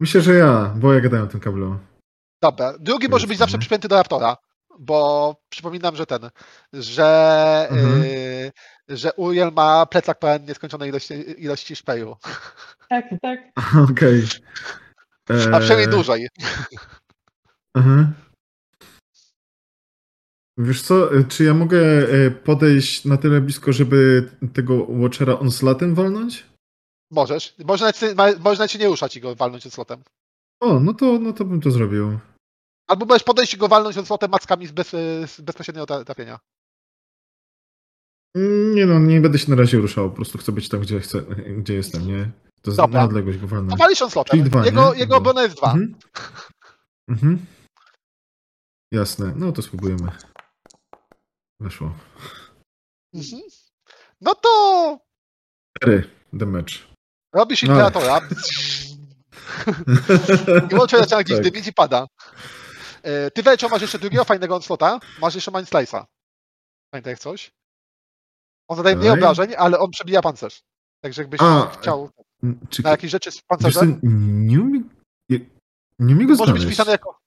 [0.00, 1.78] Myślę, że ja, bo ja gadałem o tym kablu.
[2.42, 3.60] Dobra, drugi może być zawsze nie?
[3.60, 4.36] przypięty do raptora,
[4.78, 6.30] bo przypominam, że ten,
[6.72, 8.02] że, Mhm.
[8.02, 8.52] yy,
[8.96, 12.16] że Uriel ma plecak pełen nieskończonej ilości, ilości szpeju,
[12.88, 13.38] Tak, tak.
[13.90, 14.22] Okej.
[15.28, 16.28] a przynajmniej Eee, dłużej.
[17.74, 18.06] Aha.
[20.58, 25.94] Wiesz co, e, czy ja mogę e, podejść na tyle blisko, żeby tego Watchera onslatem
[25.94, 26.46] walnąć?
[27.14, 27.54] Możesz.
[27.64, 30.02] Można ma- można nie ruszać i go walnąć slotem.
[30.60, 32.18] O, no to, no to bym to zrobił.
[32.88, 34.88] Albo możesz podejść i go walnąć slotem mackami z, bez,
[35.26, 36.38] z bezpośredniego tra- trafienia.
[38.36, 41.00] Mm, Nie no, nie będę się na razie ruszał, po prostu chcę być tam, gdzie
[41.00, 41.22] chcę,
[41.58, 42.30] gdzie jestem, nie?
[42.62, 43.70] To jest na odległość go walnąć.
[43.70, 44.38] No walisz on slotem.
[44.38, 45.00] Czyli dwa, jego nie?
[45.00, 45.72] jego obrona jest dwa.
[45.72, 45.94] Mhm.
[47.08, 47.46] Mhm.
[48.92, 50.12] Jasne, no to spróbujemy.
[51.60, 51.94] Weszło.
[53.14, 53.42] Mhm.
[54.20, 54.98] No to
[55.78, 56.93] Cztery damage.
[57.34, 57.72] Robisz No.
[57.72, 58.20] imperatora.
[60.70, 61.44] I łączy zaczyna gdzieś Tak.
[61.44, 62.06] dymić i pada.
[63.02, 65.00] E, Ty Welczo masz jeszcze drugiego fajnego onslota.
[65.20, 66.04] Masz jeszcze Mind Slice'a.
[66.90, 67.50] Pamiętaj jak coś?
[68.68, 70.62] On zadaje mniej obrażeń, ale on przebija pancerz.
[71.00, 72.10] Także jakbyś A, chciał
[72.70, 74.00] Czy, na jakieś rzeczy z pancerzem,
[74.46, 74.90] nie umiem,
[75.28, 75.40] nie,
[75.98, 76.66] umiem go może być znaleźć.
[76.66, 77.18] wpisany jako...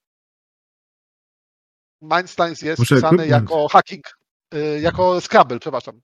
[2.02, 3.30] Mind Slice jest Muszę wpisany equipment.
[3.50, 4.04] jako hacking.
[4.54, 6.00] y, Jako Scrabble, przepraszam.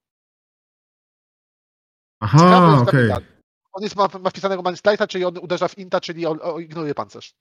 [2.21, 3.09] Aha, okej.
[3.09, 3.34] tak.
[3.75, 6.63] On jest, ma, ma wpisanego Mind Slice'a, czyli on uderza w Inta, czyli on, on
[6.63, 7.35] ignoruje pancerz.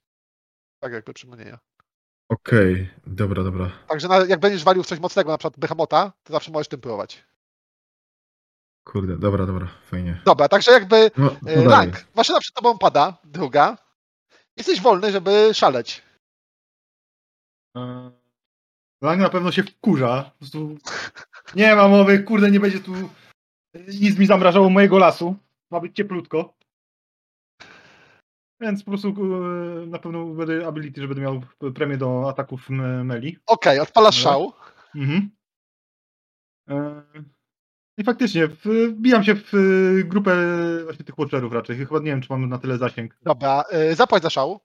[0.80, 1.58] Tak jakby przypomnienia.
[2.28, 3.70] Okej, dobra, dobra.
[3.88, 6.80] Także na, jak będziesz walił w coś mocnego, na przykład Behemota, to zawsze możesz tym
[6.80, 7.24] próbować.
[8.84, 10.20] Kurde, dobra, dobra, fajnie.
[10.24, 11.70] Dobra, także jakby No, e, no dalej.
[11.70, 12.04] rank.
[12.14, 13.78] Maszyna przed tobą pada, druga.
[14.56, 16.02] Jesteś wolny, żeby szaleć.
[17.76, 18.10] E,
[19.02, 20.22] Lang na pewno się wkurza.
[20.32, 20.76] Po prostu
[21.54, 22.92] nie ma mowy, kurde, nie będzie tu
[23.88, 25.36] nic mi zamrażało mojego lasu.
[25.70, 26.54] Ma być cieplutko.
[28.60, 31.42] Więc po prostu e, na pewno będę ability, że będę miał
[31.74, 32.70] premię do ataków
[33.04, 33.38] meli.
[33.46, 34.22] Okej, odpalasz No.
[34.30, 34.52] szał.
[34.94, 35.30] Mhm.
[36.68, 37.02] E,
[37.98, 40.36] I faktycznie, wbijam się w e, grupę
[40.84, 41.76] właśnie tych watcherów raczej.
[41.76, 43.16] Chyba nie wiem, czy mam na tyle zasięg.
[43.22, 43.64] Dobra,
[43.94, 44.60] zapłać za szał.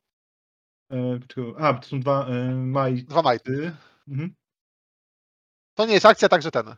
[1.57, 3.03] A, to są dwa majty.
[3.03, 3.75] Dwa majty.
[4.07, 4.35] Mhm.
[5.77, 6.75] To nie jest akcja, także ten.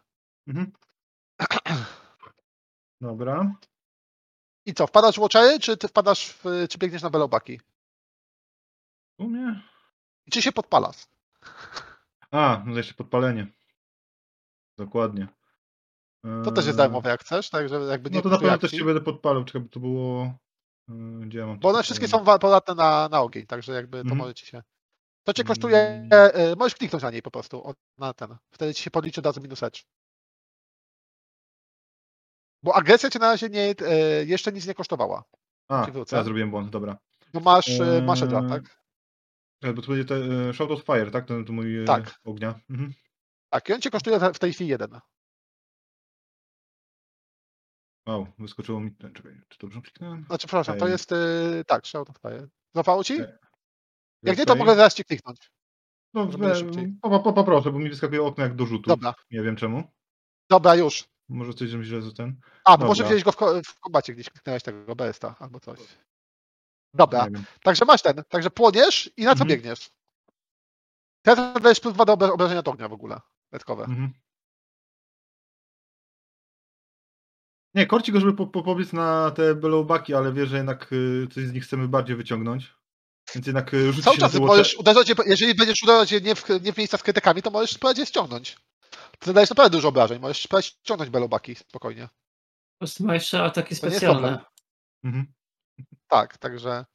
[0.47, 0.71] Mhm.
[3.01, 3.55] Dobra.
[4.65, 7.59] I co, wpadasz w Watchery, czy ty wpadasz w, czy biegniesz na belobaki?
[9.19, 9.61] W sumie.
[10.25, 10.97] I czy się podpalasz?
[12.31, 13.47] A, no jeszcze podpalenie.
[14.77, 15.27] Dokładnie.
[16.43, 18.71] To też jest Eee, darmowe jak chcesz, także jakby nie No to na pewno też
[18.71, 20.23] się będę podpalał, czekaj, bo to było...
[20.89, 24.01] eee, Gdzie ja mam Bo one wszystkie są podatne na, na ogień, także jakby to
[24.01, 24.17] Mhm.
[24.17, 24.63] możecie się.
[25.23, 25.77] To cię kosztuje.
[25.77, 26.57] Mm.
[26.57, 27.73] możesz kliknąć na niej po prostu.
[27.97, 28.37] Na ten.
[28.51, 29.83] Wtedy ci się podliczy od razu minus edge.
[32.63, 35.23] Bo agresja cię na razie nie, y, jeszcze nic nie kosztowała.
[35.69, 36.97] A, ja zrobiłem błąd, dobra.
[37.33, 38.81] Bo masz, y, masz Eee, tak?
[39.61, 41.25] Czekaj, Bo to będzie te, e, Shout of Fire, tak?
[41.25, 42.19] Ten to mój e, Tak.
[42.23, 42.59] ognia.
[42.69, 42.93] Mhm.
[43.49, 44.99] Tak, i on cię kosztuje w tej chwili jeden.
[48.07, 50.25] Wow, wyskoczyło mi czekaj, czy dobrze kliknąłem?
[50.25, 51.09] Znaczy, przepraszam, to jest.
[51.67, 52.47] tak, shout of fire.
[52.73, 53.17] Złapało ci?
[54.23, 55.51] Jak nie, to mogę zaraz ci kliknąć.
[56.13, 56.27] No,
[57.01, 58.89] po, po, poproszę, bo mi wyskakuje okno jak do rzutu.
[58.89, 59.83] Dobra, Nie wiem czemu.
[60.49, 61.03] dobra, już.
[61.31, 62.35] Może coś źle za ten.
[62.65, 63.35] A, bo może wziąłeś go w,
[63.65, 65.79] w kombacie gdzieś, kliknąłeś tego BST albo coś.
[66.93, 67.27] Dobra,
[67.63, 68.23] także masz ten.
[68.29, 69.47] Także płoniesz i na co Mhm.
[69.49, 69.89] biegniesz?
[71.25, 73.19] Teraz dajesz plus dwa do obra- obrażenia od ognia w ogóle.
[73.51, 73.83] Dodatkowe.
[73.83, 74.13] Mhm.
[77.75, 81.27] Nie, korci go, żeby po, po, pobiec na te belowbaki, ale wie, że jednak y,
[81.33, 82.75] coś z nich chcemy bardziej wyciągnąć.
[83.35, 86.73] Więc jednak y, rzuci Cały czas możesz uderzać, je- jeżeli będziesz uderzać nie w, nie
[86.73, 88.57] w miejsca z krytykami, to możesz spróbować je ściągnąć.
[89.21, 92.07] To zadajesz naprawdę dużo obrażeń, możesz ściągnąć belobaki spokojnie.
[92.07, 94.45] Po prostu ma jeszcze ataki To specjalne.
[95.03, 95.33] Mhm.
[96.07, 96.85] Tak, także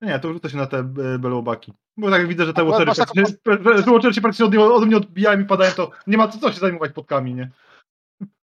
[0.00, 1.72] Nie, to rzucę się na te e, belowbaki.
[1.96, 5.44] Bo tak widzę, że te masz taką się praktycznie od, mnie- od mnie odbijają i
[5.44, 7.50] padają, to nie ma co, co się zajmować podkami, nie?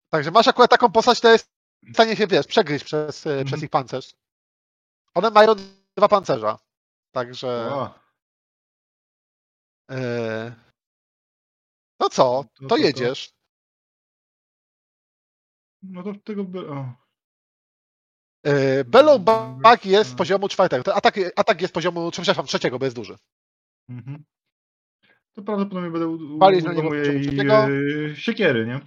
[0.09, 1.51] Także masz akurat taką postać, która jest
[1.83, 3.45] w stanie się, wiesz, przegryźć przez, Mhm.
[3.45, 4.15] przez ich pancerz.
[5.13, 5.55] One mają
[5.97, 6.59] dwa pancerza.
[7.11, 7.69] Także.
[7.73, 7.99] O,
[9.91, 10.55] e,
[12.03, 13.33] No co, To- to, to- to- jedziesz.
[15.83, 16.41] no to tego...
[16.69, 16.93] O.
[18.45, 20.95] E, Bellowback jest z poziomu czwartego.
[20.95, 23.15] Atak, atak jest z poziomu, przepraszam, trzeciego, bo jest duży.
[23.89, 24.23] Mhm.
[25.33, 27.39] To prawdopodobnie będę Palić na niego mojej
[28.11, 28.79] e, siekiery, nie?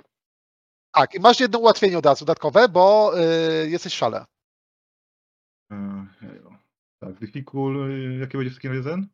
[0.94, 3.22] Tak, i masz jedno ułatwienie od razu dodatkowe, bo e,
[3.66, 4.24] jesteś w szale.
[7.00, 7.76] Tak, difficult,
[8.20, 9.08] jakie będzie w takim razie ten?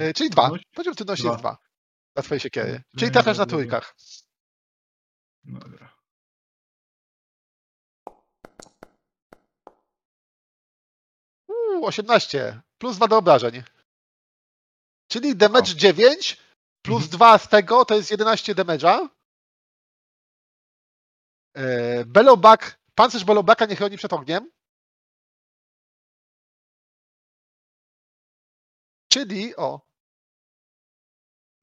[0.00, 0.50] E, czyli dwa.
[0.74, 1.58] Poziom trudności jest dwa.
[2.14, 2.70] Dla twojej siekiery.
[2.70, 3.56] Okej, Czyli trafiasz na dobra.
[3.58, 3.94] trójkach.
[5.44, 5.94] Dobra.
[11.48, 12.60] Uuu, 18.
[12.78, 13.62] Plus 2 do obrażeń.
[15.08, 16.36] Czyli damage 9
[16.82, 17.10] plus Mhm.
[17.10, 19.08] 2 z tego to jest 11 damage'a.
[21.56, 24.50] E, Bellowback, pancerz Bellowbacka nie chroni przed ogniem.
[29.12, 29.80] Czyli, o.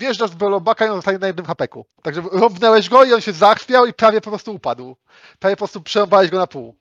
[0.02, 1.86] Wjeżdżasz w Bellowbacka i on zostaje na jednym hapeku.
[2.02, 4.96] Także robnęłeś go i on się zachwiał i prawie po prostu upadł.
[5.40, 6.76] Prawie po prostu przerąbałeś go na pół.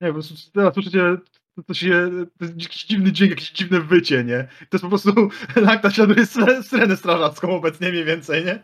[0.00, 1.16] Nie, po prostu teraz słyszycie,
[1.56, 4.48] to, to się, to jest jakiś dziwny dźwięk, jakieś dziwne wycie, nie?
[4.58, 5.28] To jest po prostu
[5.66, 6.26] Lakta siaduje
[6.62, 8.62] syrenę, strażacką obecnie mniej więcej, nie?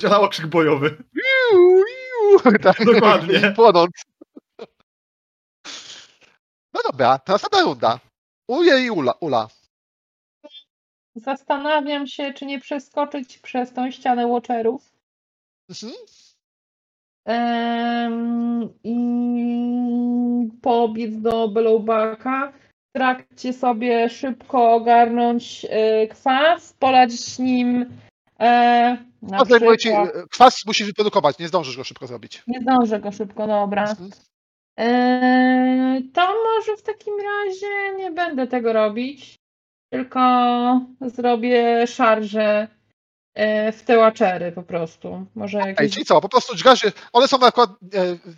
[0.00, 1.04] Działa okrzyk bojowy.
[1.14, 3.52] Iu, iu, tak, Dokładnie.
[3.56, 3.90] Płonąc.
[6.74, 8.00] No dobra, to następna runda.
[8.48, 9.12] Uje i Ula.
[9.12, 9.48] Ula.
[11.16, 14.92] Zastanawiam się, czy nie przeskoczyć przez tą ścianę watcherów.
[15.70, 15.92] Mhm.
[18.84, 18.96] I
[20.62, 22.52] pobiec do Bellowbacka.
[22.88, 27.86] W trakcie sobie szybko ogarnąć e, kwas, polać nim
[28.40, 28.46] e,
[29.22, 30.28] na No, zajmuje ci, przykład.
[30.30, 32.42] kwas musisz wyprodukować, nie zdążysz go szybko zrobić.
[32.46, 33.82] Nie zdążę go szybko, dobra.
[33.90, 34.10] Mhm.
[34.78, 39.38] E, to może w takim razie nie będę tego robić,
[39.96, 40.20] tylko
[41.00, 42.68] zrobię szarże
[43.34, 45.26] e, w te łaczery po prostu.
[45.34, 45.92] Może Ej, jakieś...
[45.92, 46.80] czyli co, po prostu dźgasz,
[47.12, 47.76] one są na, przykład, e,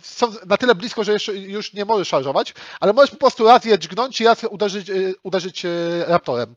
[0.01, 3.79] są na tyle blisko, że już nie możesz szarżować, ale możesz po prostu raz je
[3.79, 5.65] dźgnąć i raz uderzyć, e, uderzyć
[6.07, 6.55] raptorem.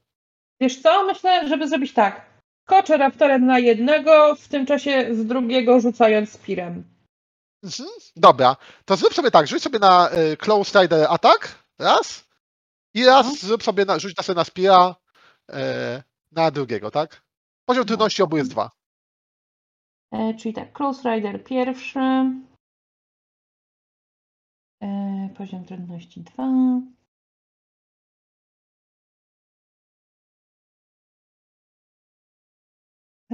[0.60, 1.04] Wiesz co?
[1.04, 2.32] Myślę, żeby zrobić tak.
[2.66, 6.84] Skoczę raptorem na jednego, w tym czasie z drugiego rzucając spirem.
[7.64, 7.88] Mhm.
[8.16, 12.24] Dobra, to zrób sobie tak, rzuć sobie na Close Rider atak, raz,
[12.94, 13.36] i raz Mhm.
[13.36, 14.96] zrób sobie, na, rzuć na sobie na Spira
[15.50, 17.22] e, na drugiego, tak?
[17.68, 18.70] Poziom trudności obu jest dwa.
[20.12, 21.98] E, czyli tak, Close Rider pierwszy.
[24.82, 26.44] E, poziom trudności 2.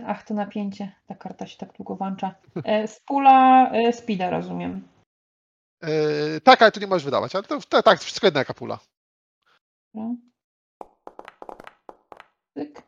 [0.06, 0.92] Ach, to napięcie.
[1.06, 2.34] Ta karta się tak długo włącza.
[2.64, 4.88] E, Spula e, Speeda, rozumiem.
[5.82, 8.78] E, tak, ale tu nie możesz wydawać, ale to tak, wszystko jedna jaka pula.
[9.98, 10.14] Dobra.
[12.54, 12.82] Tyk.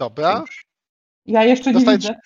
[0.00, 0.44] Dobra.
[1.26, 2.20] Ja jeszcze nie widzę.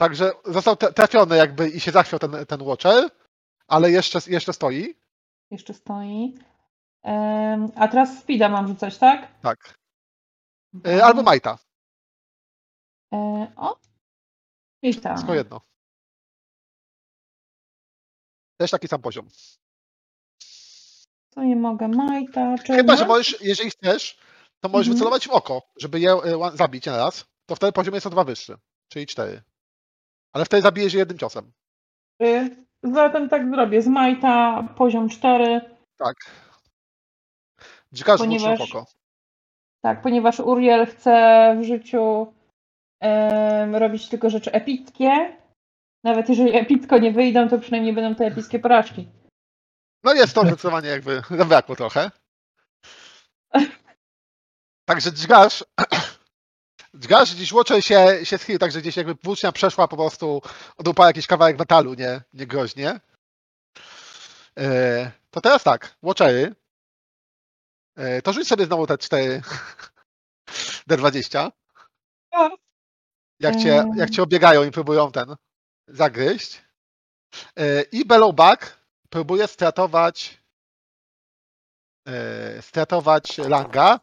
[0.00, 3.10] Także został trafiony jakby i się zachwiał ten, ten Watcher,
[3.68, 4.94] ale jeszcze, jeszcze stoi.
[5.50, 6.34] Jeszcze stoi.
[7.02, 9.40] Em, a teraz Speeda mam rzucać, tak?
[9.40, 9.78] Tak.
[10.86, 11.58] E, albo Majta.
[13.12, 13.16] E,
[13.56, 13.80] o.
[14.82, 15.14] I tak.
[15.14, 15.60] Wszystko jedno.
[18.56, 19.28] Też taki sam poziom.
[21.36, 21.88] To nie mogę.
[21.88, 24.18] Majta, czy Chyba, że możesz, jeżeli chcesz,
[24.60, 24.94] to możesz Mhm.
[24.94, 27.26] wycelować w oko, żeby je e, zabić na raz.
[27.46, 28.54] To wtedy poziom jest o dwa wyższy,
[28.88, 29.42] czyli cztery.
[30.32, 31.52] Ale wtedy zabijesz je jednym ciosem.
[32.22, 33.82] Y, Zatem tak zrobię.
[33.82, 35.60] Z Majta poziom 4.
[35.98, 36.16] Tak.
[37.92, 38.86] Dźgasz Ponieważ- w oko.
[39.84, 42.32] Tak, ponieważ Uriel chce w życiu
[43.00, 45.36] em, robić tylko rzeczy epickie.
[46.04, 49.08] Nawet jeżeli epicko nie wyjdą, to przynajmniej będą te epickie porażki.
[50.04, 52.10] No jest to zdecydowanie jakby zabrakło trochę.
[54.84, 55.64] Także dźgasz,
[56.94, 60.42] dźgasz, gdzieś Watcher się, się schylił, także gdzieś jakby włócznia przeszła po prostu,
[60.76, 63.00] odupała jakiś kawałek metalu, nie, nie groźnie.
[64.58, 66.54] E, to teraz tak, Watchery.
[67.96, 69.42] E, to rzuć sobie znowu te 4
[70.90, 71.50] D20.
[73.40, 75.36] Jak cię, jak cię obiegają i próbują ten
[75.88, 76.62] zagryźć.
[77.56, 78.75] E, I Bellowback
[79.10, 80.42] próbuje stratować
[82.08, 84.00] e, stratować Langa.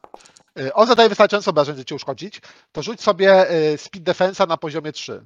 [0.60, 2.42] E, On zadaje wystarczająco obrażeń, żeby cię uszkodzić.
[2.72, 5.26] To rzuć sobie e, speed defensa na poziomie 3.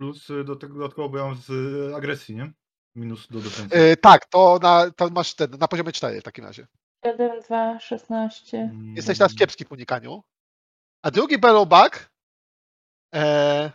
[0.00, 2.52] Plus do tego dodatkowo, bo ja mam z agresji, nie?
[2.94, 3.76] Minus do defensy.
[3.76, 6.66] E, Tak, to, na, to masz ten, na poziomie 4 w takim razie.
[7.04, 8.58] 7, 2, 16.
[8.58, 10.22] Mm, Jesteś teraz kiepski w unikaniu.
[11.02, 12.10] A drugi Bellowback
[13.14, 13.70] e,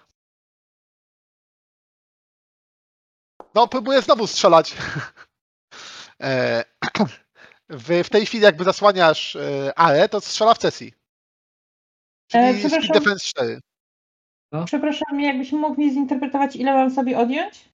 [3.55, 4.75] no próbuje znowu strzelać.
[6.23, 6.63] E,
[7.69, 10.93] w, w tej chwili jakby zasłaniasz e, Ale, to strzela w sesji.
[12.31, 12.93] Czyli E, speed przepraszam.
[12.93, 13.59] defense 4.
[14.65, 17.69] Przepraszam, jakbyś mógł mi zinterpretować, ile mam sobie odjąć?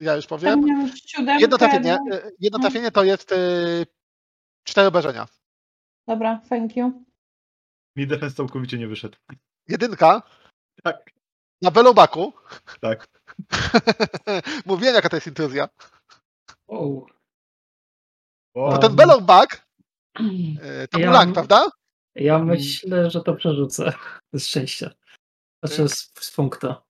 [0.00, 0.88] Ja już powiem.
[1.06, 2.16] siódemkę, Jedno trafienie, no.
[2.16, 3.36] e, jedno trafienie to jest e,
[4.64, 5.26] cztery obrażenia.
[6.06, 7.04] Dobra, thank you.
[7.96, 9.16] Mi defens całkowicie nie wyszedł.
[9.68, 10.22] Jedynka
[10.82, 11.10] Tak,
[11.62, 12.32] na Bellowbacku.
[12.80, 13.06] tak.
[14.66, 15.68] Mówiłem jaka to jest intruzja.
[16.68, 17.06] O.
[18.54, 19.66] O, To ten Bellowback
[20.62, 21.66] e, to Ja- był Lang, prawda?
[22.14, 23.92] Ja myślę, że to przerzucę.
[24.32, 24.90] Z szczęścia.
[25.64, 26.82] Znaczy z, z punkta.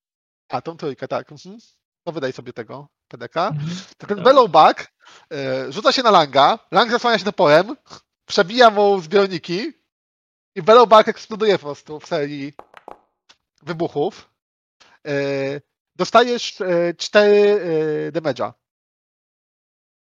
[0.48, 1.32] A, tą trójkę, tak.
[1.32, 1.58] Mhm.
[2.06, 3.48] To wydaj sobie tego PDK.
[3.48, 3.70] Mhm.
[3.98, 4.92] To ten Bellowback
[5.32, 7.76] e, rzuca się na Langa, Lang zasłania się toporem,
[8.26, 9.72] przebija mu zbiorniki
[10.56, 12.52] i Bellowback eksploduje po prostu w serii
[13.62, 14.31] wybuchów.
[15.06, 15.60] E,
[15.96, 18.52] dostajesz e, 4 e, damage'a.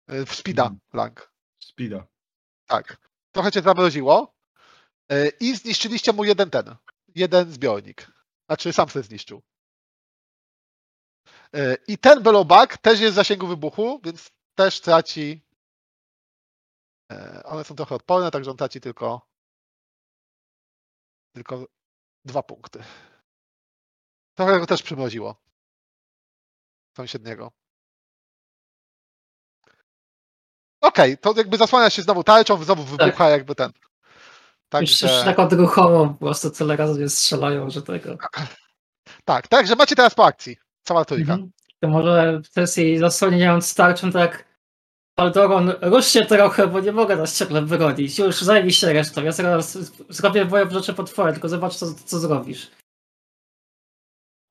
[0.09, 0.81] E, w speeda, Mhm.
[0.93, 1.33] Lang.
[1.59, 2.07] Speeda.
[2.67, 2.97] Tak.
[3.33, 4.35] Trochę cię zamroziło.
[5.41, 6.77] I zniszczyliście mu jeden ten.
[7.15, 8.13] Jeden zbiornik.
[8.47, 9.43] Znaczy sam się zniszczył.
[11.89, 15.43] I ten Bellowback też jest w zasięgu wybuchu, więc też traci.
[17.45, 19.29] One są trochę odporne, także on traci tylko.
[21.35, 21.67] Tylko
[22.25, 22.83] dwa punkty.
[24.41, 25.37] Trochę go też przymroziło.
[26.97, 27.53] Sąsiedniego.
[30.81, 33.73] Okej, to jakby zasłania się znowu tarczą, znowu wybucha jakby ten.
[34.81, 38.19] Już, już Także, tak odruchowo po prostu tyle razy nie strzelają, że tego.
[39.25, 40.57] tak, także macie teraz po akcji.
[40.83, 41.33] Cała trójka.
[41.33, 41.51] Mhm.
[41.81, 44.45] To może w sesji zasłaniając tarczą tak
[45.17, 48.19] Baldoron, rusz się trochę, bo nie mogę nas ciągle wyronić.
[48.19, 49.23] Już zajmij się resztą.
[49.23, 49.79] Ja zaraz
[50.09, 52.80] zrobię wojownicze potwory, tylko zobacz co, co zrobisz.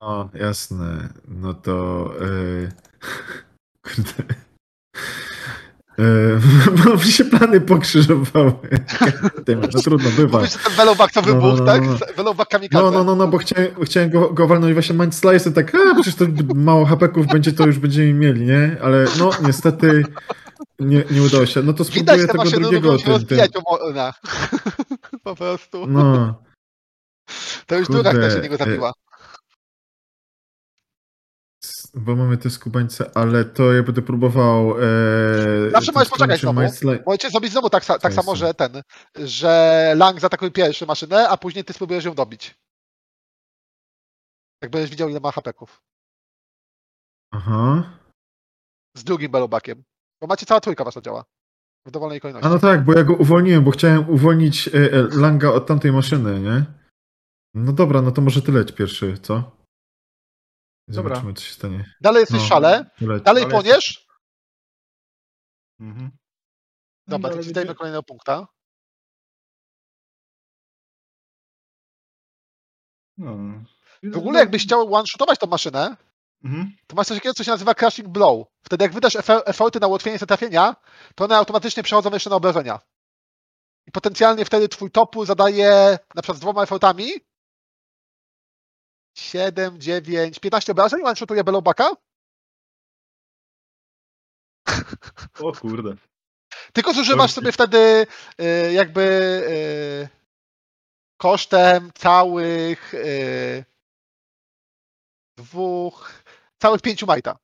[0.00, 1.08] O, jasne.
[1.28, 2.10] No to.
[2.20, 2.72] Yy...
[3.82, 4.34] Kurde.
[5.98, 6.40] Yy,
[6.84, 8.52] bo mi się plany pokrzyżowały.
[9.72, 10.38] No trudno, bywa.
[10.40, 11.82] Ten Bellowback to No, no, wybuch, no, tak?
[11.86, 11.96] no.
[12.16, 12.84] Bellowback kamikaze.
[12.84, 15.94] No, no, no, no, bo chciałem, chciałem go, go walnąć właśnie Mind Slice, tak, a
[15.94, 18.76] przecież to mało hapeków będzie, to już będziemy mieli, nie?
[18.82, 20.04] Ale no, niestety
[20.78, 21.62] nie, nie udało się.
[21.62, 22.98] No to Widać spróbuję te tego drugiego.
[22.98, 23.14] się
[23.64, 24.12] o na.
[25.22, 25.86] Po prostu.
[25.86, 26.34] No,
[27.66, 28.92] To już druga, która się kurde, niego e, zabiła.
[31.94, 34.74] Bo mamy te skubańce, ale to ja będę próbował.
[34.82, 36.60] E, Zawsze możesz poczekać znowu.
[36.60, 38.82] Mindslay- Możecie zrobić znowu tak, tak samo, że ten,
[39.16, 42.54] że Lang zaatakuje pierwszy maszynę, a później ty spróbujesz ją dobić.
[44.62, 45.82] Jak będziesz widział, ile ma hapeków.
[47.32, 47.82] Aha.
[48.96, 49.82] Z drugim belobakiem.
[50.20, 51.24] Bo macie cała trójka wasza działa.
[51.86, 52.46] W dowolnej kolejności.
[52.46, 55.92] A no tak, bo ja go uwolniłem, bo chciałem uwolnić e, e, Langa od tamtej
[55.92, 56.64] maszyny, nie?
[57.54, 59.59] No dobra, no to może ty leć pierwszy, co?
[60.90, 61.14] Dobra.
[61.14, 61.94] Zobaczymy, co się stanie.
[62.00, 62.44] Dalej jesteś No.
[62.44, 64.06] w szale, dalej Ale płoniesz.
[65.80, 66.10] Mhm.
[67.06, 68.46] Dobra, wiecie- zdajemy kolejnego punkta.
[73.18, 73.36] No.
[74.02, 75.96] W ogóle jakbyś chciał one-shotować tą maszynę,
[76.44, 76.76] Mhm.
[76.86, 78.46] to masz coś takiego, co się nazywa crashing blow.
[78.62, 80.76] Wtedy jak wydasz efforty na ułatwienie trafienia,
[81.14, 82.78] to one automatycznie przechodzą jeszcze na obrażenia.
[83.86, 87.10] I potencjalnie wtedy twój topu zadaje na przykład z dwoma effortami
[89.14, 91.90] 7, 9, 15 obrażeń, one-shotuje bellowbacka,
[95.40, 95.94] O kurde.
[96.72, 98.06] tylko zużywasz sobie wtedy
[98.40, 100.08] y, jakby y,
[101.16, 103.64] kosztem całych y,
[105.36, 106.24] dwóch,
[106.58, 107.38] całych pięciu majta.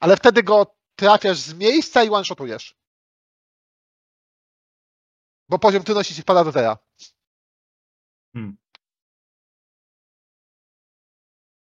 [0.00, 2.74] Ale wtedy go trafiasz z miejsca i one-shotujesz.
[5.48, 6.78] Bo poziom trudności ci wpada do zera.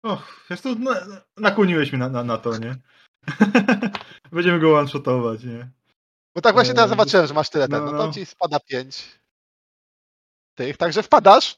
[0.04, 0.18] O,
[0.50, 0.94] wiesz to na,
[1.36, 2.76] nakłoniłeś mnie na, na, na to, nie?
[4.32, 5.70] Będziemy go one-shotować, nie?
[6.34, 7.86] Bo tak właśnie teraz Eee, zobaczyłem, że masz tyle no, ten.
[7.86, 8.06] No no.
[8.06, 9.20] to ci spada pięć
[10.54, 11.56] tych, także wpadasz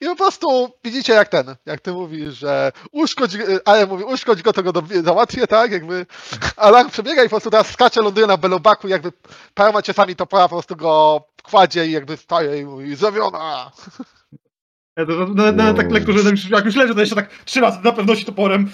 [0.00, 3.30] i po prostu widzicie jak ten, jak ty mówisz, że uszkodź,
[3.64, 6.06] ale mówi uszkodź go, to go do- załatwię, tak, jakby
[6.56, 9.12] Alarm przebiega i po prostu teraz skacze, ląduje na belobaku, jakby
[9.54, 13.72] paroma ciosami topora po prostu go kładzie i jakby staje i mówi zrobiona.
[14.98, 17.92] Ja to, na, na, tak lekko, że jak już leżę, to jeszcze tak trzyma na
[17.92, 18.70] pewności toporem.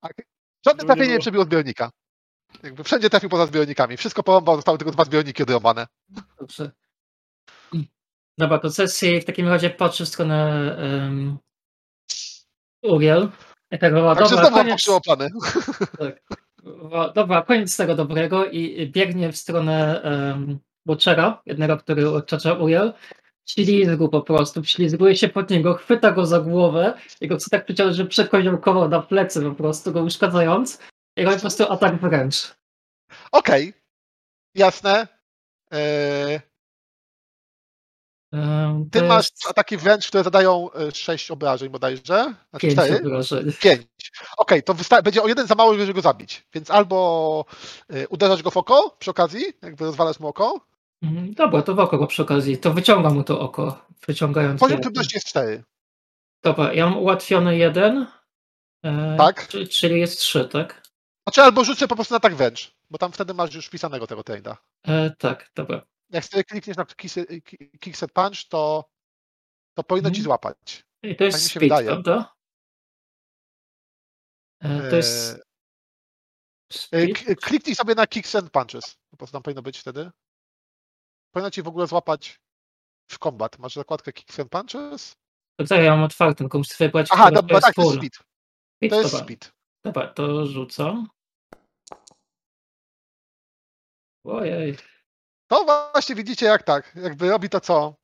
[0.00, 0.12] Tak.
[0.66, 1.20] Żadne nie trafienie nie było.
[1.20, 1.90] przebiło zbiornika.
[2.62, 3.96] Jakby wszędzie trafił poza zbiornikami.
[3.96, 5.86] Wszystko porąbał, zostały tylko dwa zbiorniki odrąbane.
[6.38, 6.70] Dobrze.
[8.38, 11.38] Dobra, to sesji w takim razie patrzy w stronę um,
[12.82, 13.28] Uriel.
[13.70, 14.86] I tak woła, Także dobra, znowu mam koniec,
[15.98, 16.22] tak.
[17.14, 22.92] Dobra, koniec tego dobrego i biegnie w stronę um, Watchera, jednego, który odczacza Uriel.
[23.46, 27.64] Ślizgu po prostu, ślizguje się pod niego, chwyta go za głowę i go chce tak
[27.64, 30.78] przyciągnąć, że przekoziołkował na plecy po prostu, go uszkadzając.
[31.16, 32.54] I robi po prostu atak wręcz.
[33.32, 33.72] Okej.
[34.54, 35.08] Jasne.
[35.70, 36.40] Eee,
[38.32, 42.02] Um, Ty to masz jest ataki wręcz, które zadają 6 obrażeń bodajże.
[42.50, 42.96] Znaczy pięć 4?
[43.06, 43.52] obrażeń.
[43.62, 43.86] 5.
[44.36, 46.46] Okej, to wysta- będzie o jeden za mało, żeby go zabić.
[46.54, 47.44] Więc albo
[48.08, 50.60] uderzasz go w oko przy okazji, jakby rozwalasz mu oko.
[51.04, 52.58] Mhm, Dobra, to w oko go przy okazji.
[52.58, 55.64] To wyciąga mu to oko, wyciągając Poziom trudności jest 4.
[56.42, 58.06] Dobra, ja mam ułatwiony jeden.
[58.84, 59.48] E, Tak.
[59.48, 60.82] czy- Czyli jest trzy, tak?
[61.28, 64.20] Znaczy albo rzucę po prostu na tak wręcz, bo tam wtedy masz już wpisanego tego
[64.22, 64.56] trade'a.
[64.86, 65.86] E, tak, dobra.
[66.10, 68.84] Jak sobie klikniesz na kick- kick- kick set punch, to,
[69.74, 70.24] to powinno ci Mhm.
[70.24, 70.84] złapać.
[71.02, 71.86] I to jest Tak speed, wydaje.
[71.86, 72.34] prawda?
[74.60, 75.40] E, to jest y,
[76.72, 77.40] speed.
[77.40, 78.96] Kliknij sobie na kicks and punches.
[79.10, 80.10] Po prostu tam powinno być wtedy.
[81.34, 82.40] Powinno ci w ogóle złapać
[83.10, 83.58] w combat.
[83.58, 85.16] Masz zakładkę kicks and punches?
[85.56, 88.14] To tak, ja mam otwarty, tylko muszę sobie wybrać, Aha, dobra, tak, to jest speed.
[88.76, 89.24] Speed, To jest dobra.
[89.26, 89.52] speed.
[89.84, 91.08] Dobra, to rzucam.
[94.24, 94.76] Ojej.
[95.50, 97.94] To właśnie widzicie jak tak, jakby robi to co.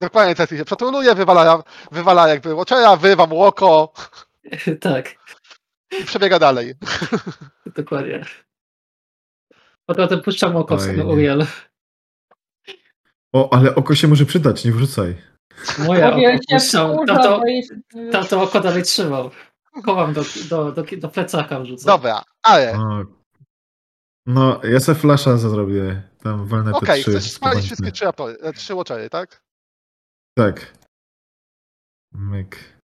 [0.00, 1.62] Dokładnie tak się przetroluje, wywala,
[1.92, 3.92] wywala jakby watchera, wywa mu oko
[4.80, 5.14] tak,
[6.00, 6.74] i przebiega dalej.
[7.76, 8.24] dokładnie.
[9.86, 11.46] Potem puszczam oko sobie Uriel.
[13.32, 15.16] O, ale oko się może przydać, nie wrzucaj.
[15.88, 16.16] Oko
[16.50, 16.92] puszczam.
[16.92, 17.72] wkurza, Tamto, bo jest...
[18.12, 19.30] tamto oko dalej trzymał.
[19.84, 21.86] Chowam do, do, do, do plecaka wrzucam.
[21.86, 23.04] Dobra, ale O.
[24.26, 26.02] No, ja se flasha zrobię.
[26.22, 27.10] Tam walnę te okej, trzy.
[27.10, 29.42] chcesz spalić wszystkie trzy, apory- e, trzy watchery, tak?
[30.38, 30.78] Tak.
[32.12, 32.80] Myk.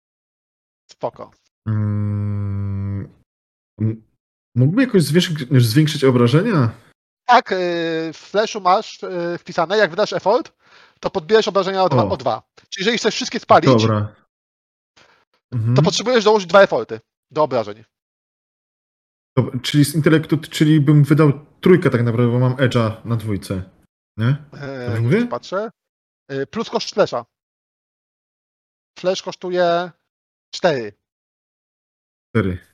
[0.91, 1.31] Spoko.
[1.67, 3.09] Mm,
[4.55, 6.71] mógłby jakoś zwiększyć, zwiększyć obrażenia?
[7.29, 7.57] Tak, yy,
[8.13, 10.53] w flashu masz yy, wpisane, jak wydasz effort,
[10.99, 12.03] to podbierzesz obrażenia o dwa.
[12.03, 12.37] O.
[12.37, 12.43] O.
[12.69, 14.15] Czyli jeżeli chcesz wszystkie spalić, Dobra.
[15.51, 15.75] Mhm.
[15.75, 16.99] to potrzebujesz dołożyć dwa efforty
[17.31, 17.83] do obrażeń.
[19.37, 23.63] Dobra, Czyli z intelektu, czyli bym wydał trójkę tak naprawdę, bo mam edge'a na dwójce.
[24.17, 24.37] Nie?
[24.85, 25.27] Dobrze mówię?
[25.27, 25.71] Patrzę.
[26.29, 27.25] Yy, plus koszt flasha.
[28.99, 29.91] Flash kosztuje
[30.55, 30.93] 4.
[32.29, 32.68] Cztery.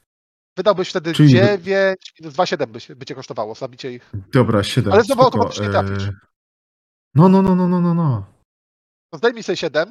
[0.57, 4.11] Wydałbyś wtedy Czyli- 9 minus 2, 7 by, się, by cię kosztowało zabicie ich.
[4.33, 4.93] Dobra, siedem.
[4.93, 5.37] Ale znowu spoko.
[5.37, 6.03] automatycznie trafisz.
[6.03, 6.11] e,
[7.15, 8.25] No, no, no, no, no, no, no.
[9.13, 9.89] To zdejmij sobie 7.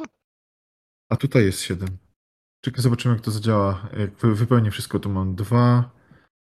[1.10, 1.88] A tutaj jest siedem.
[2.64, 3.88] Czekaj, zobaczymy jak to zadziała.
[3.98, 5.90] Jak wy- wypełnię wszystko, to mam dwa.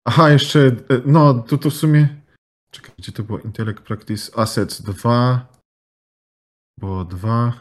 [0.05, 0.73] Aha, jeszcze, e,
[1.07, 2.23] no, to, to w sumie...
[2.71, 3.39] Czekaj, gdzie to było?
[3.39, 5.47] Intellect Practice Assets 2.
[6.79, 7.53] Było dwa.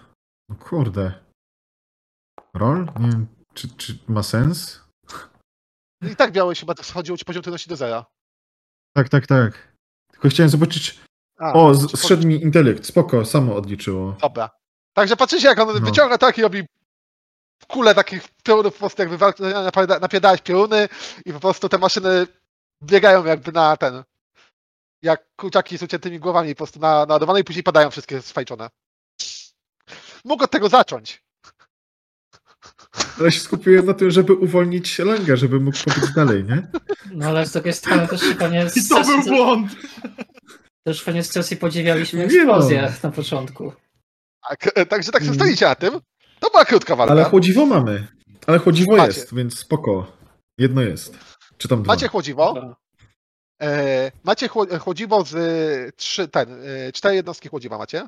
[0.49, 1.13] No kurde.
[2.53, 2.85] Roll?
[2.99, 4.84] Nie wiem, czy, czy ma sens?
[6.11, 8.05] I tak miałeś chyba, to chodziło ci poziom trudności do zera.
[8.93, 9.73] Tak, tak, tak.
[10.11, 10.99] Tylko chciałem zobaczyć...
[11.39, 12.85] A, O, z, zszedł mi intelekt.
[12.85, 14.15] Spoko, samo odliczyło.
[14.21, 14.49] Dobra.
[14.93, 15.73] Także patrzycie, jak on No.
[15.73, 16.63] wyciąga tak i robi
[17.67, 19.17] kulę takich piorunów, po prostu jakby
[20.01, 20.89] napierdalać pioruny
[21.25, 22.27] i po prostu te maszyny
[22.83, 24.03] biegają jakby na ten,
[25.01, 28.69] jak kurczaki z uciętymi głowami po prostu na- naładowane i później padają wszystkie sfajczone.
[30.25, 31.23] Mógł od tego zacząć.
[33.19, 36.67] Ale się skupiłem na tym, żeby uwolnić Langa, żeby mógł pobiec dalej, nie?
[37.11, 39.71] No ale z drugiej strony też fajnie I to był błąd!
[40.83, 43.73] też fajnie z sesji podziwialiśmy Nie eksplozję na początku.
[44.49, 45.45] Tak, e, także tak sobie Mm.
[45.45, 45.91] stoicie na tym.
[46.39, 47.11] To była krótka walka.
[47.13, 48.07] Ale chłodziwo mamy.
[48.47, 49.07] Ale chłodziwo Macie.
[49.19, 50.17] jest, więc spoko.
[50.57, 51.17] Jedno jest.
[51.57, 51.93] Czy tam dwa?
[51.93, 52.53] Macie chłodziwo.
[52.53, 52.75] Dobra.
[53.61, 58.07] E, macie chło- chłodziwo z e, trzy, ten, e, cztery jednostki chłodziwa macie.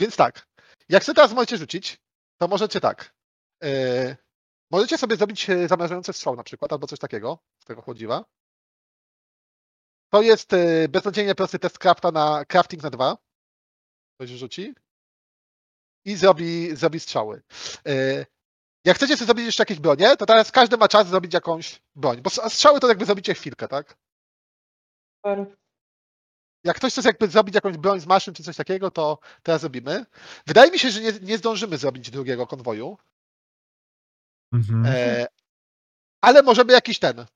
[0.00, 0.46] Więc tak,
[0.88, 1.98] jak chcecie teraz możecie rzucić,
[2.38, 3.14] to możecie tak.
[3.62, 4.16] E,
[4.70, 8.24] możecie sobie zrobić e, zamrażający strzał na przykład, albo coś takiego z tego chłodziwa.
[10.12, 13.16] To jest e, beznadziejnie prosty test crafta na crafting na dwa.
[14.14, 14.74] Ktoś rzuci.
[16.04, 17.42] I zrobi, zrobi strzały.
[17.86, 18.26] E,
[18.84, 22.22] jak chcecie sobie zrobić jeszcze jakieś bronie, to teraz każdy ma czas zrobić jakąś broń.
[22.22, 23.96] Bo strzały to jakby zrobicie chwilkę, tak?
[25.16, 25.56] Super.
[26.64, 30.06] Jak ktoś chce jakby zrobić jakąś broń z maszyn czy coś takiego, to teraz zrobimy.
[30.46, 32.98] Wydaje mi się, że nie, nie zdążymy zrobić drugiego konwoju.
[34.52, 34.86] Mhm.
[34.86, 35.26] E,
[36.20, 37.26] ale możemy jakiś ten.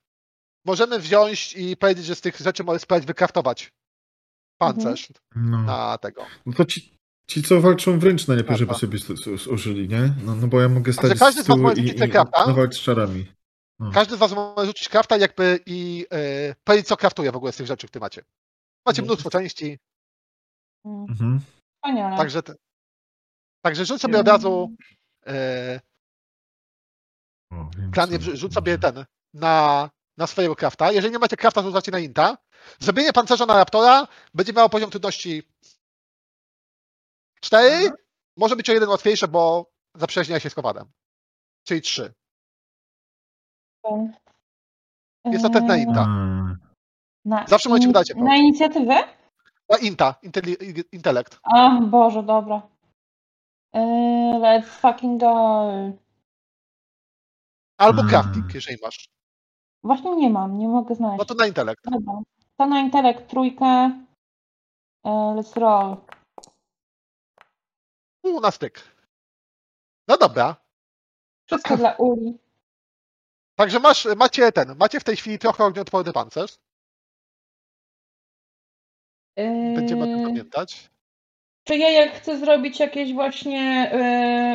[0.64, 3.72] Możemy wziąć i powiedzieć, że z tych rzeczy możemy spróbować wykraftować
[4.58, 5.62] pancerz No.
[5.62, 6.26] na tego.
[6.46, 6.98] no to ci,
[7.30, 8.98] ci, co walczą wręcz najlepiej, żeby sobie
[9.50, 10.14] użyli, nie?
[10.24, 12.04] No, no bo ja mogę stać każdy z z was tyłu może i, rzucić i,
[12.04, 13.26] i nawalczyć czarami.
[13.78, 13.90] No.
[13.90, 17.56] Każdy z was może rzucić krafta jakby i e, powiedzieć, co kraftuje w ogóle z
[17.56, 18.22] tych rzeczy, które macie.
[18.88, 19.06] Macie Mhm.
[19.06, 19.78] mnóstwo części,
[20.84, 21.40] Mhm.
[21.74, 22.16] Wspaniale.
[22.16, 22.54] także, te,
[23.64, 24.70] także rzuć sobie od razu
[25.26, 25.80] e,
[27.52, 30.92] O, wiem, planie, co- rzuć sobie ten na, na swojego krafta.
[30.92, 32.38] Jeżeli nie macie krafta, to rzucacie na inta.
[32.80, 35.42] Zrobienie pancerza na raptora będzie miało poziom trudności
[37.40, 37.90] 4.
[38.36, 40.90] Może być o jeden łatwiejsze, bo zaprzyjaźnia się z kowadem.
[41.64, 42.14] Czyli 3.
[43.84, 44.12] Ten.
[45.24, 46.06] Jest to ten na inta.
[47.28, 48.94] Na, Zawsze możecie jako- Na inicjatywę?
[49.68, 51.38] Na inta, inteli- intelekt.
[51.42, 52.62] A, Boże, dobra.
[53.74, 53.80] Yy,
[54.40, 55.68] let's fucking go.
[57.78, 58.08] Albo Hmm.
[58.10, 59.08] crafting, jeżeli masz.
[59.82, 61.18] Właśnie nie mam, nie mogę znaleźć.
[61.18, 61.84] No to na intelekt.
[61.90, 62.12] Dobra.
[62.56, 63.64] To na intelekt trójkę.
[65.04, 65.96] Yy, let's roll.
[68.22, 68.80] U, na styk.
[70.08, 70.56] No dobra.
[71.46, 72.38] Wszystko dla Uli.
[73.56, 76.58] Także masz, macie ten, macie w tej chwili trochę ognioodporny pancerz.
[79.74, 80.90] Będziemy o tym Yy, pamiętać.
[81.64, 83.90] czy ja jak chcę zrobić jakieś właśnie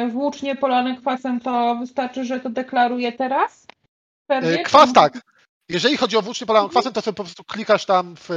[0.03, 3.65] yy, włócznie polane kwasem, to wystarczy, że to deklaruję teraz?
[4.27, 4.49] Pewnie?
[4.59, 5.21] E, Kwas tak.
[5.69, 8.29] Jeżeli chodzi o włócznie polaną kwasem, to sobie po prostu klikasz tam w...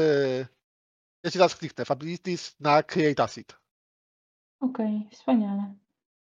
[1.25, 1.85] Ja ci teraz kliknę.
[1.85, 3.57] w Abilities na Create Acid.
[4.61, 5.75] Okej, wspaniale.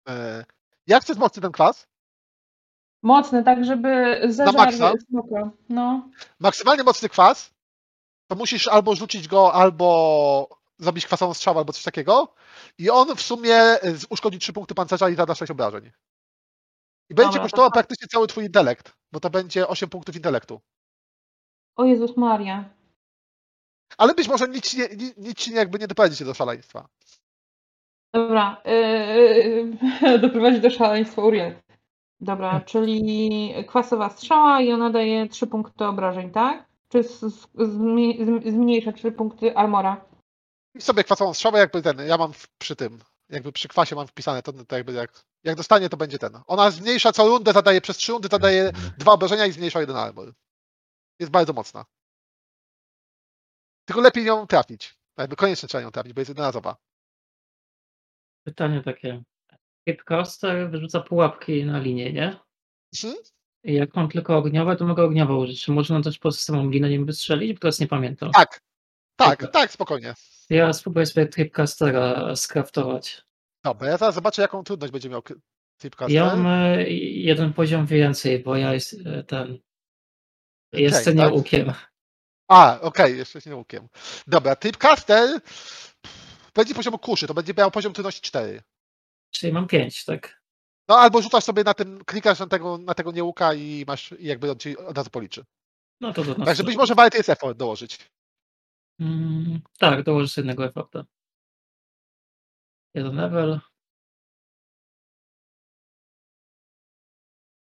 [0.09, 0.45] E,
[0.87, 1.87] Jak chcesz mocny ten kwas?
[3.03, 5.51] Mocny, tak żeby zażarły spoko.
[5.69, 6.09] No.
[6.41, 7.51] Maksymalnie mocny kwas,
[8.31, 12.35] to musisz albo rzucić go, albo zrobić kwasową strzałę, albo coś takiego.
[12.79, 13.57] I on w sumie
[13.95, 15.91] z- uszkodzi 3 punkty pancerza i zada 6 obrażeń.
[17.11, 17.75] I będzie Dobra, to kosztował tak.
[17.75, 20.61] praktycznie cały twój intelekt, bo to będzie 8 punktów intelektu.
[21.77, 22.65] O Jezus Maria.
[23.99, 26.89] Ale być może nic, nie, ni- nic nie- jakby nie doprowadzi cię do szaleństwa.
[28.15, 28.63] Dobra.
[28.65, 31.55] Yy, doprowadzi do szaleństwa Uriel.
[32.21, 36.70] Dobra, czyli kwasowa strzała i ona daje 3 punkty obrażeń, tak?
[36.93, 37.49] Czy z,
[38.45, 40.05] zmniejsza 3 punkty armora?
[40.75, 44.07] I sobie kwasową strzałę jakby ten, ja mam w, przy tym, jakby przy kwasie mam
[44.07, 46.41] wpisane, to, to jakby jak, jak dostanie, to będzie ten.
[46.47, 50.33] Ona zmniejsza co rundę, zadaje przez 3 rundy, zadaje dwa obrażenia i zmniejsza jeden armor.
[51.21, 51.85] Jest bardzo mocna.
[53.85, 54.99] Tylko lepiej ją trafić.
[55.19, 56.77] Jakby koniecznie trzeba ją trafić, bo jest jednorazowa.
[58.47, 59.23] Pytanie takie.
[59.89, 62.41] Capecaster wyrzuca pułapki na linię, nie?
[63.05, 63.23] Mhm.
[63.65, 65.65] Jak mam tylko ogniowe, to mogę ogniowe użyć.
[65.65, 67.53] Czy można też po systemom linę nim wystrzelić?
[67.53, 68.31] Bo teraz nie pamiętam.
[68.31, 68.61] Tak.
[69.17, 69.53] Tak, Dobra.
[69.53, 70.15] tak, spokojnie.
[70.51, 73.23] Ja spróbuję sobie Tripcastera skraftować.
[73.65, 75.23] Dobra, ja zaraz zobaczę, jaką trudność będzie miał
[75.79, 76.15] Tripcaster.
[76.17, 79.59] Ja mam e, jeden poziom więcej, bo ja jest e, ten.
[80.73, 81.33] Jestem tak?
[81.33, 81.73] nieukiem.
[82.49, 83.89] A, okej, jeszcze nie łukiem.
[84.27, 85.41] Dobra, Tripcaster
[86.55, 88.63] będzie poziomu kuszy, to będzie miał poziom trudności 4.
[89.31, 90.40] Czyli mam pięć, tak?
[90.91, 94.27] No albo rzucasz sobie na tym, klikasz na tego, na tego niełuka i masz, i
[94.27, 95.45] jakby on ci od razu policzy.
[96.01, 98.11] No to to Także być może warto jest effort dołożyć.
[99.01, 101.05] Mm, tak, dołożysz jednego efekta.
[102.95, 103.61] Jeden level.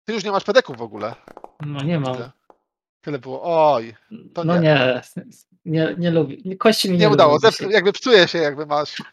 [0.07, 1.15] Ty już nie masz pedeków w ogóle.
[1.65, 2.13] No nie mam.
[2.15, 2.31] Tyle.
[3.01, 3.41] Tyle było.
[3.73, 3.95] Oj,
[4.33, 4.61] To no nie.
[5.15, 5.23] nie.
[5.65, 6.37] nie, nie lubię.
[6.45, 7.39] Nie- Kości mi nie, nie udało.
[7.69, 9.03] jakby psuje się, jakby masz.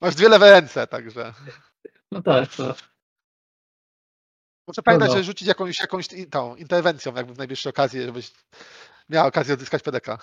[0.00, 1.34] Masz dwie lewe ręce, także.
[2.10, 2.74] No tak, to
[4.66, 5.22] Muszę pamiętać, Dobra.
[5.22, 8.32] że rzucić jakąś, jakąś tą interwencją, jakby w najbliższej okazji, żebyś
[9.08, 10.18] miał okazję odzyskać pedeka.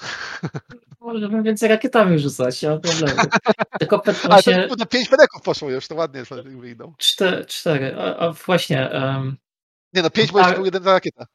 [0.99, 3.21] może bym więcej rakietami rzucać, nie ma problemu.
[3.79, 6.93] Tylko pytam Ale się, to kurde, pięć pedeków poszło już, to ładnie sobie wyjdą.
[6.97, 7.95] cztery, cztery.
[7.99, 9.37] A, a właśnie, em,
[9.93, 11.25] Nie no, pięć, bo jeszcze był jeden za rakietę.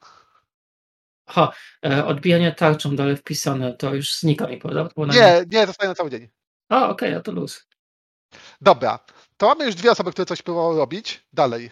[1.26, 1.52] aha,
[1.86, 4.84] e, odbijanie tarczą dalej wpisane, to już znika mi, prawda?
[4.84, 6.28] Było na- Nie, nie, zostaje na cały dzień.
[6.68, 7.66] A, okej, a to luz.
[8.60, 8.98] Dobra,
[9.36, 11.26] to mamy już dwie osoby, które coś próbowały robić.
[11.32, 11.70] Dalej.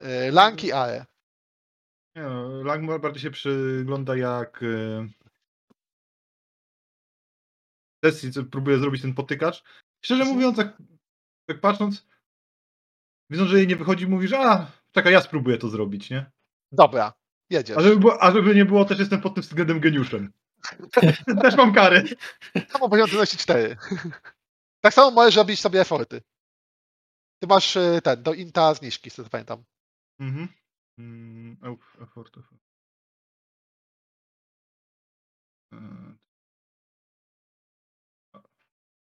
[0.00, 1.06] Yy, Lang i Ae.
[2.16, 5.08] Nie no, Langmore bardziej się przygląda jak e,
[8.04, 9.64] sesji, co próbuje zrobić ten potykacz.
[10.04, 10.82] Szczerze mówiąc, tak,
[11.48, 12.06] tak patrząc,
[13.30, 16.30] widząc, że jej nie wychodzi, mówisz, a czekaj, ja spróbuję to zrobić, nie?
[16.72, 17.12] Dobra,
[17.50, 17.78] jedziesz.
[17.78, 20.32] A żeby, było, a żeby nie było, też jestem pod tym względem geniuszem.
[21.42, 22.04] też mam kary.
[22.68, 23.76] Samo poziom trudności 4.
[24.80, 26.22] tak samo możesz robić sobie eforty.
[27.38, 29.64] Ty masz yy, ten, do inta zniżki, co pamiętam.
[30.18, 30.48] Mhm.
[30.98, 32.60] Mm, euf, effort, effort.
[35.72, 36.18] Eee.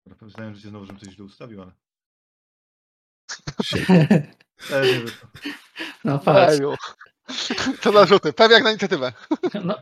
[0.05, 1.71] Dobra, Zdałem, że się znowu, żebym coś źle ustawił, ale...
[4.71, 5.29] E, nie wyszło.
[6.03, 6.59] No patrz.
[7.81, 8.33] To na rzuty.
[8.33, 9.13] Pewnie jak na inicjatywę.
[9.53, 9.75] No,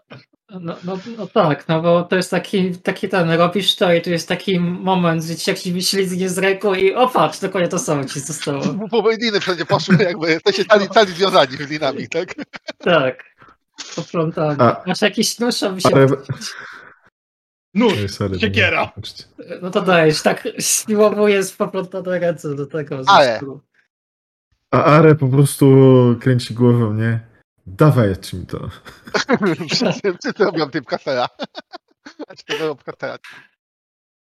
[0.50, 4.10] no, no, no tak, no bo to jest taki, taki ten, robisz to i tu
[4.10, 8.06] jest taki moment, że ci jakiś wyślizgnie z ręką i o patrz, dokładnie to samo
[8.06, 8.64] ci zostało.
[8.92, 12.36] Bo liny wszędzie poszły, jakby jesteście cali, cali związani z linami, tak?
[12.78, 13.24] Tak.
[13.96, 14.64] Poplątane.
[14.64, 15.90] A- Masz jakiś nóż, aby się...
[15.94, 16.08] Ale...
[17.74, 17.94] Nóż!
[17.98, 18.92] Ej, sorry, Siekiera.
[19.62, 23.02] No to dajesz, tak siłowuję z poplątane ręce do tego.
[23.08, 23.40] Ale-.
[24.72, 25.66] A Are po prostu
[26.22, 27.29] kręci głową, nie?
[27.78, 28.70] Dawaj mi to.
[29.70, 31.30] wszyscy, robią tego kafela.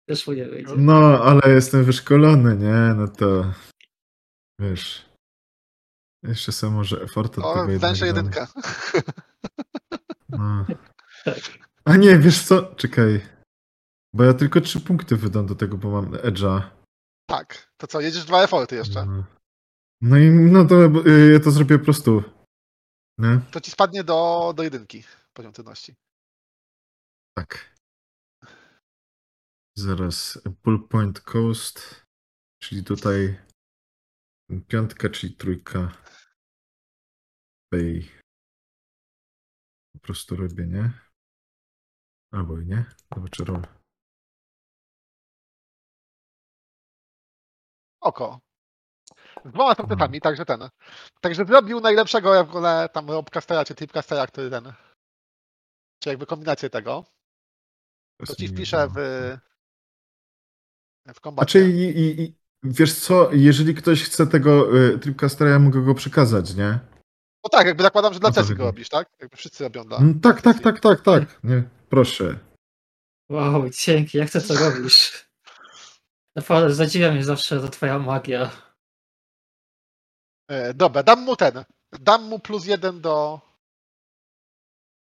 [0.07, 0.73] Też mu nie wyjdzie.
[0.77, 2.93] No, ale jestem wyszkolony, nie?
[2.95, 3.53] No to...
[4.59, 5.09] Wiesz...
[6.23, 7.95] Jeszcze sobie może effort od O, tego dam.
[8.05, 8.47] jedynka.
[10.29, 10.65] No.
[11.25, 11.39] Tak.
[11.85, 12.75] A nie, wiesz co?
[12.75, 13.21] Czekaj.
[14.13, 16.61] Bo ja tylko trzy punkty wydam do tego, bo mam edge'a.
[17.29, 17.71] Tak.
[17.77, 19.05] To co, jedziesz dwa eforty jeszcze.
[19.05, 19.23] No.
[20.01, 20.75] No i no to
[21.07, 22.23] y, ja to zrobię po prostu.
[23.19, 23.41] Nie?
[23.51, 25.95] To ci spadnie do, do jedynki poziom trudności.
[27.37, 27.75] Tak.
[29.77, 30.41] Zaraz.
[30.61, 32.05] Pull point coast.
[32.63, 33.39] Czyli tutaj
[34.67, 35.91] piątka, czyli trójka.
[37.73, 38.11] Tej.
[39.93, 40.91] Po prostu robię, nie?
[42.33, 42.85] Albo i nie.
[43.15, 43.63] Zobaczę roll.
[48.01, 48.48] Oko.
[49.45, 50.69] Z dwoma sukcesami, także ten.
[51.21, 54.73] Także zrobił najlepszego jak w ogóle tam Rob Castella czy Tip Castella, który ten.
[56.03, 57.05] Czy jakby kombinację tego.
[58.27, 58.97] To ci wpiszę w.
[61.13, 61.59] W kombacie.
[61.59, 65.95] Znaczy, i, i, i, wiesz co, jeżeli ktoś chce tego y, Tripcastera, ja mogę go
[65.95, 66.79] przekazać, nie?
[67.43, 69.09] No tak, jakby zakładam, że dla O co sesji go robisz, tak?
[69.19, 69.97] Jakby wszyscy robią dla.
[69.97, 71.39] Mm, tak, tak, tak, tak, tak.
[71.43, 72.39] Nie, proszę.
[73.29, 75.29] Wow, dzięki, jak to robisz?
[76.35, 78.68] Naprawdę zadziwia mnie zawsze ta twoja magia.
[80.49, 81.65] E, dobra, dam mu ten.
[81.91, 83.39] Dam mu plus jeden do.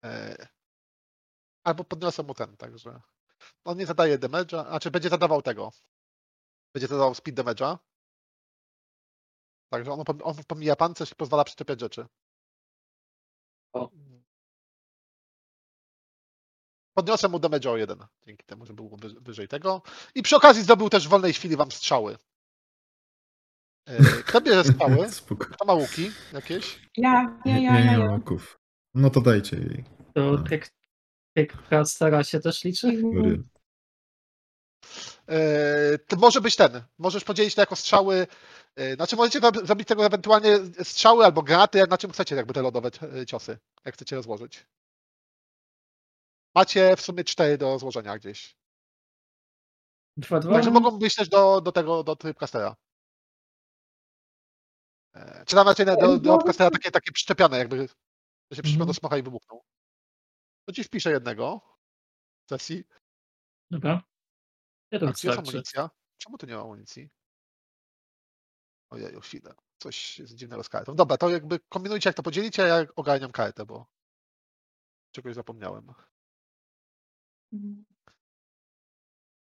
[0.05, 0.37] E,
[1.65, 3.01] albo podniosę mu ten, także.
[3.65, 5.73] On nie zadaje damage'a, a czy będzie zadawał tego?
[6.75, 7.79] Będzie zadawał speed damage'a.
[9.71, 12.07] Także on, on pomija pancerz i pozwala przyczepiać rzeczy.
[13.73, 13.91] O.
[16.95, 19.83] Podniosę mu damage o jeden, dzięki temu, że był wy- wyżej tego.
[20.15, 22.19] I przy okazji zdobył też w wolnej chwili wam strzały.
[23.87, 25.09] E, Kto bierze strzały?
[25.13, 25.45] Spoko.
[25.45, 26.81] Kto ma łuki jakieś?
[26.97, 27.99] Ja, Nie, ja, nie, ja, nie ja.
[27.99, 28.59] ma łuków.
[28.95, 29.85] No to dajcie jej.
[30.15, 30.71] To Tak.
[31.37, 32.93] piekka stara się też liczy?
[32.93, 33.37] Gloria.
[35.29, 36.83] Eee, to może być ten.
[36.99, 38.27] Możesz podzielić to jako strzały.
[38.77, 42.55] e, Znaczy możecie rob- zrobić tego ewentualnie strzały albo granaty, jak na czym chcecie, jakby
[42.55, 42.91] te lodowe
[43.23, 44.67] e, ciosy, jak chcecie rozłożyć.
[46.55, 48.57] Macie w sumie cztery do złożenia gdzieś.
[50.17, 50.53] Dwa, dwa?
[50.53, 52.69] Także mogą być też do, do tego, do Tripcastera.
[52.71, 52.77] E,
[55.47, 57.89] Czy tam raczej do, do Tripcastera takie, takie przyczepione, jakby,
[58.53, 58.95] się przyczepią do Mhm.
[58.95, 59.61] smoka i wybuchną.
[60.65, 61.61] To ci wpiszę jednego
[62.47, 62.85] w sesji.
[63.71, 64.03] Dobra.
[64.93, 65.41] Gdzie jest starczy.
[65.41, 65.91] amunicja?
[66.19, 67.11] Czemu tu nie ma amunicji?
[68.91, 69.55] Ojeju, chwilę.
[69.79, 70.95] coś jest dziwnego z kartą.
[70.95, 73.87] Dobra, to jakby kombinujcie jak to podzielicie, a ja ogarniam kartę, bo
[75.13, 75.95] czegoś zapomniałem.
[77.53, 77.85] Mhm.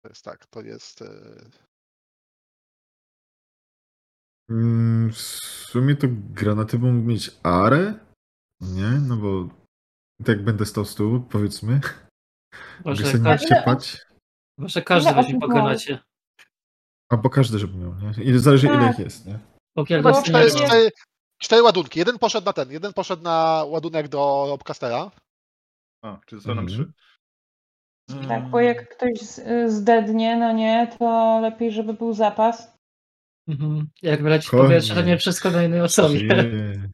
[0.02, 1.04] To jest tak, to jest...
[4.50, 7.94] Mm, W sumie to granaty mogą mieć arę?
[8.62, 9.50] Nie, no bo
[10.26, 11.74] tak będę stał z tyłu, powiedzmy.
[11.74, 11.84] Mogę
[12.86, 14.06] Może, sobie nie każdy, Ile- ciepać.
[14.58, 15.62] może każdy ile weźmie osób po miało?
[15.62, 16.00] granacie.
[17.12, 18.24] Albo każdy, żeby miał, nie?
[18.24, 18.94] I zależy ile Tak.
[18.94, 19.40] ich jest, nie?
[19.88, 20.32] Chyba gości
[21.42, 22.00] cztery, ładunki.
[22.00, 25.12] Jeden poszedł na ten, jeden poszedł na ładunek do Robcastera.
[26.04, 26.94] A, czy zostały nam Mhm.
[28.10, 28.28] trzy?
[28.28, 32.75] Tak, bo jak ktoś z- zdednie, no nie, to lepiej, żeby był zapas.
[33.48, 33.88] Mhm.
[34.02, 36.20] Jak wyleci powietrze, to nie wszystko na innej osobie.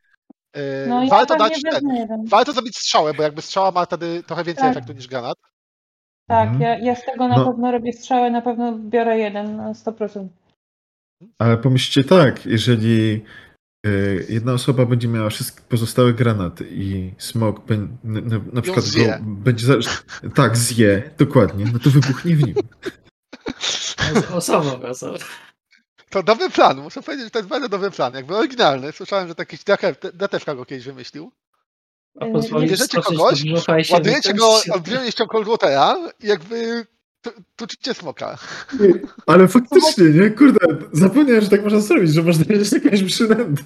[0.55, 2.25] E, No ja warto pewnie dać ten, jeden.
[2.25, 4.71] warto zrobić strzałę, bo jakby strzała ma wtedy trochę więcej Tak.
[4.71, 5.37] efektu niż granat.
[6.29, 6.61] Tak, Mhm.
[6.61, 7.45] ja, ja z tego na No.
[7.45, 10.27] pewno robię strzałę, na pewno biorę jeden na 100%.
[11.39, 13.25] Ale pomyślcie tak, jeżeli
[13.87, 18.85] y, jedna osoba będzie miała wszystkie pozostałe granaty i smok bę- na, na, na przykład
[18.85, 19.73] go będzie za,
[20.35, 22.55] tak zje, dokładnie, no to wybuchnie w nim.
[24.35, 25.17] Osobą, osobą.
[26.11, 28.13] To dobry plan, muszę powiedzieć, że to jest bardzo dobry plan.
[28.13, 28.91] Jakby oryginalny.
[28.91, 29.57] Słyszałem, że taki
[30.13, 31.31] Datewka go kiedyś wymyślił.
[32.21, 33.43] A bierzecie kogoś,
[33.91, 35.01] Ładujecie go olbrzymią
[35.45, 36.85] Lutera i jakby
[37.21, 38.37] tu- tuczycie smoka.
[39.27, 40.29] Ale faktycznie, nie?
[40.29, 40.59] Kurde,
[40.91, 43.63] zapomniałem, że tak można zrobić, że można mieć jakąś przynętę.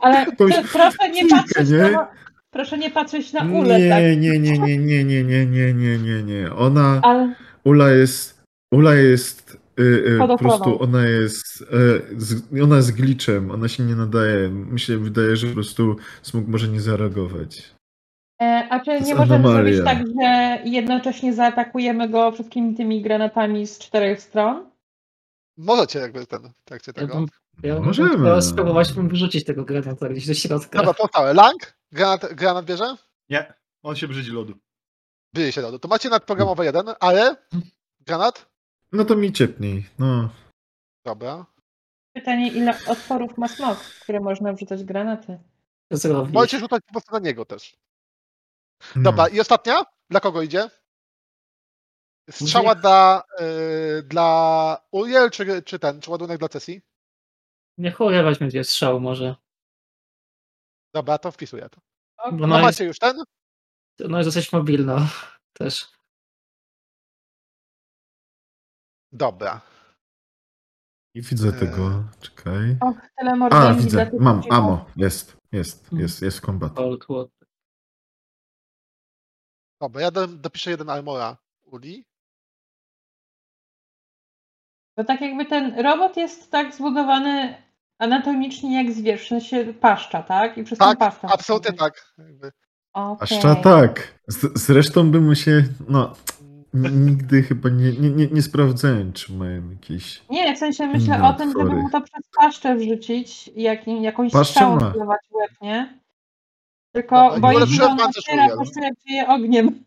[0.00, 0.26] Ale
[0.72, 2.08] proszę nie patrzeć na,
[2.50, 4.02] proszę nie patrzeć na ulę, Nie, tak?
[4.02, 6.54] nie, nie, nie, nie, nie, nie, nie, nie, nie, nie.
[6.54, 9.45] Ona, Ale Ula jest, Ula jest,
[9.80, 9.82] y,
[10.14, 11.58] y, po prostu ona jest,
[12.16, 14.48] z, ona jest glitchem, ona się nie nadaje.
[14.48, 17.74] Mi się wydaje, że po prostu smok może nie zareagować.
[18.42, 19.76] E, A czy nie możemy anomalia.
[19.76, 24.70] zrobić tak, że jednocześnie zaatakujemy go wszystkimi tymi granatami z czterech stron?
[25.56, 27.14] Możecie jakby ten w trakcie Ja tego.
[27.14, 27.26] bym,
[27.62, 28.10] ja bym Możemy.
[28.10, 30.78] chciał spróbować bym wyrzucić tego granata gdzieś do środka.
[30.78, 31.34] Dobra, pozostałe.
[31.34, 31.74] Lang?
[31.92, 32.96] Granat, granat bierze?
[33.30, 34.54] Nie, on się brzydzi lodu.
[35.34, 35.78] Bierze się lodu.
[35.78, 37.36] To macie nadprogramowe jeden, ale
[38.06, 38.46] granat?
[38.96, 40.28] No to mi ciepniej, no.
[41.04, 41.46] Dobra.
[42.14, 45.38] Pytanie, ile otworów ma smok, które można wrzucać granaty?
[45.90, 46.34] Zrobić.
[46.34, 47.76] Możecie rzucać po prostu na niego też.
[48.96, 49.02] no.
[49.02, 49.84] Dobra, i ostatnia?
[50.10, 50.70] Dla kogo idzie?
[52.30, 56.82] Strzała dla, y, dla Uriel, czy, czy ten, czy ładunek dla Cesji?
[57.78, 59.36] Niech Uriel weźmie dwie strzał może.
[60.94, 61.80] Dobra, to wpisuję to.
[62.30, 63.24] Bo No no jest, macie już ten?
[63.98, 65.08] no jest dosyć mobilna
[65.58, 65.95] też.
[69.16, 69.60] Dobra.
[71.14, 71.60] I widzę Eee.
[71.60, 72.76] tego, czekaj.
[73.18, 76.02] Tyle A, widzę, mam, amo, jest, jest, Hmm.
[76.02, 76.72] jest, jest kombat.
[79.80, 82.04] Dobra, ja do, dopiszę jeden armora Uli.
[84.96, 87.62] Bo tak jakby ten robot jest tak zbudowany
[87.98, 90.58] anatomicznie jak zwierz, w sensie paszcza, tak?
[90.58, 91.28] I przez Tak, paszczę.
[91.32, 92.14] absolutnie tak.
[92.18, 92.52] Jakby.
[92.92, 93.28] Okej.
[93.38, 94.20] Aszcza tak.
[94.28, 96.14] Z, zresztą bym się, no,
[96.74, 100.22] nigdy chyba nie, nie, nie, nie sprawdzałem, czy mają jakieś...
[100.30, 104.32] Nie, w sensie myślę o tym, żeby mu to przez paszczę wrzucić i jak, jakąś
[104.32, 106.00] Paszczę strzałą w łeb, nie?
[106.92, 108.46] Tylko nie się, że on otwiera
[108.82, 109.66] jak dzieje ogniem.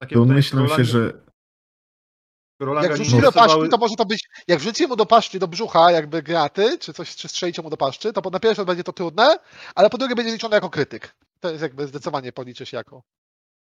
[0.00, 1.12] Takie To skoro się, że
[2.82, 4.28] Jak wrzucicie do paszczy, to może to być.
[4.48, 7.76] Jak wrzucicie mu do paszczy, do brzucha, jakby graty, czy coś, czy strzelicie mu do
[7.76, 9.38] paszczy, to po- na pierwsze będzie to trudne,
[9.74, 11.14] ale po drugie będzie liczone jako krytyk.
[11.40, 13.02] To jest jakby zdecydowanie policzy się jako.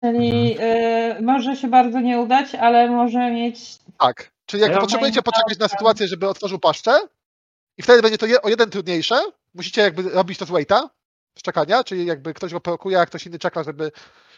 [0.02, 3.60] Czyli y, może się bardzo nie udać, ale może mieć.
[3.98, 4.32] Tak.
[4.46, 7.00] Czyli jak Ja potrzebujecie poczekać na sytuację, żeby otworzył paszczę
[7.78, 9.22] i wtedy będzie to je, o jeden trudniejsze,
[9.54, 10.90] musicie jakby robić to z waita,
[11.38, 13.92] z czekania, czyli jakby ktoś go prokuje, a ktoś inny czeka, żeby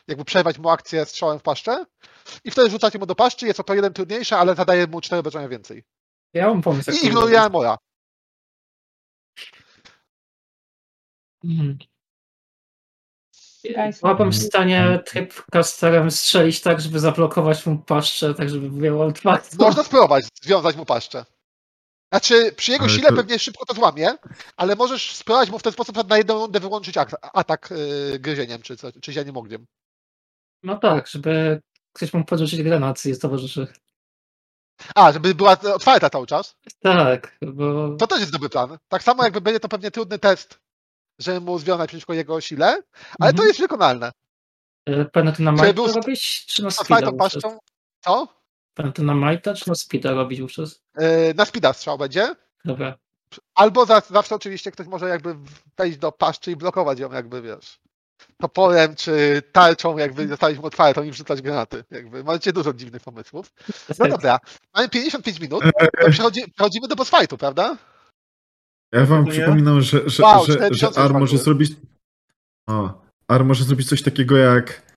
[0.07, 1.85] jakby przerwać mu akcję strzałem w paszczę
[2.43, 5.19] i wtedy rzucacie mu do paszczy, jest to to jeden trudniejsze, ale zadaje mu cztery
[5.19, 5.83] obrażenia więcej.
[6.33, 6.91] Ja mam pomysł.
[6.91, 7.77] I ignoruje armora.
[11.43, 11.77] Mhm.
[14.01, 19.57] Byłabym w stanie tryb casterem strzelić tak, żeby zablokować mu paszczę, tak żeby było otwarte.
[19.59, 21.25] Można spróbować związać mu paszczę.
[22.13, 24.13] Znaczy, przy jego Ale sile to- pewnie szybko to złamie,
[24.57, 27.69] ale możesz spróbować mu w ten sposób na jedną rundę wyłączyć ak- atak
[28.11, 29.65] yy, gryzieniem, czy, czy zianiem ogniem.
[30.63, 31.61] No tak, żeby
[31.93, 33.67] ktoś mógł podrzucić granat i towarzyszy.
[34.95, 36.55] A, żeby była otwarta cały czas.
[36.81, 38.77] Tak, bo To też jest dobry plan.
[38.87, 40.59] Tak samo jakby będzie to pewnie trudny test,
[41.19, 42.65] żeby mu związać przeciwko jego sile,
[43.19, 43.47] ale to Mhm.
[43.47, 44.11] jest wykonalne.
[44.85, 47.57] e, Pamiętam na Majta robić, czy na speeda paszczą.
[48.03, 48.27] Co?
[48.73, 50.81] Pamiętam na Majta, czy na speeda robić wówczas?
[50.99, 52.35] Yy, na speeda strzał będzie.
[52.65, 52.97] Dobra.
[53.55, 55.35] Albo za, zawsze oczywiście ktoś może jakby
[55.77, 57.79] wejść do paszczy i blokować ją jakby, wiesz,
[58.37, 61.83] toporem czy tarczą, jakby zostawić mu otwartą i wrzucać granaty.
[61.91, 63.51] Jakby macie dużo dziwnych pomysłów.
[63.99, 64.39] No dobra,
[64.75, 65.63] mamy 55 minut,
[66.01, 67.77] to przechodzi, przechodzimy do boss fightu, prawda?
[68.91, 69.31] Ja wam Nie?
[69.31, 71.71] przypominam, że, że, Wow, że, 4000 że Ar może zrobić.
[72.69, 72.93] A,
[73.27, 74.89] Ar może zrobić coś takiego jak.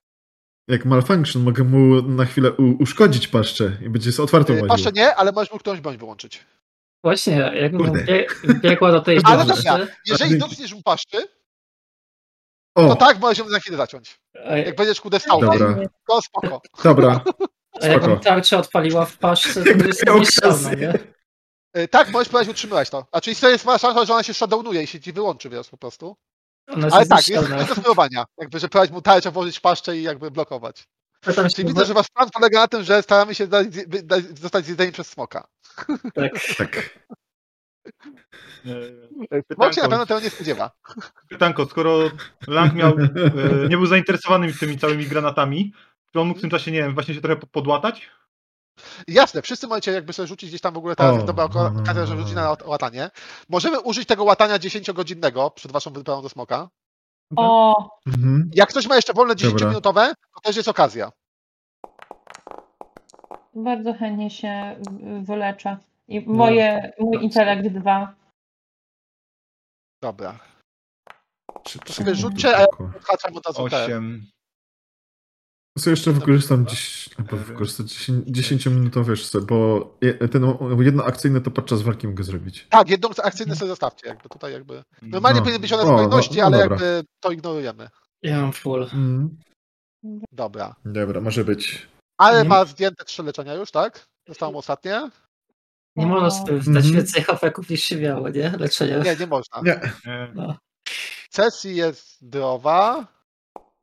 [0.67, 4.69] Jak malfunction, mogę mu na chwilę u, uszkodzić paszczę i będzie z otwartą Yy, łaził.
[4.69, 6.45] Paszczę nie, ale możesz mu którąś broń wyłączyć.
[7.03, 8.03] Właśnie, jakbym Kurde.
[8.03, 8.27] bie,
[8.61, 11.17] biegła do tej Ale paszczy, dobra, jeżeli dotkniesz mu paszczy,
[12.75, 14.19] O, to tak możesz ją za chwilę zaciąć.
[14.65, 15.75] Jak będziesz kudę stał, Dobra.
[16.07, 16.61] to spoko.
[16.83, 17.23] dobra.
[17.81, 18.23] a jakbym spoko.
[18.23, 20.09] tarczę odpaliła w paszce, to jest
[20.41, 20.77] okazję.
[20.77, 20.93] nie?
[21.75, 23.05] Yy, Tak, możesz próbować utrzymywać to.
[23.11, 25.69] A czyli to jest ma szansa, że ona się shutdownuje i się ci wyłączy, wiesz,
[25.69, 26.17] po prostu.
[26.69, 28.25] Ona Ale tak, jest jest do spróbowania.
[28.37, 30.83] Jakby, że próbować mu tarczę włożyć paszczę i jakby blokować.
[31.21, 33.67] Pytam się, Czyli widzę, że wasz plan polega na tym, że staramy się dać,
[34.03, 35.47] dać, zostać zjedzeni przez smoka.
[36.13, 36.99] tak, Tak.
[38.65, 40.71] E, Smok się na Pytanko, pewno tego nie spodziewa.
[41.29, 41.99] pytanko, skoro
[42.47, 45.73] Lang miał, e, nie był zainteresowany tymi całymi granatami,
[46.13, 48.09] czy on mógł w tym czasie, nie wiem, właśnie się trochę po- podłatać?
[49.07, 52.17] Jasne, wszyscy możecie jakby sobie rzucić gdzieś tam w ogóle ta jest dobra okazja, że
[52.17, 53.09] rzuci na łatanie.
[53.49, 56.69] Możemy użyć tego łatania 10-godzinnego przed waszą wyprawą do smoka.
[57.35, 57.75] O.
[58.07, 58.51] Mhm.
[58.53, 61.11] Jak ktoś ma jeszcze wolne 10-minutowe, to też jest okazja.
[63.55, 64.75] Bardzo chętnie się
[65.21, 65.77] wyleczę.
[66.07, 67.05] I moje, no.
[67.05, 68.15] mój intelekt 2.
[70.01, 70.39] Dobra.
[71.63, 74.27] Czy, czy, Rzućcie, a ja odhaczam od razu 8.
[75.79, 79.89] Co jeszcze wykorzystam dziś, albo wykorzystam 10, 10-minutowy jeszcze, bo
[80.31, 80.45] ten
[80.79, 82.67] jednoakcyjny to podczas walki mogę zrobić.
[82.69, 84.83] Tak, jedną akcyjną sobie zostawcie, jakby tutaj jakby.
[85.01, 85.43] Normalnie No.
[85.45, 86.85] powinny być one w O, no- kolejności, no ale dobra.
[86.85, 87.89] jakby to ignorujemy.
[88.21, 88.89] ja mam full.
[88.93, 89.37] Mm.
[90.31, 90.75] Dobra.
[90.85, 91.87] Dobra, może być.
[92.17, 94.05] Ale Nie- ma zdjęte trzy leczenia już, tak?
[94.27, 95.09] Zostało ostatnie?
[95.95, 96.93] Nie można sobie wdać Mhm.
[96.95, 98.53] więcej hafeków niż się miało, nie?
[98.59, 99.01] Leczenie.
[99.05, 99.61] Nie, nie można.
[99.61, 99.79] Nie.
[100.05, 100.31] Nie.
[100.35, 100.55] No.
[101.31, 103.07] Sesji jest zdrowa.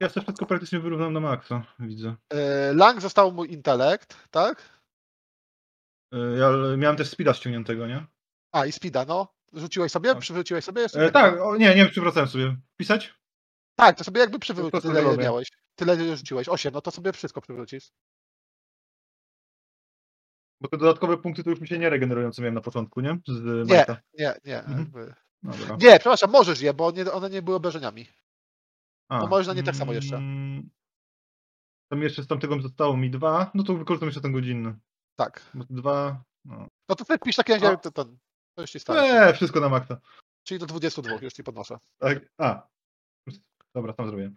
[0.00, 2.14] Ja sobie wszystko praktycznie wyrównam na maksa, widzę.
[2.32, 2.38] Yy,
[2.74, 4.80] Lang został mu intelekt, tak?
[6.12, 8.06] E, Ja miałem też speeda ściągniętego, nie?
[8.52, 9.34] A, i speeda, no.
[9.52, 10.10] Rzuciłeś sobie?
[10.10, 10.18] Tak.
[10.18, 10.84] Przywróciłeś sobie?
[10.94, 12.56] E, tak, o, nie, nie, przywracałem sobie.
[12.76, 13.14] Pisać?
[13.78, 15.48] Tak, to sobie jakby przywróć, To- to tyle ile miałeś.
[15.74, 16.48] Tyle ile rzuciłeś.
[16.48, 17.90] Osiem, no to sobie wszystko przywrócisz.
[20.60, 23.18] Bo te dodatkowe punkty to już mi się nie regenerują, co miałem na początku, nie?
[23.28, 24.00] Z Nie, Majta.
[24.18, 24.58] nie, nie.
[24.64, 25.08] Mhm.
[25.80, 28.06] Nie, przepraszam, możesz je, bo nie, one nie były obrażeniami.
[29.10, 30.16] A, to możesz na nie tak samo jeszcze.
[30.16, 30.70] mm,
[31.92, 34.74] Tam jeszcze z tamtego zostało mi dwa, no to wykorzystam jeszcze ten godzinny.
[35.16, 35.50] Tak.
[35.54, 36.22] Dwa.
[36.44, 36.66] No.
[36.88, 38.04] No to ty pisz takie, że to, to,
[38.54, 39.02] to już ci starczy.
[39.14, 40.00] Eee, wszystko na maksa.
[40.44, 41.78] Czyli do 22 już ci podnoszę.
[41.98, 42.18] Tak.
[42.38, 42.68] A.
[43.74, 44.36] Dobra, tam zrobiłem.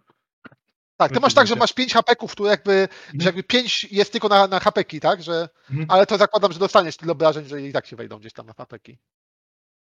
[0.97, 2.87] Tak, ty No masz tak, że masz 5 hapeków, które jakby,
[3.19, 5.23] że jakby 5 jest tylko na, na hapeki, tak?
[5.23, 5.91] Że, Mhm.
[5.91, 8.53] ale to zakładam, że dostaniesz tyle obrażeń, że i tak się wejdą gdzieś tam na
[8.53, 8.97] hapeki.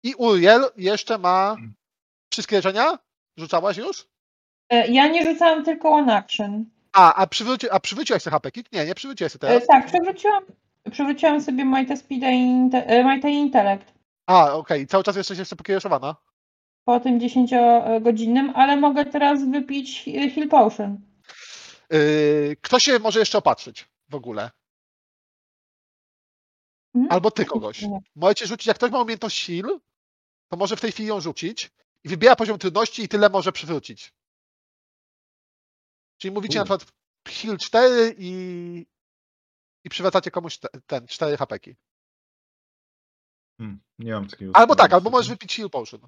[0.03, 1.73] I Uriel jeszcze ma Mhm.
[2.33, 2.99] wszystkie leczenia?
[3.37, 4.07] Rzucałaś już?
[4.69, 6.65] E, Ja nie rzucałam tylko one action.
[6.93, 8.23] A, a, przywróci, a przywróciłaś?
[8.71, 9.67] Nie, nie przywróciłaś sobie E, teraz.
[9.67, 10.43] Tak, przewróciłam,
[10.91, 13.93] przewróciłam sobie Mighty Speed i inte, e, Mighty Intellect
[14.25, 16.15] A, okej, cały czas jesteś jeszcze pokiereszowana.
[16.85, 20.03] po tym 10-godzinnym, ale mogę teraz wypić
[20.35, 20.97] Heal Potion.
[21.89, 24.51] Yy, kto się może jeszcze opatrzyć w ogóle?
[26.95, 27.11] Mhm.
[27.13, 27.85] Albo ty kogoś.
[28.15, 29.79] Możecie rzucić, jak ktoś ma umiejętność heal,
[30.47, 31.71] to może w tej chwili ją rzucić
[32.03, 34.13] i wybiera poziom trudności i tyle może przywrócić.
[36.25, 36.85] Czyli mówicie na przykład
[37.27, 38.85] heal 4 i,
[39.85, 41.75] i przywracacie komuś te, ten 4 hapeki.
[43.61, 44.51] Hmm, nie mam takiego.
[44.55, 45.99] Albo tak, albo możesz wypić heal potion.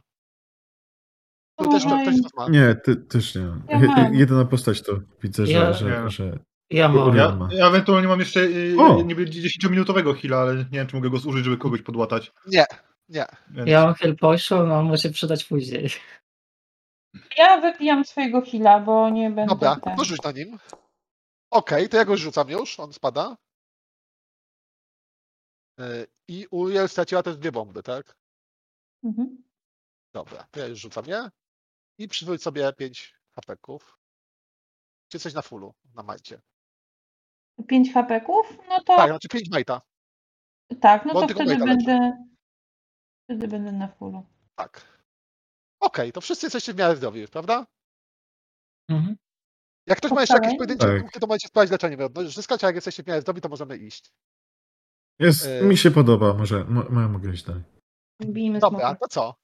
[1.59, 2.49] Tu też ktoś ma.
[2.49, 3.41] Nie, ty też nie.
[3.41, 4.13] Ja mam.
[4.13, 5.51] Je- Jedyna postać to widzę, że.
[5.51, 6.09] Ja- że, Nie.
[6.09, 6.39] że...
[6.69, 7.15] Ja mam.
[7.17, 9.01] Ja- Ja, ja ewentualnie mam jeszcze y, O!
[9.03, 12.31] niby 10-minutowego heala, ale nie wiem, czy mogę go zużyć, żeby kogoś podłatać.
[12.47, 12.65] Nie,
[13.09, 13.25] nie.
[13.49, 13.69] Więc...
[13.69, 15.89] Ja mam heal potion, a on może się przydać później.
[17.37, 19.95] Ja wypijam swojego heala, bo nie będę Dobra, ten.
[19.97, 20.59] to rzuć na nim.
[21.51, 23.37] Okej, to ja go rzucam już, on spada.
[25.77, 28.17] Yy, I Uriel straciła też dwie bomby, tak?
[29.03, 29.43] Mhm.
[30.13, 31.29] Dobra, to ja już rzucam je.
[31.99, 33.97] I przywróć sobie 5 hapeków.
[35.11, 36.41] Czy coś na fullu, na majcie.
[37.67, 38.57] 5 hapeków?
[38.69, 39.81] No to Tak, znaczy 5 majta.
[40.81, 41.65] tak, no bo to wtedy leczy.
[41.65, 42.25] będę
[43.23, 44.25] wtedy będę na fullu.
[44.55, 44.96] Tak.
[45.79, 47.65] Okej, to wszyscy jesteście w miarę zdrowi prawda?
[48.89, 49.15] Mhm.
[49.87, 50.99] Jak ktoś ma jeszcze jakieś pojedyncze Tak.
[51.01, 52.35] punkty, to możecie sprawdzić leczenie wyrodność.
[52.35, 54.11] Zyskać, a jak jesteście w miarę zdrowi, to możemy iść.
[55.19, 57.63] Jest, E- mi się podoba, może, mo, mo, mogę iść dalej.
[58.21, 58.95] Bijmy Dobra, smoka.
[58.95, 59.35] to co?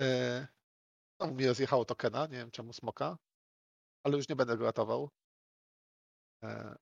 [0.00, 0.46] Yy,
[1.20, 3.16] znowu mi rozjechało tokena, nie wiem czemu smoka,
[4.04, 5.10] ale już nie będę go ratował.
[6.42, 6.76] Yy,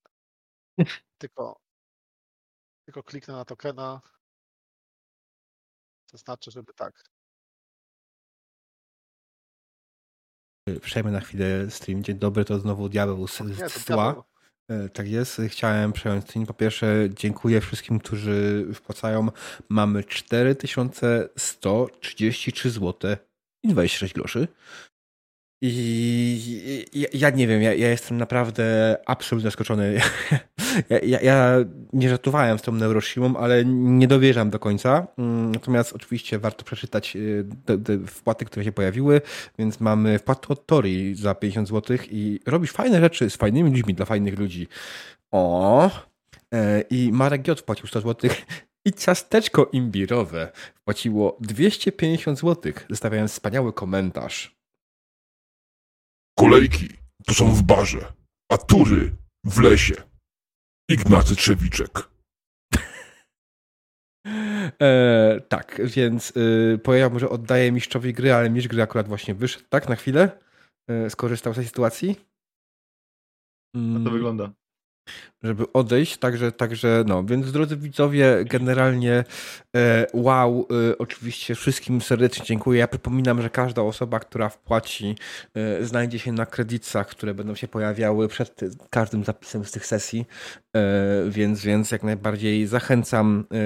[1.20, 1.60] tylko,
[2.86, 4.00] tylko kliknę na tokena.
[6.10, 7.04] To znaczy, żeby tak.
[10.80, 12.04] Przejmę na chwilę stream.
[12.04, 14.24] Dzień dobry, to znowu diabeł z, z tła.
[14.68, 16.46] E, tak jest, chciałem przejąć screen.
[16.46, 19.28] Po pierwsze, dziękuję wszystkim, którzy wpłacają.
[19.68, 23.16] Mamy 4133 zł
[23.62, 24.48] i 26 groszy.
[25.60, 30.00] I ja, ja, nie wiem, ja, ja, jestem naprawdę absolutnie zaskoczony.
[30.90, 31.56] Ja, ja,
[31.92, 35.06] nie żartowałem z tą Neuroshimą, ale nie dowierzam do końca.
[35.18, 37.16] Mm, natomiast oczywiście warto przeczytać
[37.64, 39.20] te, te wpłaty, które się pojawiły,
[39.58, 43.94] więc mamy wpłatę od Tori za 50 zł i robisz fajne rzeczy z fajnymi ludźmi
[43.94, 44.68] dla fajnych ludzi.
[45.30, 45.90] O!
[46.54, 48.30] E, I Marek J wpłacił 100 zł
[48.84, 54.56] i ciasteczko imbirowe wpłaciło 250 zł, zostawiając wspaniały komentarz.
[56.38, 56.88] Kolejki
[57.26, 58.12] to są w barze,
[58.52, 59.94] a tury w lesie.
[60.90, 61.90] Ignacy Trzewiczek.
[64.82, 66.78] E, tak, więc y,
[67.18, 70.40] że oddaję mistrzowi gry, ale mistrz gry akurat właśnie wyszedł, tak, na chwilę.
[70.90, 72.16] E, skorzystał z tej sytuacji.
[73.76, 74.04] Mm.
[74.04, 74.52] to wygląda
[75.42, 79.24] żeby odejść, także, także no, więc drodzy widzowie, generalnie
[79.76, 82.80] e, wow, e, oczywiście wszystkim serdecznie dziękuję.
[82.80, 85.14] Ja przypominam, że każda osoba, która wpłaci,
[85.54, 88.60] e, znajdzie się na kredytach, które będą się pojawiały przed
[88.90, 90.26] każdym zapisem z tych sesji,
[90.76, 90.82] e,
[91.28, 93.44] więc, więc jak najbardziej zachęcam.
[93.52, 93.56] E,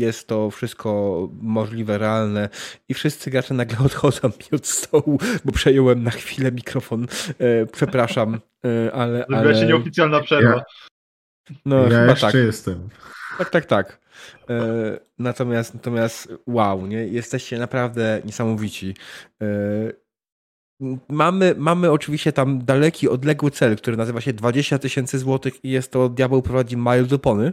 [0.00, 2.48] jest to wszystko możliwe, realne
[2.88, 7.06] i wszyscy gracze nagle odchodzą mi od stołu, bo przejąłem na chwilę mikrofon.
[7.38, 8.40] E, przepraszam,
[8.92, 9.26] ale...
[9.28, 10.54] Zrobiła się nieoficjalna przerwa.
[10.54, 10.64] Ja...
[11.64, 12.34] No, ja jeszcze tak.
[12.34, 12.88] jestem.
[13.38, 14.00] Tak, tak, tak.
[14.50, 17.06] E, natomiast, natomiast wow, nie?
[17.06, 18.94] jesteście naprawdę niesamowici.
[19.42, 19.46] E,
[21.08, 25.92] mamy, mamy oczywiście tam daleki, odległy cel, który nazywa się 20 tysięcy złotych i jest
[25.92, 27.52] to Diabeł prowadzi Miles Opony.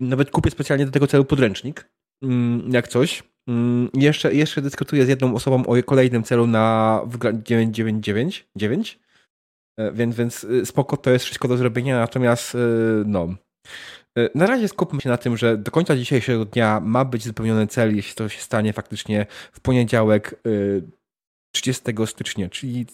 [0.00, 1.90] Nawet kupię specjalnie do tego celu podręcznik,
[2.22, 3.22] mm, jak coś.
[3.48, 7.00] Mm, jeszcze, jeszcze dyskutuję z jedną osobą o kolejnym celu na
[7.44, 9.03] 999, 9, E,
[9.92, 12.58] więc, więc y, spoko, to jest wszystko do zrobienia, natomiast y,
[13.06, 13.34] no.
[14.34, 17.96] Na razie skupmy się na tym, że do końca dzisiejszego dnia ma być wypełniony cel,
[17.96, 20.42] jeśli to się stanie faktycznie w poniedziałek
[21.54, 22.86] 30 stycznia, czyli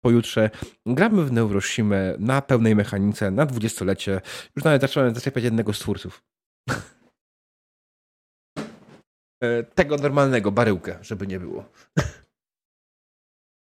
[0.00, 0.50] pojutrze
[0.86, 4.20] gramy w Neuroshimę na pełnej mechanice, na dwudziestolecie.
[4.56, 6.22] Już nawet zacząłem zaczepiać jednego z twórców.
[9.44, 11.64] E, tego normalnego, baryłkę, żeby nie było.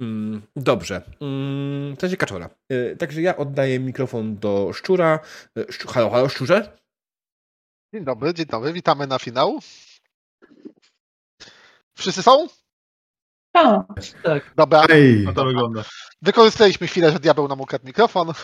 [0.01, 1.03] Mm, dobrze.
[1.21, 2.51] Mm, to jest kaczora.
[2.69, 5.21] E, także ja oddaję mikrofon do szczura.
[5.59, 6.79] E, szczu halo, halo, szczurze?
[7.95, 8.73] Dzień dobry, dzień dobry.
[8.73, 9.59] Witamy na finał.
[11.97, 12.47] Wszyscy są?
[13.53, 13.87] Tak.
[14.23, 14.55] tak.
[14.57, 14.85] Dobra.
[14.89, 15.85] Ej, no to wygląda.
[16.23, 18.33] Wykorzystaliśmy chwilę, że diabeł nam ukradł mikrofon.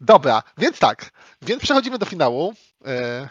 [0.00, 1.10] Dobra, więc tak.
[1.42, 2.54] Więc przechodzimy do finału.
[2.84, 3.28] E,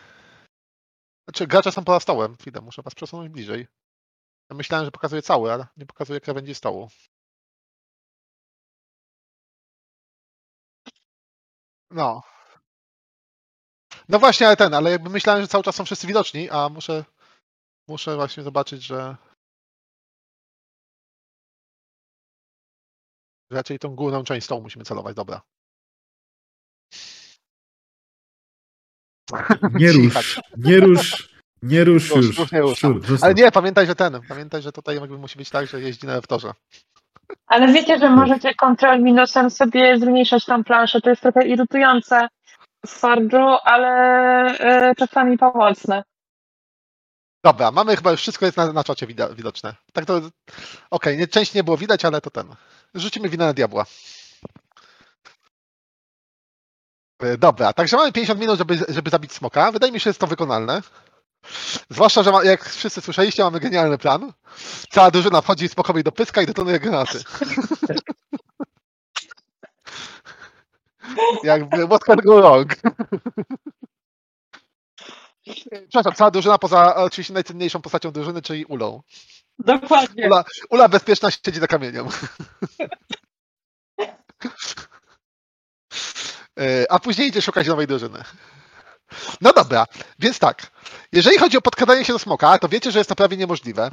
[1.28, 2.36] znaczy, gracze są poza stołem.
[2.36, 3.68] Chwilę, muszę was przesunąć bliżej.
[4.50, 6.90] Ja myślałem, że pokazuje cały, ale nie pokazuje krawędzi stołu.
[11.92, 12.22] No.
[14.10, 17.06] No właśnie, ale ten, ale jakby myślałem, że cały czas są wszyscy widoczni, a muszę,
[17.88, 19.18] muszę właśnie zobaczyć, że
[23.52, 25.42] raczej tą górną część stołu musimy celować, dobra.
[29.74, 31.35] Nie rusz, nie rusz.
[31.66, 32.26] Nie rusz już.
[32.26, 32.38] już.
[32.38, 32.84] już nie rusz.
[33.22, 34.22] Ale nie, pamiętaj, że ten.
[34.30, 36.52] Pamiętaj, że tutaj jakby musi być tak, że jeździ na wtorze.
[37.48, 41.02] Ale wiecie, że możecie kontrol minusem sobie zmniejszać tą planszę.
[41.02, 42.28] To jest trochę irytujące
[42.86, 43.90] w Forge'u, ale
[44.60, 46.04] e, czasami pomocne.
[47.44, 49.76] Dobra, mamy chyba już wszystko jest na, na czacie widoczne.
[49.94, 50.18] Tak to.
[50.18, 50.32] Okej,
[50.90, 52.48] okay, nie, część nie było widać, ale to ten.
[52.96, 53.86] Rzucimy winę na diabła.
[57.20, 59.72] E, dobra, także mamy 50 minut, żeby, żeby zabić smoka.
[59.72, 60.82] Wydaje mi się, że jest to wykonalne.
[61.90, 64.34] Zwłaszcza, że ma, jak wszyscy słyszeliście, mamy genialny plan.
[64.92, 67.20] Cała drużyna wchodzi spokojnie do pyska i detonuje granaty.
[71.44, 72.76] Jakby what can go wrong?
[75.90, 79.02] Przepraszam, cała drużyna poza oczywiście najcenniejszą postacią drużyny, czyli Ulą.
[79.60, 80.26] Dokładnie.
[80.26, 82.08] Ula, Ula bezpieczna siedzi za kamieniem.
[86.60, 88.24] E, a później idzie szukać nowej drużyny.
[89.42, 89.86] No dobra,
[90.20, 90.72] więc tak.
[91.12, 93.92] Jeżeli chodzi o podkradanie się do smoka, to wiecie, że jest to prawie niemożliwe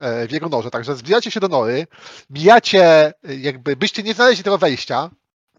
[0.00, 0.70] e, w jego norze.
[0.70, 1.86] Także zbliżacie się do nory,
[2.30, 5.10] mijacie, e, jakby byście nie znaleźli tego wejścia,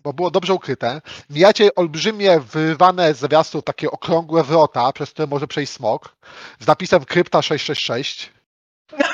[0.03, 1.01] bo było dobrze ukryte.
[1.29, 6.15] Mijacie olbrzymie, wyrwane z zawiasu takie okrągłe wrota, przez które może przejść smok,
[6.59, 8.33] z napisem Krypta 666,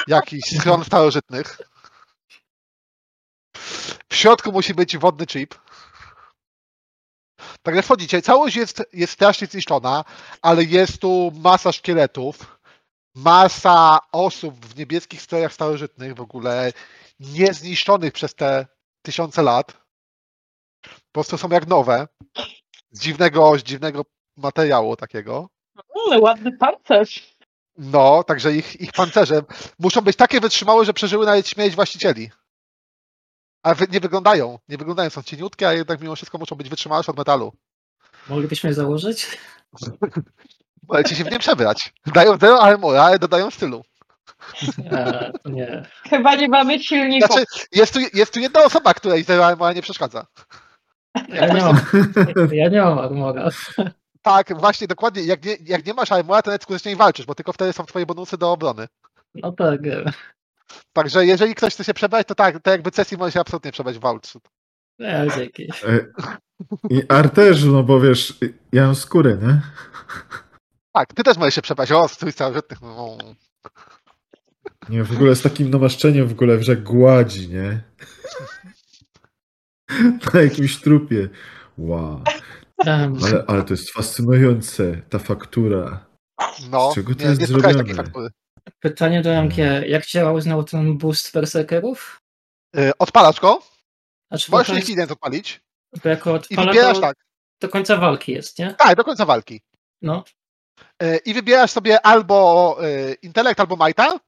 [0.07, 1.57] jakiś stron starożytnych.
[4.09, 5.56] W środku musi być wodny chip.
[7.64, 10.06] Także wchodzicie, całość jest, jest strasznie zniszczona,
[10.42, 12.60] ale jest tu masa szkieletów,
[13.16, 16.74] masa osób w niebieskich strojach starożytnych w ogóle
[17.19, 18.66] niezniszczonych przez te
[19.02, 19.77] tysiące lat.
[21.11, 22.08] prostu są jak nowe.
[22.92, 24.06] Z dziwnego, z dziwnego
[24.38, 25.50] materiału takiego.
[26.08, 27.38] Mm, ładny pancerz.
[27.77, 29.42] No, także ich, ich pancerze
[29.80, 32.30] muszą być takie wytrzymałe, że przeżyły nawet śmierć właścicieli.
[33.67, 37.03] A wy, nie wyglądają, nie wyglądają, są cieniutkie, a jednak mimo wszystko muszą być wytrzymałe
[37.07, 37.53] od metalu.
[38.29, 39.37] Moglibyśmy je założyć?
[40.89, 41.93] Możecie się w nie przebrać.
[42.05, 43.83] Dają zero armora, ale dodają stylu.
[44.91, 45.85] E, to nie.
[46.09, 47.31] Chyba nie mamy silników.
[47.31, 50.25] Znaczy, jest tu, jest tu jedna osoba, której zero armora nie przeszkadza.
[51.29, 51.79] Ja nie mam,
[52.51, 53.49] ja nie mam armora.
[54.21, 55.23] Tak, właśnie, dokładnie.
[55.23, 58.05] Jak nie, jak nie masz armora, to nawet skuteczniej walczysz, bo tylko wtedy są twoje
[58.05, 58.87] bonusy do obrony.
[59.35, 59.81] No tak,
[60.93, 63.97] Także jeżeli ktoś chce się przebrać, to tak, to jakby Cecil może się absolutnie przebrać
[63.97, 64.01] w
[65.37, 65.63] dzięki.
[65.87, 66.05] E,
[66.89, 68.37] I Arterzu, no bo wiesz,
[68.71, 69.61] ja mam skórę, nie?
[70.91, 71.91] Tak, ty też możesz się przebrać.
[71.91, 72.81] O, strój starożytnych.
[72.81, 73.17] No.
[74.89, 77.83] Nie, w ogóle z takim namaszczeniem w ogóle, że gładzi, nie?
[80.33, 81.29] Na jakimś trupie.
[81.77, 82.21] Wow.
[82.85, 86.05] Ale, ale to jest fascynujące, ta faktura.
[86.71, 87.83] no Z czego to nie, jest nie zrobione?
[88.80, 89.58] Pytanie do MG.
[89.88, 92.22] Jak działał znowu ten boost berserkerów?
[92.76, 93.61] Yy, odpalasz go,
[94.32, 95.61] Znaczy, możesz jest, ident odpalić
[96.03, 97.18] bo jako i odpala wybierasz to tak.
[97.61, 98.74] do końca walki jest, nie?
[98.74, 99.61] Tak, do końca walki.
[100.02, 100.24] No.
[101.02, 104.19] Yy, I wybierasz sobie albo yy, intelekt, albo majta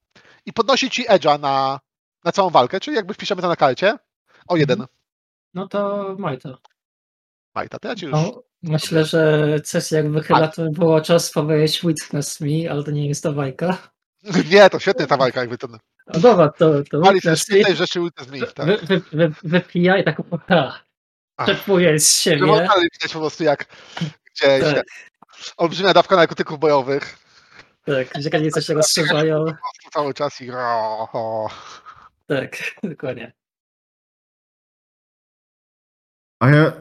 [0.45, 1.79] i podnosi ci edge'a na,
[2.23, 3.97] na całą walkę, czyli jakby wpiszemy to na karcie.
[4.47, 4.85] O jeden.
[5.53, 6.57] No to Majta.
[7.55, 8.13] Majta, to ja ci już...
[8.13, 12.91] No, myślę, że sesja jak wychyla, to by było czas powiedzieć Witness Me, ale to
[12.91, 13.91] nie jest ta bajka.
[14.51, 15.77] Nie, to świetnie ta walka, jakby ten...
[16.13, 17.55] No dobra, to, to Witness Me.
[17.55, 18.65] szpitej rzeczy z nich, tak.
[18.65, 20.17] Wy, wy, wy, wypija i tak
[20.47, 20.79] ha,
[21.37, 21.47] Ach.
[21.47, 22.45] czepuje z siebie.
[22.45, 23.65] można widać po prostu jak
[24.35, 24.85] gdzieś Tak.
[25.57, 27.17] olbrzymia dawka narkotyków bojowych.
[27.85, 28.07] Tak,
[28.61, 29.45] się rozszerzają.
[29.45, 31.49] Po prostu cały czas i o, o.
[32.27, 33.33] Tak, dokładnie.
[36.39, 36.71] A ja,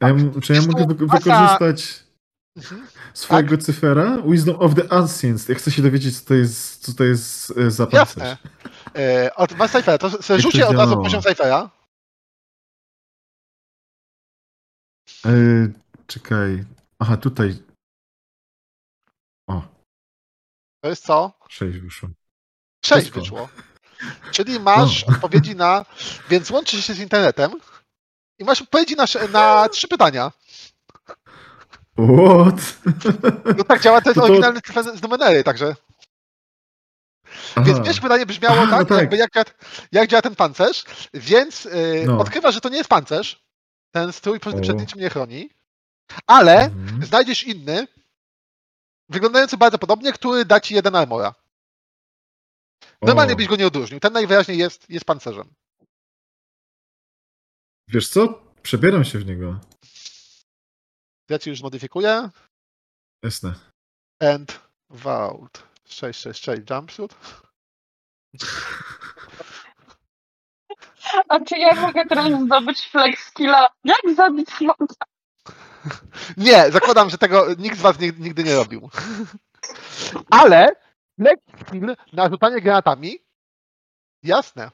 [0.00, 2.07] a ja czy ja mogę wykorzystać
[2.58, 2.86] Mhm.
[3.14, 4.22] swojego cyfera?
[4.26, 5.48] Wisdom of the Ancients.
[5.48, 8.16] Ja chcę się dowiedzieć, co to jest, co to jest e, za pancerz.
[8.16, 8.38] Jasne.
[8.96, 11.70] E, od, masz Cyphera, to sobie rzućcie od razu poziom Cyphera.
[15.26, 15.30] E,
[16.06, 16.64] czekaj.
[16.98, 17.62] Aha, tutaj.
[19.48, 19.62] O,
[20.80, 21.32] To jest co?
[21.48, 22.08] 6 wyszło.
[22.84, 23.20] 6 Wszystko.
[23.20, 23.48] wyszło.
[24.32, 25.84] Czyli masz odpowiedzi na...
[26.30, 27.52] Więc łączysz się z internetem
[28.38, 30.32] i masz odpowiedzi na, na trzy pytania.
[31.98, 32.78] What?
[33.58, 35.74] No tak działa, to jest To to- oryginalny cyfr z numery, także...
[37.56, 37.84] Więc Aha.
[37.84, 38.98] pierwsze pytanie brzmiało Aha, tak, no tak.
[38.98, 39.44] jakby jak, działa-
[39.92, 42.18] jak działa ten pancerz, więc yy, No.
[42.18, 43.42] odkrywasz, że to nie jest pancerz.
[43.90, 45.50] Ten strój przed niczym nie chroni.
[46.26, 47.04] Ale Mhm.
[47.04, 47.86] znajdziesz inny,
[49.08, 51.34] wyglądający bardzo podobnie, który da ci jeden armora.
[53.02, 54.00] Normalnie O, byś go nie odróżnił.
[54.00, 55.48] Ten najwyraźniej jest, jest pancerzem.
[57.88, 58.42] Wiesz co?
[58.62, 59.60] Przebieram się w niego.
[61.28, 62.30] Ja ci już zmodyfikuję.
[63.22, 63.54] Jasne.
[64.20, 67.14] And Vault 666 jumpsuit.
[71.28, 73.68] A czy ja mogę teraz zdobyć flex skilla?
[73.84, 74.86] Jak zabić smoka?
[76.36, 78.90] Nie, zakładam, że tego nikt z was nigdy nie robił.
[80.40, 80.66] Ale
[81.20, 83.18] flex skill na rzucanie granatami
[84.22, 84.70] jasne.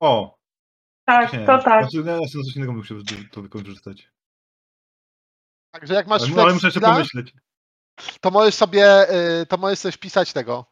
[0.00, 0.38] O,
[1.04, 1.46] Tak, nie.
[1.46, 1.90] to tak.
[1.90, 2.94] Znaczy, ja jeszcze na coś innego muszę
[3.30, 4.10] to wykorzystać.
[5.70, 7.32] Także jak masz Ale, flex muszę jeszcze pomyśleć.
[8.20, 10.66] to możesz sobie y, to możesz sobie wpisać tego.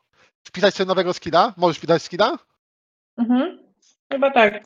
[0.47, 1.55] Wpisać sobie nowego skilla.
[1.57, 2.39] Możesz wpisać skilla.
[3.17, 3.59] Mhm.
[4.12, 4.65] Chyba tak.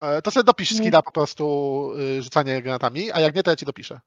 [0.00, 3.56] E, To sobie dopisz skilla po prostu y, rzucanie granatami, a jak nie, to ja
[3.56, 4.00] ci dopiszę.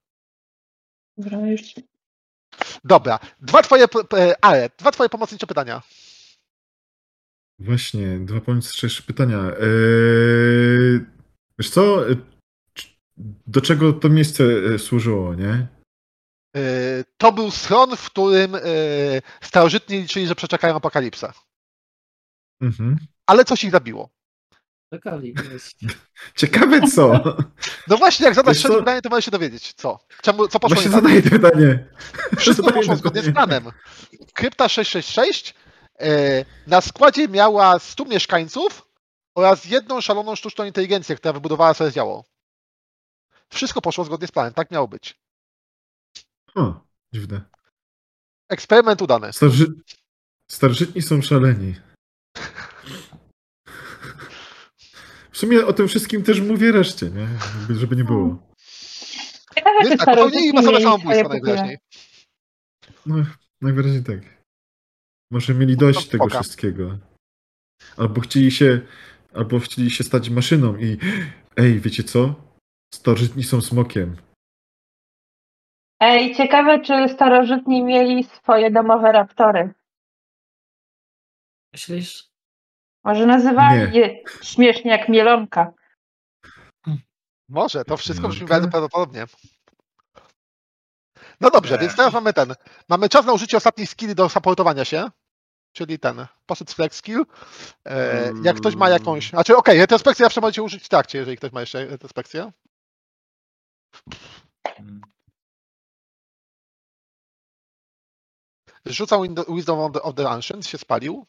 [1.18, 1.62] Dobra, już.
[2.84, 3.20] Dobra.
[3.42, 3.86] Dwa twoje,
[4.42, 5.82] ale, dwa twoje pomocnicze pytania.
[7.60, 9.38] Właśnie, dwa pomysły, pytania.
[9.38, 11.06] Eee,
[11.60, 11.98] wiesz co?
[13.20, 14.44] E, Do czego to miejsce
[14.76, 15.68] e, służyło, nie?
[16.58, 18.62] Y, To był schron, w którym y,
[19.42, 21.32] starożytni liczyli, że przeczekają apokalipsę.
[22.62, 22.98] Mhm.
[23.28, 24.10] Ale coś ich zabiło.
[24.94, 25.36] Czekali.
[25.54, 25.76] jest.
[26.38, 27.24] Ciekawe co?
[27.88, 29.74] No właśnie, jak zadasz trzecie pytanie, to możesz się dowiedzieć.
[29.74, 30.00] Co?
[30.22, 31.04] Czemu, co poszło Właśnie nie tak?
[31.04, 31.86] zadaję to pytanie.
[32.38, 33.64] Wszystko poszło zgodnie z planem.
[34.34, 35.54] Krypta 666
[36.00, 38.88] e, na składzie miała 100 mieszkańców
[39.36, 42.24] oraz jedną szaloną sztuczną inteligencję, która wybudowała sobie działo.
[43.53, 45.16] Wszystko poszło zgodnie z planem, tak miało być.
[46.56, 47.42] O, dziwne.
[48.50, 49.34] Eksperyment udany.
[49.34, 49.67] Starzy...
[50.51, 51.76] Starożytni są szaleni.
[55.32, 57.27] W sumie o tym wszystkim też mówię reszcie, nie?
[57.76, 58.48] Żeby nie było.
[59.56, 61.24] Ciekawe, czy Więc tak, popełnili masowe pokóje.
[61.24, 61.77] najwyraźniej.
[63.06, 63.16] No,
[63.61, 64.19] najwyraźniej tak.
[65.32, 66.43] Może mieli dość To tego spoko.
[66.43, 66.98] wszystkiego.
[67.98, 68.82] Albo chcieli się,
[69.34, 70.98] albo chcieli się stać maszyną i
[71.58, 72.47] ej, wiecie co?
[72.94, 74.16] Starożytni są smokiem.
[76.00, 79.74] Ej, ciekawe, czy starożytni mieli swoje domowe raptory.
[81.74, 82.28] Myślisz?
[83.04, 84.00] Może nazywali Nie.
[84.00, 85.74] je śmiesznie jak mielonka.
[87.50, 89.26] Może, to wszystko brzmi bardzo prawdopodobnie.
[91.42, 92.54] No dobrze, więc teraz mamy ten.
[92.90, 95.10] Mamy czas na użycie ostatniej skilli do supportowania się,
[95.74, 97.26] czyli ten posyt flex skill.
[97.86, 99.30] E, jak ktoś ma jakąś.
[99.30, 102.52] Znaczy, okej, retrospekcję zawsze możecie użyć w trakcie, jeżeli ktoś ma jeszcze retrospekcję.
[108.85, 111.26] Rzucał Wind- Wisdom of the, of the Ancients, się spalił.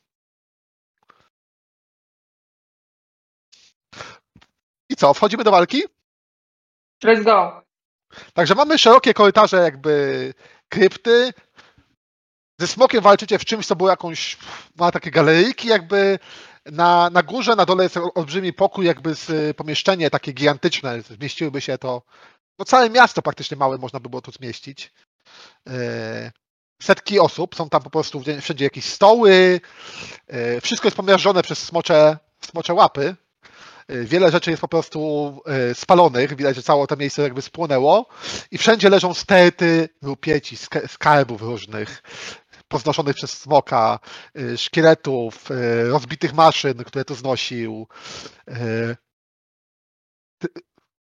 [4.89, 5.83] I co, wchodzimy do walki?
[7.05, 7.63] Let's go.
[8.35, 10.35] Także mamy szerokie korytarze jakby
[10.69, 11.33] krypty.
[12.61, 14.39] Ze smokiem walczycie w czymś, co było jakąś,
[14.77, 16.19] ma takie galeryjki jakby.
[16.67, 21.03] Na, na górze, na dole jest olbrzymi pokój, jakby z y, pomieszczenie takie gigantyczne.
[21.03, 22.03] Zmieściłyby się to,
[22.59, 24.93] no całe miasto praktycznie małe można by było tu zmieścić.
[25.69, 26.33] E,
[26.83, 29.61] Setki osób, są tam po prostu wszędzie jakieś stoły.
[30.27, 33.17] e, Wszystko jest pomiażdżone przez smocze, smocze łapy.
[33.89, 35.41] E, Wiele rzeczy jest po prostu
[35.75, 38.07] spalonych, widać, że całe to miejsce jakby spłonęło
[38.51, 42.03] i wszędzie leżą sterty rupieci, sk- skarbów różnych,
[42.69, 43.99] poznoszonych przez smoka,
[44.57, 45.45] szkieletów,
[45.91, 47.87] rozbitych maszyn, które tu znosił.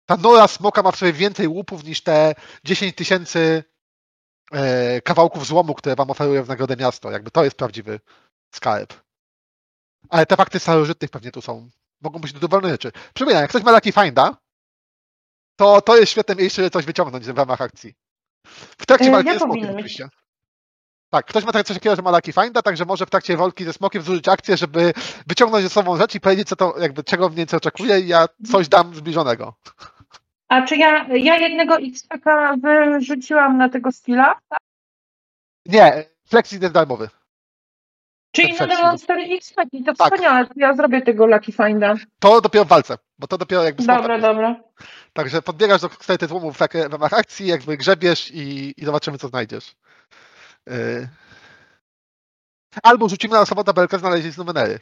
[0.07, 2.35] Ta nora smoka ma w sobie więcej łupów niż te
[2.65, 3.65] 10 tysięcy
[4.53, 7.11] e, kawałków złomu, które wam oferuje w nagrodę miasto.
[7.11, 8.01] Jakby to jest prawdziwy
[8.55, 8.95] skarb.
[10.09, 11.71] Ale artefakty starożytnych pewnie tu są.
[12.01, 12.93] Mogą być dowolne rzeczy.
[13.15, 14.37] Przypominam, jak ktoś ma Lucky Finda,
[15.57, 17.95] to to jest świetne miejsce, żeby coś wyciągnąć w ramach akcji.
[18.79, 20.09] W trakcie E, walki ja ze smokiem oczywiście.
[21.11, 23.65] Tak, ktoś ma tak coś takiego, że ma Lucky Finda, także może w trakcie walki
[23.65, 24.93] ze smokiem zużyć akcję, żeby
[25.27, 28.27] wyciągnąć ze sobą rzecz i powiedzieć, co to, jakby czego mniej więcej oczekuje i ja
[28.51, 29.55] coś dam zbliżonego.
[30.55, 32.09] A czy ja, ja jednego XP
[32.63, 34.35] wyrzuciłam na tego skilla?
[35.67, 37.09] Nie, Flexi jest darmowy.
[38.33, 40.13] Czyli Ten nadal mam 4 XP i to Tak.
[40.13, 41.95] wspaniale, ja zrobię tego Lucky Finda.
[42.19, 44.61] To dopiero w walce, bo to dopiero jakby Dobra, dobra.
[45.13, 46.61] Także podbiegasz do kstajty złomu w,
[46.91, 49.77] ramach akcji, jakby grzebiesz i, i zobaczymy, co znajdziesz.
[50.67, 51.09] Yy.
[52.83, 54.81] Albo rzucimy na osobą tabelkę, znaleźć numery.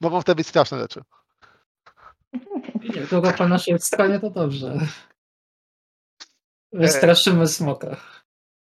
[0.00, 1.02] Mogą wtedy być straszne rzeczy.
[2.94, 4.78] Jak długo po naszej stronie, to dobrze.
[6.72, 7.96] Wystraszymy smoka.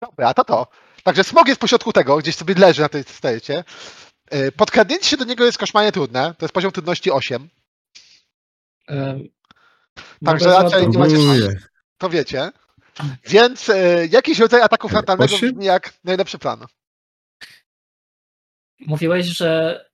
[0.01, 0.67] Dobra, to to.
[1.03, 3.63] Także smog jest pośrodku tego, gdzieś sobie leży na tej stajecie.
[4.31, 6.35] Yy, Podkradnięcie się do niego jest koszmarnie trudne.
[6.37, 7.49] To jest poziom trudności 8.
[8.87, 9.27] Em,
[10.25, 11.63] Także mogę raczej nie macie szans.
[11.97, 12.51] To wiecie.
[13.23, 16.65] Więc yy, jakiś rodzaj ataku Tak, frontalnego brzmi jak najlepszy plan.
[18.79, 19.85] Mówiłeś, że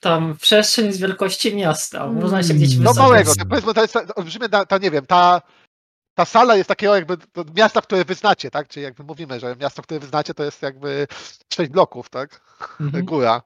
[0.00, 2.06] tam przestrzeń jest wielkości miasta.
[2.06, 4.90] Można się gdzieś No No małego, to powiedzmy, to jest ta- olbrzymie, ta, ta nie
[4.90, 5.42] wiem, ta,
[6.14, 8.68] ta sala jest takiego jakby to miasta, które wyznacie, tak?
[8.68, 11.06] Czyli jakby mówimy, że miasto, które wyznacie, to jest jakby
[11.54, 12.40] sześć bloków, tak?
[12.80, 13.04] Mhm.
[13.10, 13.42] Góra.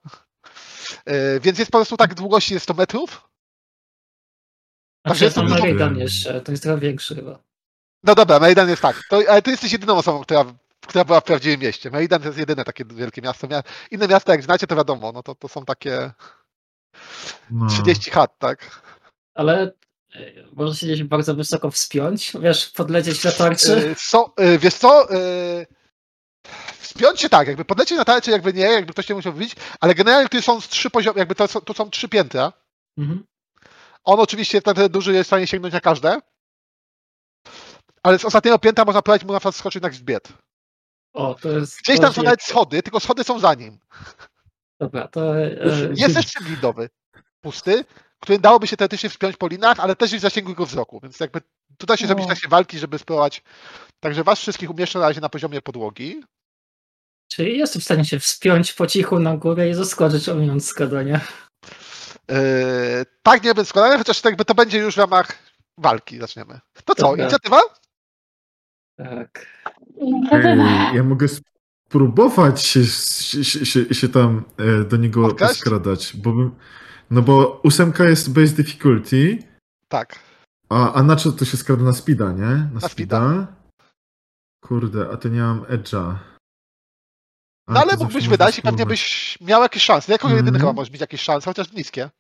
[1.06, 3.28] Yy, więc jest po prostu tak długości jest 100 metrów.
[5.04, 7.38] A jest tam jest to Meridan jeszcze, to jest trochę większy chyba.
[8.04, 9.02] No dobra, Meridan jest tak.
[9.10, 10.44] To, ale ty jesteś jedyną osobą, która,
[10.86, 11.90] która była w prawdziwym mieście.
[11.90, 13.46] Meridan to jest jedyne takie wielkie miasto.
[13.46, 16.10] Mia- Inne miasta, jak znacie, to wiadomo, no to, to są takie
[17.50, 17.66] No.
[17.66, 18.82] 30 chat, tak?
[19.34, 19.72] Ale
[20.14, 23.72] e, można się gdzieś bardzo wysoko wspiąć, wiesz, podlecieć na tarczy.
[23.72, 25.06] Yy, so, yy, wiesz co?
[25.12, 25.66] Yy,
[26.80, 29.94] wspiąć się tak, jakby podlecieć na tarczę, jakby nie, jakby ktoś się musiał wybić, ale
[29.94, 32.52] generalnie tu są trzy poziomy, jakby to, są- tu są trzy piętra.
[32.98, 33.24] Mhm.
[34.04, 36.18] On oczywiście ten duży jest w stanie sięgnąć na każde,
[38.02, 40.28] ale z ostatniego piętra można próbować mu na przykład skoczyć na grzbiet.
[41.12, 41.78] O, to jest.
[41.78, 43.78] Gdzieś tam są nawet schody, tylko schody są za nim.
[44.80, 45.40] Dobra, to.
[45.40, 45.50] E,
[45.94, 46.88] Jest też szyb windowy,
[47.40, 47.84] pusty,
[48.20, 51.20] który dałoby się teoretycznie wspiąć po linach, ale też jest w zasięgu jego wzroku, więc
[51.20, 51.40] jakby
[51.78, 52.28] tutaj się zrobić w O.
[52.28, 53.42] trakcie walki, żeby spróbować.
[54.00, 56.22] Także was wszystkich umieszczę na razie na poziomie podłogi.
[57.32, 61.20] czyli jestem w stanie się wspiąć po cichu na górę i zaskoczyć, omijając skradanie.
[62.28, 62.36] Yy,
[63.22, 65.38] tak, nie będzie składane, chociaż jakby to będzie już w ramach
[65.78, 66.18] walki.
[66.20, 66.60] Zaczniemy.
[66.84, 67.22] To co, Dobra.
[67.22, 67.60] inicjatywa?
[68.96, 69.46] Tak.
[70.00, 72.84] Ej, ja mogę spróbować się,
[73.44, 76.54] się, się, się tam e, do niego skradać, bo bym,
[77.10, 79.38] no bo ósemka jest base difficulty,
[79.88, 80.18] Tak.
[80.68, 82.40] a, a na co to się skrada na speeda, nie?
[82.44, 83.46] Na, Na speeda.
[84.64, 86.14] Kurde, a to nie mam edge'a.
[87.68, 90.12] No ale mógłbyś wydać i pewnie byś miał jakieś szanse.
[90.12, 90.36] Jako Mhm.
[90.46, 92.10] jedyny chyba możesz mieć jakieś szanse, chociaż niskie.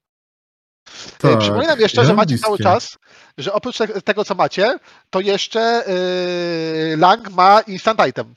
[0.84, 2.98] Tak, Tak, Przypominam jeszcze, że macie cały czas,
[3.38, 4.78] że oprócz te- tego, co macie,
[5.10, 5.84] to jeszcze
[6.90, 8.34] yy, Lang ma instant item.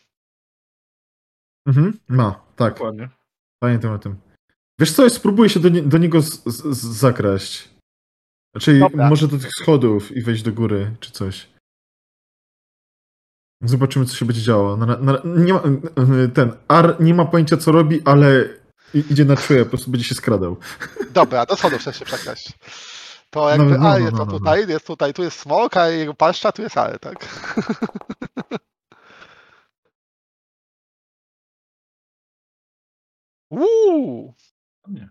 [1.68, 2.74] Mhm, ma, tak.
[2.74, 3.10] Dokładnie.
[3.60, 4.16] Pamiętam o tym.
[4.80, 7.70] Wiesz co, spróbuję się do, nie, do niego z, z, z, zakraść.
[8.60, 9.10] Czyli Dobra.
[9.10, 11.48] może do tych schodów i wejść do góry, czy coś.
[13.64, 14.78] Zobaczymy, co się będzie działo.
[14.78, 15.62] Na, na, nie ma,
[16.34, 18.50] ten Ar nie ma pojęcia, co robi, ale
[18.94, 20.58] i- idzie na czuje, po prostu będzie się skradał.
[21.10, 22.50] Dobra, do schodów chcesz się przekraść.
[23.30, 24.38] To jakby, No, no, a no, jest no, to no, no.
[24.40, 27.16] tutaj, jest tutaj, tu jest smok, a jego paszcza, tu jest ale, tak?
[33.50, 34.34] Uuu,
[34.88, 35.10] Nie.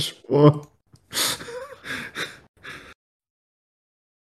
[0.00, 0.66] Szło.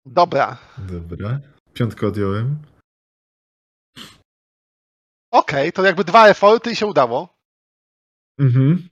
[0.06, 0.56] dobra.
[0.78, 1.40] Dobra.
[1.74, 2.62] Piątkę odjąłem.
[5.32, 7.33] Okej, to jakby dwa eforty i się udało.
[8.38, 8.88] Mhm.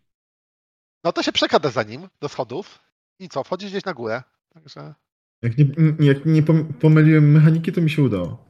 [1.05, 2.79] No to się przekrada za nim do schodów.
[3.19, 4.23] I co, wchodzisz gdzieś na górę.
[4.55, 4.95] Także
[5.43, 5.65] Jak nie,
[6.01, 8.49] jak nie pom- pomyliłem mechaniki, to mi się udało.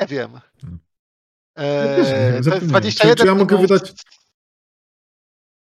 [0.00, 0.32] nie wiem.
[0.32, 0.40] Ja
[1.64, 2.68] Eee, to jest zapomniałem.
[2.68, 3.70] 21 Czy- czy ja mogę minus...
[3.70, 3.92] wydać-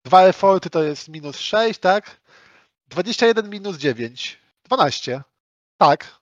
[0.04, 2.20] Dwa eforty to jest minus 6, tak?
[2.88, 4.38] 21 minus 9.
[4.64, 5.22] 12.
[5.80, 6.20] Tak.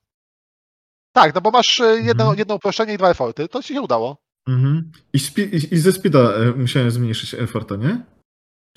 [1.12, 2.39] Tak, no bo masz e, jedno, Mhm.
[2.39, 3.48] jedno uproszczenie i dwa eforty.
[3.48, 4.23] To ci się udało.
[4.48, 4.92] Mhm.
[5.12, 8.05] I, i, I ze speeda e, musiałem zmniejszyć efforta, nie?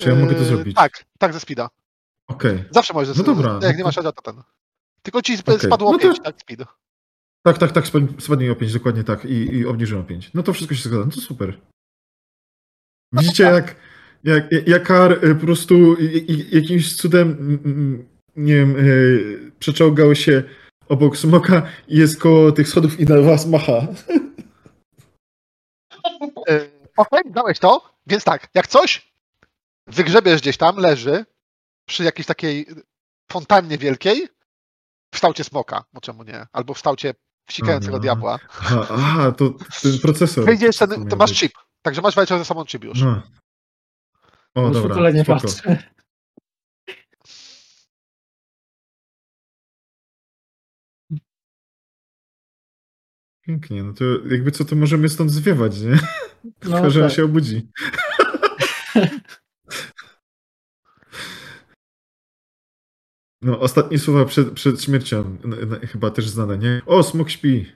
[0.00, 0.76] Czy ja mogę to Eee, zrobić?
[0.76, 1.68] Tak, tak ze speeda.
[2.28, 2.64] Okej.
[2.70, 4.42] Zawsze możesz No ze dobra, Jak no nie to- masz to ten.
[5.02, 5.58] Tylko ci Okej.
[5.60, 6.64] spadło No to- 5, tak, speed.
[7.46, 9.24] Tak, tak, tak, spad- spadnie o 5, dokładnie tak.
[9.24, 10.30] I, i obniżyłem o 5.
[10.34, 11.60] No to wszystko się zgadza, no to super.
[13.12, 13.76] Widzicie, jak,
[14.24, 15.96] jak, jak Kar e, po prostu
[16.52, 17.58] jakimś cudem,
[18.36, 18.82] nie wiem, e,
[19.58, 20.42] przeczołgał się
[20.88, 23.86] obok smoka i jest koło tych schodów i na was macha.
[26.20, 29.12] Yy, Okej, dałeś to, więc tak, jak coś,
[29.86, 31.24] wygrzebiesz gdzieś tam, leży
[31.88, 32.66] przy jakiejś takiej
[33.32, 34.28] fontannie wielkiej
[35.10, 36.46] w kształcie smoka, bo czemu nie?
[36.52, 37.14] Albo w kształcie
[37.48, 38.38] wsikającego diabła.
[38.48, 39.50] Aha, aha, to
[39.82, 40.44] ten procesor.
[40.44, 43.02] Wyjdziesz ten, to masz chip, także masz walczyć ze sobą chip już.
[43.02, 43.22] No.
[44.54, 45.82] O, Już dobra, nie patrzę.
[53.48, 55.90] Pięknie, no to jakby co, to możemy stąd zwiewać, nie?
[56.44, 57.16] No, Tylko, że on tak.
[57.16, 57.68] się obudzi.
[63.42, 66.80] No, ostatnie słowa przed, przed śmiercią, n- n- chyba też znane, nie?
[66.86, 67.66] O, smok śpi.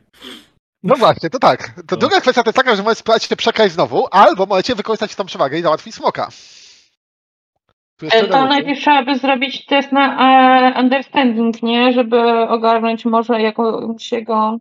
[0.82, 1.68] No właśnie, to tak.
[1.68, 1.96] To No.
[1.96, 5.24] druga kwestia to jest taka, że możecie spróbować się przekraść znowu, albo możecie wykorzystać tą
[5.24, 6.28] przewagę i załatwić smoka.
[8.02, 10.16] E, To najpierw trzeba by zrobić test na
[10.76, 11.92] e, understanding, nie?
[11.92, 14.58] Żeby ogarnąć może jakąś jego...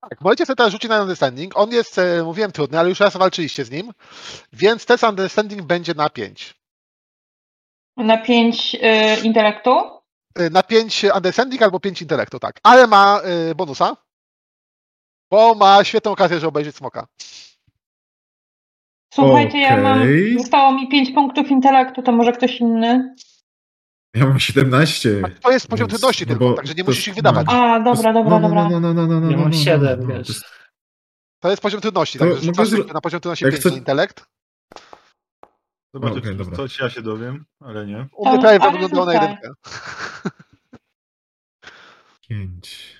[0.00, 1.56] Tak, możecie sobie teraz rzucić na understanding.
[1.56, 3.92] On jest, e, mówiłem, trudny, ale już raz walczyliście z nim,
[4.52, 6.54] więc test understanding będzie na 5.
[7.96, 9.70] na pięć e, intelektu.
[10.50, 12.60] Na 5 understanding albo 5 intelektu, tak.
[12.62, 13.96] Ale ma e, bonusa,
[15.30, 17.06] bo ma świetną okazję, żeby obejrzeć smoka.
[19.14, 20.02] Słuchajcie, ja mam...
[20.38, 23.14] Zostało mi pięć punktów intelektu, to może ktoś inny?
[24.18, 25.22] Ja mam 17.
[25.42, 27.46] To jest poziom trudności no tylko, także nie musisz jest- ich wydawać.
[27.46, 27.52] no.
[27.52, 28.68] A, dobra, dobra, no, dobra.
[28.68, 30.14] No, no, no, no, no, Ja no, mam no, siedem, no, no.
[30.18, 30.40] wiesz.
[31.40, 34.26] To jest- poziom trudności, także rzucasz zro- na poziom trudności jak 5 chcę- intelekt.
[35.94, 36.56] Zobaczę, dobra.
[36.56, 38.06] coś ja się dowiem, ale nie.
[38.16, 39.48] U mnie To- prawie ale wyglądało na jedynkę.
[42.28, 42.96] 5.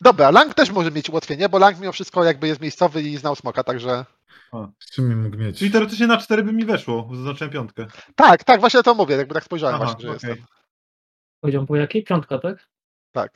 [0.00, 3.36] Dobra, Lang też może mieć ułatwienie, bo Lang mimo wszystko jakby jest miejscowy i znał
[3.36, 4.04] smoka, także...
[4.52, 5.58] W sumie mógł mieć.
[5.58, 7.86] Czyli teoretycznie na 4 by mi weszło, bo zaznaczyłem piątkę.
[8.14, 10.30] Tak, tak, właśnie to mówię, jakby tak spojrzałem Aha, właśnie, że okej.
[10.30, 10.46] jestem.
[11.40, 12.02] Poziom był jaki?
[12.04, 12.68] Piątka, tak?
[13.12, 13.32] Tak.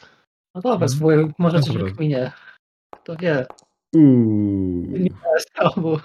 [0.55, 0.89] No dobra, Mhm.
[0.89, 2.33] spróbuję, może No coś wykminie.
[3.05, 3.47] To wie.
[3.95, 4.87] Uuu.
[4.99, 5.11] Nie
[5.57, 6.01] znowu.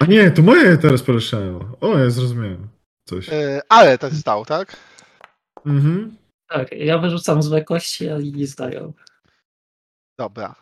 [0.00, 1.76] A nie, to moje teraz poleciało.
[1.80, 2.68] O, ja zrozumiałem.
[3.08, 3.28] Coś.
[3.28, 4.76] Yy, ale to się stało, tak?
[5.66, 6.16] Mhm.
[6.48, 8.92] Tak, ja wyrzucam złe kości, a inni zdają.
[10.18, 10.54] Dobra.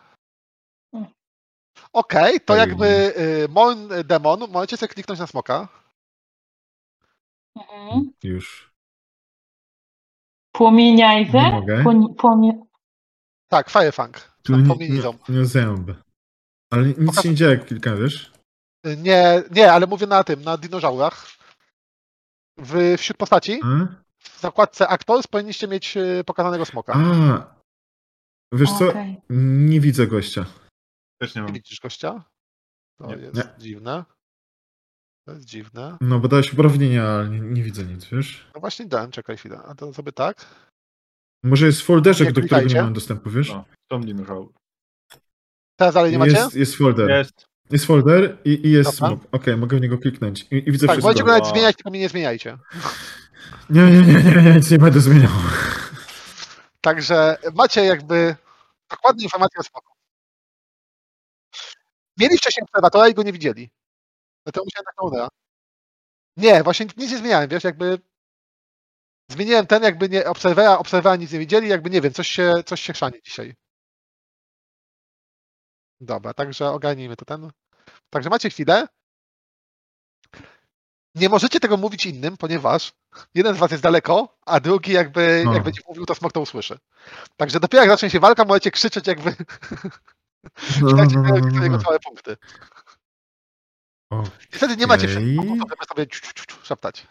[1.93, 2.69] Okej, to Fajnie.
[2.69, 2.85] jakby
[3.17, 5.67] y, Mon Demon, możecie sobie kliknąć na smoka.
[7.55, 8.11] Mhm.
[8.23, 8.71] Już.
[10.55, 11.31] Płomieniajzy?
[11.37, 11.83] Nie mogę.
[11.83, 12.65] Płomi- płomie...
[13.47, 14.17] Tak, Firefang.
[14.43, 15.91] Tu Tam nie, nie, nie zęb.
[16.71, 18.31] Ale nic się nie dzieje, jak kilka, wiesz?
[18.87, 21.27] Y, Nie, nie, ale mówię na tym, na dinożaurach.
[22.57, 23.67] W, wśród postaci, A?
[24.19, 26.93] w zakładce Actors powinniście mieć y, pokazanego smoka.
[26.95, 27.55] A.
[28.53, 28.89] Wiesz co?
[28.89, 29.21] Okej.
[29.69, 30.45] Nie widzę gościa.
[31.19, 31.53] Też nie mam.
[31.53, 32.23] widzisz gościa?
[32.97, 33.15] To Nie.
[33.15, 33.43] jest Nie.
[33.57, 34.05] dziwne.
[35.27, 35.97] To jest dziwne.
[36.01, 38.47] No, bo dałeś uprawnienia, ale nie, nie widzę nic, wiesz?
[38.55, 39.59] No właśnie dałem, czekaj chwilę.
[39.67, 40.45] A to sobie tak.
[41.43, 43.49] Może jest folderze, Nie do którego nie mam dostępu, wiesz?
[43.49, 44.49] No, są dinożaury.
[45.79, 46.31] Teraz dalej nie macie?
[46.31, 47.09] Jest, jest folder.
[47.09, 47.45] Jest.
[47.69, 49.17] Jest folder i, i jest Dobra.
[49.17, 49.27] smok.
[49.31, 50.41] Okej, mogę w niego kliknąć.
[50.51, 51.07] I, i widzę tak, wszystko.
[51.07, 51.53] możecie go nawet Wow.
[51.53, 52.57] zmieniać, tylko mi nie zmieniajcie.
[53.69, 55.31] Nie, nie, nie, nie, nie, nic nie będę zmieniał.
[56.81, 58.35] Także macie jakby
[58.89, 59.88] dokładne informacje o smoku.
[62.19, 63.69] Mieliście się Predatora i go nie widzieli.
[64.45, 65.27] Dlatego musiałem na Counera.
[66.37, 67.99] Nie, właśnie nic nie zmieniałem, wiesz, jakby
[69.31, 72.81] Zmieniłem ten, jakby nie obserwera, obserwera nic nie widzieli, jakby nie wiem, coś się, coś
[72.81, 73.55] się chrzani dzisiaj.
[76.01, 77.51] Dobra, także ogarnijmy to ten.
[78.09, 78.87] Także macie chwilę.
[81.15, 82.93] Nie możecie tego mówić innym, ponieważ
[83.33, 85.53] jeden z was jest daleko, a drugi jakby, No.
[85.53, 86.79] jak będzie mówił, to smok to usłyszy.
[87.37, 89.35] Także dopiero jak zacznie się walka, możecie krzyczeć jakby
[90.81, 92.37] No, i no, no, no, jego całe punkty.
[94.09, 97.07] O, I wtedy nie macie punktów, żeby sobie ciu, ciu, ciu, ciu, szeptać.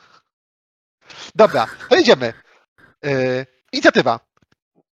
[1.35, 2.33] Dobra, to jedziemy.
[3.03, 4.21] Yy, inicjatywa.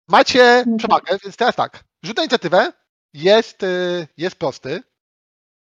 [0.08, 1.84] Macie przewagę, więc teraz tak.
[2.04, 2.74] Rzut na inicjatywę
[3.14, 4.84] jest, yy, jest prosty.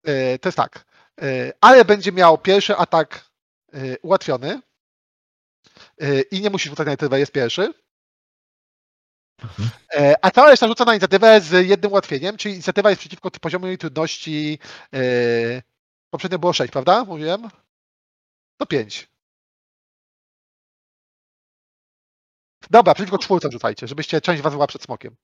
[0.04, 0.84] Yy, to jest tak.
[1.20, 3.30] Yy, ale będzie miał pierwszy atak
[3.72, 4.60] yy, ułatwiony.
[6.00, 7.74] Yy, I nie musi rzucać na inicjatywę, jest pierwszy.
[9.42, 9.68] Mhm.
[9.94, 13.78] Yy, a cała reszta rzuca na inicjatywę z jednym ułatwieniem, czyli inicjatywa jest przeciwko poziomowi
[13.78, 14.58] trudności.
[14.92, 15.62] Yy,
[16.10, 17.04] poprzednio było 6, prawda?
[17.04, 17.48] Mówiłem?
[18.56, 19.08] To 5.
[22.70, 25.16] Dobra, przeciwko czwórce rzucajcie, żebyście część was była przed smokiem.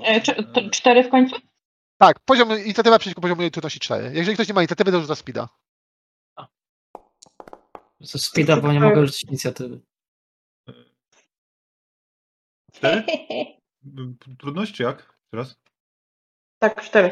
[0.00, 1.36] E, to Cztery w końcu?
[1.98, 4.10] Tak, poziom inicjatywa przeciwko poziomowi trudności 4.
[4.14, 5.48] Jeżeli ktoś nie ma inicjatywy, to rzuca speeda.
[8.00, 9.80] Ze speeda, bo nie mogę rzucić inicjatywy.
[12.82, 13.02] Cztery?
[14.40, 15.14] Trudności jak?
[15.30, 15.56] Teraz?
[16.62, 17.10] Tak, cztery.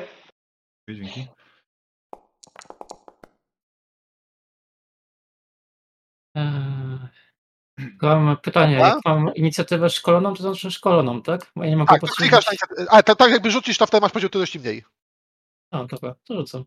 [0.90, 1.26] Dzięki.
[6.36, 6.98] Eee,
[8.02, 8.88] mam pytanie, Dobra.
[8.88, 11.52] jak mam inicjatywę szkoloną, to znaczy szkoloną, tak?
[11.56, 12.86] Bo ja nie mogę Tak, klikasz na inicjatywę.
[12.90, 14.84] A, to, tak jakby rzucisz, to wtedy masz poziom trudności mniej.
[15.72, 16.64] A, dobra, to rzucam.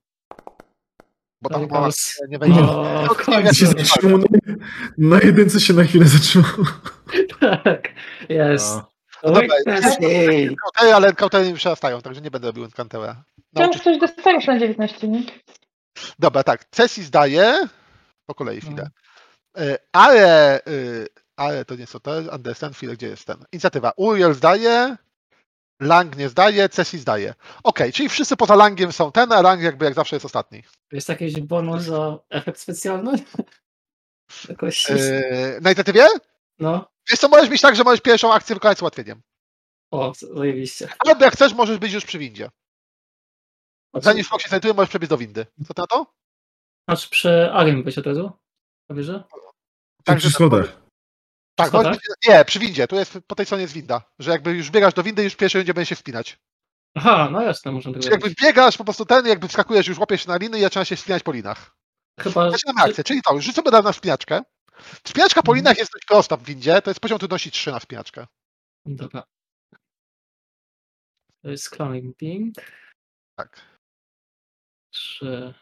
[1.41, 2.59] Bo tam Tak, chyba teraz- nie wejdzie.
[2.61, 4.25] O, No, nie się zatrzymał na,
[4.97, 6.51] na jedynce się na chwilę zatrzymał.
[7.63, 7.93] Tak,
[8.29, 8.92] jest.
[9.23, 9.55] No dobra,
[10.63, 13.23] Kautery, ale kautery mi przerastają, także nie będę robił encountera.
[13.55, 15.23] Tam Nauczyć- coś dostajesz na 19, nie?
[16.19, 16.65] Dobra, tak.
[16.71, 17.67] Cesi zdaje.
[18.25, 18.61] Po kolei No.
[18.61, 18.89] chwilę.
[19.59, 22.11] Y, Ale, y, ale to nie są te.
[22.35, 23.37] Understand, chwilę, gdzie jest ten?
[23.51, 23.91] Inicjatywa.
[23.97, 24.95] Uriel zdaje.
[25.81, 27.33] Lang nie zdaje, Cesi zdaje.
[27.63, 30.63] Okej, czyli wszyscy poza Langiem są ten, a Lang jakby jak zawsze jest ostatni.
[30.91, 33.11] Jest jakiś bonus za efekt specjalny?
[34.49, 34.89] Jakoś...
[34.89, 36.05] Yy, na inicjatywie?
[36.59, 39.21] No, Wiesz co, możesz mieć tak, że możesz pierwszą akcję wykonać z ułatwieniem.
[39.91, 40.89] o, zajebiście.
[41.07, 42.49] Albo jak chcesz, możesz być już przy windzie.
[43.93, 45.45] Znaczy, Zanim smok się znajduje, możesz przebiec do windy.
[45.67, 46.13] Co ty na to?
[46.89, 48.31] znaczy przy Arim być od razu?
[48.89, 49.23] Że?
[50.03, 50.81] Tak, przy schodach.
[51.55, 51.85] Tak, schodach?
[51.85, 52.87] możesz być, nie, przy windzie.
[52.87, 54.01] Tu jest, po tej stronie jest winda.
[54.19, 56.39] Że jakby już biegasz do windy, już w pierwszej rundzie będziesz się wspinać.
[56.95, 58.41] Aha, no jasne, można Czyli tego jakby robić.
[58.43, 61.23] biegasz po prostu ten, jakby wskakujesz, już łapiesz się na liny i zaczynasz się wspinać
[61.23, 61.75] po linach.
[62.19, 62.51] Chyba...
[62.51, 64.41] Zaczynamy akcję, czyli to, rzuć sobie na wspinaczkę.
[64.77, 65.57] Wspinaczka po Mhm.
[65.57, 68.27] linach jest dość prosta w windzie, to jest poziom trudności 3 na wspinaczkę.
[68.85, 69.23] Dobra.
[71.41, 72.55] To jest climbing.
[73.35, 73.61] Tak.
[74.93, 75.53] 3.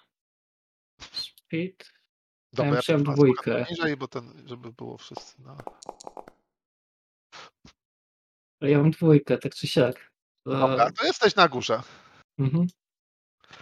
[1.02, 1.86] Speed.
[2.54, 3.66] Dobra, Ja przepraszam, dwójkę.
[3.70, 5.58] Niżej, bo ten, żeby było wszyscy na...
[8.62, 10.12] Ja mam dwójkę, tak czy siak.
[10.46, 11.82] Dobra, to jesteś na górze.
[12.40, 12.68] Mhm.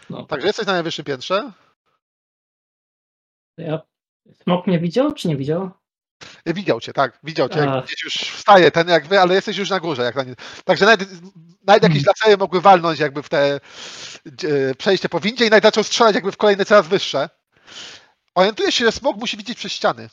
[0.10, 1.54] No, Także jesteś na najwyższym piętrze.
[3.58, 3.82] ja...
[4.44, 5.70] Smok mnie widział, czy nie widział?
[6.46, 7.60] Widział cię, tak, widział cię.
[7.60, 10.04] Jak gdzieś już wstaje ten jak wy, ale jesteś już na górze.
[10.04, 10.36] Jak na nie...
[10.66, 11.10] Także nawet,
[11.64, 12.04] nawet jakieś Mhm.
[12.08, 13.60] lasery mogły walnąć jakby w te e,
[14.78, 17.30] przejście po windzie i nawet zaczął strzelać jakby w kolejne coraz wyższe.
[18.36, 20.10] Orientujesz się, że smok musi widzieć przez ściany.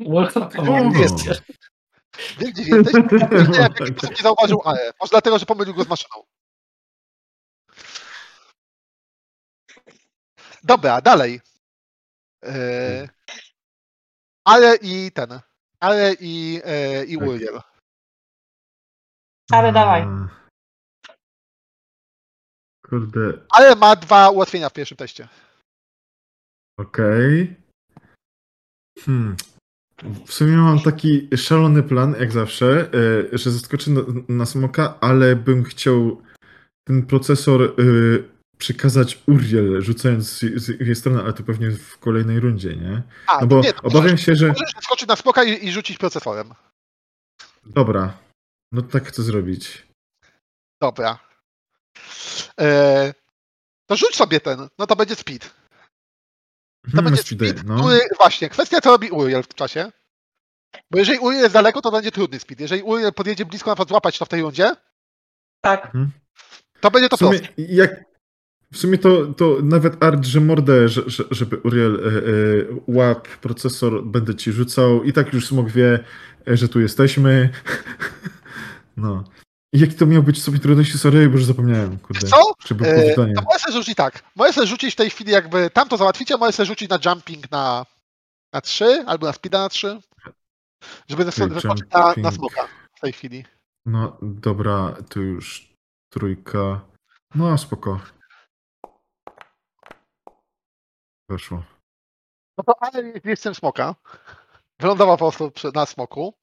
[0.00, 0.48] Welcome.
[0.56, 0.98] O.
[0.98, 1.42] Jest.
[2.38, 2.94] Wie gdzie jesteś?
[3.58, 4.92] Nie, sposób nie zauważył Ale.
[5.00, 6.22] Może dlatego, że pomylił go z maszyną.
[10.64, 11.40] Dobra, dalej.
[12.44, 13.08] E,
[14.44, 15.40] ale i ten.
[15.80, 17.28] Ale i, e, i Tak.
[17.28, 17.60] Uriel.
[19.52, 20.02] Ale dawaj.
[20.02, 20.28] A.
[22.86, 25.28] Kurde, Ale ma dwa ułatwienia w pierwszym teście.
[26.80, 27.56] okej.
[29.00, 29.36] Hmm.
[30.26, 32.90] W sumie mam taki szalony plan, jak zawsze,
[33.32, 36.22] e, że zaskoczę na, na smoka, ale bym chciał
[36.88, 37.72] ten procesor e,
[38.60, 43.02] przekazać Uriel, rzucając z, jej strony, ale to pewnie w kolejnej rundzie, nie?
[43.26, 44.48] A, No bo nie, obawiam możesz, się, że...
[44.48, 46.54] możesz skoczyć na smoka i, i rzucić procesorem.
[47.66, 48.18] Dobra,
[48.72, 49.86] no tak chcę zrobić.
[50.82, 51.18] Dobra.
[52.60, 53.14] E,
[53.86, 54.68] to rzuć sobie ten.
[54.78, 55.48] No to będzie speed.
[55.48, 57.78] To Hmm, będzie speedy, speed, no.
[57.80, 59.92] który, właśnie, kwestia co robi Uriel w czasie.
[60.90, 62.62] Bo jeżeli Uriel jest daleko, to będzie trudny speed.
[62.62, 64.72] Jeżeli Uriel podjedzie blisko, na przykład złapać to w tej rundzie,
[65.64, 65.92] Tak.
[66.80, 67.62] to będzie to W sumie, proste.
[67.62, 67.90] jak,
[68.72, 73.28] w sumie to, to nawet Art, że mordę, że, że, żeby Uriel e, e, łap
[73.28, 76.04] procesor, będę ci rzucał i tak już smog wie,
[76.48, 77.48] e, że tu jesteśmy.
[78.96, 79.24] No.
[79.72, 82.26] I jaki to miał być sobie trudności, sorry, bo już zapomniałem, kurde.
[82.26, 82.36] Co?
[82.66, 83.34] Żeby E, powitanie.
[83.34, 84.22] to sobie rzucić tak.
[84.36, 87.50] Możesz sobie rzucić w tej chwili jakby, tam to załatwicie, możesz sobie rzucić na jumping
[87.50, 87.86] na,
[88.52, 90.00] Na 3 albo na speeda na 3.
[91.08, 93.44] Żeby Okej, zeskoczyć na, na smoka w tej chwili.
[93.86, 95.72] No dobra, tu już
[96.12, 96.80] trójka.
[97.34, 98.00] No spoko.
[101.30, 101.62] Weszło.
[102.58, 103.94] No to ale jest miejscem smoka.
[104.80, 106.34] Wylądował po prostu przy- na smoku.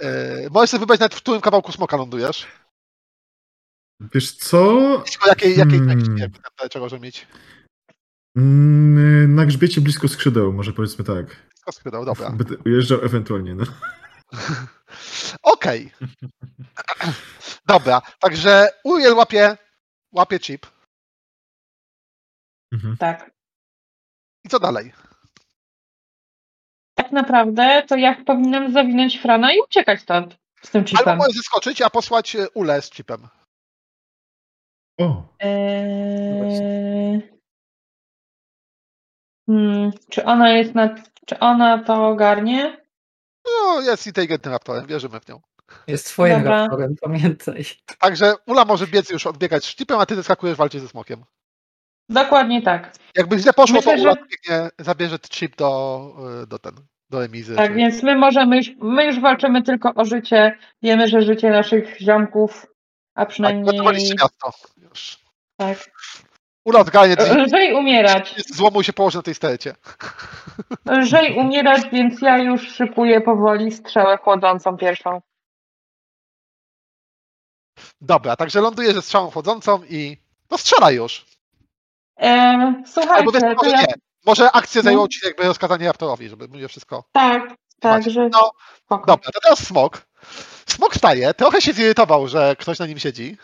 [0.00, 2.46] Yy, możesz sobie wybrać nawet w którym kawałku smoka lądujesz.
[4.00, 4.78] Wiesz co?
[5.26, 5.98] Jakiej, jakiej Hmm.
[6.00, 6.18] hmm.
[6.18, 7.26] jakby tam daleko może mieć.
[8.36, 11.26] Mm, Na grzbiecie blisko skrzydeł, może powiedzmy tak.
[11.26, 12.30] Blisko skrzydał, dobra.
[12.30, 13.64] Będę ujeżdżał ewentualnie, no.
[15.42, 15.92] Okej.
[17.66, 19.56] Dobra, także Uriel łapie,
[20.12, 20.66] łapie chip.
[22.72, 22.96] Mhm.
[22.96, 23.30] Tak.
[24.48, 24.92] I co dalej?
[26.94, 31.18] Tak naprawdę to ja powinnam zawinąć Frana i uciekać stąd z tym Albo chipem.
[31.18, 33.28] możesz zeskoczyć, a posłać e, Ule z chipem.
[35.00, 37.22] O, Eee...
[39.46, 40.94] Hmm, czy ona jest na.
[41.26, 42.84] Czy ona to ogarnie?
[43.46, 45.40] No, jest inteligentnym raptorem, wierzymy w nią.
[45.86, 46.60] Jest twoim Dobra.
[46.60, 47.64] raptorem, pamiętaj.
[47.98, 51.24] Także Ula może biec już odbiegać z chipem, a ty zeskakujesz walczyć ze smokiem.
[52.08, 52.92] Dokładnie tak.
[53.16, 54.14] Jakby źle poszło, Myślę, to Ula
[54.48, 56.12] że- zabierze chip do,
[56.46, 56.72] do ten,
[57.10, 57.56] do emizy.
[57.56, 60.58] Tak, więc my możemy my już walczymy tylko o życie.
[60.82, 62.66] Wiemy, że życie naszych ziomków,
[63.14, 64.52] a tak, przynajmniej ratowaliście miasto.
[64.76, 65.18] Już.
[65.56, 65.78] tak.
[66.64, 68.34] Ula odgania drzwi, Lżej umierać.
[68.54, 69.74] złomu się położy na tej sterecie.
[70.86, 75.20] Lżej umierać, więc ja już szykuję powoli strzałę chłodzącą pierwszą.
[78.00, 80.16] Dobra, także ląduje ze strzałą wchodzącą i
[80.50, 81.26] no strzela już.
[82.18, 83.80] Albo słuchajcie, wiesz, to może ja...
[83.80, 83.94] nie.
[84.26, 84.82] Może akcję No.
[84.82, 87.04] zajęło ci jakby rozkazanie raptorowi, żeby mimo wszystko.
[87.12, 87.42] Tak,
[87.80, 88.50] tak, że No,
[88.84, 89.06] spoko.
[89.06, 90.06] Dobra, to teraz smok.
[90.66, 93.36] Smok wstaje, trochę się zirytował, że ktoś na nim siedzi.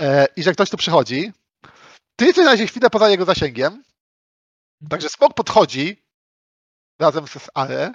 [0.00, 1.32] E, I że ktoś tu przychodzi.
[2.16, 3.82] Ty jesteś na razie chwilę poza jego zasięgiem.
[4.90, 6.04] Także smok podchodzi
[6.98, 7.92] razem z Ale.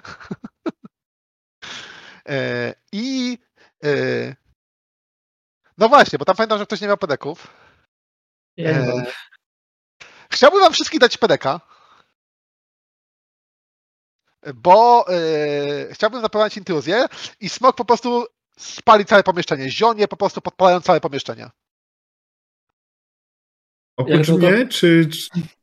[2.28, 3.38] E, I
[3.84, 3.88] e,
[5.78, 7.46] no właśnie, bo tam pamiętam, że ktoś nie miał pedeków.
[8.66, 9.02] Eee.
[10.32, 11.60] Chciałbym wam wszystkich dać pedeka.
[14.54, 17.06] Bo e, chciałbym zaprowadzić intruzję
[17.40, 18.26] i smok po prostu
[18.58, 19.70] spali całe pomieszczenie.
[19.70, 21.50] Zionie po prostu podpalają całe pomieszczenie.
[23.96, 25.08] oprócz mnie, czy,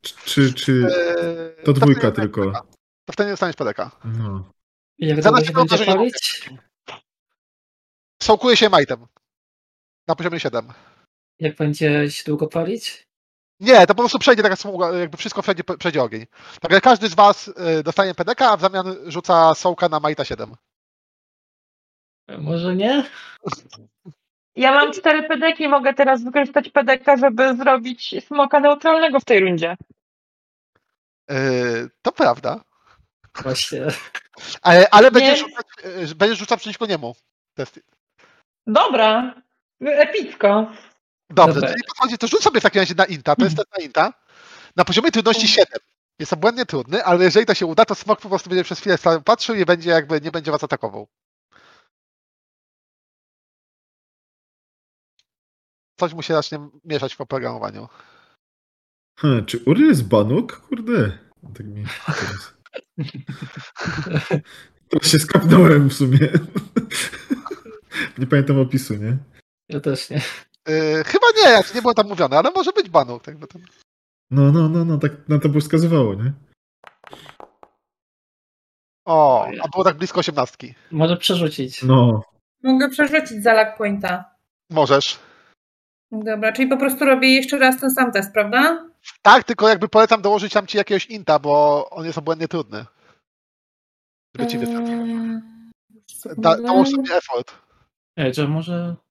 [0.01, 0.88] czy, czy, czy
[1.59, 2.51] E, to dwójka tylko?
[3.06, 3.92] To wtedy nie dostaniesz pedeka.
[4.06, 4.51] No.
[4.98, 6.50] Jak Zaraz długo będzie palić?
[8.24, 9.06] Sołkuje się majtem.
[10.08, 10.74] Na poziomie 7.
[11.40, 13.07] Jak będzie się długo palić?
[13.59, 16.25] Nie, to po prostu przejdzie taka smuga, jakby wszystko przejdzie, przejdzie ogień.
[16.61, 20.56] Także każdy z was e, dostanie pedeka, a w zamian rzuca sołka na majta 7.
[22.38, 23.03] Może nie?
[24.56, 29.77] Ja mam cztery pedeki, mogę teraz wykorzystać pedeka, żeby zrobić smoka neutralnego w tej rundzie.
[31.30, 31.35] E,
[32.01, 32.64] to prawda.
[33.43, 33.82] Właśnie.
[34.61, 37.16] Ale, ale będziesz, rzucać, e, będziesz rzucał przeciwko niemu.
[37.53, 37.80] Test.
[38.67, 39.35] Dobra,
[39.82, 40.72] epicko.
[41.30, 41.69] Dobrze, Dobra.
[41.69, 44.14] czyli podchodzi, to rzuć sobie w takim razie na Inta, to jest test na Inta.
[44.75, 45.80] Na poziomie trudności 7.
[46.19, 48.97] Jest obłędnie trudny, ale jeżeli to się uda, to smok po prostu będzie przez chwilę
[49.25, 51.07] patrzył i będzie jakby nie będzie was atakował.
[55.99, 57.88] Coś mu się zacznie mieszać w oprogramowaniu.
[59.19, 60.59] Ha, czy Uri jest banuk?
[60.59, 61.17] Kurde.
[61.53, 62.53] Tak mi teraz.
[64.89, 66.19] To się skapnąłem w sumie.
[68.17, 69.17] Nie pamiętam opisu, nie?
[69.69, 70.22] Ja też nie.
[70.67, 73.23] Yy, chyba nie, jak nie było tam mówione, ale może być banuk.
[73.23, 73.59] Tak, by to...
[74.31, 76.33] No, no, no, no, tak na to by wskazywało, nie?
[79.05, 80.73] O, a było tak blisko osiemnastki.
[80.91, 81.83] Może przerzucić.
[81.83, 82.21] No.
[82.63, 84.35] Mogę przerzucić za lag pointa.
[84.69, 85.19] Możesz.
[86.11, 88.89] Dobra, czyli po prostu robię jeszcze raz ten sam test, prawda?
[89.21, 92.85] Tak, tylko jakby polecam dołożyć tam ci jakiegoś Inta, bo on jest obłędnie trudny.
[94.35, 94.57] Żeby ci.
[94.57, 95.41] Eee,
[96.37, 97.55] Da, dołóż sobie effort.
[98.17, 99.07] Ej, że może Y,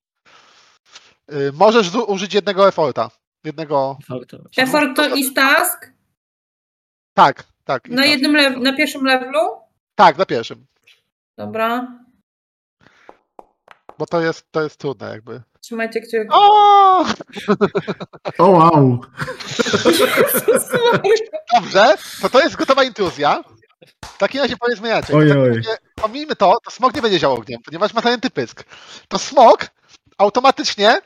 [1.52, 3.10] Możesz zu- użyć jednego efforta.
[3.44, 3.98] Jednego.
[4.56, 5.92] Effort to is task
[7.14, 7.88] Tak, tak.
[7.88, 9.38] na jednym na pierwszym levelu.
[9.94, 10.66] Tak, na pierwszym.
[11.36, 11.88] Dobra.
[13.98, 15.42] Bo to jest, to jest trudne jakby.
[15.60, 16.28] Trzymajcie kciuki.
[16.30, 17.00] O!
[18.38, 19.00] O, wow!
[21.54, 23.42] Dobrze, to to jest gotowa intruzja.
[24.04, 25.16] W takim razie powiedzmy inaczej.
[25.16, 25.62] Oj, oj.
[25.94, 28.64] Pomijmy to, to smok nie będzie działał ogniem, ponieważ ma zajęty pysk.
[29.08, 29.66] To smok
[30.18, 31.00] automatycznie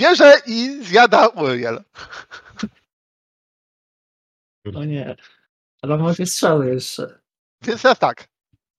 [0.00, 1.84] bierze i zjada Uriel.
[4.64, 5.16] No nie.
[5.82, 7.20] Ale dwie strzały jeszcze.
[7.62, 8.28] Więc teraz tak.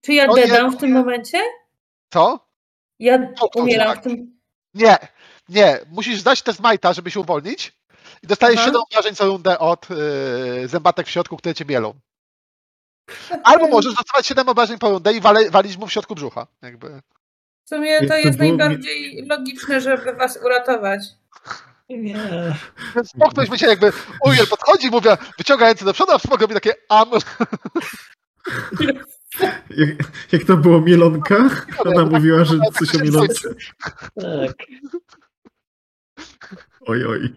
[0.01, 1.37] Czy ja dedam w tym momencie?
[2.13, 2.47] Co?
[2.99, 3.99] Ja to umieram tak.
[3.99, 4.39] w tym.
[4.73, 4.97] Nie,
[5.49, 5.79] nie.
[5.91, 7.73] Musisz zdać test Majta, żeby się uwolnić
[8.23, 8.65] i dostajesz Aha.
[8.65, 11.93] 7 obrażeń co rundę od yy, zębatek w środku, które cię bielą.
[13.43, 16.47] Albo możesz dostawać 7 obrażeń po rundę i wale, walić mu w środku brzucha.
[16.61, 17.01] Jakby.
[17.65, 21.01] W sumie to jest najbardziej logiczne, żeby was uratować.
[21.89, 22.55] Nie.
[22.95, 23.91] Więc smok ktoś myśli jakby
[24.25, 27.09] Uriel podchodzi i mówi, wyciąga ręce do przodu, a smok robi takie am.
[29.69, 29.89] Jak,
[30.31, 31.49] jak to było Mielonka?
[31.85, 33.49] Ona mówiła, że coś o Mielonce.
[34.15, 34.55] Tak.
[36.87, 37.35] Oj, oj.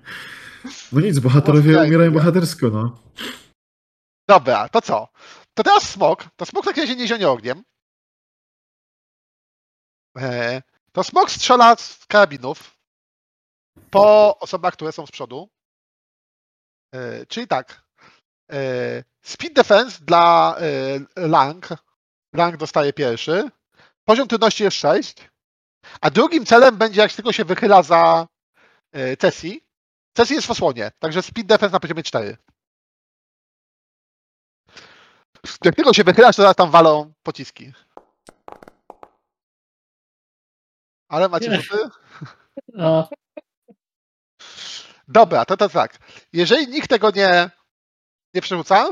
[0.93, 2.99] No nic, bohaterowie umierają bohatersko, no.
[4.29, 5.09] Dobra, to co?
[5.55, 6.25] To teraz smok.
[6.37, 7.63] To smok takim razie nie zionie ogniem.
[10.19, 10.63] E,
[10.93, 12.79] to smok strzela z karabinów
[13.91, 15.49] po osobach, które są z przodu.
[16.95, 17.85] E, czyli tak.
[18.53, 18.59] E,
[19.23, 20.57] speed defense dla
[21.17, 21.69] Lang.
[22.33, 23.51] Lang dostaje pierwszy.
[24.05, 25.29] Poziom trudności jest 6.
[26.01, 28.29] A drugim celem będzie, jak tylko się wychyla za
[29.19, 29.65] Cesi.
[30.17, 32.37] Cesi jest w osłonie, także speed defense na poziomie 4.
[35.65, 37.73] Jak tylko się wychylasz, to zaraz tam walą pociski.
[41.09, 41.89] Ale macie rzuty?
[42.69, 43.09] No,
[45.09, 45.99] Dobra, to, to tak.
[46.33, 47.51] Jeżeli nikt tego nie,
[48.35, 48.89] nie przerzuca,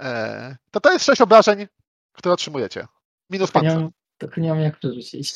[0.00, 1.66] e, to to jest 6 obrażeń,
[2.12, 2.86] które otrzymujecie.
[3.30, 3.82] Minus pancerz.
[4.18, 5.34] tylko nie mam jak przerzucić.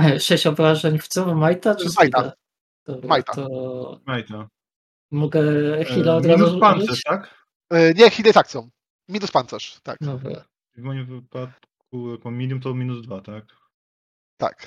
[0.00, 1.34] E, Sześć obrażeń w co?
[1.34, 2.32] Majta czy W Majta.
[2.86, 3.32] Dobra, Majta.
[3.32, 4.48] to Majta.
[5.10, 5.40] mogę
[5.78, 7.02] E, chwilę od razu Minus pancerz, użyć?
[7.02, 7.44] tak?
[7.70, 8.70] E, nie, heal jest akcją.
[9.08, 9.98] Minus pancerz, tak.
[10.00, 10.44] Dobra.
[10.76, 13.44] W moim wypadku, jak mam medium, to minus dwa, tak?
[14.38, 14.66] Tak.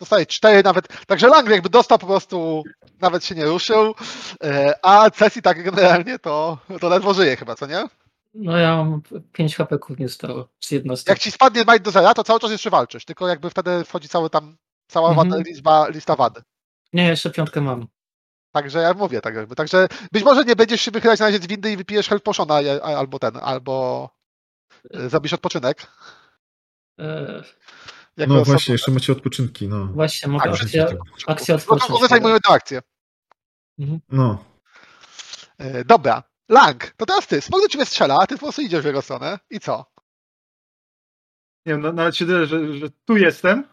[0.00, 1.06] Dostaje 4 nawet.
[1.06, 2.62] Także Lang jakby dostał po prostu,
[3.00, 3.94] nawet się nie ruszył,
[4.44, 7.84] e, a Cesi tak generalnie to, to ledwo żyje chyba, co nie?
[8.34, 9.02] No ja mam
[9.32, 11.08] 5 HP nie stało z jednostek.
[11.08, 14.08] Jak ci spadnie majt do zera, to cały czas jeszcze walczysz, tylko jakby wtedy wchodzi
[14.08, 14.56] cały tam,
[14.88, 15.30] cała Mhm.
[15.30, 16.42] wada, liczba, lista wady.
[16.92, 17.86] Nie, jeszcze piątkę mam.
[18.52, 19.54] Także ja mówię tak jakby.
[19.54, 22.54] Także być może nie będziesz się wychylać na razie z windy i wypijesz help potiona,
[22.54, 24.10] a- a- albo ten, albo
[24.94, 25.86] e, zrobisz odpoczynek.
[27.00, 27.42] E,
[28.18, 29.86] Jako No osoba- właśnie, jeszcze macie odpoczynki, no.
[29.86, 30.86] właśnie, mogę Tak, akcję,
[31.26, 31.98] akcję No to odpocząć.
[32.00, 32.82] one zajmują tę akcję.
[34.08, 34.44] No.
[35.58, 36.22] E, Dobra.
[36.48, 37.40] Lang, to teraz ty.
[37.40, 39.38] Smok do ciebie strzela, a ty po prostu idziesz w jego stronę.
[39.50, 39.84] I co?
[41.66, 43.68] Nie wiem, na- nawet się tyle, że, że tu jestem,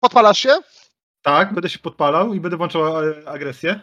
[0.00, 0.58] Podpalasz się?
[1.22, 3.80] tak, będę się podpalał i będę włączał e, agresję.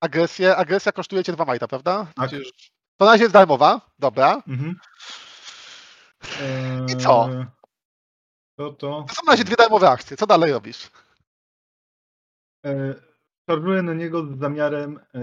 [0.00, 0.56] Agresję.
[0.56, 2.06] Agresja kosztuje cię dwa majta, prawda?
[2.16, 2.30] Tak.
[2.30, 2.52] Czy już-
[2.96, 3.80] To na razie jest darmowa.
[3.98, 4.42] Dobra.
[4.48, 4.76] Mhm.
[6.88, 7.28] I co?
[8.56, 9.04] To to.
[9.08, 10.16] To są na razie dwie darmowe akcje.
[10.16, 10.90] Co dalej robisz?
[12.66, 12.94] E,
[13.50, 15.20] Szarżuję na niego z zamiarem e,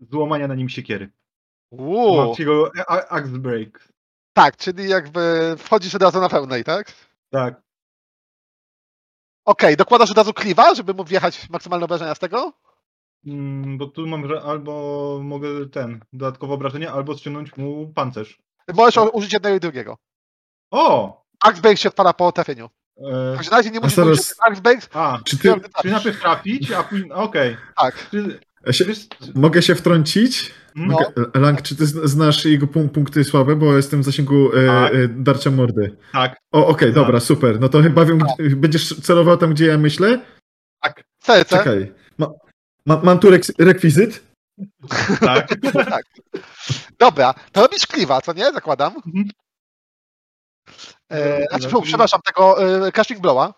[0.00, 1.10] złamania na nim siekiery.
[2.86, 3.88] A- axe break.
[4.32, 6.92] Tak, czyli jakby wchodzisz od razu na pełnej, tak?
[7.30, 7.62] Tak.
[9.44, 12.52] Okej, dokładasz od razu kliwa, żeby mógł wjechać maksymalne obrażenia z tego?
[13.26, 14.72] Mm, bo tu mam, że albo
[15.22, 18.38] mogę ten, dodatkowe obrażenia, albo ściągnąć mu pancerz.
[18.74, 19.96] Możesz o- użyć jednego i drugiego.
[20.70, 21.27] O!
[21.42, 22.70] Axe break się odpala po trafieniu.
[23.12, 24.80] E, Także na razie nie musisz Axe break.
[24.94, 27.12] a, Czy ty, czyli najpierw trafić, a później.
[27.12, 27.56] Okej.
[27.76, 28.08] Tak.
[28.10, 28.84] Czy- ja się,
[29.34, 30.54] mogę się wtrącić?
[30.74, 30.98] No.
[31.34, 34.94] Lang, czy ty zn- znasz jego punk- punkty słabe, bo jestem w zasięgu e, Tak.
[34.94, 35.96] e, darcia mordy.
[36.12, 36.94] Tak, O, okej, Tak.
[36.94, 37.60] dobra, super.
[37.60, 40.20] No to chyba wiem, gdzie- będziesz celował tam, gdzie ja myślę?
[40.82, 41.56] tak, Serce.
[41.58, 41.92] Czekaj.
[42.18, 42.26] Ma,
[42.86, 44.22] ma, mam tu rek- rekwizyt?
[45.20, 45.48] tak.
[45.90, 46.02] tak.
[46.98, 48.52] Dobra, to robisz kliwa, co nie?
[48.52, 48.92] Zakładam.
[49.06, 49.28] Mhm.
[51.10, 53.54] E, Dobra, znaczy, przepraszam, tego e, Crushing Blowa.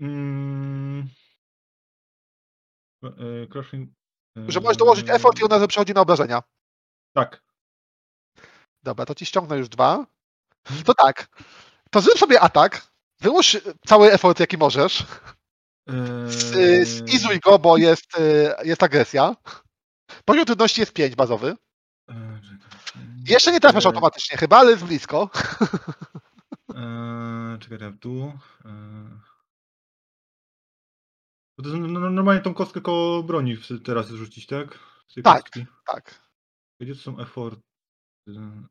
[0.00, 1.08] Mm.
[3.04, 3.90] E, Crushing.
[4.38, 6.42] e, Że możesz dołożyć effort i ona razu przechodzi na obrażenia.
[7.12, 7.42] Tak.
[8.82, 10.06] Dobra, to ci ściągnę już dwa.
[10.84, 11.28] To tak.
[11.90, 12.86] To zrób sobie atak.
[13.20, 15.04] Wyłóż cały effort, jaki możesz.
[17.08, 19.36] Zizuj go, bo jest, e, jest agresja.
[20.24, 21.56] Poziom trudności jest 5 bazowy.
[23.28, 25.30] Jeszcze nie trafiasz automatycznie chyba, ale jest blisko.
[26.76, 28.32] eee, Czekaj, tam tu.
[28.64, 29.20] eee.
[31.60, 34.78] To no- no- normalnie tą kostkę koło broni w- teraz rzucić, tak?
[35.08, 35.42] Z tej Tak.
[35.42, 35.66] kostki.
[35.86, 36.20] Tak.
[36.80, 37.60] Gdzie to są effort?
[38.28, 38.66] Eee,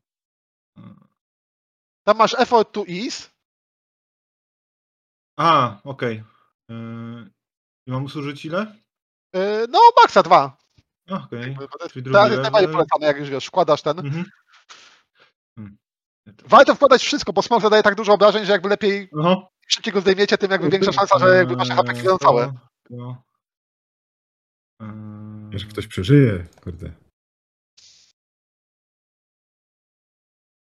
[2.06, 3.30] Tam masz effort to ease.
[5.38, 6.24] A, okej.
[6.70, 7.26] Eee,
[7.86, 8.76] I mam użyć ile?
[9.68, 10.56] No, maksa dwa.
[11.10, 11.56] Okej.
[11.60, 12.18] Jest- Czyli drugi
[12.72, 13.98] polecane, jak już wiesz, wkładasz ten.
[13.98, 14.24] Mhm.
[15.58, 15.78] Hmm.
[16.26, 19.36] Warto wkładać wszystko, bo smok zadaje tak dużo obrażeń, że jakby lepiej Aha.
[19.68, 22.42] szybciej go zdejmiecie, tym jakby większa szansa, że jakby wasze HP chwilą całe.
[22.44, 22.52] Eee,
[22.88, 23.24] to-
[24.80, 26.92] eee, Że ktoś przeżyje, kurde.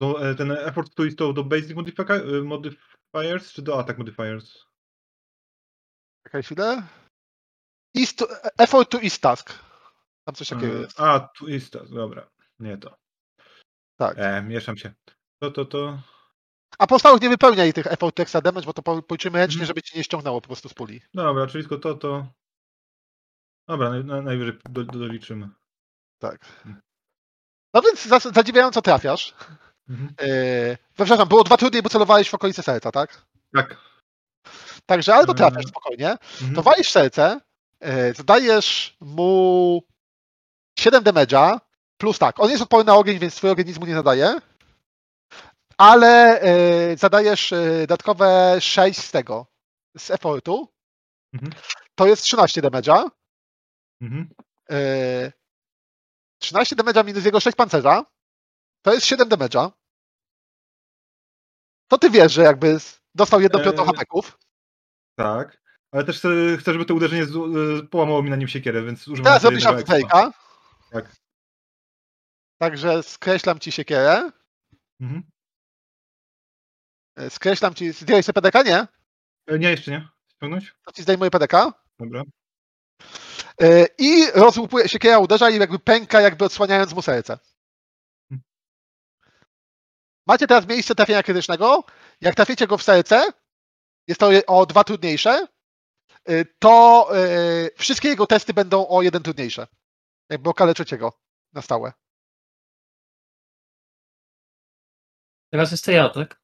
[0.01, 4.65] To e, ten effort tu jest to do basic e, modifiers, czy do attack modifiers?
[6.25, 6.87] Czekaj chwilę.
[7.97, 8.23] East,
[8.57, 9.53] effort to East Task.
[10.27, 10.99] Tam coś takiego E, jest.
[10.99, 12.29] A, tu jest to, dobra.
[12.59, 12.95] Nie to.
[13.99, 14.15] Tak.
[14.17, 14.93] E, mieszam się.
[15.39, 15.99] To, to, to.
[16.79, 19.67] A pozostałych nie wypełniaj tych effort extra damage, bo to po- policzymy ręcznie, Mhm.
[19.67, 21.01] żeby ci nie ściągnęło po prostu z puli.
[21.13, 22.27] Dobra, czyli tylko to, to.
[23.67, 25.49] Dobra, naj, naj, najwyżej do, do, doliczymy.
[26.19, 26.45] Tak.
[27.73, 29.33] No więc za- zadziwiająco trafiasz.
[29.89, 30.15] Mhm.
[30.21, 33.25] Yy, przepraszam, było dwa trudniej, bo celowałeś w okolice serca, tak?
[33.53, 33.77] Tak.
[34.85, 35.67] Także, ale to trafiasz Mm.
[35.69, 36.09] spokojnie.
[36.11, 36.55] Mhm.
[36.55, 37.39] To walisz serce,
[37.81, 39.81] yy, zadajesz mu
[40.79, 41.59] 7 damage'a,
[41.97, 44.35] plus tak, on jest odporny na ogień, więc twój ogień nic mu nie zadaje,
[45.77, 46.39] ale
[46.89, 49.47] yy, zadajesz yy, dodatkowe 6 z tego,
[49.97, 50.67] z effortu,
[51.33, 51.53] Mhm.
[51.95, 53.09] to jest 13 damage'a,
[54.01, 54.29] Mhm.
[54.69, 55.31] yy,
[56.39, 58.05] 13 damage'a minus jego 6 pancerza,
[58.81, 59.71] to jest 7 damage'a.
[61.87, 62.77] To ty wiesz, że jakby
[63.15, 64.37] dostał jedną piątą Eee, hapeków.
[65.15, 65.57] Tak.
[65.91, 66.17] Ale też
[66.59, 67.25] chcę, żeby to uderzenie
[67.91, 70.31] połamało mi na nim siekierę, więc używam Teraz robisz aftertake'a.
[70.91, 71.15] Tak.
[72.57, 74.31] Także skreślam ci siekierę.
[75.01, 75.23] Mhm.
[77.15, 77.91] E, Skreślam ci.
[77.91, 78.87] Zdjąłeś sobie pedeka, nie?
[79.47, 80.07] E, Nie, jeszcze nie.
[80.35, 80.75] Ściągnąć?
[80.85, 81.73] To ci zdejmuję pedeka.
[81.99, 82.23] Dobra.
[83.61, 87.39] E, I rozłupuje, siekiera uderza i jakby pęka, jakby odsłaniając mu serce.
[90.27, 91.83] Macie teraz miejsce trafienia krytycznego.
[92.21, 93.31] Jak traficie go w serce,
[94.07, 95.47] jest to o dwa trudniejsze,
[96.59, 97.09] to
[97.77, 99.67] wszystkie jego testy będą o jeden trudniejsze.
[100.29, 101.13] Jakby okaleczycie go
[101.53, 101.93] na stałe.
[105.51, 106.41] Teraz jest to ja, tak?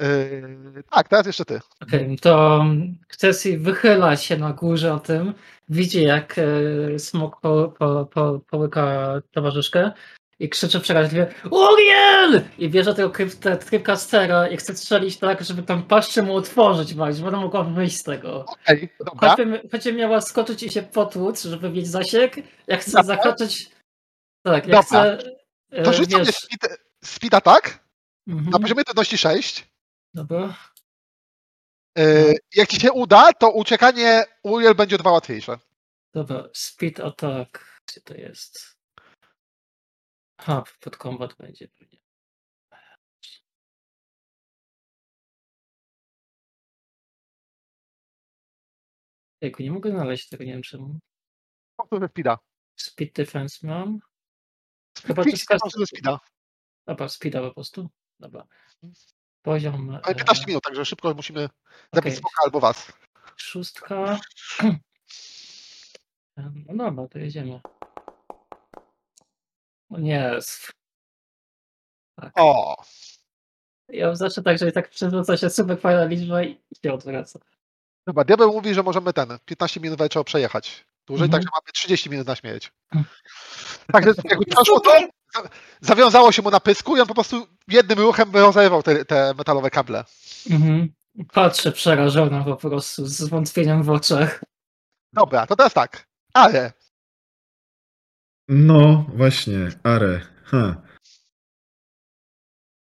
[0.00, 1.60] E, Tak, teraz jeszcze ty.
[1.82, 2.64] Okej, to
[3.16, 5.34] Cesi wychyla się na górze o tym,
[5.68, 9.92] widzi jak e, smok po, po, po, połyka towarzyszkę
[10.38, 12.42] i krzyczy przeraźliwie Uriel!
[12.58, 17.28] I bierze tego krypte- tripcastera i chce strzelić tak, żeby tam paszczę mu otworzyć, żeby
[17.28, 18.44] ona mogła wyjść z tego.
[18.44, 19.28] Okej, dobra.
[19.28, 22.32] Choćby, choćby miała skoczyć i się potłuc, żeby mieć zasięg,
[22.66, 23.70] ja chcę zahaczyć...
[24.42, 24.82] Tak, ja Dobra.
[24.82, 25.18] chcę...
[25.70, 26.48] e, To sobie wiesz,
[27.04, 27.78] speed, attack
[28.28, 29.71] mhm, na poziomie trudności 6.
[30.14, 30.56] Dobra.
[31.96, 35.58] Yy, Jak ci się uda, to uciekanie Uriel będzie dwa łatwiejsze.
[36.14, 37.80] Dobra, speed attack.
[37.86, 38.76] Gdzie to jest?
[40.36, 41.98] Aha, pod combat będzie pewnie.
[49.40, 50.98] Jejku, nie mogę znaleźć tego, nie wiem czemu.
[51.76, 52.38] Powtórzę speeda.
[52.76, 53.98] Speed defense mam.
[55.06, 56.20] Chyba to prostu speeda.
[56.86, 57.90] Dobra, speeda po prostu.
[58.20, 58.46] Dobra.
[59.42, 59.90] Poziom.
[60.02, 61.40] Ale e, 15 minut, także szybko musimy
[61.92, 62.92] zabić okej, smoka albo was.
[63.36, 64.18] Szóstka.
[66.68, 67.60] No dobra, to jedziemy.
[69.90, 70.38] O nie.
[72.16, 72.32] Tak.
[72.36, 72.76] O,
[73.88, 77.38] Ja zawsze tak, że i tak przerzuca się super fajna liczba i się odwraca.
[78.08, 80.84] chyba diabeł mówi, że możemy ten 15 minut trzeba przejechać.
[81.06, 81.30] Dłużej, Mhm.
[81.42, 82.72] także mamy 30 minut na śmierć.
[82.94, 83.04] Mm.
[83.92, 84.90] Także jakby przeszło to,
[85.80, 89.70] zawiązało się mu na pysku i on po prostu jednym ruchem rozerwał te, te metalowe
[89.70, 90.04] kable.
[90.50, 90.92] Mhm.
[91.32, 94.44] Patrzę przerażona po prostu, z zwątpieniem w oczach.
[95.12, 96.06] Dobra, to teraz tak.
[96.34, 96.72] Ale
[98.48, 100.20] No, właśnie, Are.
[100.44, 100.82] Ha.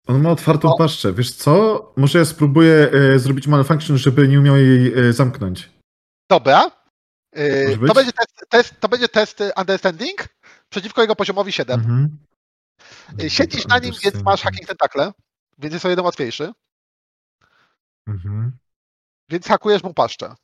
[0.08, 0.77] On ma otwartą O.
[0.77, 1.14] paszczę.
[1.14, 1.93] Wiesz co?
[1.98, 5.69] Może ja spróbuję e, zrobić malfunction, żeby nie umiał jej e, zamknąć.
[6.32, 6.72] dobra.
[7.35, 10.27] Yy, Może to, będzie test, test, to będzie test y, understanding
[10.69, 11.80] przeciwko jego poziomowi 7.
[11.80, 12.18] Mhm.
[13.24, 15.11] Y, Siedzisz na nim, więc masz hacking tentakle,
[15.58, 16.53] więc jest o jeden łatwiejszy.
[18.08, 18.58] Mhm.
[19.30, 20.35] Więc hakujesz mu paszczę.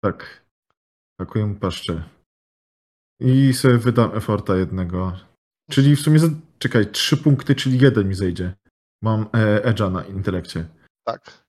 [0.00, 0.44] Tak.
[1.20, 2.08] Hakuję mu paszczę.
[3.20, 5.12] I sobie wydam efforta jednego.
[5.70, 6.26] Czyli w sumie, za...
[6.58, 8.54] czekaj, trzy punkty, czyli jeden mi zejdzie.
[9.02, 10.68] Mam e, edge'a na intelekcie.
[11.04, 11.44] Tak.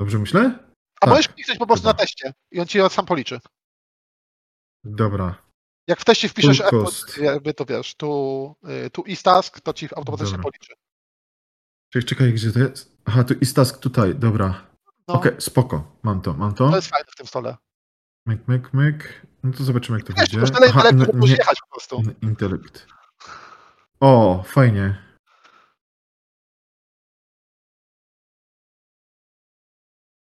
[0.00, 0.40] Dobrze myślę?
[1.00, 1.92] A Tak, możesz kliknąć po prostu chyba.
[1.92, 3.40] na teście i on ci sam policzy.
[4.84, 5.42] Dobra.
[5.86, 8.54] Jak w teście wpiszesz effort, jakby to wiesz, tu,
[8.86, 10.42] y, tu is task, to ci automatycznie Dobra.
[10.50, 10.72] policzy.
[11.92, 12.96] Czekaj, czekaj, gdzie to jest?
[13.04, 14.66] Aha, tu jest task tutaj, dobra.
[15.08, 15.96] No, Okej, spoko.
[16.02, 16.70] Mam to, mam to.
[16.70, 17.56] To jest fajne w tym stole.
[18.26, 19.26] Myk, myk, myk.
[19.42, 21.96] No to zobaczymy, jak to Wiesz, masz tyle Aha, intelektu, nie- jechać po prostu.
[21.96, 22.86] in- intelekt.
[24.00, 25.02] O, fajnie.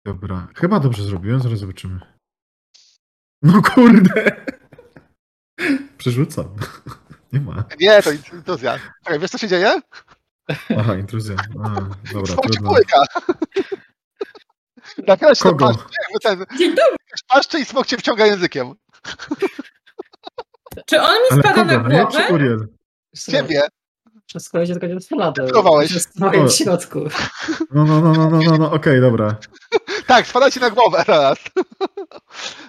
[0.06, 2.00] Dobra, chyba dobrze zrobiłem, zaraz zobaczymy.
[3.42, 4.46] No kurde!
[5.98, 6.44] Przerzucam.
[7.32, 7.64] Nie ma.
[7.80, 8.78] Nie, to intruzja.
[9.04, 9.80] Czekaj, wiesz co się dzieje?
[10.78, 11.36] Aha, intruzja.
[11.64, 11.68] A,
[12.12, 12.70] dobra, trudno.
[12.70, 13.02] połyka.
[15.06, 15.66] Napierasz się Kogo?
[15.66, 16.58] paszczę, jakby ten...
[16.58, 16.96] Dzień dobry!
[17.28, 18.74] Paszczę i smok cię wciąga językiem.
[20.86, 21.72] Czy on mi spada na?
[21.74, 22.26] Nie, głowę?
[22.26, 22.68] czy Uriel?
[23.30, 23.62] Ciebie.
[24.72, 25.44] Tylko nie fladę.
[25.46, 25.90] Próbowałeś.
[25.90, 27.00] Jest w moim środku.
[27.70, 29.36] No, no, no, no, no, no, no okej, dobra.
[30.06, 31.38] Tak, spada ci na głowę teraz.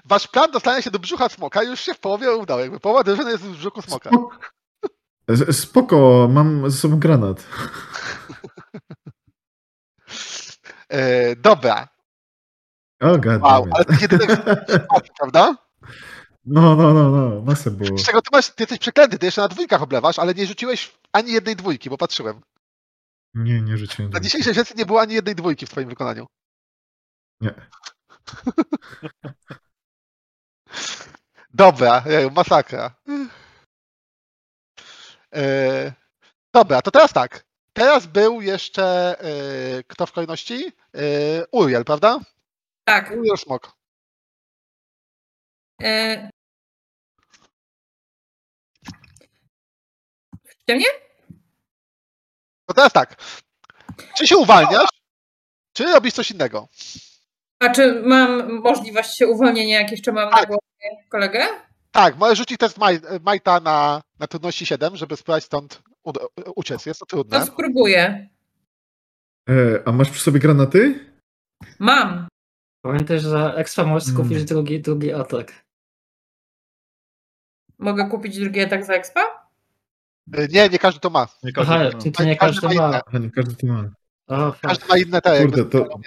[0.06, 2.60] Wasz plan dostania się do brzucha smoka już się w połowie udał.
[2.60, 4.10] Jakby połowa drużyny jest w brzuchu smoka.
[5.52, 7.48] Spoko, mam ze sobą granat.
[10.90, 11.88] E, dobra.
[13.02, 14.34] O, god Wow, ale ty jedynego
[15.20, 15.56] prawda?
[16.46, 17.98] No, no, no, no, masę było.
[17.98, 20.98] Z czego ty masz, ty jesteś przeklęty, ty jeszcze na dwójkach oblewasz, ale nie rzuciłeś
[21.12, 22.42] ani jednej dwójki, bo patrzyłem.
[23.34, 24.12] Nie, nie rzuciłem.
[24.12, 26.28] Na dzisiejszej sesji nie było ani jednej dwójki w twoim wykonaniu.
[27.42, 27.54] Nie.
[31.54, 32.96] Dobra, jeju, masakra.
[35.36, 35.94] E,
[36.54, 37.46] dobra, to teraz tak.
[37.74, 40.72] Teraz był jeszcze e, kto w kolejności?
[40.96, 41.02] E,
[41.52, 42.20] Uriel, prawda?
[42.84, 43.12] Tak.
[43.12, 43.72] Uriel Smok.
[45.82, 46.30] E...
[50.44, 50.86] Słyszycie mnie?
[52.66, 53.16] To teraz tak.
[54.18, 54.90] Czy się uwalniasz,
[55.74, 56.68] czy robisz coś innego?
[57.60, 60.48] A czy mam możliwość uwolnienia, jak jeszcze mam na Tak.
[60.48, 60.62] głowie
[61.10, 61.40] kolegę?
[61.92, 66.12] Tak, możesz rzucić test Maj- Majta na, na trudności 7, żeby spróbować stąd u,
[66.56, 66.86] uciec.
[66.86, 67.46] Jest to To trudne.
[67.46, 68.30] spróbuję.
[69.50, 69.54] E,
[69.86, 71.06] a masz przy sobie granaty?
[71.80, 72.28] Mam.
[72.82, 74.22] Pamiętaj, że za expa możesz Mm.
[74.24, 75.54] kupić drugi, drugi atak.
[77.80, 79.22] Mogę kupić drugi atak za expa?
[80.34, 81.28] E, Nie, nie każdy to ma.
[81.44, 82.04] Nie każdy Aha, to ma.
[82.04, 83.20] to, to nie Każdy każdy ma ma.
[83.20, 83.84] nie każdy to ma.
[84.28, 84.62] O, fuck.
[84.62, 86.00] Każdy ma inne te Kurde, jakby, to-.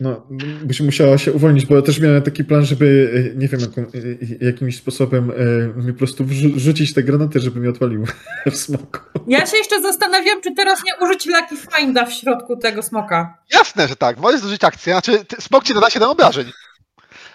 [0.00, 0.26] No,
[0.64, 3.80] byś musiała się uwolnić, bo ja też miałem taki plan, żeby, e, nie wiem, jaką,
[3.80, 5.30] e, jakimś sposobem
[5.76, 6.24] e, mi po prostu
[6.56, 8.04] rzucić te granaty, żeby mi odpalił
[8.52, 8.98] w smoku.
[9.26, 13.38] Ja się jeszcze zastanawiam, czy teraz nie użyć Lucky Finda w środku tego smoka.
[13.54, 14.18] Jasne, że tak.
[14.18, 14.92] Możesz zużyć akcję.
[14.92, 16.50] Znaczy, smok ci doda 7 obrażeń.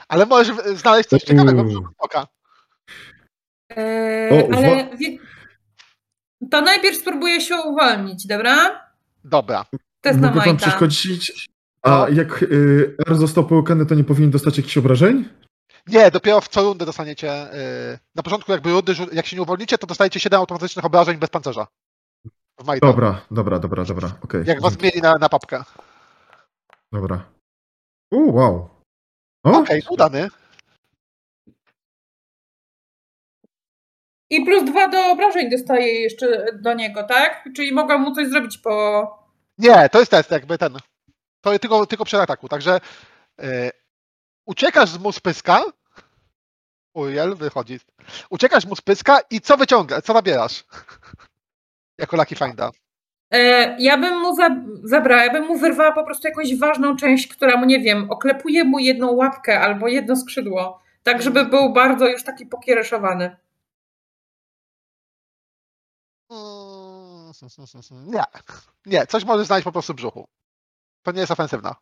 [0.07, 2.27] Ale możesz znaleźć coś ciekawego w smoka.
[3.69, 4.89] Eee, O, ale
[6.51, 8.81] to najpierw spróbuję się uwolnić, dobra?
[9.23, 9.65] Dobra.
[10.01, 11.49] Test na Mogę wam przeszkodzić?
[11.87, 15.29] A jak y, R został połykany, to nie powinien dostać jakichś obrażeń?
[15.87, 17.27] Nie, dopiero w co rundę dostaniecie.
[17.27, 21.29] Yy, na początku jakby rundy, jak się nie uwolnicie, to dostajecie 7 automatycznych obrażeń bez
[21.29, 21.67] pancerza.
[22.59, 22.79] W.
[22.81, 24.43] Dobra, dobra, dobra, dobra, okej.
[24.45, 25.63] Jak was mieli na, na papkę.
[26.91, 27.25] Dobra.
[28.11, 28.69] U, wow.
[29.43, 30.29] O, Okej, udany.
[34.29, 37.49] I plus dwa do obrażeń dostaję jeszcze do niego, tak?
[37.55, 39.27] Czyli mogę mu coś zrobić po...
[39.57, 40.77] Nie, to jest test jakby ten.
[41.51, 42.49] To tylko, tylko przed ataku.
[42.49, 42.79] Także
[43.37, 43.71] yy,
[44.45, 45.63] uciekasz z mu z pyska.
[46.93, 47.79] Uriel wychodzi.
[48.29, 50.03] Uciekasz mu z pyska i co wyciągasz?
[50.03, 50.63] Co nabierasz?
[52.01, 52.71] jako Lucky Finda.
[53.31, 54.49] E, ja bym mu za,
[54.83, 58.63] zabrała, ja bym mu wyrwała po prostu jakąś ważną część, która mu, nie wiem, oklepuje
[58.63, 60.79] mu jedną łapkę albo jedno skrzydło.
[61.03, 63.37] Tak, żeby był bardzo już taki pokiereszowany.
[66.31, 67.31] Mm,
[67.91, 68.23] Nie.
[68.85, 70.27] Nie, coś możesz znaleźć po prostu w brzuchu.
[71.07, 71.75] To nie jest ofensywna.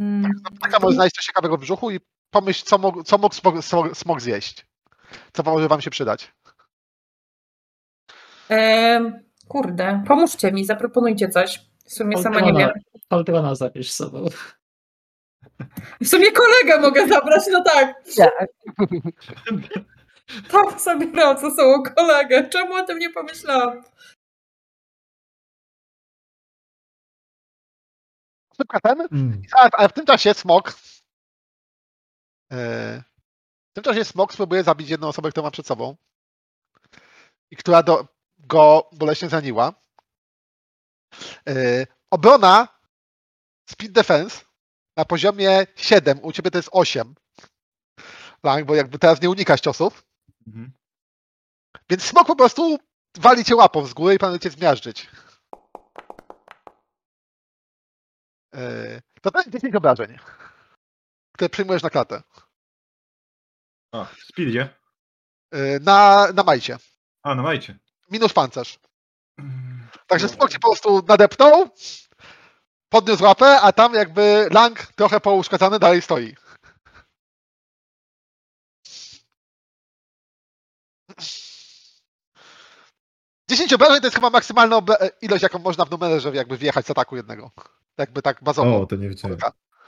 [0.00, 0.32] Mm.
[0.60, 3.96] Taka możesz znaleźć coś ciekawego w brzuchu i pomyśl, co mógł, co mógł smog, smog,
[3.96, 4.66] smog zjeść.
[5.32, 6.32] Co może wam się przydać.
[8.50, 11.60] E, kurde, pomóżcie mi, zaproponujcie coś.
[11.84, 12.70] W sumie sama nie wiem.
[13.10, 14.26] Faltrona zabierz sobą.
[16.00, 17.94] W sumie kolegę mogę zabrać, no tak.
[20.50, 22.48] Tak sobie radzę sobą kolegę.
[22.48, 23.82] Czemu o tym nie pomyślałam?
[28.60, 29.00] Szybka ten.
[29.00, 29.42] Mm.
[29.56, 30.72] A, ale w tym czasie smok.
[32.52, 33.02] e,
[33.70, 35.96] W tym czasie smok spróbuje zabić jedną osobę, którą ma przed sobą.
[37.50, 38.08] I która do,
[38.38, 39.72] go boleśnie zraniła.
[41.48, 42.68] E, Obrona
[43.70, 44.44] Speed Defense
[44.96, 46.20] na poziomie 7.
[46.22, 47.14] U ciebie to jest 8.
[48.42, 50.04] Tak, bo jakby teraz nie unikasz ciosów.
[50.46, 50.72] Mhm.
[51.90, 52.78] Więc smok po prostu
[53.18, 55.06] wali cię łapą z góry i planuje cię zmiażdżyć.
[55.06, 55.10] Yy,
[59.22, 60.18] To to jest 10 obrażeń,
[61.34, 62.22] które przyjmujesz na klatę.
[63.94, 64.68] A, speed idzie.
[65.52, 66.76] Yy, Na, na majcie.
[67.22, 67.78] A, no majcie.
[68.10, 68.78] Minus pancerz.
[70.06, 71.70] Także smok cię po prostu nadepnął,
[72.88, 76.36] podniósł łapę, a tam jakby lang trochę pouszkadzany dalej stoi.
[83.50, 84.82] Dziesięć obrażeń to jest chyba maksymalna
[85.22, 87.50] ilość, jaką można w numerze jakby wjechać z ataku jednego.
[87.98, 88.80] Jakby tak bazowo.
[88.80, 89.38] O, to nie wiedziałem.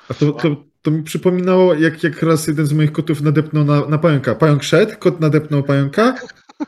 [0.09, 0.49] A to, to,
[0.83, 4.35] to mi przypominało, jak, jak raz jeden z moich kotów nadepnął na, na pająka.
[4.35, 6.15] Pająk szedł, kot nadepnął pająka,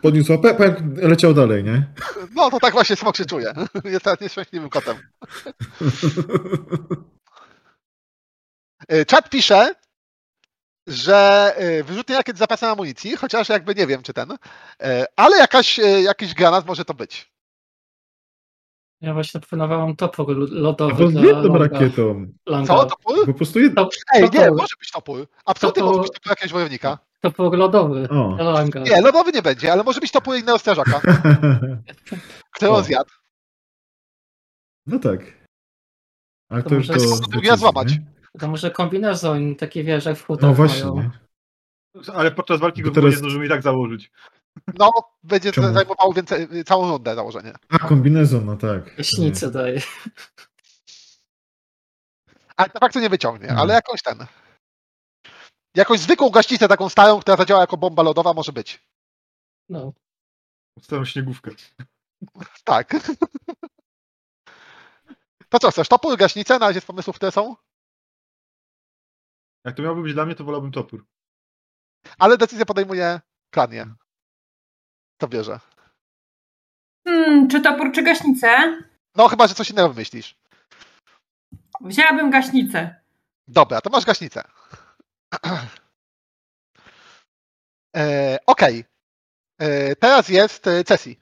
[0.02, 1.86] podniósł łapę, pająk leciał dalej, nie?
[2.34, 3.52] No to tak właśnie smok się czuje.
[3.84, 4.96] Jest teraz nieszczęśliwym kotem.
[8.92, 9.74] Y, Czat pisze,
[10.86, 14.36] że y, wyrzutnie rakiet z zapasem amunicji, chociaż jakby nie wiem, czy ten, y,
[15.16, 17.34] ale jakaś, y, jakiś granat może to być.
[19.00, 22.26] Ja właśnie proponowałam topór lodowy dla jedną rakietą.
[22.46, 22.66] Langa.
[22.66, 22.84] Co?
[22.84, 23.26] Topór?
[23.26, 23.74] Po prostu jed...
[23.74, 24.56] To- Ej, nie, topór.
[24.56, 25.26] może być topór.
[25.44, 26.98] Absolutnie Topór- może być topór jakiegoś wojownika.
[27.20, 28.34] Topór lodowy O.
[28.36, 28.80] dla Langa.
[28.80, 31.00] Nie, lodowy nie będzie, ale może być topór innego strażaka,
[32.54, 32.76] który O.
[32.76, 33.10] on zjadł.
[34.86, 35.20] no tak.
[36.50, 37.92] Ale To to, już jest- drugi złamać.
[37.92, 38.13] nie?
[38.38, 41.10] To może kombinezon, takie wiesz, jak w hutach No właśnie, mają.
[42.14, 43.10] Ale podczas walki go teraz...
[43.10, 44.10] nie zdążymy i tak założyć.
[44.78, 44.90] No,
[45.22, 45.74] będzie to Czemu?
[45.74, 47.52] zajmowało więcej, całą rundę założenie.
[47.70, 48.96] A, kombinezon, no tak.
[48.96, 49.80] Gaśnicę daje.
[52.56, 53.60] Ale de facto nie wyciągnie, Mhm.
[53.60, 54.26] ale jakąś ten.
[55.76, 58.82] Jakąś zwykłą gaśnicę, taką starą, która zadziała jako bomba lodowa, może być.
[59.68, 59.92] No.
[60.80, 61.50] Stałą śniegówkę.
[62.64, 62.94] Tak.
[65.48, 65.88] To co chcesz?
[65.88, 66.58] Topór, gaśnicę?
[66.58, 67.56] Na razie z pomysłów, które są?
[69.64, 71.06] Jak to miałoby być dla mnie, to wolałbym topór.
[72.18, 73.20] Ale decyzję podejmuje
[73.50, 73.86] klanie.
[75.18, 75.60] To bierze.
[77.06, 78.82] Hmm, czy topór, czy gaśnicę?
[79.14, 80.36] No chyba, że coś innego wymyślisz.
[81.80, 83.00] Wzięłabym gaśnicę.
[83.48, 84.42] Dobra, to masz gaśnicę.
[87.96, 88.84] E, Okej.
[89.58, 91.20] E, Teraz jest e, Cesi.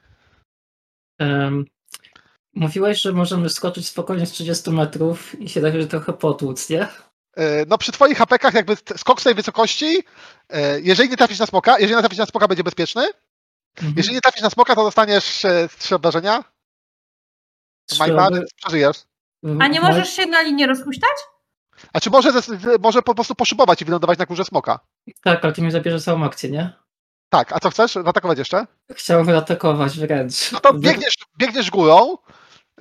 [1.18, 1.64] Em,
[2.54, 6.88] mówiłeś, że możemy skoczyć spokojnie z 30 metrów i się tak że trochę potłuc, nie?
[7.36, 10.04] E, No przy twoich hapekach jakby skok z tej wysokości,
[10.48, 13.02] e, jeżeli nie trafisz na smoka, jeżeli nie trafisz na smoka będzie bezpieczny,
[13.76, 13.94] Mhm.
[13.96, 16.44] jeżeli nie trafisz na smoka to dostaniesz e, trzy obrażenia,
[17.86, 18.96] Trzy Majma, oby- więc przeżyjesz.
[19.60, 21.10] A nie możesz się na linię rozpuściać?
[21.92, 22.30] A czy może,
[22.80, 24.80] może po prostu poszybować i wylądować na górze smoka?
[25.22, 26.72] Tak, ale ty mi zabierzesz całą akcję, nie?
[27.28, 27.92] Tak, a co chcesz?
[27.92, 28.66] Zaatakować jeszcze?
[28.90, 30.52] Chciałbym atakować wręcz.
[30.52, 32.16] No to biegniesz, biegniesz górą,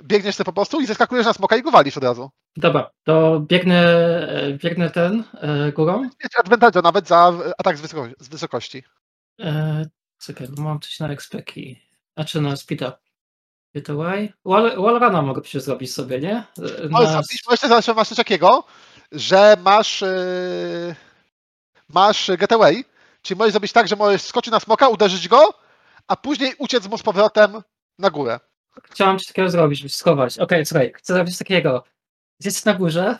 [0.03, 2.29] biegniesz sobie po prostu i zeskakujesz na smoka i go walisz od razu.
[2.57, 3.87] Dobra, to biegnę,
[4.29, 6.01] e, biegnę ten e, górą.
[6.01, 8.83] Mieć advantage nawet za e, atak z, wysoko- z wysokości.
[9.39, 9.85] E,
[10.21, 11.81] czekaj, bo mam coś na expeki.
[12.15, 12.97] Znaczy na speeda.
[13.89, 14.33] Away.
[14.45, 16.43] Wall, wallruna mogę przecież zrobić sobie, nie?
[16.57, 18.63] Ale Na, zrobisz, bo jeszcze masz coś takiego,
[19.11, 20.95] że masz yy,
[21.89, 22.85] masz getaway,
[23.21, 25.53] czyli możesz zrobić tak, że możesz skoczyć na smoka, uderzyć go,
[26.07, 27.61] a później uciec mu z powrotem
[27.99, 28.39] na górę.
[28.83, 30.39] Chciałam coś takiego zrobić, schować.
[30.39, 31.83] Okej, słuchaj, chcę zrobić takiego.
[32.43, 33.17] Jest na górze,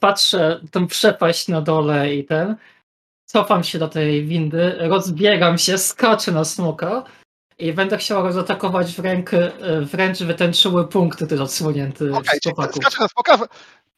[0.00, 2.56] patrzę tą przepaść na dole i ten,
[3.24, 7.04] cofam się do tej windy, rozbiegam się, skaczę na smoka
[7.58, 9.50] i będę chciał go zaatakować w rękę,
[9.82, 12.10] wręcz wytęczyły punkty też odsłonięty
[12.44, 12.76] chłopaków.
[12.76, 13.38] skaczesz na smoka,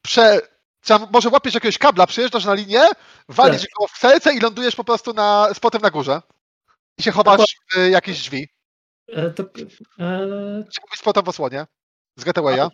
[0.02, 0.40] prze,
[0.80, 2.82] trzeba, może łapiesz jakiegoś kabla, przyjeżdżasz na linię,
[3.28, 3.70] walisz Tak.
[3.80, 6.22] go w serce i lądujesz po prostu na, z potem na górze.
[6.98, 8.48] I się chowasz w jakieś drzwi.
[9.08, 9.46] E, to, e,
[10.72, 11.66] Czy mówisz z potem w osłonie?
[12.16, 12.68] Z getawaya?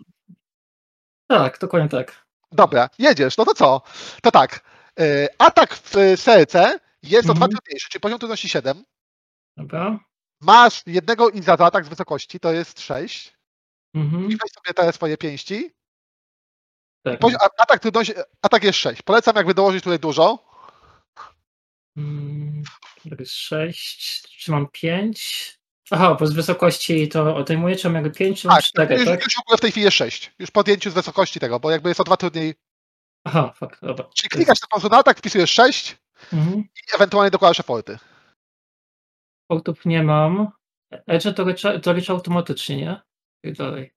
[1.26, 2.24] tak, dokładnie tak.
[2.52, 3.82] Dobra, jedziesz, no to co?
[4.22, 4.60] To tak.
[5.00, 7.50] y, Atak w y, serce jest o dwa Mhm.
[7.50, 8.84] trudniejszy, czyli poziom trudności 7.
[9.56, 9.98] Dobra.
[10.40, 13.34] Masz jednego i za atak z wysokości, to jest 6.
[13.94, 14.24] Mhm.
[14.24, 15.74] I weź sobie te swoje pięści.
[17.02, 17.18] Tak.
[17.18, 19.02] Poziom, atak trudności, atak jest 6.
[19.02, 20.38] Polecam jakby dołożyć tutaj dużo.
[21.96, 22.62] Mm,
[23.10, 24.22] To jest 6.
[24.38, 25.53] Czy mam 5?
[25.90, 29.24] Aha, bo z wysokości to odejmuję, czy mam jakby 5, czy Tak, 4, już, tak?
[29.24, 30.32] już w ogóle w tej chwili jest 6.
[30.38, 32.54] Już po odjęciu z wysokości tego, bo jakby jest o dwa trudniej.
[33.24, 34.04] Aha, fuck, dobra.
[34.14, 35.96] Czyli klikasz po prostu na atak, wpisujesz 6
[36.32, 36.58] Mhm.
[36.60, 37.98] i ewentualnie dokładasz eforty.
[39.50, 40.48] Portów nie mam.
[41.06, 43.00] Edge to licza, to licza automatycznie, nie?
[43.42, 43.94] I dalej.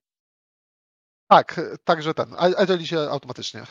[1.32, 2.35] Tak, także ten.
[2.67, 3.64] dzieli się automatycznie.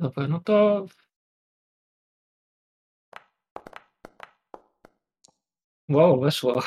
[0.00, 0.86] Dobra, no to.
[5.88, 6.62] Wow, weszło.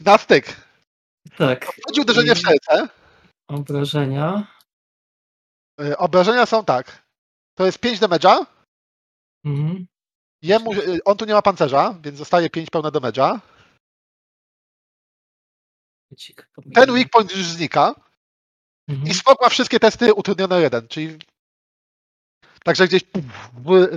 [0.00, 0.66] Na styk.
[1.38, 1.66] Tak.
[1.86, 2.88] Chodzi uderzenie w serce.
[3.48, 4.56] Obrażenia.
[5.80, 7.06] Y, Obrażenia są tak.
[7.54, 8.46] To jest 5 damage'a.
[9.44, 9.86] Mhm.
[10.42, 13.40] Jemu, y, on tu nie ma pancerza, więc zostaje 5 pełne damage'a.
[16.74, 17.94] Ten weak point już znika.
[18.88, 19.08] Mhm.
[19.08, 21.18] I smok ma wszystkie testy utrudnione jeden, czyli
[22.64, 23.02] także gdzieś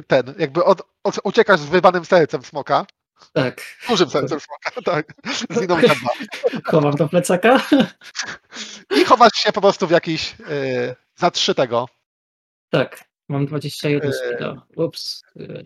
[0.07, 2.85] ten, jakby od, od, uciekasz z wybanym sercem smoka.
[3.33, 3.61] Tak.
[3.89, 5.13] Dużym sercem smoka, tak.
[5.49, 5.77] Z inną.
[6.71, 7.61] Chowam do plecaka.
[8.95, 11.87] I chowasz się po prostu w jakiś y, za trzy tego.
[12.69, 13.03] Tak.
[13.29, 14.17] Mam 21 Eee.
[14.17, 14.61] speeda.
[14.75, 15.23] Ups.
[15.39, 15.63] e,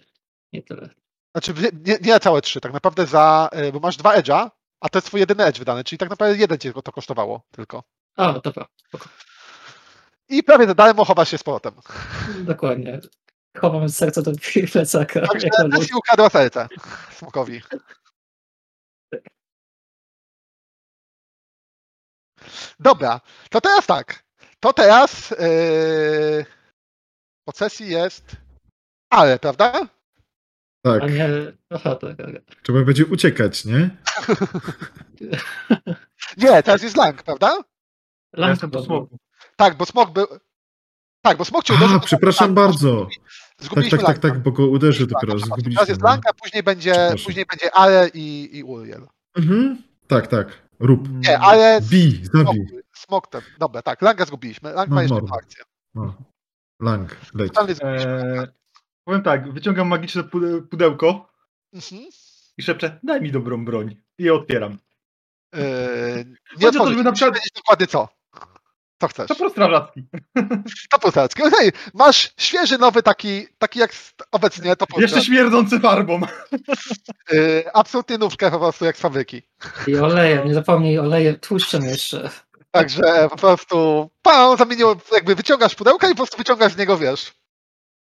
[0.53, 0.89] Nie tyle.
[1.31, 1.53] Znaczy
[1.85, 4.49] nie, nie, całe trzy, tak naprawdę za, y, bo masz dwa edge'a,
[4.81, 7.83] a to jest twój jedyny edge wydany, czyli tak naprawdę jeden cię to kosztowało tylko.
[8.15, 8.65] A, dobra.
[8.87, 9.09] spoko.
[10.29, 11.73] I prawie za darmo chowasz się z powrotem.
[12.39, 12.99] Dokładnie.
[13.57, 14.31] Chowam serce do
[14.71, 15.27] plecaka.
[15.27, 16.67] Także Nessie ukradła serce
[17.11, 17.61] smokowi.
[22.79, 24.23] Dobra, to teraz tak.
[24.59, 26.45] To teraz yy,
[27.45, 28.35] po sesji jest
[29.09, 29.87] ale, prawda?
[30.85, 31.27] Tak, A nie.
[31.69, 32.17] Aha, tak.
[32.17, 32.27] tak.
[32.63, 33.89] trzeba będzie uciekać, nie?
[36.37, 37.57] Nie, teraz jest lang, prawda?
[38.33, 39.17] Lang jestem po smoku.
[39.55, 40.25] Tak, bo smok był...
[41.23, 41.99] Tak, bo smok cię A, uderzył.
[41.99, 43.07] przepraszam tak, bardzo.
[43.75, 45.45] Tak, tak, tak, tak, bo go uderzył dopiero, Lanka.
[45.45, 45.73] zgubiliśmy.
[45.75, 46.07] Teraz jest no.
[46.09, 49.07] Lanka, później będzie, później będzie Ale i, i Uriel.
[49.35, 49.83] Mhm.
[50.07, 50.47] Tak, tak.
[50.79, 51.09] Rób.
[51.27, 52.65] Nie, ale Bij, smok, zabij.
[52.95, 53.41] smok ten.
[53.59, 54.73] Dobra, tak, Langa zgubiliśmy.
[54.73, 55.63] Lang No, ma jeszcze jedną akcję.
[55.95, 56.13] No.
[56.81, 57.51] Lang, leć.
[57.81, 58.47] Eee,
[59.03, 61.29] powiem tak, wyciągam magiczne pude- pudełko
[61.73, 62.01] Mhm.
[62.57, 63.95] i szepczę, daj mi dobrą broń.
[64.17, 64.77] I je otwieram.
[65.53, 66.25] Eee,
[66.59, 68.07] nie to, żeby na przykład- dokładnie co.
[69.03, 69.37] Co chcesz?
[69.37, 70.03] To strażacki.
[70.91, 71.43] To posadzki.
[71.43, 73.91] Okej, masz świeży, nowy taki, taki jak
[74.31, 76.21] obecnie, to Jeszcze śmierdzący farbą.
[77.31, 79.41] yy, Absolutnie nówkę po prostu jak z fabryki.
[79.87, 82.29] I olejem, nie zapomnij olejem, tłuszczem jeszcze.
[82.71, 87.33] Także po prostu pan zamienił, jakby wyciągasz pudełka i po prostu wyciągasz z niego, wiesz.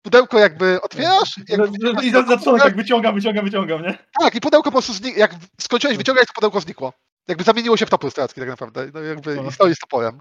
[0.01, 1.35] Pudełko jakby otwierasz.
[1.49, 3.97] Jakby I za, za pudełko, tak wyciągam, wyciągam, wyciągam, nie?
[4.21, 5.31] Tak, i pudełko po prostu znik- jak
[5.61, 6.93] skończyłeś wyciągać, to pudełko znikło.
[7.27, 8.87] Jakby zamieniło się w topór stracki tak naprawdę.
[8.93, 10.19] No jakby i stoi z toporem.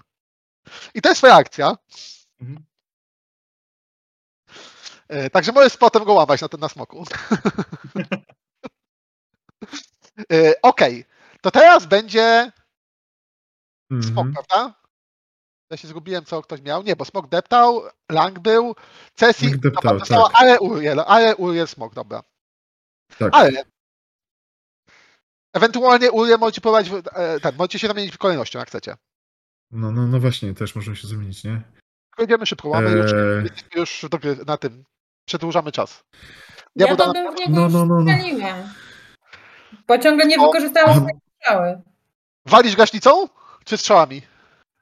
[0.93, 1.77] I to jest twoja akcja.
[2.41, 2.65] Mhm.
[5.07, 7.05] E, Także możesz potem go łamać na, ten, na smoku.
[10.31, 11.05] E, Okej,
[11.41, 12.51] to teraz będzie
[14.03, 14.33] smok, Mhm.
[14.33, 14.73] prawda?
[15.71, 16.83] Ja się zgubiłem, co ktoś miał.
[16.83, 18.75] Nie, bo smok deptał, Lang był,
[19.15, 20.31] Cesi deptał, tak.
[20.33, 22.23] ale Uriel, ale Uriel smok, dobra.
[23.17, 23.33] Tak.
[23.35, 23.63] Ale
[25.53, 28.95] ewentualnie Uriel możecie próbować, e, ten, możecie się zamienić w kolejnością, jak chcecie.
[29.71, 31.61] No, no, no właśnie, też możemy się zamienić, nie?
[32.09, 34.05] Tylko Idziemy szybko, mamy już, Eee, już
[34.47, 34.83] na tym,
[35.27, 36.03] przedłużamy czas.
[36.75, 38.11] Ja, bo to na- bym w niego No, już no, no, no.
[39.87, 41.81] Bo ciągle nie wykorzystałam a- swojej strzały.
[42.45, 43.27] Walisz gaśnicą?
[43.65, 44.21] Czy strzałami?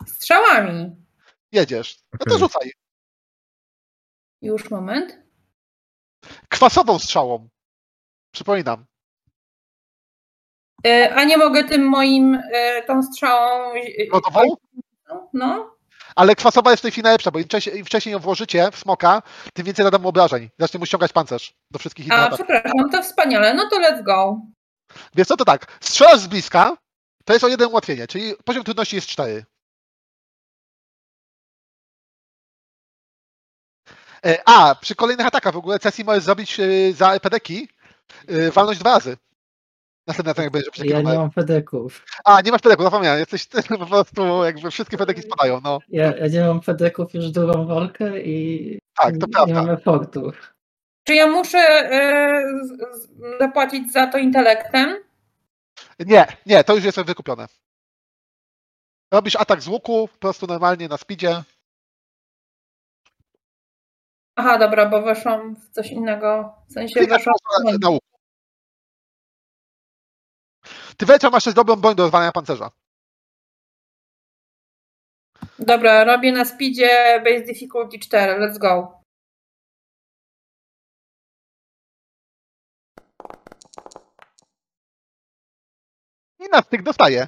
[0.07, 0.95] Strzałami.
[1.51, 1.99] Jedziesz.
[2.13, 2.39] No to Okej.
[2.39, 2.71] rzucaj.
[4.41, 5.17] Już moment.
[6.49, 7.49] Kwasową strzałą.
[8.31, 8.85] Przypominam.
[10.87, 13.73] E, A nie mogę tym moim, e, tą strzałą...
[14.13, 14.41] Lodową?
[15.33, 15.75] No.
[16.15, 18.77] Ale kwasowa jest w tej chwili najlepsza, bo im wcześniej, im wcześniej ją włożycie w
[18.77, 19.21] smoka,
[19.53, 20.49] tym więcej nada mu obrażeń.
[20.59, 22.45] Zacznie mu ściągać pancerz do wszystkich innych A, ataków.
[22.45, 23.53] przepraszam, to wspaniale.
[23.53, 24.41] No to let's go.
[25.15, 26.77] Więc co to tak, strzelasz z bliska,
[27.25, 29.45] to jest o jeden ułatwienie, czyli poziom trudności jest 4.
[34.25, 37.69] E, A, przy kolejnych atakach w ogóle Cesi możesz zrobić e, za pedeki,
[38.27, 39.17] e, walność dwa razy.
[40.07, 42.05] Jak będziesz przy Ja nie mam pedeków.
[42.25, 45.79] A, nie masz pedeku, zapomniałem, jesteś ty, po prostu jakby wszystkie pedeki spadają, no.
[45.89, 49.53] Ja, ja nie mam pedeków już drugą walkę i Tak, to nie prawda.
[49.53, 50.31] mam effortu.
[51.03, 52.43] Czy ja muszę e,
[53.39, 55.03] zapłacić za to intelektem?
[55.99, 57.47] Nie, nie, to już jest wykupione.
[59.13, 61.43] Robisz atak z łuku, po prostu normalnie na speedzie.
[64.35, 66.53] Aha, dobra, bo weszłam w coś innego.
[66.69, 68.12] W sensie Klikasz weszłam na, na łuku.
[70.97, 72.71] Ty Welcza masz też dobrą broń do rozwalania pancerza.
[75.59, 78.39] Dobra, robię na speedzie base difficulty 4.
[78.39, 79.03] Let's go.
[86.39, 87.27] I na styk dostaje.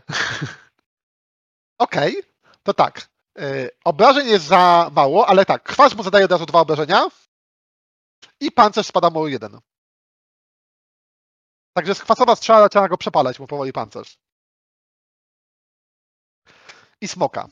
[1.78, 2.24] Okej,
[2.64, 3.08] to tak.
[3.38, 7.08] Yy, obrażeń jest za mało, ale tak, kwas mu zadaje od razu dwa obrażenia
[8.40, 9.60] i pancerz spada mu jeden.
[11.78, 14.18] Także z kwasowa strzała trzeba go przepalać mu powoli pancerz.
[17.02, 17.50] I smoka.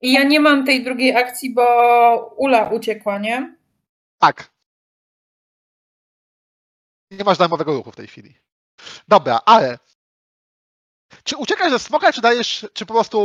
[0.00, 1.64] I ja nie mam tej drugiej akcji, bo
[2.36, 3.56] Ula uciekła, nie?
[4.18, 4.50] Tak.
[7.10, 8.34] Nie masz darmowego ruchu w tej chwili.
[9.08, 9.78] Dobra, ale
[11.24, 13.18] czy uciekasz ze smoka, czy dajesz, czy po prostu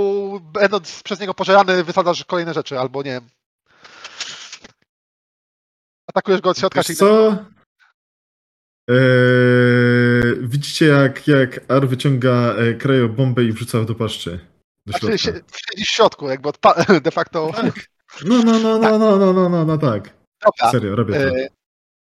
[0.43, 3.29] będąc przez niego pożerany wysadzasz kolejne rzeczy, albo nie wiem.
[6.15, 7.37] Atakujesz go od środka, Wiesz czyli co?
[8.89, 14.39] Eee, widzicie, jak, jak Ar wyciąga e, krajobombę i wrzuca do paszczy.
[14.85, 15.39] Do znaczy, środka.
[15.39, 17.51] się- siedzisz w środku, jakby odpa- de facto.
[18.25, 20.13] No, no, no, no, no, no, no, no, no, tak.
[20.45, 20.71] Dobra.
[20.71, 21.37] Serio, robię to.
[21.37, 21.47] E,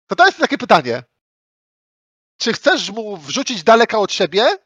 [0.06, 1.02] To to jest takie pytanie.
[2.40, 4.56] Czy chcesz mu wrzucić daleka od siebie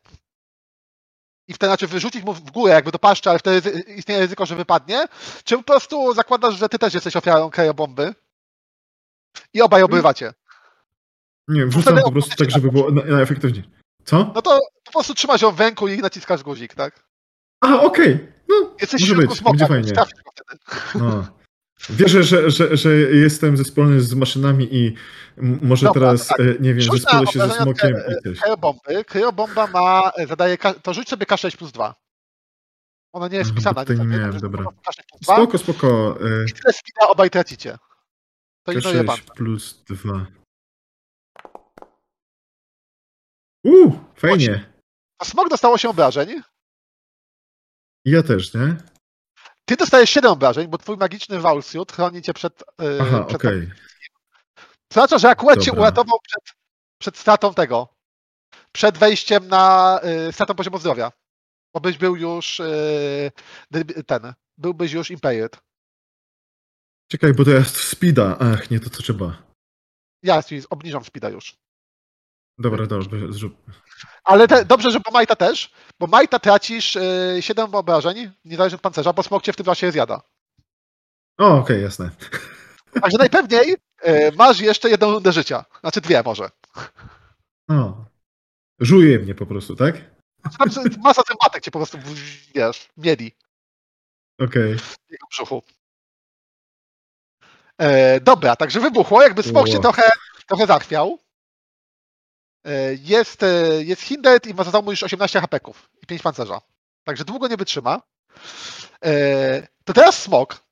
[1.49, 4.57] i wtedy znaczy wyrzucić mu w górę, jakby do paszczy, ale wtedy istnieje ryzyko, że
[4.57, 5.05] wypadnie?
[5.45, 8.15] Czy po prostu zakładasz, że ty też jesteś ofiarą krajobomby
[9.55, 10.33] i obaj obrywacie?
[11.49, 13.63] Nie, wrzucam po prostu tak, żeby było na, na efektywnie.
[14.05, 14.33] Co?
[14.35, 17.05] No to po prostu trzymasz ją w ręku i naciskasz guzik, tak?
[17.61, 18.29] A, okej.
[18.49, 20.11] No, Jesteś może w środku być, smoka, będzie fajnie.
[20.95, 21.27] No.
[21.91, 24.95] Wierzę, że, że, że jestem zespolony z maszynami i
[25.37, 26.41] może Dobra, teraz, tak.
[26.41, 28.39] e, nie wiem, Rzuć zespolę się ze smokiem i coś.
[28.39, 29.05] Krajobomby.
[29.05, 31.95] Krajobomba ma, e, zadaje, to rzuć sobie K6 plus 2.
[33.13, 33.85] Ona nie jest wpisana.
[33.85, 34.65] tutaj nie miałem, dobra.
[34.65, 35.35] po prostu K6 plus 2.
[35.35, 36.19] Spoko, spoko.
[36.21, 37.79] E, I tyle spina obaj tracicie.
[38.65, 38.73] To.
[38.73, 40.27] K6 plus 2.
[43.65, 44.73] Uuu, fajnie.
[45.19, 46.43] A smok dostało się obrażeń.
[48.05, 48.77] Ja też, nie?
[49.65, 52.63] Ty dostajesz 7 obrażeń, bo twój magiczny Wałsiut chroni cię przed.
[52.63, 53.71] e, Aha, okej.
[54.89, 56.57] To znaczy, że akurat cię uratował przed,
[57.01, 57.89] przed stratą tego.
[58.73, 61.13] Przed wejściem na y, stratą poziomu zdrowia.
[61.75, 63.33] Bo byś był już y,
[63.71, 64.35] dy- ten.
[64.59, 65.59] Byłbyś już impaired.
[67.09, 68.37] Czekaj, bo to jest speeda.
[68.41, 69.43] Ach, nie to co trzeba.
[70.23, 71.57] Ja obniżam speeda już.
[72.59, 73.57] Dobra, dobra, zrób.
[74.25, 78.83] Ale te, dobrze, że po Majta też, bo Majta tracisz y, 7 obrażeń, niezależnie od
[78.83, 80.23] pancerza, bo smok cię w tym czasie zjada.
[81.39, 82.11] O, okej, jasne.
[83.03, 83.77] Także najpewniej
[84.07, 85.65] y, masz jeszcze jedną rundę życia.
[85.81, 86.51] Znaczy dwie może.
[87.71, 88.05] O.
[88.81, 90.15] Żuje mnie po prostu, tak?
[90.59, 90.69] Tam
[91.03, 91.99] masa zębatek cię po prostu,
[92.55, 93.33] wiesz, mieli.
[94.41, 94.79] Okej.
[94.79, 95.63] w jego brzuchu.
[97.79, 100.03] E, dobra, także wybuchło, jakby smok się trochę,
[100.47, 101.19] trochę zachwiał.
[102.67, 106.61] E, jest, e, jest hindered i ma za mu już 18 hapeków i 5 pancerza.
[107.05, 108.03] Także długo nie wytrzyma.
[109.05, 110.65] E, to teraz smok.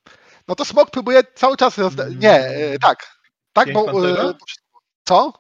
[0.49, 3.17] No to smok próbuje cały czas rozda- Nie, e, tak.
[3.53, 4.09] Tak, bo.
[4.09, 4.35] E,
[5.05, 5.33] co?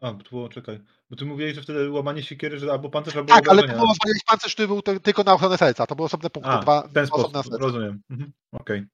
[0.00, 0.80] A, bo tu było, czekaj.
[1.10, 3.86] Bo ty mówiłeś, że wtedy łamanie siekiery, że albo pancerz, albo Tak, ale to było
[3.86, 5.86] rozwalić pancerz, który był ty- tylko na ochronę serca.
[5.86, 6.50] To były osobne punkty.
[6.50, 7.06] A, dwa, w ten dwa
[7.42, 8.02] sposób, rozumiem.
[8.10, 8.32] Mhm.
[8.52, 8.86] Okej.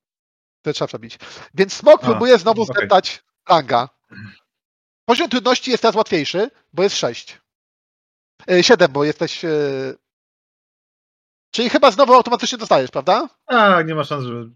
[0.66, 1.18] Które trzeba przebić.
[1.54, 2.76] Więc smok A, próbuje znowu okej.
[2.76, 3.88] zdeptać ranga.
[5.04, 7.40] Poziom trudności jest teraz łatwiejszy, bo jest 6.
[8.62, 9.44] 7, bo jesteś.
[9.44, 9.48] e,
[11.50, 13.28] Czyli chyba znowu automatycznie dostajesz, prawda?
[13.46, 14.50] A, nie ma szans, żeby...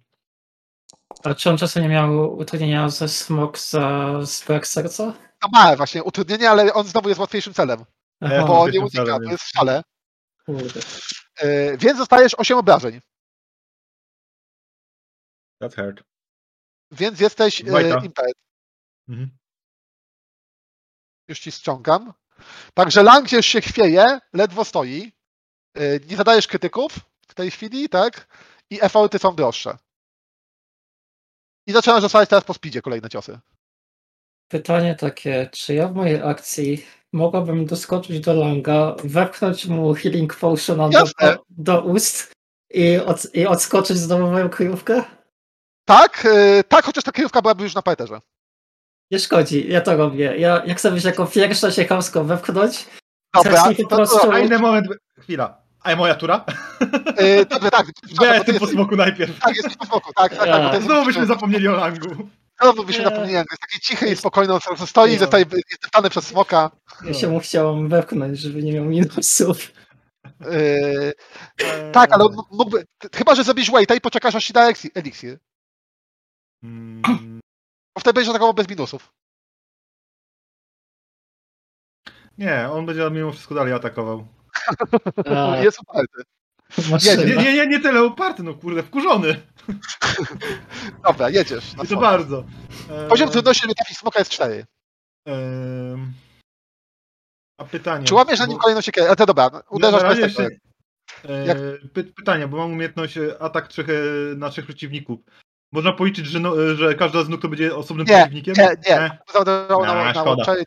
[1.24, 5.05] A czy on czasem nie miał utrudnienia ze smok za zbrak serca?
[5.42, 7.84] No ma właśnie utrudnienie, ale on znowu jest łatwiejszym celem,
[8.20, 9.82] Ja bo nie celem, to jest w szale.
[10.47, 10.80] Kurde.
[11.39, 13.00] E, Więc dostajesz 8 obrażeń.
[15.60, 16.02] That hurt.
[16.92, 18.05] Więc jesteś e, Majta.
[18.05, 18.36] impaired.
[19.08, 19.30] Mhm.
[21.28, 22.12] Już ci ściągam.
[22.74, 25.12] Także Lang już się chwieje, ledwo stoi.
[25.76, 26.92] E, Nie zadajesz krytyków
[27.28, 28.26] w tej chwili, tak?
[28.70, 29.78] I efekty są droższe.
[31.66, 33.39] I zaczynasz dostawać teraz po speedzie kolejne ciosy.
[34.48, 40.90] Pytanie takie, czy ja w mojej akcji mogłabym doskoczyć do Langa, wepchnąć mu healing potion
[40.90, 41.05] do,
[41.48, 42.32] do ust
[42.70, 45.05] i, od, i odskoczyć znowu moją kryjówkę?
[45.91, 48.20] Tak, e, tak, chociaż ta kryjówka byłaby już na parterze.
[49.10, 50.36] Nie szkodzi, ja to robię.
[50.39, 52.86] Ja, jak być jako pierwsza się chamsko wepchnąć,
[53.35, 54.86] Dobra, mi po to- prostu- to- A inny moment...
[55.20, 55.62] Chwila.
[55.83, 56.44] A moja tura?
[57.17, 57.86] e, Dobra, tak.
[58.19, 59.39] Bo ja jestem po smoku najpierw.
[59.41, 60.69] Tak, jesteś po smoku, tak, tak, tak.
[60.70, 62.28] to jest- Znowu byśmy zapomnieli o Langu.
[62.62, 63.09] Znowu byśmy Nie.
[63.10, 66.70] zapomnieli, jest taki cichy i spokojny, on sobie stoi i zostaje jest deptany przez smoka.
[67.05, 69.73] ja się mu chciałam wepchnąć, żeby nie miał minusów.
[70.41, 71.12] E,
[71.93, 72.85] Tak, ale on mógłby.
[73.15, 75.39] Chyba, że zrobisz waita i poczekasz aż ci da elixir- eliksir.
[76.62, 77.02] Mm,
[77.94, 79.12] Bo wtedy będziesz atakował bez minusów.
[82.39, 84.26] Nie, on będzie mimo wszystko dalej atakował.
[85.36, 86.22] A, Jest uparty.
[86.90, 87.22] maszyna.
[87.24, 89.42] Nie, nie, nie, nie tyle uparty, no kurde, wkurzony.
[91.06, 91.74] Dobra, jedziesz.
[91.74, 92.44] Na I to bardzo.
[92.90, 94.66] Eee, Poziom trudności, żeby trafić smoka jest 4.
[95.26, 96.12] em,
[97.58, 98.05] A pytanie.
[98.06, 99.10] Czy łamiesz na nim bo- kolejną siekierę?
[99.10, 101.58] A to dobra, uderzasz na bez Eee, Jak-
[101.92, 103.92] py- pytanie, bo mam umiejętność e, atak trzech, e,
[104.36, 105.20] na trzech przeciwników.
[105.73, 108.55] Można policzyć, że, no, e, że każda z nóg to będzie osobnym Nie, przeciwnikiem?
[108.58, 109.00] Nie, nie.
[109.00, 110.55] A, na, na szkoda.
[110.55, 110.65] nie.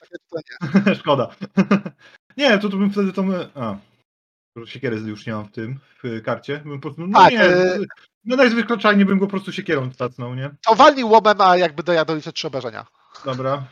[0.86, 0.96] Nie.
[1.02, 1.30] Szkoda.
[2.38, 3.24] nie, to, to bym wtedy to...
[3.24, 3.76] my- A.
[4.52, 6.58] Skoro Siekiery już nie mam w tym, w karcie.
[6.58, 7.80] Bym po prostu, no Tak, nie, e-
[8.26, 8.38] no
[9.06, 10.50] bym go po prostu siekierą stacnął, nie?
[10.68, 12.86] To walnij łomem, a jakby do ja doliczę trzy obrażenia.
[13.26, 13.64] Dobra.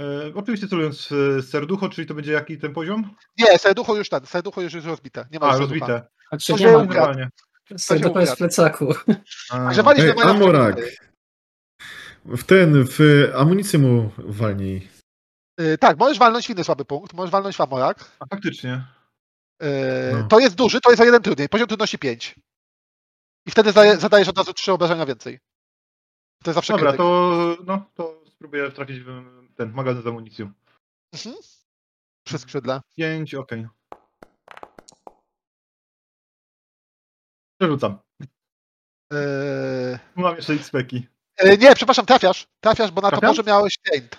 [0.00, 3.14] E, oczywiście celując w serducho, czyli to będzie jaki ten poziom?
[3.38, 5.26] Nie, serducho już ten, serducho już jest rozbite.
[5.32, 6.02] Nie ma A, rozbite.
[6.30, 7.14] A nie się ma.
[7.76, 8.94] Serducho jest w plecaku?
[9.50, 10.14] A, Także walisz Ej.
[10.22, 10.76] Amorak.
[12.24, 12.98] W ten, w
[13.36, 14.88] amunicję mu walnij.
[15.60, 18.10] Y, Tak, możesz walnąć inny słaby punkt, możesz walnąć w Amorak.
[18.20, 18.84] a faktycznie.
[19.62, 19.66] Y,
[20.12, 20.28] No.
[20.28, 21.48] To jest duży, to jest o jeden trudniej.
[21.48, 22.34] Poziom trudności 5.
[23.46, 25.38] I wtedy zadaje, zadajesz od razu trzy obrażenia więcej.
[26.44, 26.98] To jest zawsze Dobra, krytyk.
[26.98, 29.22] to, no, to spróbuję trafić w
[29.56, 30.52] ten magazyn z amunicją.
[31.14, 31.36] Mhm.
[32.26, 32.80] Przy skrzydle.
[32.96, 33.66] 5, okej.
[37.58, 37.98] Przerzucam.
[39.12, 41.06] Y, Mam jeszcze X-Peki.
[41.44, 42.46] y, Nie, przepraszam, trafiasz.
[42.60, 43.30] Trafiasz, bo na Trafiam?
[43.30, 44.16] toporze miałeś paint.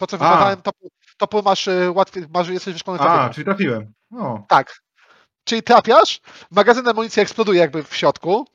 [0.00, 0.18] To, co A.
[0.18, 3.92] wykonałem, topór, topór masz y, łatwiej, masz, jesteś wyszkolony A, czyli trafiłem.
[4.18, 4.80] O, Tak.
[5.44, 8.46] Czyli trafiasz, magazyn amunicji eksploduje jakby w środku.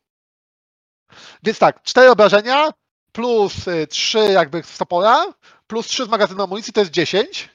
[1.44, 2.70] Więc tak, cztery obrażenia,
[3.12, 5.26] plus y, trzy jakby z topora,
[5.68, 7.50] plus trzy z magazynu amunicji to jest 10.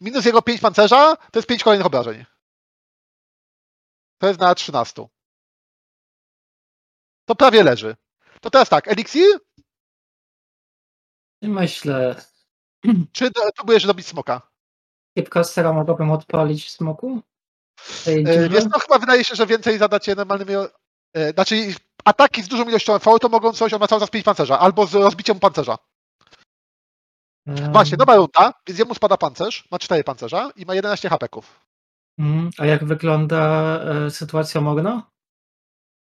[0.00, 2.24] Minus jego 5 pancerza to jest 5 kolejnych obrażeń.
[4.18, 5.06] To jest na 13.
[7.24, 7.96] To prawie leży.
[8.40, 9.38] To teraz tak, eliksir,
[11.42, 12.16] Myślę,
[13.12, 14.42] czy do, próbujesz dobić smoka?
[15.18, 17.20] Hipcastera mogłabym odpalić w smoku?
[18.06, 18.48] E, dziurze?
[18.48, 20.52] Więc no chyba wydaje się, że więcej zadacie normalnymi.
[21.14, 24.24] e, Znaczy ataki z dużą ilością FV to mogą coś, on ma cały czas 5
[24.24, 25.78] pancerza, albo z rozbiciem pancerza.
[27.46, 31.60] Em, Właśnie, dobra runda, więc jemu spada pancerz, ma 4 pancerza i ma 11 hapeków.
[32.18, 32.50] mhm.
[32.58, 33.40] A jak wygląda
[33.84, 35.11] e, sytuacja Morna?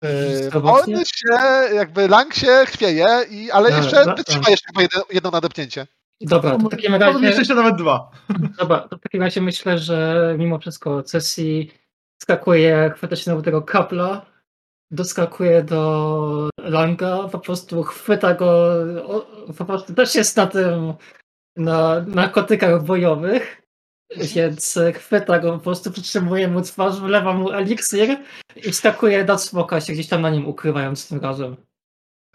[0.02, 0.62] Yy?
[0.64, 4.50] On się, jakby Lang się chwieje, i, ale No, jeszcze no, wytrzyma no.
[4.50, 5.88] jeszcze chyba jedno, jedno nadepnięcie.
[6.22, 8.12] Dobra, to w takim razie, jeszcze nawet dwa.
[8.60, 11.72] dobra, to w takim razie myślę, że mimo wszystko Cesi
[12.22, 14.26] skakuje, chwyta się do tego kapla,
[14.92, 18.76] doskakuje do Langa, po prostu chwyta go,
[19.58, 20.94] po prostu też jest na tym,
[21.58, 23.61] na narkotykach bojowych,
[24.18, 28.18] więc chwyta go, po prostu przytrzymuje mu twarz, wlewa mu eliksir
[28.56, 31.56] i wskakuje do smoka, się gdzieś tam na nim ukrywając tym razem.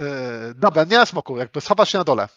[0.00, 0.06] Yy,
[0.54, 2.28] dobra, nie na smoku, jakby schowasz się na dole.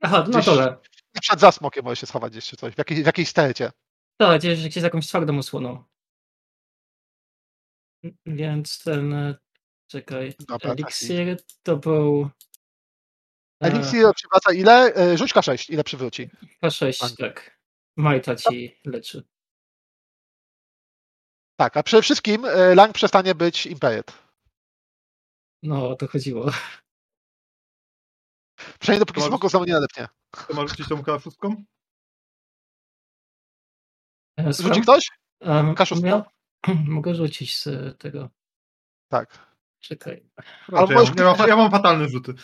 [0.00, 0.76] Aha, na Gdzieś- dole.
[1.20, 3.72] Przed za smokiem możesz się schować gdzieś czy coś, w jakiej, w jakiejś sterecie.
[4.20, 5.84] Tak, gdzieś, gdzieś jakąś twardą osłoną.
[8.26, 9.12] Więc ten.
[9.12, 9.34] e,
[9.90, 10.34] Czekaj.
[10.48, 12.30] Dobra, Eliksir to był.
[13.62, 14.92] e, Eliksir przywraca ile?
[15.18, 16.30] Rzuć K6, ile przywróci.
[16.64, 17.57] K6, tak.
[17.98, 19.24] Majta ci leczy.
[21.60, 24.12] Tak, a przede wszystkim yy, Lang przestanie być Imperiet.
[25.62, 26.50] No, o to chodziło.
[28.80, 30.08] Przynajmniej dopóki To ma- smoku znowu nie nadepnie.
[30.48, 31.54] To masz rzucić tą K6?
[34.38, 35.08] E, Rzuci ktoś?
[35.40, 36.06] Em, K6?
[36.06, 36.24] ja-
[36.88, 37.68] Mogę rzucić z
[37.98, 38.30] tego.
[39.08, 39.48] Tak.
[39.80, 40.30] Czekaj.
[40.68, 42.34] Możesz ja, ja, mam, ja mam fatalne rzuty.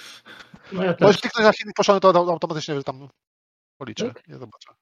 [0.72, 3.08] No ja Możesz kliknąć na silnik poszony, to auto- automatycznie tam
[3.78, 4.14] policzę.
[4.14, 4.28] Tak?
[4.28, 4.74] Nie zobaczę.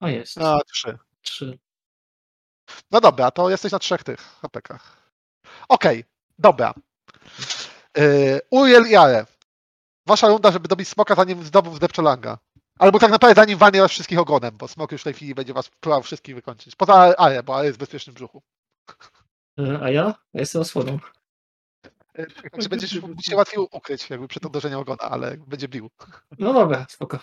[0.00, 0.38] O, jest.
[0.38, 0.98] A, trzy.
[1.22, 1.58] Trzy.
[2.90, 5.10] No dobra, to jesteś na trzech tych hapekach.
[5.68, 6.04] Okej,
[6.38, 6.74] dobra.
[7.96, 9.26] Yy, Uriel i Ale.
[10.06, 12.38] Wasza runda, żeby dobić smoka, zanim znowu zdepcze Langa.
[12.78, 15.54] Albo tak naprawdę zanim walnie was wszystkich ogonem, bo smok już w tej chwili będzie
[15.54, 16.76] was próbował wszystkich wykończyć.
[16.76, 18.42] Poza Ale, bo Ale jest w bezpiecznym brzuchu.
[19.58, 20.14] E, A ja?
[20.34, 20.98] Ja jestem osłoną.
[22.18, 25.90] Yy, Także będziesz mógł się łatwiej ukryć jakby przed uderzeniem ogona, ale będzie bił.
[26.38, 27.18] No dobra, spoko.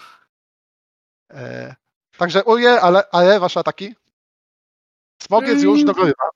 [1.34, 1.76] Yy,
[2.18, 3.96] także Uriel, ale, ale wasze ataki?
[5.22, 5.86] Smok jest już Mm.
[5.86, 6.30] dogorywa.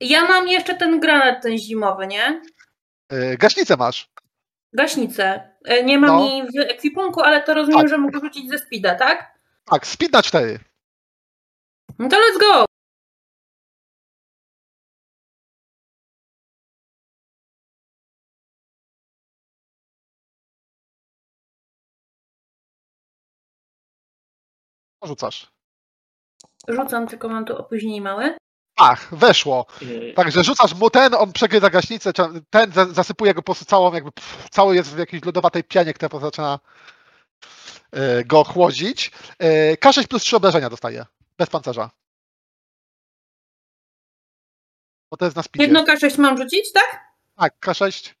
[0.00, 2.42] Ja mam jeszcze ten granat, ten zimowy, nie?
[3.12, 4.08] Yy, gaśnicę masz.
[4.72, 5.50] Gaśnicę.
[5.64, 6.24] E, Nie mam No.
[6.26, 7.88] jej w ekwipunku, ale to rozumiem, Tak.
[7.88, 9.38] że mogę rzucić ze speeda, tak?
[9.64, 10.58] Tak, speed na 4.
[11.98, 12.64] No to let's go!
[25.04, 25.46] Rzucasz.
[26.68, 28.36] Rzucam, tylko mam tu opóźnienie małe.
[28.76, 29.66] Ach, weszło.
[30.10, 32.12] E, Także rzucasz mu ten, on przegryza gaśnicę,
[32.50, 35.94] ten za- zasypuje go po prostu całą, jakby pff, cały jest w jakiejś lodowatej pianie,
[35.94, 36.58] która zaczyna
[37.92, 39.10] e, go chłodzić.
[39.38, 41.06] E, K6 plus 3 obrażenia dostaje,
[41.38, 41.90] bez pancerza.
[45.10, 45.64] Bo to jest na speedzie.
[45.64, 47.04] Jedno K6 mam rzucić, tak?
[47.36, 48.14] Tak, K6.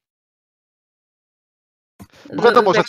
[2.32, 2.82] Bo wiadomo, że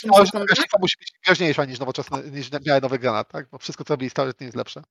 [0.48, 3.48] gaśnica musi być groźniejsza niż nowoczesny, niż miała nowy granat, tak?
[3.50, 4.82] Bo wszystko co robi starożytnie jest lepsze.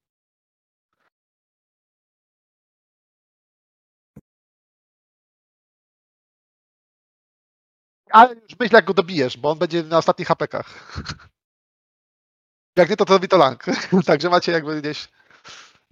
[8.12, 10.98] Ale już myśl jak go dobijesz, bo on będzie na ostatnich hapekach.
[12.78, 13.66] Jak nie, to to robi to lang.
[14.08, 15.08] Także macie jakby gdzieś...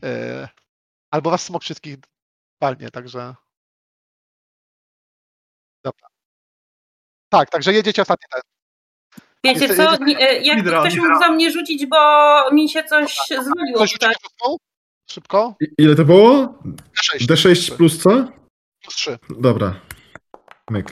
[0.03, 0.49] e,
[1.11, 1.97] albo was smok wszystkich
[2.59, 3.35] palnie, także...
[5.83, 6.12] Dobra.
[7.33, 8.41] Tak, także jedziecie ostatni ten.
[9.43, 9.93] Wiecie co?
[10.19, 11.97] e, Jakby ktoś mógł za mnie rzucić, bo
[12.51, 13.87] mi się coś zwaliło tutaj.
[13.87, 14.55] rzuci kostką?
[15.09, 15.55] Szybko.
[15.77, 16.59] Ile to było?
[16.65, 17.25] D6.
[17.27, 18.09] D6 plus co?
[18.81, 19.17] Plus 3.
[19.39, 19.79] Dobra.
[20.69, 20.87] Myk.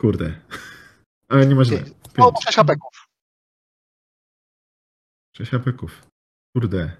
[0.00, 0.40] Kurde.
[1.28, 1.78] Ale nie ma źle.
[2.18, 3.06] O, 6 hapeków.
[5.36, 6.02] 6 apeków.
[6.56, 6.96] Kurde.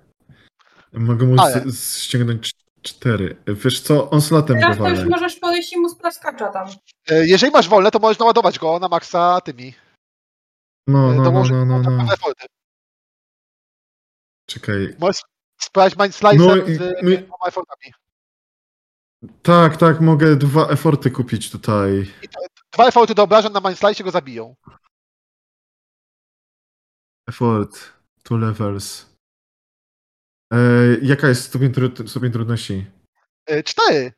[0.92, 1.64] Mogę mu Ale.
[1.98, 2.50] ściągnąć
[2.82, 3.36] 4.
[3.46, 6.68] Wiesz co, on slatem Teraz go to już możesz podejść i mu splaskacza tam.
[7.10, 9.74] E, Jeżeli masz wolne, to możesz naładować go na maksa tymi.
[10.86, 12.16] No, E, no, no, no, no, no.
[12.16, 12.44] foldy.
[14.46, 14.96] Czekaj.
[14.98, 15.22] Możesz
[15.60, 17.92] sprawdzić mind slice'em No i- z my- dwoma effortami.
[19.42, 22.12] Tak, tak, mogę dwa eforty kupić tutaj.
[22.72, 24.54] Dwa efforty do obrażeń na mind slice go zabiją.
[27.28, 27.92] Effort.
[28.22, 29.11] Two levels.
[30.52, 30.56] E,
[31.02, 32.86] jaka jest stopień, tru- stopień trudności?
[33.46, 34.12] E, Cztery.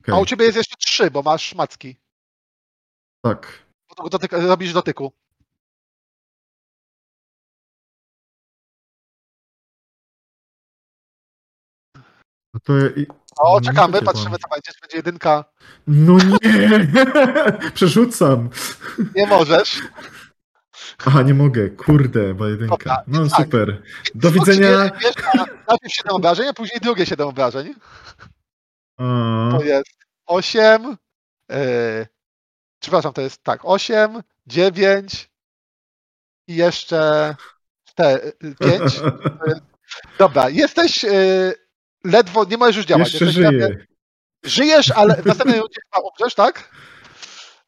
[0.00, 1.96] Okej, A u ciebie jest jeszcze trzy, bo masz macki.
[3.24, 3.66] Tak.
[4.10, 5.12] Dotyk, robisz dotyku.
[12.54, 12.72] No to
[13.36, 14.72] O, no, czekamy, patrzymy co będzie.
[14.72, 15.44] Czy będzie jedynka.
[15.86, 16.86] No nie!
[17.74, 18.50] Przerzucam.
[19.14, 19.80] Nie możesz.
[21.06, 23.02] Aha, nie mogę, kurde, bo jedynka.
[23.06, 23.44] No tak.
[23.44, 23.82] super.
[24.14, 24.70] Do widzenia.
[25.68, 27.74] Najpierw 7 obrażeń, a później drugie 7 obrażeń.
[28.98, 30.96] A, To jest 8.
[31.48, 32.06] Yy,
[32.80, 35.30] przepraszam, to jest tak, 8, 9
[36.48, 37.34] i jeszcze
[38.58, 39.00] 5.
[40.18, 41.54] Dobra, jesteś yy,
[42.04, 43.12] ledwo, nie możesz już działać.
[43.12, 43.86] Jeszcze jesteś prawie- żyję.
[44.44, 46.70] Żyjesz, ale w następnej rundzie chyba umrzesz, tak?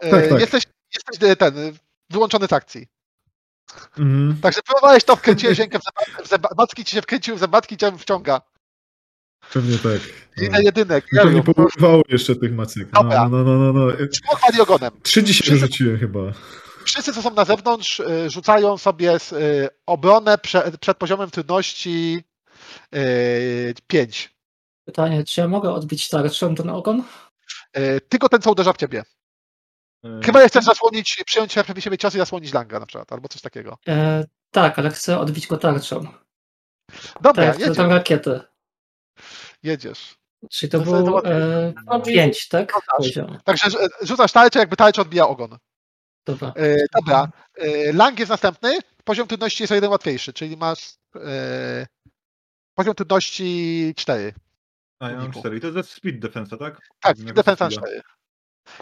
[0.03, 0.41] Yy, Tak, tak.
[0.41, 0.63] Jesteś,
[0.95, 1.55] jesteś ten,
[2.11, 2.87] wyłączony z akcji.
[3.99, 4.36] Mhm.
[4.43, 7.99] Także próbowałeś to, wkręciłeś rękę w zęba- w zębatki, ci się wkręcił w zębatki, cię
[7.99, 8.41] wciąga.
[9.53, 10.01] Pewnie tak.
[10.36, 10.51] I No.
[10.51, 11.05] na jedynek.
[11.12, 12.89] I pewnie połowało jeszcze tych macek.
[12.93, 13.28] No, Dobra.
[13.28, 13.93] no, no, no, no.
[14.62, 14.91] Ogonem.
[15.03, 16.20] Trzy dzisiaj Wszyscy- rzuciłem chyba.
[16.85, 19.19] Wszyscy, co są na zewnątrz, y, rzucają sobie y,
[19.86, 22.25] obronę prze, przed poziomem trudności
[23.86, 24.35] 5.
[24.85, 27.03] Pytanie, czy ja mogę odbić tarczą ten ogon?
[28.09, 29.03] Tylko ten, co uderza w ciebie.
[30.05, 33.28] E, Chyba jak chcesz zasłonić, przyjąć przed siebie cios i zasłonić langa na przykład, albo
[33.28, 33.78] coś takiego.
[33.89, 36.07] E, tak, ale chcę odbić go tarczą.
[37.20, 37.76] Dobra, Tak, jedziesz.
[37.76, 38.41] tam rakiety.
[39.62, 40.15] jedziesz.
[40.50, 41.34] Czyli to To sobie był zobaczymy.
[41.34, 42.73] e, No, pięć, tak?
[42.97, 43.39] Poziom.
[43.44, 45.58] Także rzu- rzucasz tarczę, jakby tarcza odbija ogon.
[46.26, 46.52] Dobra.
[46.57, 47.28] E, dobra.
[47.58, 48.78] E, lang jest następny.
[49.05, 51.86] Poziom trudności jest o jeden łatwiejszy, czyli masz e,
[52.74, 54.34] poziom trudności 4.
[55.00, 55.41] A ja mam Niku.
[55.41, 55.57] cztery.
[55.57, 56.81] I to jest speed defensa, tak?
[57.00, 57.86] Tak, Jako defensa speeda.
[57.86, 58.02] 4.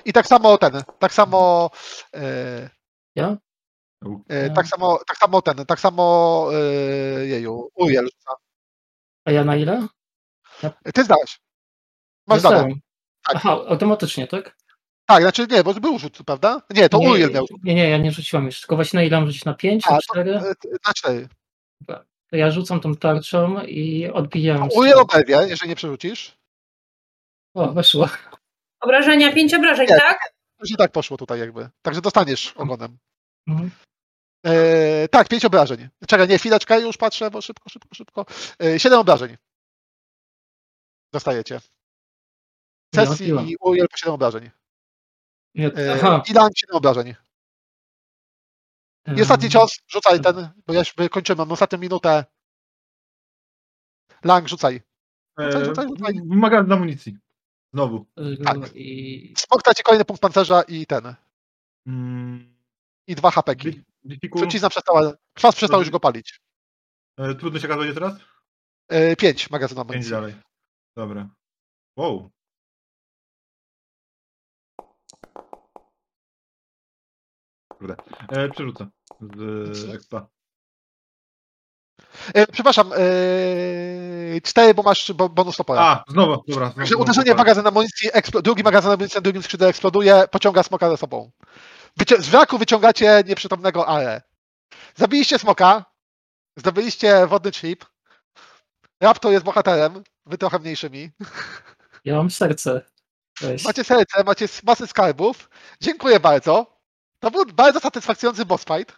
[0.04, 1.70] I tak samo ten, tak samo
[2.14, 2.70] e,
[3.14, 3.36] Ja?
[4.28, 8.08] E, tak samo, tak samo ten, tak samo e, jeju, Uriel.
[9.24, 9.86] A ja na ile?
[10.94, 11.40] Ty zdałeś.
[12.26, 12.68] Masz dane.
[13.22, 13.36] Tak.
[13.36, 14.56] Aha, automatycznie, tak?
[15.06, 16.62] Tak, znaczy nie, bo był rzut, prawda?
[16.70, 17.46] Nie, to nie, Uriel miał.
[17.64, 18.60] Nie, nie, ja nie rzuciłam jeszcze.
[18.62, 19.44] Tylko właśnie na ile mam rzucić?
[19.44, 20.34] Na 5, A, na to, 4?
[20.36, 20.54] e,
[20.86, 21.28] na cztery.
[22.30, 24.68] To ja rzucam tą tarczą i odbijam.
[24.74, 26.38] Uriel oberwie, jeżeli nie przerzucisz.
[27.54, 28.08] O, weszło.
[28.82, 29.98] Obrażenia, pięć obrażeń, Nie.
[29.98, 30.18] tak?
[30.60, 31.68] Już i tak poszło tutaj jakby.
[31.82, 32.98] Także dostaniesz ogonem.
[33.48, 33.70] Mhm.
[34.46, 35.88] E, tak, pięć obrażeń.
[36.08, 38.26] Czekaj, nie, chwileczkę, już patrzę, bo szybko, szybko, szybko.
[38.62, 39.36] E, siedem obrażeń.
[41.12, 41.60] Dostajecie.
[42.94, 43.46] Sesji odbiłam.
[43.48, 44.50] i Uriel po siedem obrażeń.
[45.54, 46.22] Nie, E, aha.
[46.30, 47.14] I Lang siedem obrażeń.
[49.16, 52.24] I ostatni em, cios, rzucaj ten, bo ja już kończymy, mam ostatnią minutę.
[54.24, 54.82] Lang, rzucaj.
[55.38, 56.14] Rzucaj, E, rzucaj, rzucaj.
[56.24, 57.18] magazyn amunicji.
[57.74, 58.06] Znowu.
[58.44, 58.56] tak.
[58.74, 61.14] I Smok traci kolejny punkt pancerza i ten.
[61.86, 62.56] Mm,
[63.06, 63.82] I dwa hapeki.
[64.36, 66.40] Trucizna przestała, kwas przestał już go palić.
[67.18, 68.14] E, trudność jaka będzie teraz?
[68.88, 70.10] E, pięć magazyn Pięć amunicji.
[70.10, 70.34] dalej.
[70.96, 71.28] Dobra.
[71.96, 72.30] Wow.
[77.68, 77.96] Kurde.
[78.28, 78.88] E, przerzucę.
[79.72, 80.28] Z expa.
[82.34, 82.96] E, przepraszam, e,
[84.42, 85.80] cztery, bo masz bo, bonus topora.
[85.80, 86.66] A, znowu, dobra.
[86.66, 90.24] Znowu, Także znowu uderzenie w magazyn amunicji, eksplo- drugi magazyn amunicji na drugim skrzydle eksploduje,
[90.30, 91.30] pociąga smoka za sobą.
[91.96, 94.22] Wycie- z wraku wyciągacie nieprzytomnego Ale.
[94.96, 95.84] Zabiliście smoka,
[96.56, 97.84] zdobyliście wodny chip.
[99.00, 101.10] Raptor jest bohaterem, wy trochę mniejszymi.
[102.04, 102.80] ja mam serce.
[103.40, 103.64] Weź.
[103.64, 105.50] Macie serce, macie masę skarbów.
[105.80, 106.78] Dziękuję bardzo.
[107.20, 108.94] To był bardzo satysfakcjonujący boss fight.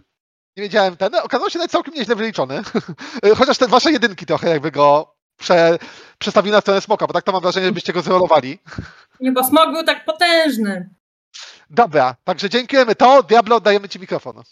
[0.56, 1.14] Nie wiedziałem ten.
[1.14, 2.62] Okazał się nawet całkiem nieźle wyliczony.
[3.38, 5.78] Chociaż te wasze jedynki trochę jakby go prze,
[6.18, 8.58] przestawiły na stronę smoka, bo tak to mam wrażenie, żebyście go zrolowali.
[9.20, 10.90] Nie, bo smog był tak potężny.
[11.70, 12.94] Dobra, także dziękujemy.
[12.94, 14.42] To Diablo oddajemy ci mikrofon.